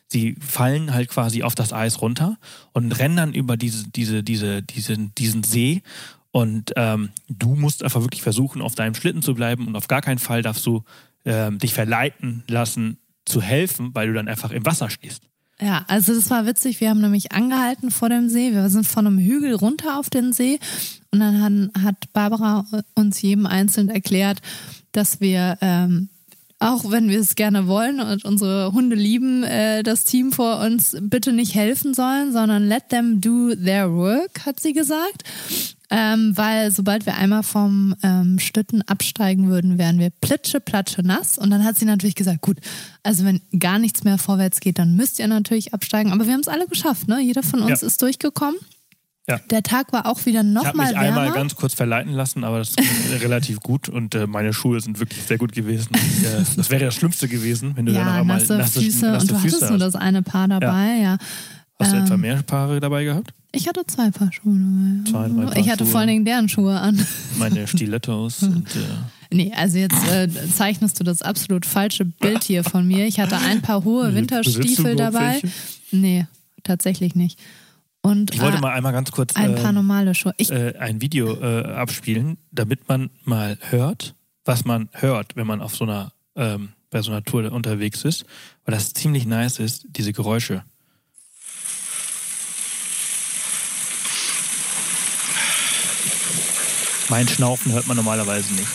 Sie 0.07 0.35
fallen 0.41 0.93
halt 0.93 1.09
quasi 1.09 1.43
auf 1.43 1.55
das 1.55 1.73
Eis 1.73 2.03
runter 2.03 2.37
und 2.73 2.93
rennen 2.93 3.16
dann 3.16 3.33
über 3.33 3.57
diese, 3.57 3.89
diese, 3.89 4.23
diese, 4.23 4.62
diesen, 4.62 5.14
diesen 5.14 5.43
See. 5.45 5.83
Und 6.33 6.73
ähm, 6.77 7.11
du 7.29 7.55
musst 7.55 7.83
einfach 7.83 8.03
wirklich 8.03 8.23
versuchen, 8.23 8.61
auf 8.61 8.75
deinem 8.75 8.95
Schlitten 8.95 9.23
zu 9.23 9.35
bleiben 9.35 9.66
und 9.66 9.77
auf 9.77 9.89
gar 9.89 10.01
keinen 10.01 10.18
Fall 10.18 10.43
darfst 10.43 10.66
du 10.66 10.85
ähm, 11.25 11.59
dich 11.59 11.75
verleiten 11.75 12.45
lassen, 12.49 12.99
zu 13.25 13.41
helfen, 13.41 13.95
weil 13.95 14.09
du 14.09 14.14
dann 14.14 14.29
einfach 14.29 14.51
im 14.51 14.66
Wasser 14.66 14.91
stehst. 14.91 15.29
Ja, 15.61 15.84
also 15.88 16.14
das 16.14 16.30
war 16.30 16.46
witzig. 16.46 16.80
Wir 16.80 16.90
haben 16.90 17.00
nämlich 17.00 17.32
angehalten 17.32 17.90
vor 17.90 18.08
dem 18.08 18.28
See. 18.28 18.52
Wir 18.52 18.68
sind 18.70 18.86
von 18.86 19.06
einem 19.06 19.18
Hügel 19.18 19.54
runter 19.54 19.98
auf 19.98 20.08
den 20.08 20.32
See. 20.32 20.58
Und 21.11 21.20
dann 21.20 21.42
hat, 21.74 21.82
hat 21.82 22.12
Barbara 22.12 22.64
uns 22.94 23.20
jedem 23.20 23.46
einzeln 23.46 23.90
erklärt, 23.90 24.40
dass 24.92 25.20
wir, 25.20 25.58
ähm, 25.61 26.08
auch 26.58 26.90
wenn 26.90 27.08
wir 27.08 27.20
es 27.20 27.34
gerne 27.34 27.66
wollen 27.66 28.00
und 28.00 28.24
unsere 28.24 28.72
Hunde 28.72 28.96
lieben, 28.96 29.42
äh, 29.44 29.82
das 29.82 30.04
Team 30.04 30.32
vor 30.32 30.61
uns 30.61 30.96
bitte 31.00 31.32
nicht 31.32 31.54
helfen 31.54 31.92
sollen, 31.94 32.32
sondern 32.32 32.66
let 32.66 32.88
them 32.88 33.20
do 33.20 33.54
their 33.54 33.92
work, 33.92 34.46
hat 34.46 34.61
sie 34.61 34.72
gesagt. 34.72 35.24
Ähm, 35.93 36.36
weil 36.36 36.70
sobald 36.70 37.05
wir 37.05 37.16
einmal 37.16 37.43
vom 37.43 37.97
ähm, 38.05 38.38
Schlitten 38.38 38.82
absteigen 38.82 39.49
würden, 39.49 39.76
wären 39.76 39.99
wir 39.99 40.11
plitsche, 40.20 40.61
platsche 40.61 41.03
nass. 41.03 41.36
Und 41.36 41.51
dann 41.51 41.64
hat 41.64 41.76
sie 41.76 41.84
natürlich 41.84 42.14
gesagt, 42.14 42.43
gut, 42.43 42.59
also 43.03 43.24
wenn 43.24 43.41
gar 43.59 43.78
nichts 43.80 44.05
mehr 44.05 44.16
vorwärts 44.16 44.61
geht, 44.61 44.78
dann 44.78 44.95
müsst 44.95 45.18
ihr 45.18 45.26
natürlich 45.26 45.74
absteigen. 45.74 46.12
Aber 46.12 46.26
wir 46.26 46.32
haben 46.32 46.41
es 46.41 46.49
alle 46.49 46.68
geschafft, 46.68 47.09
ne? 47.09 47.20
Jeder 47.20 47.43
von 47.43 47.61
uns 47.62 47.80
Ja. 47.80 47.86
ist 47.88 48.01
durchgekommen. 48.03 48.57
Ja. 49.28 49.38
Der 49.51 49.62
Tag 49.62 49.93
war 49.93 50.07
auch 50.07 50.24
wieder 50.26 50.41
Ich 50.43 50.47
habe 50.47 50.66
nochmal 50.68 50.88
mich 50.88 50.97
einmal 50.97 51.24
wärmer. 51.26 51.34
ganz 51.36 51.55
kurz 51.55 51.74
verleiten 51.74 52.12
lassen, 52.12 52.43
aber 52.45 52.59
das 52.59 52.74
ging 52.74 52.86
relativ 53.20 53.61
gut 53.61 53.88
und 53.88 54.14
äh, 54.14 54.26
meine 54.26 54.53
Schuhe 54.53 54.80
sind 54.80 54.99
wirklich 54.99 55.22
sehr 55.22 55.38
gut 55.38 55.53
gewesen. 55.53 55.88
Ich, 55.95 56.24
äh, 56.24 56.45
das 56.57 56.70
wäre 56.70 56.84
das 56.86 56.95
Schlimmste 56.95 57.28
gewesen, 57.28 57.76
wenn 57.76 57.86
du 57.86 57.93
dann 57.93 58.05
noch 58.07 58.12
ja, 58.14 58.20
einmal 58.20 58.38
nasse, 58.38 58.57
nasse, 58.59 58.80
Füße. 58.80 59.07
nasse 59.07 59.20
und 59.22 59.30
du 59.30 59.34
Füße 59.36 59.57
hattest 59.57 59.70
nur 59.72 59.80
hast. 59.86 59.95
das 59.95 60.01
eine 60.01 60.22
Paar 60.22 60.49
dabei, 60.49 60.97
ja. 61.03 61.18
Hast 61.78 61.93
du 61.93 61.97
etwa 61.99 62.14
ähm, 62.14 62.20
mehr 62.20 62.43
Paare 62.43 62.80
dabei 62.80 63.05
gehabt? 63.05 63.32
Ich 63.53 63.68
hatte 63.68 63.84
zwei 63.86 64.11
Paar 64.11 64.32
Schuhe 64.32 64.55
dabei. 64.55 65.11
Zwei, 65.11 65.28
drei 65.28 65.44
Paar 65.46 65.57
ich 65.57 65.68
hatte 65.68 65.84
Schuhe. 65.84 65.90
vor 65.90 66.01
allen 66.01 66.09
Dingen 66.09 66.24
deren 66.24 66.48
Schuhe 66.48 66.78
an. 66.78 67.05
Meine 67.38 67.66
Stilettos 67.66 68.42
und 68.42 68.76
äh, 68.76 68.80
Nee, 69.32 69.53
also 69.55 69.78
jetzt 69.78 70.09
äh, 70.11 70.28
zeichnest 70.53 70.98
du 70.98 71.05
das 71.05 71.22
absolut 71.22 71.64
falsche 71.64 72.05
Bild 72.05 72.42
hier 72.42 72.64
von 72.64 72.86
mir. 72.86 73.07
Ich 73.07 73.20
hatte 73.20 73.36
ein 73.38 73.62
paar 73.62 73.84
hohe 73.84 74.12
Winterstiefel 74.12 74.96
dabei. 74.96 75.40
welche? 75.42 75.51
Nee, 75.92 76.26
tatsächlich 76.64 77.14
nicht. 77.14 77.38
Und 78.03 78.34
ich 78.34 78.40
wollte 78.40 78.57
äh, 78.57 78.61
mal 78.61 78.72
einmal 78.72 78.92
ganz 78.92 79.12
kurz 79.12 79.36
ein 79.36 79.55
paar 79.55 79.70
äh, 79.70 79.74
normale 79.74 80.14
Schuhe. 80.14 80.34
Ich, 80.36 80.51
äh, 80.51 80.74
ein 80.78 81.01
Video 81.01 81.40
äh, 81.40 81.64
abspielen, 81.64 82.38
damit 82.51 82.88
man 82.88 83.11
mal 83.24 83.57
hört, 83.68 84.14
was 84.44 84.64
man 84.64 84.88
hört, 84.92 85.36
wenn 85.36 85.46
man 85.46 85.61
auf 85.61 85.76
so 85.76 85.84
einer 85.84 86.12
ähm, 86.34 86.70
bei 86.90 87.03
so 87.03 87.12
einer 87.12 87.22
Tour 87.22 87.53
unterwegs 87.53 88.05
ist, 88.05 88.24
weil 88.64 88.74
das 88.74 88.92
ziemlich 88.94 89.24
nice 89.26 89.61
ist, 89.61 89.86
diese 89.90 90.12
Geräusche. 90.12 90.64
Mein 97.11 97.26
Schnaufen 97.26 97.72
hört 97.72 97.88
man 97.88 97.96
normalerweise 97.96 98.54
nicht. 98.54 98.68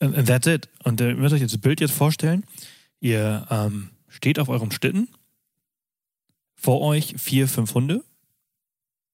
And 0.00 0.26
that's 0.26 0.48
it. 0.48 0.68
Und 0.82 1.00
äh, 1.00 1.10
ihr 1.10 1.14
müsst 1.14 1.32
euch 1.32 1.40
das 1.40 1.56
Bild 1.58 1.80
jetzt 1.80 1.92
vorstellen. 1.92 2.44
Ihr 2.98 3.46
ähm, 3.48 3.90
steht 4.08 4.40
auf 4.40 4.48
eurem 4.48 4.72
Schlitten, 4.72 5.08
vor 6.56 6.80
euch 6.80 7.14
vier, 7.16 7.46
fünf 7.46 7.74
Hunde 7.74 8.02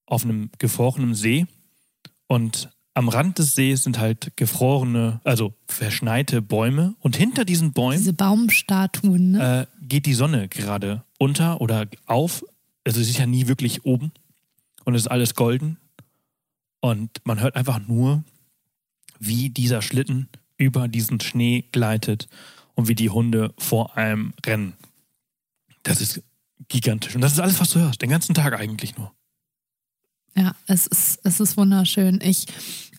auf 0.07 0.25
einem 0.25 0.51
gefrorenen 0.57 1.15
See 1.15 1.47
und 2.29 2.71
am 2.95 3.09
Rand 3.09 3.39
des 3.39 3.55
Sees 3.55 3.83
sind 3.83 3.99
halt 3.99 4.37
gefrorene, 4.37 5.21
also 5.25 5.53
verschneite 5.67 6.41
Bäume 6.41 6.95
und 7.01 7.17
hinter 7.17 7.45
diesen 7.45 7.73
Bäumen 7.73 7.99
Diese 7.99 8.13
Baumstatuen, 8.13 9.33
ne? 9.33 9.69
äh, 9.83 9.87
geht 9.87 10.07
die 10.07 10.15
Sonne 10.15 10.49
gerade 10.49 11.05
unter 11.19 11.61
oder 11.61 11.87
auf. 12.07 12.45
Also 12.85 13.03
sie 13.03 13.11
ist 13.11 13.19
ja 13.19 13.27
nie 13.27 13.49
wirklich 13.49 13.85
oben 13.85 14.13
und 14.85 14.95
es 14.95 15.03
ist 15.03 15.09
alles 15.09 15.35
golden 15.35 15.79
und 16.81 17.11
man 17.25 17.41
hört 17.41 17.57
einfach 17.57 17.81
nur, 17.87 18.23
wie 19.19 19.51
dieser 19.51 19.83
Schlitten 19.83 20.29
über 20.57 20.87
diesen 20.87 21.19
Schnee 21.21 21.65
gleitet 21.73 22.29
und 22.75 22.89
wie 22.89 22.95
die 22.95 23.11
Hunde 23.11 23.55
vor 23.59 23.97
einem 23.97 24.35
rennen. 24.45 24.75
Das 25.83 26.01
ist 26.01 26.23
gigantisch 26.69 27.15
und 27.15 27.23
das 27.23 27.33
ist 27.33 27.41
alles, 27.41 27.59
was 27.59 27.71
du 27.71 27.81
hörst, 27.81 28.03
den 28.03 28.11
ganzen 28.11 28.35
Tag 28.35 28.53
eigentlich 28.59 28.97
nur. 28.97 29.13
Ja, 30.37 30.55
es 30.67 30.87
ist, 30.87 31.21
es 31.23 31.41
ist 31.41 31.57
wunderschön. 31.57 32.21
Ich, 32.23 32.47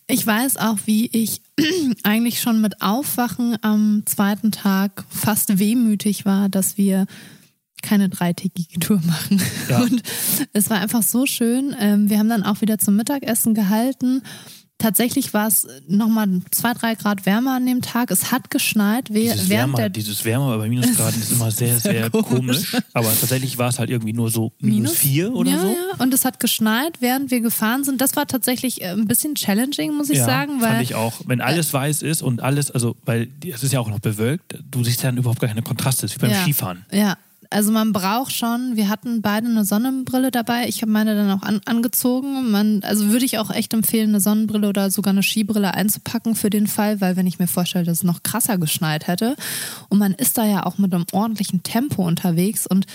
ich 0.08 0.26
weiß 0.26 0.58
auch, 0.58 0.78
wie 0.86 1.08
ich 1.08 1.42
eigentlich 2.04 2.42
schon 2.42 2.62
mit 2.62 2.82
Aufwachen 2.82 3.58
am 3.62 4.04
zweiten 4.06 4.52
Tag 4.52 5.06
fast 5.10 5.60
wehmütig 5.60 6.26
war, 6.26 6.50
dass 6.50 6.78
wir 6.78 7.06
keine 7.82 8.10
dreitägige 8.10 8.80
Tour 8.80 9.02
machen. 9.06 9.42
Ja. 9.70 9.80
Und 9.82 10.02
es 10.54 10.70
war 10.70 10.80
einfach 10.80 11.04
so 11.04 11.26
schön. 11.26 11.76
Ähm, 11.80 12.10
Wir 12.10 12.20
haben 12.20 12.30
dann 12.30 12.44
auch 12.44 12.62
wieder 12.62 12.78
zum 12.80 12.96
Mittagessen 12.96 13.54
gehalten. 13.54 14.24
Tatsächlich 14.78 15.34
war 15.34 15.48
es 15.48 15.66
nochmal 15.88 16.42
zwei, 16.52 16.74
drei 16.74 16.96
Grad 16.96 17.26
wärmer 17.26 17.56
an 17.56 17.66
dem 17.66 17.82
Tag. 17.82 18.12
Es 18.12 18.32
hat 18.32 18.52
geschneit 18.52 19.08
Dieses 19.10 19.48
während 19.48 19.50
Wärmer, 19.50 19.78
der 19.78 19.90
dieses 19.90 20.26
Wärmer 20.26 20.58
bei 20.58 20.68
Minusgraden 20.68 21.22
ist 21.22 21.32
immer 21.34 21.50
sehr, 21.50 21.80
sehr, 21.80 22.10
komisch. 22.10 22.72
komisch. 22.72 22.78
Aber 22.94 23.08
tatsächlich 23.08 23.58
war 23.58 23.70
es 23.70 23.80
halt 23.80 23.90
irgendwie 23.90 24.12
nur 24.12 24.30
so 24.30 24.52
minus, 24.60 24.98
vier 24.98 25.34
oder 25.34 25.52
ja, 25.52 25.60
so. 25.60 25.68
Ja, 25.68 26.04
und 26.04 26.14
es 26.14 26.26
hat 26.26 26.42
geschneit, 26.42 26.98
während 27.00 27.32
wir 27.32 27.40
gefahren 27.40 27.86
sind. 27.86 28.02
Das 28.02 28.18
war 28.18 28.28
tatsächlich 28.28 28.82
äh, 28.82 28.88
ein 28.88 29.08
bisschen 29.08 29.36
challenging, 29.36 29.94
muss 29.94 30.10
ich 30.10 30.18
ja, 30.18 30.26
sagen, 30.26 30.62
weil 30.62 30.72
fand 30.72 30.84
ich 30.84 30.96
auch. 30.96 31.22
Wenn 31.26 31.40
alles 31.40 31.72
weiß 31.72 32.02
ist 32.02 32.22
und 32.22 32.44
alles, 32.44 32.70
also, 32.70 32.98
weil 33.06 33.30
es 33.46 33.64
ist 33.64 33.72
ja 33.72 33.80
auch 33.80 33.90
noch 33.90 34.00
bewölkt, 34.00 34.60
du 34.70 34.84
siehst 34.84 35.04
dann 35.06 35.18
überhaupt 35.18 35.40
gar 35.40 35.48
keine 35.48 35.62
Kontraste. 35.62 36.02
Das 36.02 36.12
ist 36.12 36.22
wie 36.22 36.28
beim. 36.28 36.36
Skifahren. 36.44 36.86
Ja, 36.92 37.18
also 37.56 37.72
man 37.72 37.94
braucht 37.94 38.34
schon, 38.34 38.76
wir 38.76 38.90
hatten 38.90 39.22
beide 39.22 39.48
eine 39.48 39.64
Sonnenbrille 39.64 40.30
dabei. 40.30 40.68
Ich 40.68 40.82
habe 40.82 40.92
meine 40.92 41.16
dann 41.16 41.32
auch 41.32 41.42
an, 41.42 41.62
angezogen. 41.64 42.52
Man, 42.52 42.84
also 42.84 43.08
würde 43.12 43.24
ich 43.24 43.40
auch 43.40 43.50
echt 43.50 43.74
empfehlen, 43.74 44.10
eine 44.10 44.20
Sonnenbrille 44.20 44.68
oder 44.68 44.92
sogar 44.92 45.14
eine 45.14 45.24
Skibrille 45.24 45.74
einzupacken 45.74 46.36
für 46.36 46.50
den 46.50 46.68
Fall, 46.68 47.00
weil 47.00 47.16
wenn 47.16 47.28
ich 47.28 47.40
mir 47.40 47.48
vorstelle, 47.48 47.86
dass 47.86 48.00
es 48.00 48.04
noch 48.04 48.24
krasser 48.24 48.58
geschneit 48.58 49.08
hätte. 49.08 49.38
Und 49.88 50.00
man 50.00 50.12
ist 50.12 50.38
da 50.38 50.46
ja 50.46 50.66
auch 50.66 50.78
mit 50.80 50.94
einem 50.94 51.06
ordentlichen 51.14 51.64
Tempo 51.64 52.06
unterwegs 52.06 52.68
und 52.68 52.88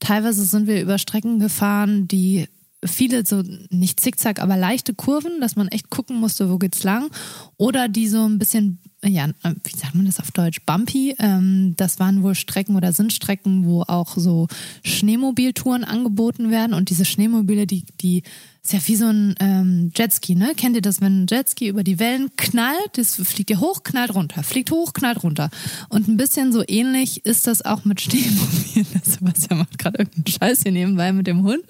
teilweise 0.00 0.44
sind 0.44 0.66
wir 0.66 0.80
über 0.80 0.96
Strecken 0.96 1.38
gefahren, 1.38 2.08
die 2.08 2.48
viele 2.84 3.24
so 3.24 3.42
nicht 3.70 4.00
zickzack, 4.00 4.40
aber 4.40 4.56
leichte 4.56 4.94
Kurven, 4.94 5.40
dass 5.40 5.56
man 5.56 5.68
echt 5.68 5.90
gucken 5.90 6.20
musste, 6.20 6.50
wo 6.50 6.58
geht's 6.58 6.84
lang. 6.84 7.10
Oder 7.56 7.88
die 7.88 8.08
so 8.08 8.24
ein 8.24 8.38
bisschen, 8.38 8.78
ja, 9.04 9.28
wie 9.64 9.76
sagt 9.76 9.94
man 9.94 10.06
das 10.06 10.20
auf 10.20 10.30
Deutsch, 10.30 10.60
bumpy. 10.66 11.14
Ähm, 11.18 11.74
das 11.76 11.98
waren 11.98 12.22
wohl 12.22 12.34
Strecken 12.34 12.76
oder 12.76 12.92
sind 12.92 13.12
Strecken, 13.12 13.64
wo 13.64 13.82
auch 13.82 14.16
so 14.16 14.48
Schneemobiltouren 14.84 15.84
angeboten 15.84 16.50
werden. 16.50 16.74
Und 16.74 16.90
diese 16.90 17.04
Schneemobile, 17.04 17.66
die, 17.66 17.84
die 18.00 18.22
ist 18.66 18.72
ja 18.72 18.88
wie 18.88 18.96
so 18.96 19.06
ein 19.06 19.36
ähm, 19.38 19.92
Jetski, 19.94 20.34
ne? 20.34 20.52
Kennt 20.56 20.74
ihr 20.74 20.82
das, 20.82 21.00
wenn 21.00 21.22
ein 21.22 21.26
Jetski 21.30 21.68
über 21.68 21.84
die 21.84 22.00
Wellen 22.00 22.30
knallt, 22.36 22.90
das 22.94 23.14
fliegt 23.14 23.50
ja 23.50 23.60
hoch, 23.60 23.84
knallt 23.84 24.12
runter, 24.12 24.42
fliegt 24.42 24.72
hoch, 24.72 24.92
knallt 24.92 25.22
runter. 25.22 25.50
Und 25.88 26.08
ein 26.08 26.16
bisschen 26.16 26.52
so 26.52 26.64
ähnlich 26.66 27.24
ist 27.24 27.46
das 27.46 27.64
auch 27.64 27.84
mit 27.84 28.00
Schneemobilen. 28.00 28.86
Sebastian 29.04 29.60
macht 29.60 29.78
gerade 29.78 29.98
irgendeinen 29.98 30.26
Scheiß 30.26 30.62
hier 30.64 30.72
nebenbei 30.72 31.12
mit 31.12 31.28
dem 31.28 31.44
Hund. 31.44 31.62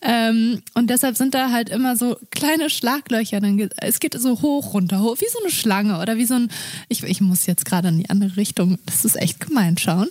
Ähm, 0.00 0.62
und 0.72 0.88
deshalb 0.88 1.18
sind 1.18 1.34
da 1.34 1.50
halt 1.50 1.68
immer 1.68 1.96
so 1.96 2.16
kleine 2.30 2.70
Schlaglöcher. 2.70 3.40
Dann 3.40 3.68
es 3.76 4.00
geht 4.00 4.18
so 4.18 4.40
hoch, 4.40 4.72
runter, 4.72 5.00
hoch, 5.02 5.16
wie 5.20 5.30
so 5.30 5.38
eine 5.40 5.52
Schlange 5.52 6.00
oder 6.00 6.16
wie 6.16 6.24
so 6.24 6.34
ein. 6.34 6.48
Ich, 6.88 7.02
ich 7.02 7.20
muss 7.20 7.44
jetzt 7.44 7.66
gerade 7.66 7.88
in 7.88 7.98
die 7.98 8.08
andere 8.08 8.38
Richtung. 8.38 8.78
Das 8.86 9.04
ist 9.04 9.16
echt 9.16 9.38
gemein 9.38 9.76
schauen. 9.76 10.08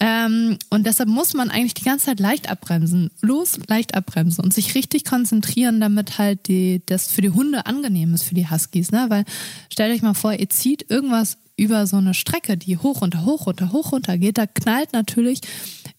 Ähm, 0.00 0.56
und 0.70 0.86
deshalb 0.86 1.10
muss 1.10 1.34
man 1.34 1.50
eigentlich 1.50 1.74
die 1.74 1.84
ganze 1.84 2.06
Zeit 2.06 2.20
leicht 2.20 2.50
abbremsen. 2.50 3.10
Los, 3.20 3.60
leicht 3.68 3.94
abbremsen 3.94 4.42
und 4.42 4.54
sich 4.54 4.74
richtig 4.74 5.04
konzentrieren, 5.04 5.57
damit 5.80 6.18
halt 6.18 6.48
die, 6.48 6.82
das 6.86 7.10
für 7.10 7.20
die 7.20 7.30
Hunde 7.30 7.66
angenehm 7.66 8.14
ist, 8.14 8.24
für 8.24 8.34
die 8.34 8.50
Huskies. 8.50 8.90
Ne? 8.90 9.06
Weil 9.08 9.24
stellt 9.70 9.94
euch 9.94 10.02
mal 10.02 10.14
vor, 10.14 10.32
ihr 10.32 10.48
zieht 10.48 10.90
irgendwas 10.90 11.38
über 11.56 11.86
so 11.86 11.96
eine 11.96 12.14
Strecke, 12.14 12.56
die 12.56 12.76
hoch, 12.76 13.02
runter, 13.02 13.24
hoch, 13.24 13.46
runter, 13.46 13.72
hoch, 13.72 13.92
runter 13.92 14.16
geht. 14.16 14.38
Da 14.38 14.46
knallt 14.46 14.92
natürlich 14.92 15.40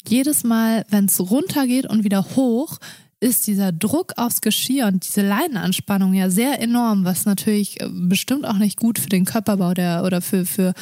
jedes 0.07 0.43
Mal, 0.43 0.85
wenn 0.89 1.05
es 1.05 1.19
runter 1.19 1.67
geht 1.67 1.85
und 1.85 2.03
wieder 2.03 2.25
hoch, 2.35 2.79
ist 3.21 3.47
dieser 3.47 3.73
Druck 3.73 4.13
aufs 4.15 4.39
Geschirr 4.39 4.87
und 4.87 5.05
diese 5.05 5.21
Leinenanspannung 5.21 6.13
ja 6.13 6.29
sehr 6.29 6.61
enorm, 6.61 7.03
was 7.03 7.25
natürlich 7.25 7.81
äh, 7.81 7.89
bestimmt 7.91 8.45
auch 8.45 8.57
nicht 8.57 8.79
gut 8.79 8.97
für 8.97 9.09
den 9.09 9.25
Körperbau 9.25 9.73
der 9.73 10.03
oder 10.05 10.21
für, 10.21 10.45
für, 10.45 10.73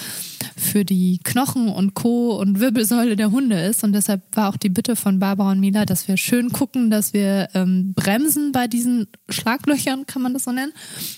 für 0.55 0.85
die 0.85 1.19
Knochen 1.23 1.67
und 1.69 1.95
Co. 1.95 2.37
und 2.37 2.59
Wirbelsäule 2.59 3.15
der 3.15 3.31
Hunde 3.31 3.59
ist. 3.59 3.83
Und 3.83 3.93
deshalb 3.93 4.21
war 4.35 4.49
auch 4.49 4.57
die 4.57 4.69
Bitte 4.69 4.95
von 4.95 5.17
Barbara 5.17 5.51
und 5.51 5.59
Mila, 5.59 5.85
dass 5.85 6.07
wir 6.07 6.17
schön 6.17 6.51
gucken, 6.51 6.91
dass 6.91 7.13
wir 7.13 7.49
ähm, 7.55 7.93
bremsen 7.95 8.51
bei 8.51 8.67
diesen 8.67 9.07
Schlaglöchern, 9.29 10.05
kann 10.05 10.21
man 10.21 10.33
das 10.33 10.43
so 10.43 10.51
nennen, 10.51 10.73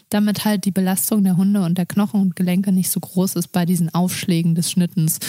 damit 0.09 0.45
halt 0.45 0.63
die 0.63 0.71
Belastung 0.71 1.25
der 1.25 1.35
Hunde 1.35 1.63
und 1.63 1.77
der 1.77 1.85
Knochen 1.85 2.21
und 2.21 2.35
Gelenke 2.37 2.71
nicht 2.71 2.91
so 2.91 3.01
groß 3.01 3.35
ist 3.35 3.49
bei 3.49 3.65
diesen 3.65 3.93
Aufschlägen 3.93 4.55
des 4.55 4.71
Schnittens, 4.71 5.19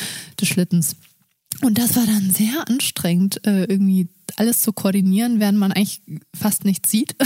des 0.40 0.46
Schlittens. 0.46 0.94
Und 1.62 1.78
das 1.78 1.96
war 1.96 2.06
dann 2.06 2.30
sehr 2.30 2.68
anstrengend, 2.68 3.44
äh, 3.46 3.64
irgendwie 3.64 4.08
alles 4.40 4.62
zu 4.62 4.72
koordinieren, 4.72 5.38
während 5.38 5.58
man 5.58 5.70
eigentlich 5.72 6.02
fast 6.34 6.64
nichts 6.64 6.90
sieht. 6.90 7.14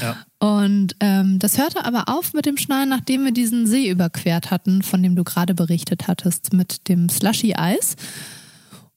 Ja. 0.00 0.16
Und 0.38 0.94
ähm, 1.00 1.40
das 1.40 1.58
hörte 1.58 1.84
aber 1.84 2.04
auf 2.08 2.32
mit 2.32 2.46
dem 2.46 2.56
Schneien, 2.56 2.88
nachdem 2.88 3.24
wir 3.24 3.32
diesen 3.32 3.66
See 3.66 3.90
überquert 3.90 4.52
hatten, 4.52 4.82
von 4.82 5.02
dem 5.02 5.16
du 5.16 5.24
gerade 5.24 5.54
berichtet 5.56 6.06
hattest, 6.06 6.52
mit 6.52 6.88
dem 6.88 7.08
Slushy-Eis. 7.08 7.96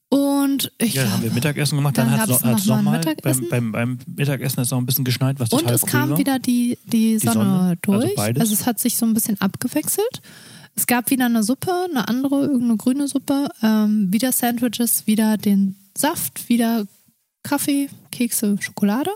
Und 0.09 0.71
ich 0.77 0.93
Ja, 0.93 1.03
dann 1.03 1.13
haben 1.13 1.23
wir 1.23 1.31
Mittagessen 1.31 1.77
gemacht, 1.77 1.97
dann, 1.97 2.11
dann 2.11 2.19
hat 2.19 2.29
es 2.29 2.41
noch, 2.41 2.51
hat's 2.51 2.65
noch 2.67 2.81
mal 2.83 2.97
Mittagessen. 2.99 3.47
beim, 3.49 3.71
beim, 3.71 3.97
beim 3.97 4.15
Mittagessen 4.15 4.59
ist 4.61 4.69
noch 4.69 4.77
ein 4.77 4.85
bisschen 4.85 5.05
geschneit, 5.05 5.39
was 5.39 5.51
Und 5.51 5.61
total 5.61 5.75
es 5.75 5.83
cool 5.83 5.89
kam 5.89 6.09
war. 6.11 6.17
wieder 6.19 6.37
die, 6.37 6.77
die, 6.85 7.17
Sonne, 7.17 7.33
Sonne, 7.33 7.59
also 7.59 7.75
durch. 7.81 8.15
beides. 8.15 8.41
Also 8.41 8.53
es 8.53 8.65
hat 8.67 8.77
sich 8.79 8.97
so 8.97 9.05
ein 9.07 9.15
bisschen 9.15 9.41
abgewechselt. 9.41 10.21
Es 10.75 10.85
gab 10.85 11.09
wieder 11.09 11.25
eine 11.25 11.41
Suppe, 11.43 11.73
eine 11.89 12.07
andere, 12.07 12.41
irgendeine 12.41 12.77
grüne 12.77 13.07
Suppe, 13.07 13.49
ähm, 13.63 14.11
wieder 14.11 14.31
Sandwiches, 14.31 15.07
wieder 15.07 15.37
den 15.37 15.75
Saft, 15.97 16.47
wieder 16.49 16.85
Kaffee, 17.43 17.89
Kekse, 18.11 18.57
Schokolade. 18.59 19.11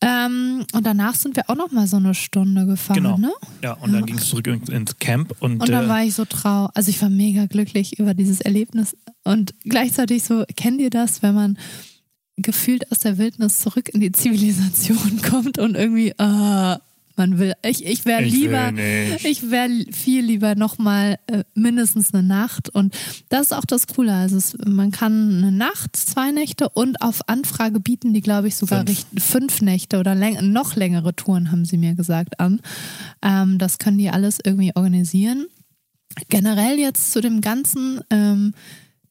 Ähm, 0.00 0.66
und 0.74 0.86
danach 0.86 1.14
sind 1.14 1.34
wir 1.36 1.48
auch 1.48 1.54
noch 1.54 1.70
mal 1.72 1.86
so 1.86 1.96
eine 1.96 2.14
Stunde 2.14 2.66
gefahren, 2.66 3.02
Genau. 3.02 3.16
ne? 3.16 3.32
Ja, 3.62 3.72
und 3.74 3.92
dann 3.92 4.04
ging 4.04 4.18
es 4.18 4.28
zurück 4.28 4.46
ins, 4.46 4.68
ins 4.68 4.98
Camp 4.98 5.34
und, 5.40 5.60
Und 5.62 5.68
dann 5.70 5.86
äh, 5.86 5.88
war 5.88 6.04
ich 6.04 6.14
so 6.14 6.26
traurig. 6.26 6.70
Also 6.74 6.90
ich 6.90 7.00
war 7.00 7.08
mega 7.08 7.46
glücklich 7.46 7.98
über 7.98 8.12
dieses 8.12 8.40
Erlebnis. 8.42 8.96
Und 9.22 9.54
gleichzeitig 9.64 10.24
so, 10.24 10.44
kennt 10.56 10.80
ihr 10.80 10.90
das, 10.90 11.22
wenn 11.22 11.34
man 11.34 11.58
gefühlt 12.36 12.90
aus 12.92 12.98
der 12.98 13.16
Wildnis 13.16 13.60
zurück 13.60 13.88
in 13.88 14.00
die 14.00 14.12
Zivilisation 14.12 15.22
kommt 15.28 15.58
und 15.58 15.74
irgendwie, 15.74 16.08
äh, 16.10 16.76
man 17.16 17.38
will, 17.38 17.54
ich, 17.64 17.84
ich 17.84 18.04
wäre 18.04 18.22
lieber, 18.22 18.72
ich 19.24 19.50
wäre 19.50 19.68
viel 19.92 20.24
lieber 20.24 20.54
nochmal 20.54 21.18
äh, 21.26 21.44
mindestens 21.54 22.12
eine 22.12 22.22
Nacht. 22.22 22.68
Und 22.68 22.94
das 23.28 23.46
ist 23.46 23.52
auch 23.52 23.64
das 23.64 23.86
Coole. 23.86 24.12
Also 24.12 24.36
es, 24.36 24.56
man 24.64 24.90
kann 24.90 25.38
eine 25.38 25.52
Nacht, 25.52 25.96
zwei 25.96 26.32
Nächte 26.32 26.68
und 26.68 27.02
auf 27.02 27.28
Anfrage 27.28 27.80
bieten 27.80 28.12
die, 28.12 28.20
glaube 28.20 28.48
ich, 28.48 28.56
sogar 28.56 28.84
Fünf. 28.84 29.06
fünf 29.18 29.62
Nächte 29.62 29.98
oder 29.98 30.14
läng 30.14 30.52
noch 30.52 30.76
längere 30.76 31.14
Touren, 31.14 31.50
haben 31.50 31.64
sie 31.64 31.76
mir 31.76 31.94
gesagt, 31.94 32.40
an. 32.40 32.60
Ähm, 33.22 33.58
das 33.58 33.78
können 33.78 33.98
die 33.98 34.10
alles 34.10 34.38
irgendwie 34.44 34.72
organisieren. 34.74 35.46
Generell 36.28 36.78
jetzt 36.78 37.12
zu 37.12 37.20
dem 37.20 37.40
Ganzen, 37.40 38.00
ähm, 38.10 38.54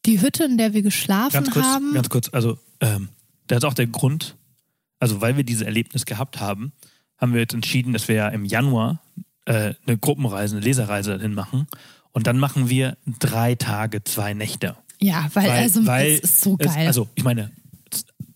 die 0.06 0.22
Hütte, 0.22 0.44
in 0.46 0.58
der 0.58 0.74
wir 0.74 0.82
geschlafen 0.82 1.34
ganz 1.34 1.52
kurz, 1.52 1.66
haben. 1.66 1.94
ganz 1.94 2.10
kurz, 2.10 2.30
also 2.32 2.58
ähm, 2.82 3.10
das 3.48 3.60
ist 3.60 3.66
auch 3.66 3.74
der 3.74 3.88
Grund, 3.88 4.36
also 5.00 5.22
weil 5.22 5.38
wir 5.38 5.44
dieses 5.44 5.64
Erlebnis 5.64 6.06
gehabt 6.06 6.40
haben, 6.40 6.74
haben 7.24 7.34
wir 7.34 7.40
jetzt 7.42 7.54
entschieden, 7.54 7.94
dass 7.94 8.08
wir 8.08 8.16
ja 8.16 8.28
im 8.30 8.46
Januar 8.46 9.02
äh, 9.46 9.74
eine 9.88 9.98
Gruppenreise, 9.98 10.56
eine 10.58 10.64
Leserreise 10.66 11.18
dahin 11.18 11.34
machen. 11.34 11.68
Und 12.12 12.28
dann 12.28 12.38
machen 12.38 12.70
wir 12.70 12.98
drei 13.20 13.56
Tage, 13.56 14.04
zwei 14.04 14.34
Nächte. 14.34 14.76
ja, 15.00 15.28
weil, 15.34 15.50
also 15.50 15.82
es 15.92 16.20
ist 16.20 16.42
so 16.42 16.56
es- 16.60 16.74
geil. 16.74 16.86
also 16.88 17.10
ich 17.16 17.24
meine, 17.24 17.52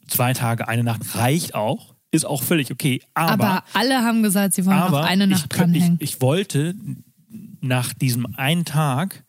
zwei 0.08 0.34
Tage, 0.34 0.68
eine 0.68 0.84
Nacht 0.84 1.16
reicht 1.16 1.54
auch, 1.54 1.94
ist 2.12 2.26
auch 2.26 2.42
völlig 2.42 2.72
okay. 2.72 3.02
aber, 3.14 3.32
Aber, 3.34 3.64
alle 3.74 3.98
haben 4.04 4.24
gesagt, 4.24 4.54
sie 4.56 4.66
wollen 4.66 4.78
noch 4.80 4.94
eine 5.04 5.26
ich, 5.26 5.30
Nacht 5.30 5.44
ich, 5.52 5.58
dranhängen. 5.58 5.98
ich 6.00 6.22
wollte 6.22 6.74
nach 7.62 7.94
diesem 7.94 8.26
einen 8.36 8.66
Tag 8.66 9.24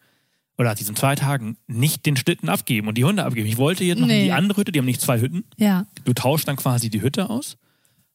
oder 0.57 0.71
nach 0.71 0.77
diesen 0.77 0.97
zwei 0.97 1.15
Tagen 1.15 1.57
nicht 1.67 2.07
den 2.07 2.17
Schlitten 2.17 2.49
abgeben 2.49 2.89
und 2.89 2.97
die 2.97 3.05
Hunde 3.05 3.25
abgeben. 3.25 3.47
Ich 3.49 3.59
wollte 3.59 3.85
jetzt 3.85 3.99
noch 3.99 4.07
Nee. 4.07 4.21
in 4.21 4.25
die 4.27 4.33
andere 4.33 4.59
Hütte, 4.61 4.73
die 4.73 4.79
haben 4.79 4.87
nicht 4.87 5.01
zwei 5.01 5.21
Hütten. 5.21 5.45
ja, 5.57 5.87
Du 6.05 6.13
tauschst 6.15 6.49
dann 6.49 6.57
quasi 6.57 6.89
die 6.91 7.03
Hütte 7.03 7.29
aus. 7.31 7.57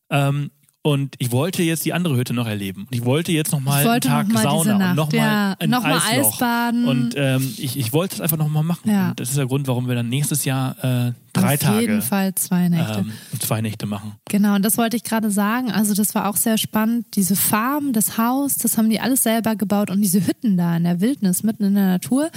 Ähm, 0.10 0.50
und 0.86 1.16
ich 1.18 1.32
wollte 1.32 1.64
jetzt 1.64 1.86
die 1.86 1.94
andere 1.94 2.18
Hütte 2.18 2.34
noch 2.34 2.46
erleben. 2.46 2.82
Und 2.82 2.94
ich 2.94 3.06
wollte 3.06 3.32
jetzt 3.32 3.54
noch 3.54 3.62
mal 3.62 3.82
Ich 3.84 3.90
einen 3.90 4.02
Tag 4.02 4.28
noch 4.28 4.34
mal 4.34 4.44
Sauna 4.44 4.78
Nacht, 4.78 4.90
und 4.90 4.96
noch 4.98 5.14
ja. 5.14 5.56
ein 5.58 5.70
Noch 5.70 5.82
mal 5.82 6.02
Eisloch. 6.10 6.34
Eisbaden. 6.34 6.86
Und 6.90 7.14
ähm, 7.16 7.54
ich, 7.58 7.78
ich 7.78 7.94
wollte 7.94 8.16
es 8.16 8.22
einfach 8.22 8.36
noch 8.36 8.50
mal 8.50 8.64
machen. 8.64 8.92
Ja. 8.92 9.12
Und 9.12 9.20
das 9.22 9.30
ist 9.30 9.38
der 9.38 9.46
Grund, 9.46 9.66
warum 9.70 9.88
wir 9.88 9.96
dann 9.96 10.10
nächstes 10.10 10.44
Jahr 10.44 10.76
äh, 10.84 11.14
drei 11.32 11.54
auf 11.54 11.60
Tage. 11.62 11.80
jeden 11.80 12.02
Fall 12.02 12.36
zwei 12.36 12.68
Nächte. 12.68 13.00
ähm, 13.00 13.14
zwei 13.40 13.62
Nächte 13.62 13.86
machen. 13.86 14.16
Genau, 14.28 14.56
und 14.56 14.66
das 14.66 14.78
wollte 14.78 14.98
ich 14.98 15.06
gerade 15.06 15.32
sagen. 15.32 15.72
Also 15.72 15.94
das 15.94 16.16
war 16.16 16.28
auch 16.28 16.36
sehr 16.36 16.58
spannend. 16.58 17.06
Diese 17.16 17.38
Farm, 17.38 17.94
das 17.94 18.18
Haus, 18.18 18.58
das 18.58 18.78
haben 18.78 18.90
die 18.90 19.00
alles 19.00 19.24
selber 19.24 19.56
gebaut 19.56 19.90
und 19.90 20.02
diese 20.02 20.28
Hütten 20.28 20.58
da 20.58 20.76
in 20.76 20.84
der 20.84 21.00
Wildnis, 21.00 21.44
mitten 21.44 21.64
in 21.64 21.76
der 21.76 21.88
Natur, 21.88 22.30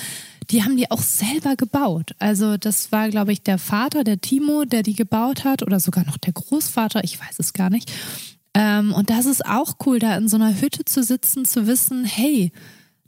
die 0.51 0.63
haben 0.63 0.77
die 0.77 0.89
auch 0.93 1.03
selber 1.03 1.57
gebaut. 1.57 2.13
Also 2.21 2.57
das 2.57 2.93
war, 2.93 3.09
glaube 3.09 3.33
ich, 3.33 3.43
der 3.43 3.59
Vater, 3.59 4.05
der 4.05 4.21
Timo, 4.21 4.65
der 4.65 4.85
die 4.85 4.95
gebaut 4.95 5.45
hat 5.45 5.65
oder 5.65 5.81
sogar 5.81 6.07
noch 6.07 6.17
der 6.17 6.33
Großvater, 6.33 7.03
ich 7.03 7.19
weiß 7.19 7.41
es 7.41 7.53
gar 7.53 7.71
nicht. 7.71 7.91
Ähm, 8.59 8.95
und 8.95 9.11
das 9.11 9.27
ist 9.27 9.45
auch 9.45 9.75
cool, 9.85 9.99
da 9.99 10.17
in 10.17 10.29
so 10.29 10.37
einer 10.37 10.59
Hütte 10.59 10.87
zu 10.87 11.03
sitzen, 11.03 11.45
zu 11.45 11.67
wissen, 11.67 12.07
hey, 12.07 12.53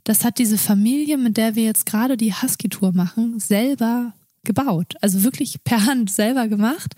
das 0.03 0.23
hat 0.23 0.37
diese 0.37 0.59
Familie, 0.59 1.17
mit 1.17 1.37
der 1.37 1.55
wir 1.55 1.63
jetzt 1.63 1.87
gerade 1.87 2.17
die 2.17 2.33
Husky-Tour 2.33 2.91
machen, 2.93 3.39
selber 3.39 4.13
gebaut. 4.43 4.95
Also 5.01 5.23
wirklich 5.23 5.63
per 5.63 5.85
Hand 5.85 6.09
selber 6.11 6.47
gemacht. 6.47 6.95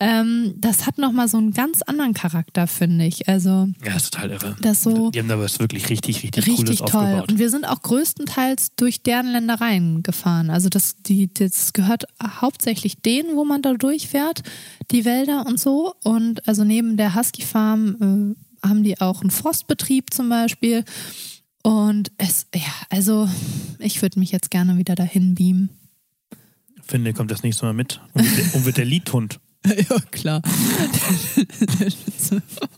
Ähm, 0.00 0.54
das 0.56 0.86
hat 0.86 0.96
nochmal 0.98 1.26
so 1.26 1.38
einen 1.38 1.50
ganz 1.52 1.82
anderen 1.82 2.14
Charakter, 2.14 2.68
finde 2.68 3.04
ich. 3.06 3.28
Also 3.28 3.66
Ja, 3.84 3.96
ist 3.96 4.12
total 4.14 4.30
irre. 4.30 4.56
das 4.60 4.82
so 4.84 5.10
Die 5.10 5.18
haben 5.18 5.26
da 5.28 5.38
was 5.40 5.58
wirklich 5.58 5.88
richtig, 5.90 6.22
richtig, 6.22 6.46
richtig 6.46 6.56
Cooles 6.66 6.78
toll. 6.78 7.02
aufgebaut. 7.04 7.32
Und 7.32 7.38
wir 7.40 7.50
sind 7.50 7.64
auch 7.68 7.82
größtenteils 7.82 8.76
durch 8.76 9.02
deren 9.02 9.26
Ländereien 9.32 10.04
gefahren. 10.04 10.50
Also 10.50 10.68
das, 10.68 11.02
die, 11.02 11.32
das 11.34 11.72
gehört 11.72 12.04
hauptsächlich 12.22 13.02
denen, 13.02 13.34
wo 13.36 13.44
man 13.44 13.60
da 13.60 13.74
durchfährt, 13.74 14.42
die 14.92 15.04
Wälder 15.04 15.46
und 15.46 15.58
so. 15.58 15.94
Und 16.04 16.46
also 16.46 16.62
neben 16.62 16.96
der 16.96 17.16
Husky 17.16 17.42
Farm 17.42 18.36
äh, 18.62 18.66
haben 18.68 18.84
die 18.84 19.00
auch 19.00 19.20
einen 19.22 19.30
Forstbetrieb 19.32 20.14
zum 20.14 20.28
Beispiel. 20.28 20.84
Und 21.64 22.12
es, 22.18 22.46
ja, 22.54 22.62
also 22.88 23.28
ich 23.80 24.00
würde 24.00 24.20
mich 24.20 24.30
jetzt 24.30 24.50
gerne 24.52 24.78
wieder 24.78 24.94
dahin 24.94 25.34
beamen. 25.34 25.70
Finde, 26.88 27.12
kommt 27.12 27.30
das 27.30 27.42
nächste 27.42 27.66
Mal 27.66 27.74
mit. 27.74 28.00
Und 28.14 28.24
wird 28.24 28.38
der, 28.38 28.54
und 28.54 28.64
wird 28.64 28.76
der 28.78 28.84
Liedhund. 28.86 29.38
Ja, 29.66 29.98
klar. 30.10 30.40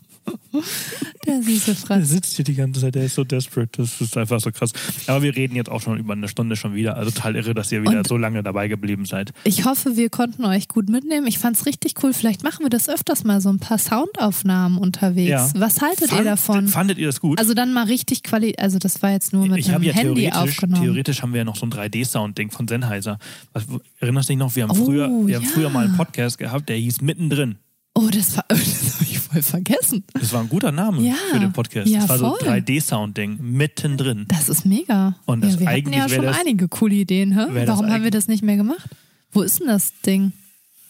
Der 1.25 1.41
süße 1.41 1.65
Der 1.65 1.75
Franz. 1.75 2.09
sitzt 2.09 2.35
hier 2.35 2.45
die 2.45 2.55
ganze 2.55 2.81
Zeit, 2.81 2.95
der 2.95 3.03
ist 3.05 3.15
so 3.15 3.23
desperate. 3.23 3.69
Das 3.81 4.01
ist 4.01 4.17
einfach 4.17 4.39
so 4.39 4.51
krass. 4.51 4.71
Aber 5.07 5.21
wir 5.21 5.35
reden 5.35 5.55
jetzt 5.55 5.69
auch 5.69 5.81
schon 5.81 5.97
über 5.97 6.13
eine 6.13 6.27
Stunde 6.27 6.55
schon 6.55 6.73
wieder. 6.75 6.97
Also 6.97 7.11
total 7.11 7.35
irre, 7.35 7.53
dass 7.53 7.71
ihr 7.71 7.81
wieder 7.83 7.99
Und- 7.99 8.07
so 8.07 8.17
lange 8.17 8.43
dabei 8.43 8.67
geblieben 8.67 9.05
seid. 9.05 9.31
Ich 9.43 9.65
hoffe, 9.65 9.95
wir 9.97 10.09
konnten 10.09 10.45
euch 10.45 10.67
gut 10.67 10.89
mitnehmen. 10.89 11.27
Ich 11.27 11.37
fand's 11.37 11.65
richtig 11.65 11.93
cool. 12.03 12.13
Vielleicht 12.13 12.43
machen 12.43 12.63
wir 12.65 12.69
das 12.69 12.89
öfters 12.89 13.23
mal, 13.23 13.39
so 13.41 13.49
ein 13.49 13.59
paar 13.59 13.77
Soundaufnahmen 13.77 14.77
unterwegs. 14.77 15.29
Ja. 15.29 15.49
Was 15.55 15.81
haltet 15.81 16.09
Fand- 16.09 16.21
ihr 16.21 16.25
davon? 16.25 16.67
Fandet 16.67 16.97
ihr 16.97 17.07
das 17.07 17.19
gut? 17.19 17.39
Also 17.39 17.53
dann 17.53 17.73
mal 17.73 17.85
richtig 17.85 18.23
Quali. 18.23 18.55
Also 18.57 18.79
das 18.79 19.01
war 19.01 19.11
jetzt 19.11 19.33
nur 19.33 19.47
mit 19.47 19.59
ich 19.59 19.69
einem 19.71 19.83
ja 19.83 19.93
Handy 19.93 20.31
aufgenommen. 20.31 20.83
theoretisch 20.83 21.21
haben 21.21 21.33
wir 21.33 21.39
ja 21.39 21.45
noch 21.45 21.55
so 21.55 21.65
ein 21.65 21.71
3D-Sound-Ding 21.71 22.51
von 22.51 22.67
Sennheiser. 22.67 23.19
Was, 23.53 23.65
erinnerst 23.99 24.29
du 24.29 24.33
dich 24.33 24.39
noch? 24.39 24.55
Wir 24.55 24.63
haben, 24.67 24.71
Oh, 24.79 24.85
früher, 24.85 25.07
wir 25.27 25.35
haben 25.37 25.43
ja. 25.43 25.49
früher 25.53 25.69
mal 25.69 25.85
einen 25.85 25.97
Podcast 25.97 26.37
gehabt, 26.37 26.69
der 26.69 26.77
hieß 26.77 27.01
Mittendrin. 27.01 27.55
Oh, 27.93 28.07
das, 28.11 28.37
war- 28.37 28.45
das 28.49 29.01
ich 29.01 29.10
voll 29.31 29.41
vergessen. 29.41 30.03
Das 30.13 30.33
war 30.33 30.41
ein 30.41 30.49
guter 30.49 30.71
Name 30.71 31.01
Ja. 31.01 31.15
für 31.31 31.39
den 31.39 31.53
Podcast. 31.53 31.87
Ja, 31.87 31.99
das 32.01 32.09
war 32.09 32.17
so 32.17 32.35
voll. 32.37 32.47
ein 32.49 32.63
3D-Sound-Ding. 32.65 33.37
Mittendrin. 33.41 34.25
Das 34.27 34.49
ist 34.49 34.65
mega. 34.65 35.15
Und 35.25 35.41
das 35.43 35.53
ja, 35.55 35.59
wir 35.61 35.67
hatten 35.67 35.77
eigentlich 35.77 35.95
ja 35.97 36.09
wär 36.09 36.15
schon 36.15 36.25
das- 36.25 36.39
einige 36.39 36.67
coole 36.67 36.95
Ideen. 36.95 37.31
Hä? 37.37 37.65
Warum 37.67 37.89
haben 37.89 38.03
wir 38.03 38.11
das 38.11 38.27
nicht 38.27 38.43
mehr 38.43 38.57
gemacht? 38.57 38.89
Wo 39.31 39.41
ist 39.41 39.59
denn 39.59 39.67
das 39.67 39.93
Ding? 40.05 40.33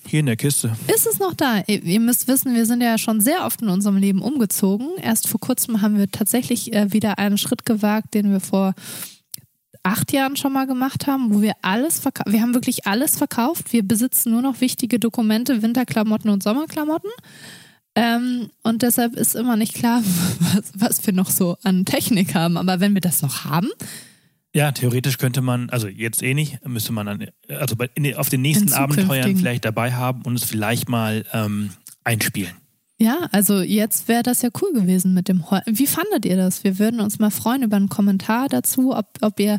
Hier 0.07 0.21
in 0.21 0.25
der 0.25 0.35
Kiste. 0.35 0.75
Ist 0.93 1.05
es 1.05 1.19
noch 1.19 1.35
da? 1.35 1.61
Ihr 1.67 1.83
ihr 1.83 1.99
müsst 1.99 2.27
wissen, 2.27 2.55
wir 2.55 2.65
sind 2.65 2.81
ja 2.81 2.97
schon 2.97 3.21
sehr 3.21 3.45
oft 3.45 3.61
in 3.61 3.69
unserem 3.69 3.97
Leben 3.97 4.23
umgezogen. 4.23 4.87
Erst 4.99 5.27
vor 5.27 5.39
kurzem 5.39 5.81
haben 5.83 5.97
wir 5.99 6.09
tatsächlich 6.09 6.73
äh, 6.73 6.91
wieder 6.91 7.19
einen 7.19 7.37
Schritt 7.37 7.65
gewagt, 7.67 8.15
den 8.15 8.31
wir 8.31 8.39
vor 8.39 8.73
acht 9.83 10.11
Jahren 10.11 10.35
schon 10.37 10.53
mal 10.53 10.65
gemacht 10.65 11.05
haben, 11.07 11.33
wo 11.33 11.41
wir 11.41 11.53
alles 11.61 11.99
verkauft. 11.99 12.31
Wir 12.31 12.41
haben 12.41 12.53
wirklich 12.55 12.87
alles 12.87 13.17
verkauft. 13.17 13.73
Wir 13.73 13.83
besitzen 13.83 14.31
nur 14.31 14.41
noch 14.41 14.59
wichtige 14.61 14.99
Dokumente, 14.99 15.61
Winterklamotten 15.61 16.29
und 16.31 16.41
Sommerklamotten. 16.43 17.09
Ähm, 17.95 18.49
und 18.63 18.83
deshalb 18.83 19.15
ist 19.15 19.35
immer 19.35 19.57
nicht 19.57 19.73
klar, 19.73 20.01
was, 20.39 20.71
was 20.75 21.05
wir 21.05 21.13
noch 21.13 21.29
so 21.29 21.57
an 21.63 21.85
Technik 21.85 22.35
haben. 22.35 22.57
Aber 22.57 22.79
wenn 22.79 22.93
wir 22.93 23.01
das 23.01 23.21
noch 23.21 23.45
haben, 23.45 23.69
Ja, 24.53 24.71
theoretisch 24.71 25.17
könnte 25.17 25.41
man, 25.41 25.69
also 25.69 25.87
jetzt 25.87 26.23
eh 26.23 26.33
nicht, 26.33 26.65
müsste 26.65 26.93
man 26.93 27.05
dann, 27.05 27.27
also 27.47 27.75
bei, 27.75 27.89
in, 27.95 28.15
auf 28.15 28.29
den 28.29 28.41
nächsten 28.41 28.73
Abenteuern 28.73 29.35
vielleicht 29.35 29.65
dabei 29.65 29.93
haben 29.93 30.23
und 30.23 30.35
es 30.35 30.43
vielleicht 30.43 30.89
mal 30.89 31.25
ähm, 31.33 31.71
einspielen. 32.03 32.51
Ja, 33.01 33.27
also 33.31 33.61
jetzt 33.61 34.07
wäre 34.07 34.21
das 34.21 34.43
ja 34.43 34.49
cool 34.61 34.73
gewesen 34.73 35.15
mit 35.15 35.27
dem 35.27 35.49
Heu. 35.49 35.59
Wie 35.65 35.87
fandet 35.87 36.23
ihr 36.23 36.37
das? 36.37 36.63
Wir 36.63 36.77
würden 36.77 36.99
uns 36.99 37.17
mal 37.17 37.31
freuen 37.31 37.63
über 37.63 37.75
einen 37.75 37.89
Kommentar 37.89 38.47
dazu, 38.47 38.95
ob, 38.95 39.07
ob 39.21 39.39
ihr 39.39 39.57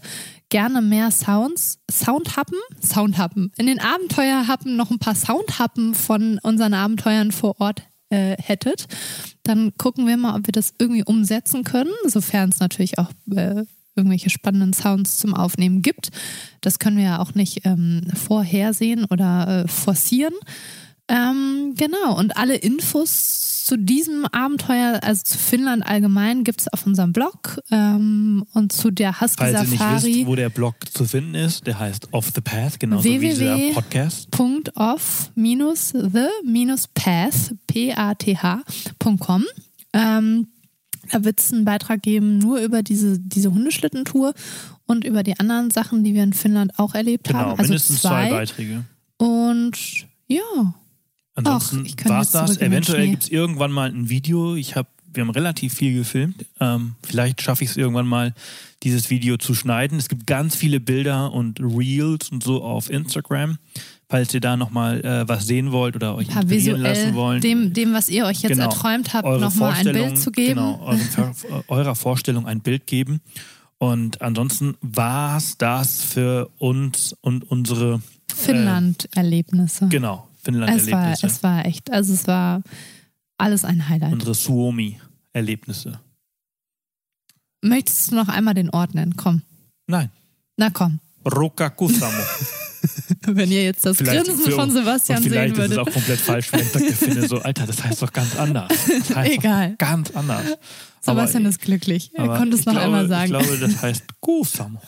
gerne 0.48 0.80
mehr 0.80 1.10
Sounds, 1.10 1.80
Soundhappen, 1.90 2.58
Soundhappen, 2.80 3.50
in 3.56 3.66
den 3.66 3.80
Abenteuerhappen 3.80 4.76
noch 4.76 4.92
ein 4.92 5.00
paar 5.00 5.16
Soundhappen 5.16 5.96
von 5.96 6.38
unseren 6.44 6.72
Abenteuern 6.72 7.32
vor 7.32 7.60
Ort 7.60 7.82
äh, 8.12 8.36
hättet. 8.40 8.86
Dann 9.42 9.72
gucken 9.78 10.06
wir 10.06 10.16
mal, 10.16 10.36
ob 10.36 10.46
wir 10.46 10.52
das 10.52 10.74
irgendwie 10.78 11.04
umsetzen 11.04 11.64
können, 11.64 11.92
sofern 12.06 12.50
es 12.50 12.60
natürlich 12.60 12.98
auch 12.98 13.10
äh, 13.34 13.64
irgendwelche 13.96 14.30
spannenden 14.30 14.72
Sounds 14.72 15.18
zum 15.18 15.34
Aufnehmen 15.34 15.82
gibt. 15.82 16.10
Das 16.60 16.78
können 16.78 16.96
wir 16.96 17.04
ja 17.04 17.18
auch 17.18 17.34
nicht 17.34 17.64
ähm, 17.64 18.02
vorhersehen 18.14 19.06
oder 19.06 19.64
äh, 19.64 19.68
forcieren. 19.68 20.34
Ähm, 21.08 21.74
genau, 21.76 22.18
und 22.18 22.36
alle 22.36 22.56
Infos 22.56 23.51
zu 23.64 23.76
diesem 23.78 24.24
Abenteuer, 24.26 25.00
also 25.02 25.22
zu 25.22 25.38
Finnland 25.38 25.86
allgemein, 25.86 26.44
gibt 26.44 26.60
es 26.62 26.68
auf 26.72 26.86
unserem 26.86 27.12
Blog 27.12 27.60
ähm, 27.70 28.44
und 28.52 28.72
zu 28.72 28.90
der 28.90 29.20
Husky 29.20 29.36
Falls 29.38 29.62
ihr 29.62 29.68
nicht 29.68 29.78
Safari. 29.78 30.14
wisst, 30.16 30.26
wo 30.26 30.34
der 30.36 30.48
Blog 30.50 30.74
zu 30.92 31.04
finden 31.04 31.34
ist, 31.34 31.66
der 31.66 31.78
heißt 31.78 32.12
Off 32.12 32.30
the 32.34 32.40
Path, 32.40 32.80
genauso 32.80 33.04
wie 33.04 33.18
dieser 33.18 33.56
www. 33.56 33.72
Podcast. 33.74 34.28
off-the-path, 34.74 35.30
P-A-T-H.com. 37.66 39.44
Ähm, 39.92 40.48
da 41.10 41.24
wird 41.24 41.40
es 41.40 41.52
einen 41.52 41.64
Beitrag 41.64 42.02
geben, 42.02 42.38
nur 42.38 42.60
über 42.60 42.82
diese, 42.82 43.18
diese 43.18 43.52
Hundeschlittentour 43.52 44.32
und 44.86 45.04
über 45.04 45.22
die 45.22 45.38
anderen 45.38 45.70
Sachen, 45.70 46.04
die 46.04 46.14
wir 46.14 46.22
in 46.22 46.32
Finnland 46.32 46.78
auch 46.78 46.94
erlebt 46.94 47.26
Genau, 47.28 47.38
haben. 47.40 47.50
Also 47.50 47.62
mindestens 47.64 48.02
zwei. 48.02 48.30
Beiträge. 48.30 48.84
Und 49.18 49.72
ja, 50.28 50.74
Ansonsten 51.34 51.86
war 52.04 52.20
es 52.22 52.30
das. 52.30 52.58
Eventuell 52.58 53.08
gibt 53.08 53.24
es 53.24 53.28
irgendwann 53.30 53.72
mal 53.72 53.88
ein 53.90 54.08
Video. 54.08 54.54
Ich 54.54 54.76
hab, 54.76 54.88
wir 55.12 55.22
haben 55.22 55.30
relativ 55.30 55.74
viel 55.74 55.94
gefilmt. 55.94 56.44
Ähm, 56.60 56.94
vielleicht 57.02 57.40
schaffe 57.42 57.64
ich 57.64 57.70
es 57.70 57.76
irgendwann 57.76 58.06
mal, 58.06 58.34
dieses 58.82 59.10
Video 59.10 59.36
zu 59.36 59.54
schneiden. 59.54 59.98
Es 59.98 60.08
gibt 60.08 60.26
ganz 60.26 60.56
viele 60.56 60.80
Bilder 60.80 61.32
und 61.32 61.60
Reels 61.60 62.30
und 62.30 62.42
so 62.42 62.62
auf 62.62 62.90
Instagram. 62.90 63.58
Falls 64.08 64.34
ihr 64.34 64.40
da 64.40 64.58
nochmal 64.58 65.00
äh, 65.04 65.26
was 65.26 65.46
sehen 65.46 65.72
wollt 65.72 65.96
oder 65.96 66.14
euch 66.16 66.28
inspirieren 66.28 66.82
lassen 66.82 66.96
visuell 67.00 67.14
wollt. 67.14 67.44
dem, 67.44 67.72
dem, 67.72 67.94
was 67.94 68.10
ihr 68.10 68.26
euch 68.26 68.42
jetzt 68.42 68.50
Genau. 68.52 68.64
erträumt 68.64 69.14
habt, 69.14 69.26
nochmal 69.40 69.72
ein 69.72 69.84
Bild 69.90 70.18
zu 70.18 70.30
geben. 70.30 70.56
Genau, 70.60 70.94
eurer 71.68 71.94
Vorstellung 71.94 72.46
ein 72.46 72.60
Bild 72.60 72.86
geben. 72.86 73.22
Und 73.78 74.20
ansonsten 74.20 74.76
war 74.82 75.38
es 75.38 75.56
das 75.56 76.02
für 76.02 76.50
uns 76.58 77.14
und 77.22 77.50
unsere, 77.50 78.02
Finnland-Erlebnisse. 78.34 79.88
genau, 79.88 80.28
es, 80.46 80.90
war, 80.90 81.12
es 81.12 81.42
war 81.42 81.66
echt, 81.66 81.90
also 81.90 82.12
es 82.12 82.26
war 82.26 82.62
alles 83.38 83.64
ein 83.64 83.88
Highlight. 83.88 84.12
Unsere 84.12 84.34
Suomi-Erlebnisse. 84.34 86.00
Möchtest 87.62 88.10
du 88.10 88.16
noch 88.16 88.28
einmal 88.28 88.54
den 88.54 88.70
Ort 88.70 88.94
nennen? 88.94 89.16
Komm. 89.16 89.42
Nein, 89.86 90.10
Na 90.56 90.70
komm. 90.70 91.00
Rokakusamo. 91.24 92.22
Wenn 93.26 93.50
ihr 93.52 93.64
jetzt 93.64 93.84
das 93.86 93.96
Vielleicht 93.98 94.24
Grinsen 94.26 94.44
für- 94.44 94.52
von 94.52 94.70
Sebastian 94.70 95.18
Und 95.18 95.22
sehen 95.24 95.32
vielleicht 95.32 95.52
ist 95.56 95.58
es 95.64 95.70
würdet. 95.70 95.78
auch 95.78 95.92
komplett 95.92 96.20
falsch, 96.20 96.50
sagt 96.50 96.74
der 96.74 96.96
Finne 96.96 97.28
so, 97.28 97.38
Alter, 97.40 97.66
das 97.66 97.82
heißt 97.82 98.02
doch 98.02 98.12
ganz 98.12 98.36
anders. 98.36 98.68
Das 99.08 99.14
heißt 99.16 99.32
Egal. 99.38 99.74
Ganz 99.78 100.10
anders. 100.12 100.44
Sebastian 101.00 101.42
aber, 101.44 101.50
ist 101.50 101.60
glücklich. 101.60 102.10
Er 102.14 102.26
konnte 102.28 102.54
es 102.54 102.60
ich 102.60 102.66
noch 102.66 102.72
glaube, 102.74 102.86
einmal 102.86 103.08
sagen. 103.08 103.24
Ich 103.34 103.40
glaube, 103.48 103.58
das 103.58 103.82
heißt 103.82 104.04
Kusamo. 104.20 104.80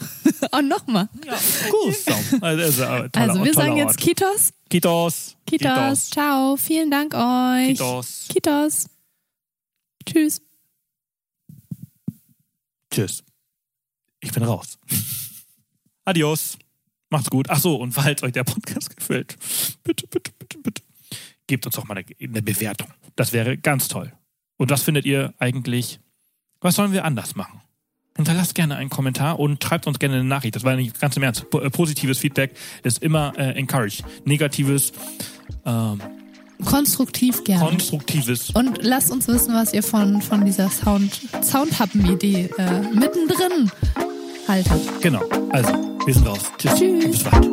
oh, 0.52 0.60
nochmal. 0.60 1.08
Ja, 1.26 1.36
Kusamo. 1.70 2.22
Also, 2.40 2.62
also, 2.84 3.08
toller, 3.08 3.10
Also, 3.30 3.44
wir 3.44 3.52
sagen 3.54 3.76
jetzt 3.76 3.86
Ort. 3.88 3.96
Kitos. 3.98 4.52
Kitos. 4.70 5.36
Kitos. 5.46 6.10
Ciao. 6.10 6.56
Vielen 6.56 6.90
Dank 6.90 7.14
euch. 7.14 7.68
Kitos. 7.78 8.26
Kitos. 8.28 8.86
Tschüss. 10.06 10.40
Tschüss. 12.92 13.24
Ich 14.20 14.30
bin 14.32 14.42
raus. 14.44 14.78
Adios. 16.04 16.56
Macht's 17.10 17.30
gut. 17.30 17.50
Ach 17.50 17.58
so, 17.58 17.76
und 17.76 17.92
falls 17.92 18.22
euch 18.22 18.32
der 18.32 18.44
Podcast 18.44 18.96
gefällt, 18.96 19.36
bitte, 19.82 20.06
bitte, 20.06 20.32
bitte, 20.38 20.58
bitte, 20.58 20.82
gebt 21.46 21.66
uns 21.66 21.74
doch 21.76 21.86
mal 21.86 21.96
eine, 21.96 22.06
eine 22.20 22.42
Bewertung. 22.42 22.88
Das 23.16 23.32
wäre 23.32 23.56
ganz 23.56 23.88
toll. 23.88 24.12
Und 24.56 24.70
was 24.70 24.82
findet 24.82 25.04
ihr 25.04 25.34
eigentlich? 25.38 26.00
Was 26.60 26.76
sollen 26.76 26.92
wir 26.92 27.04
anders 27.04 27.34
machen? 27.36 27.60
Hinterlasst 28.16 28.54
gerne 28.54 28.76
einen 28.76 28.90
Kommentar 28.90 29.40
und 29.40 29.62
schreibt 29.62 29.86
uns 29.88 29.98
gerne 29.98 30.14
eine 30.16 30.24
Nachricht. 30.24 30.54
Das 30.54 30.62
war 30.62 30.76
nicht 30.76 31.00
ganz 31.00 31.16
im 31.16 31.24
Ernst. 31.24 31.46
Äh, 31.52 31.70
Positives 31.70 32.18
Feedback 32.18 32.56
ist 32.84 33.02
immer 33.02 33.32
äh, 33.36 33.58
encouraged. 33.58 34.04
Negatives, 34.24 34.92
ähm, 35.66 36.00
Konstruktiv 36.64 37.42
gerne. 37.44 37.64
konstruktives. 37.64 38.50
Und 38.50 38.78
lasst 38.82 39.10
uns 39.10 39.26
wissen, 39.26 39.54
was 39.54 39.72
ihr 39.74 39.82
von, 39.82 40.22
von 40.22 40.44
dieser 40.44 40.70
Sound, 40.70 41.20
Soundhappen-Idee 41.42 42.50
äh, 42.56 42.80
mittendrin 42.94 43.70
haltet. 44.46 45.02
Genau. 45.02 45.22
Also, 45.50 45.93
Wir 46.06 46.12
sind 46.12 46.26
raus. 46.26 46.40
Tschüss. 46.58 46.74
Tschüss. 46.74 47.04
Bis 47.04 47.24
bald. 47.24 47.48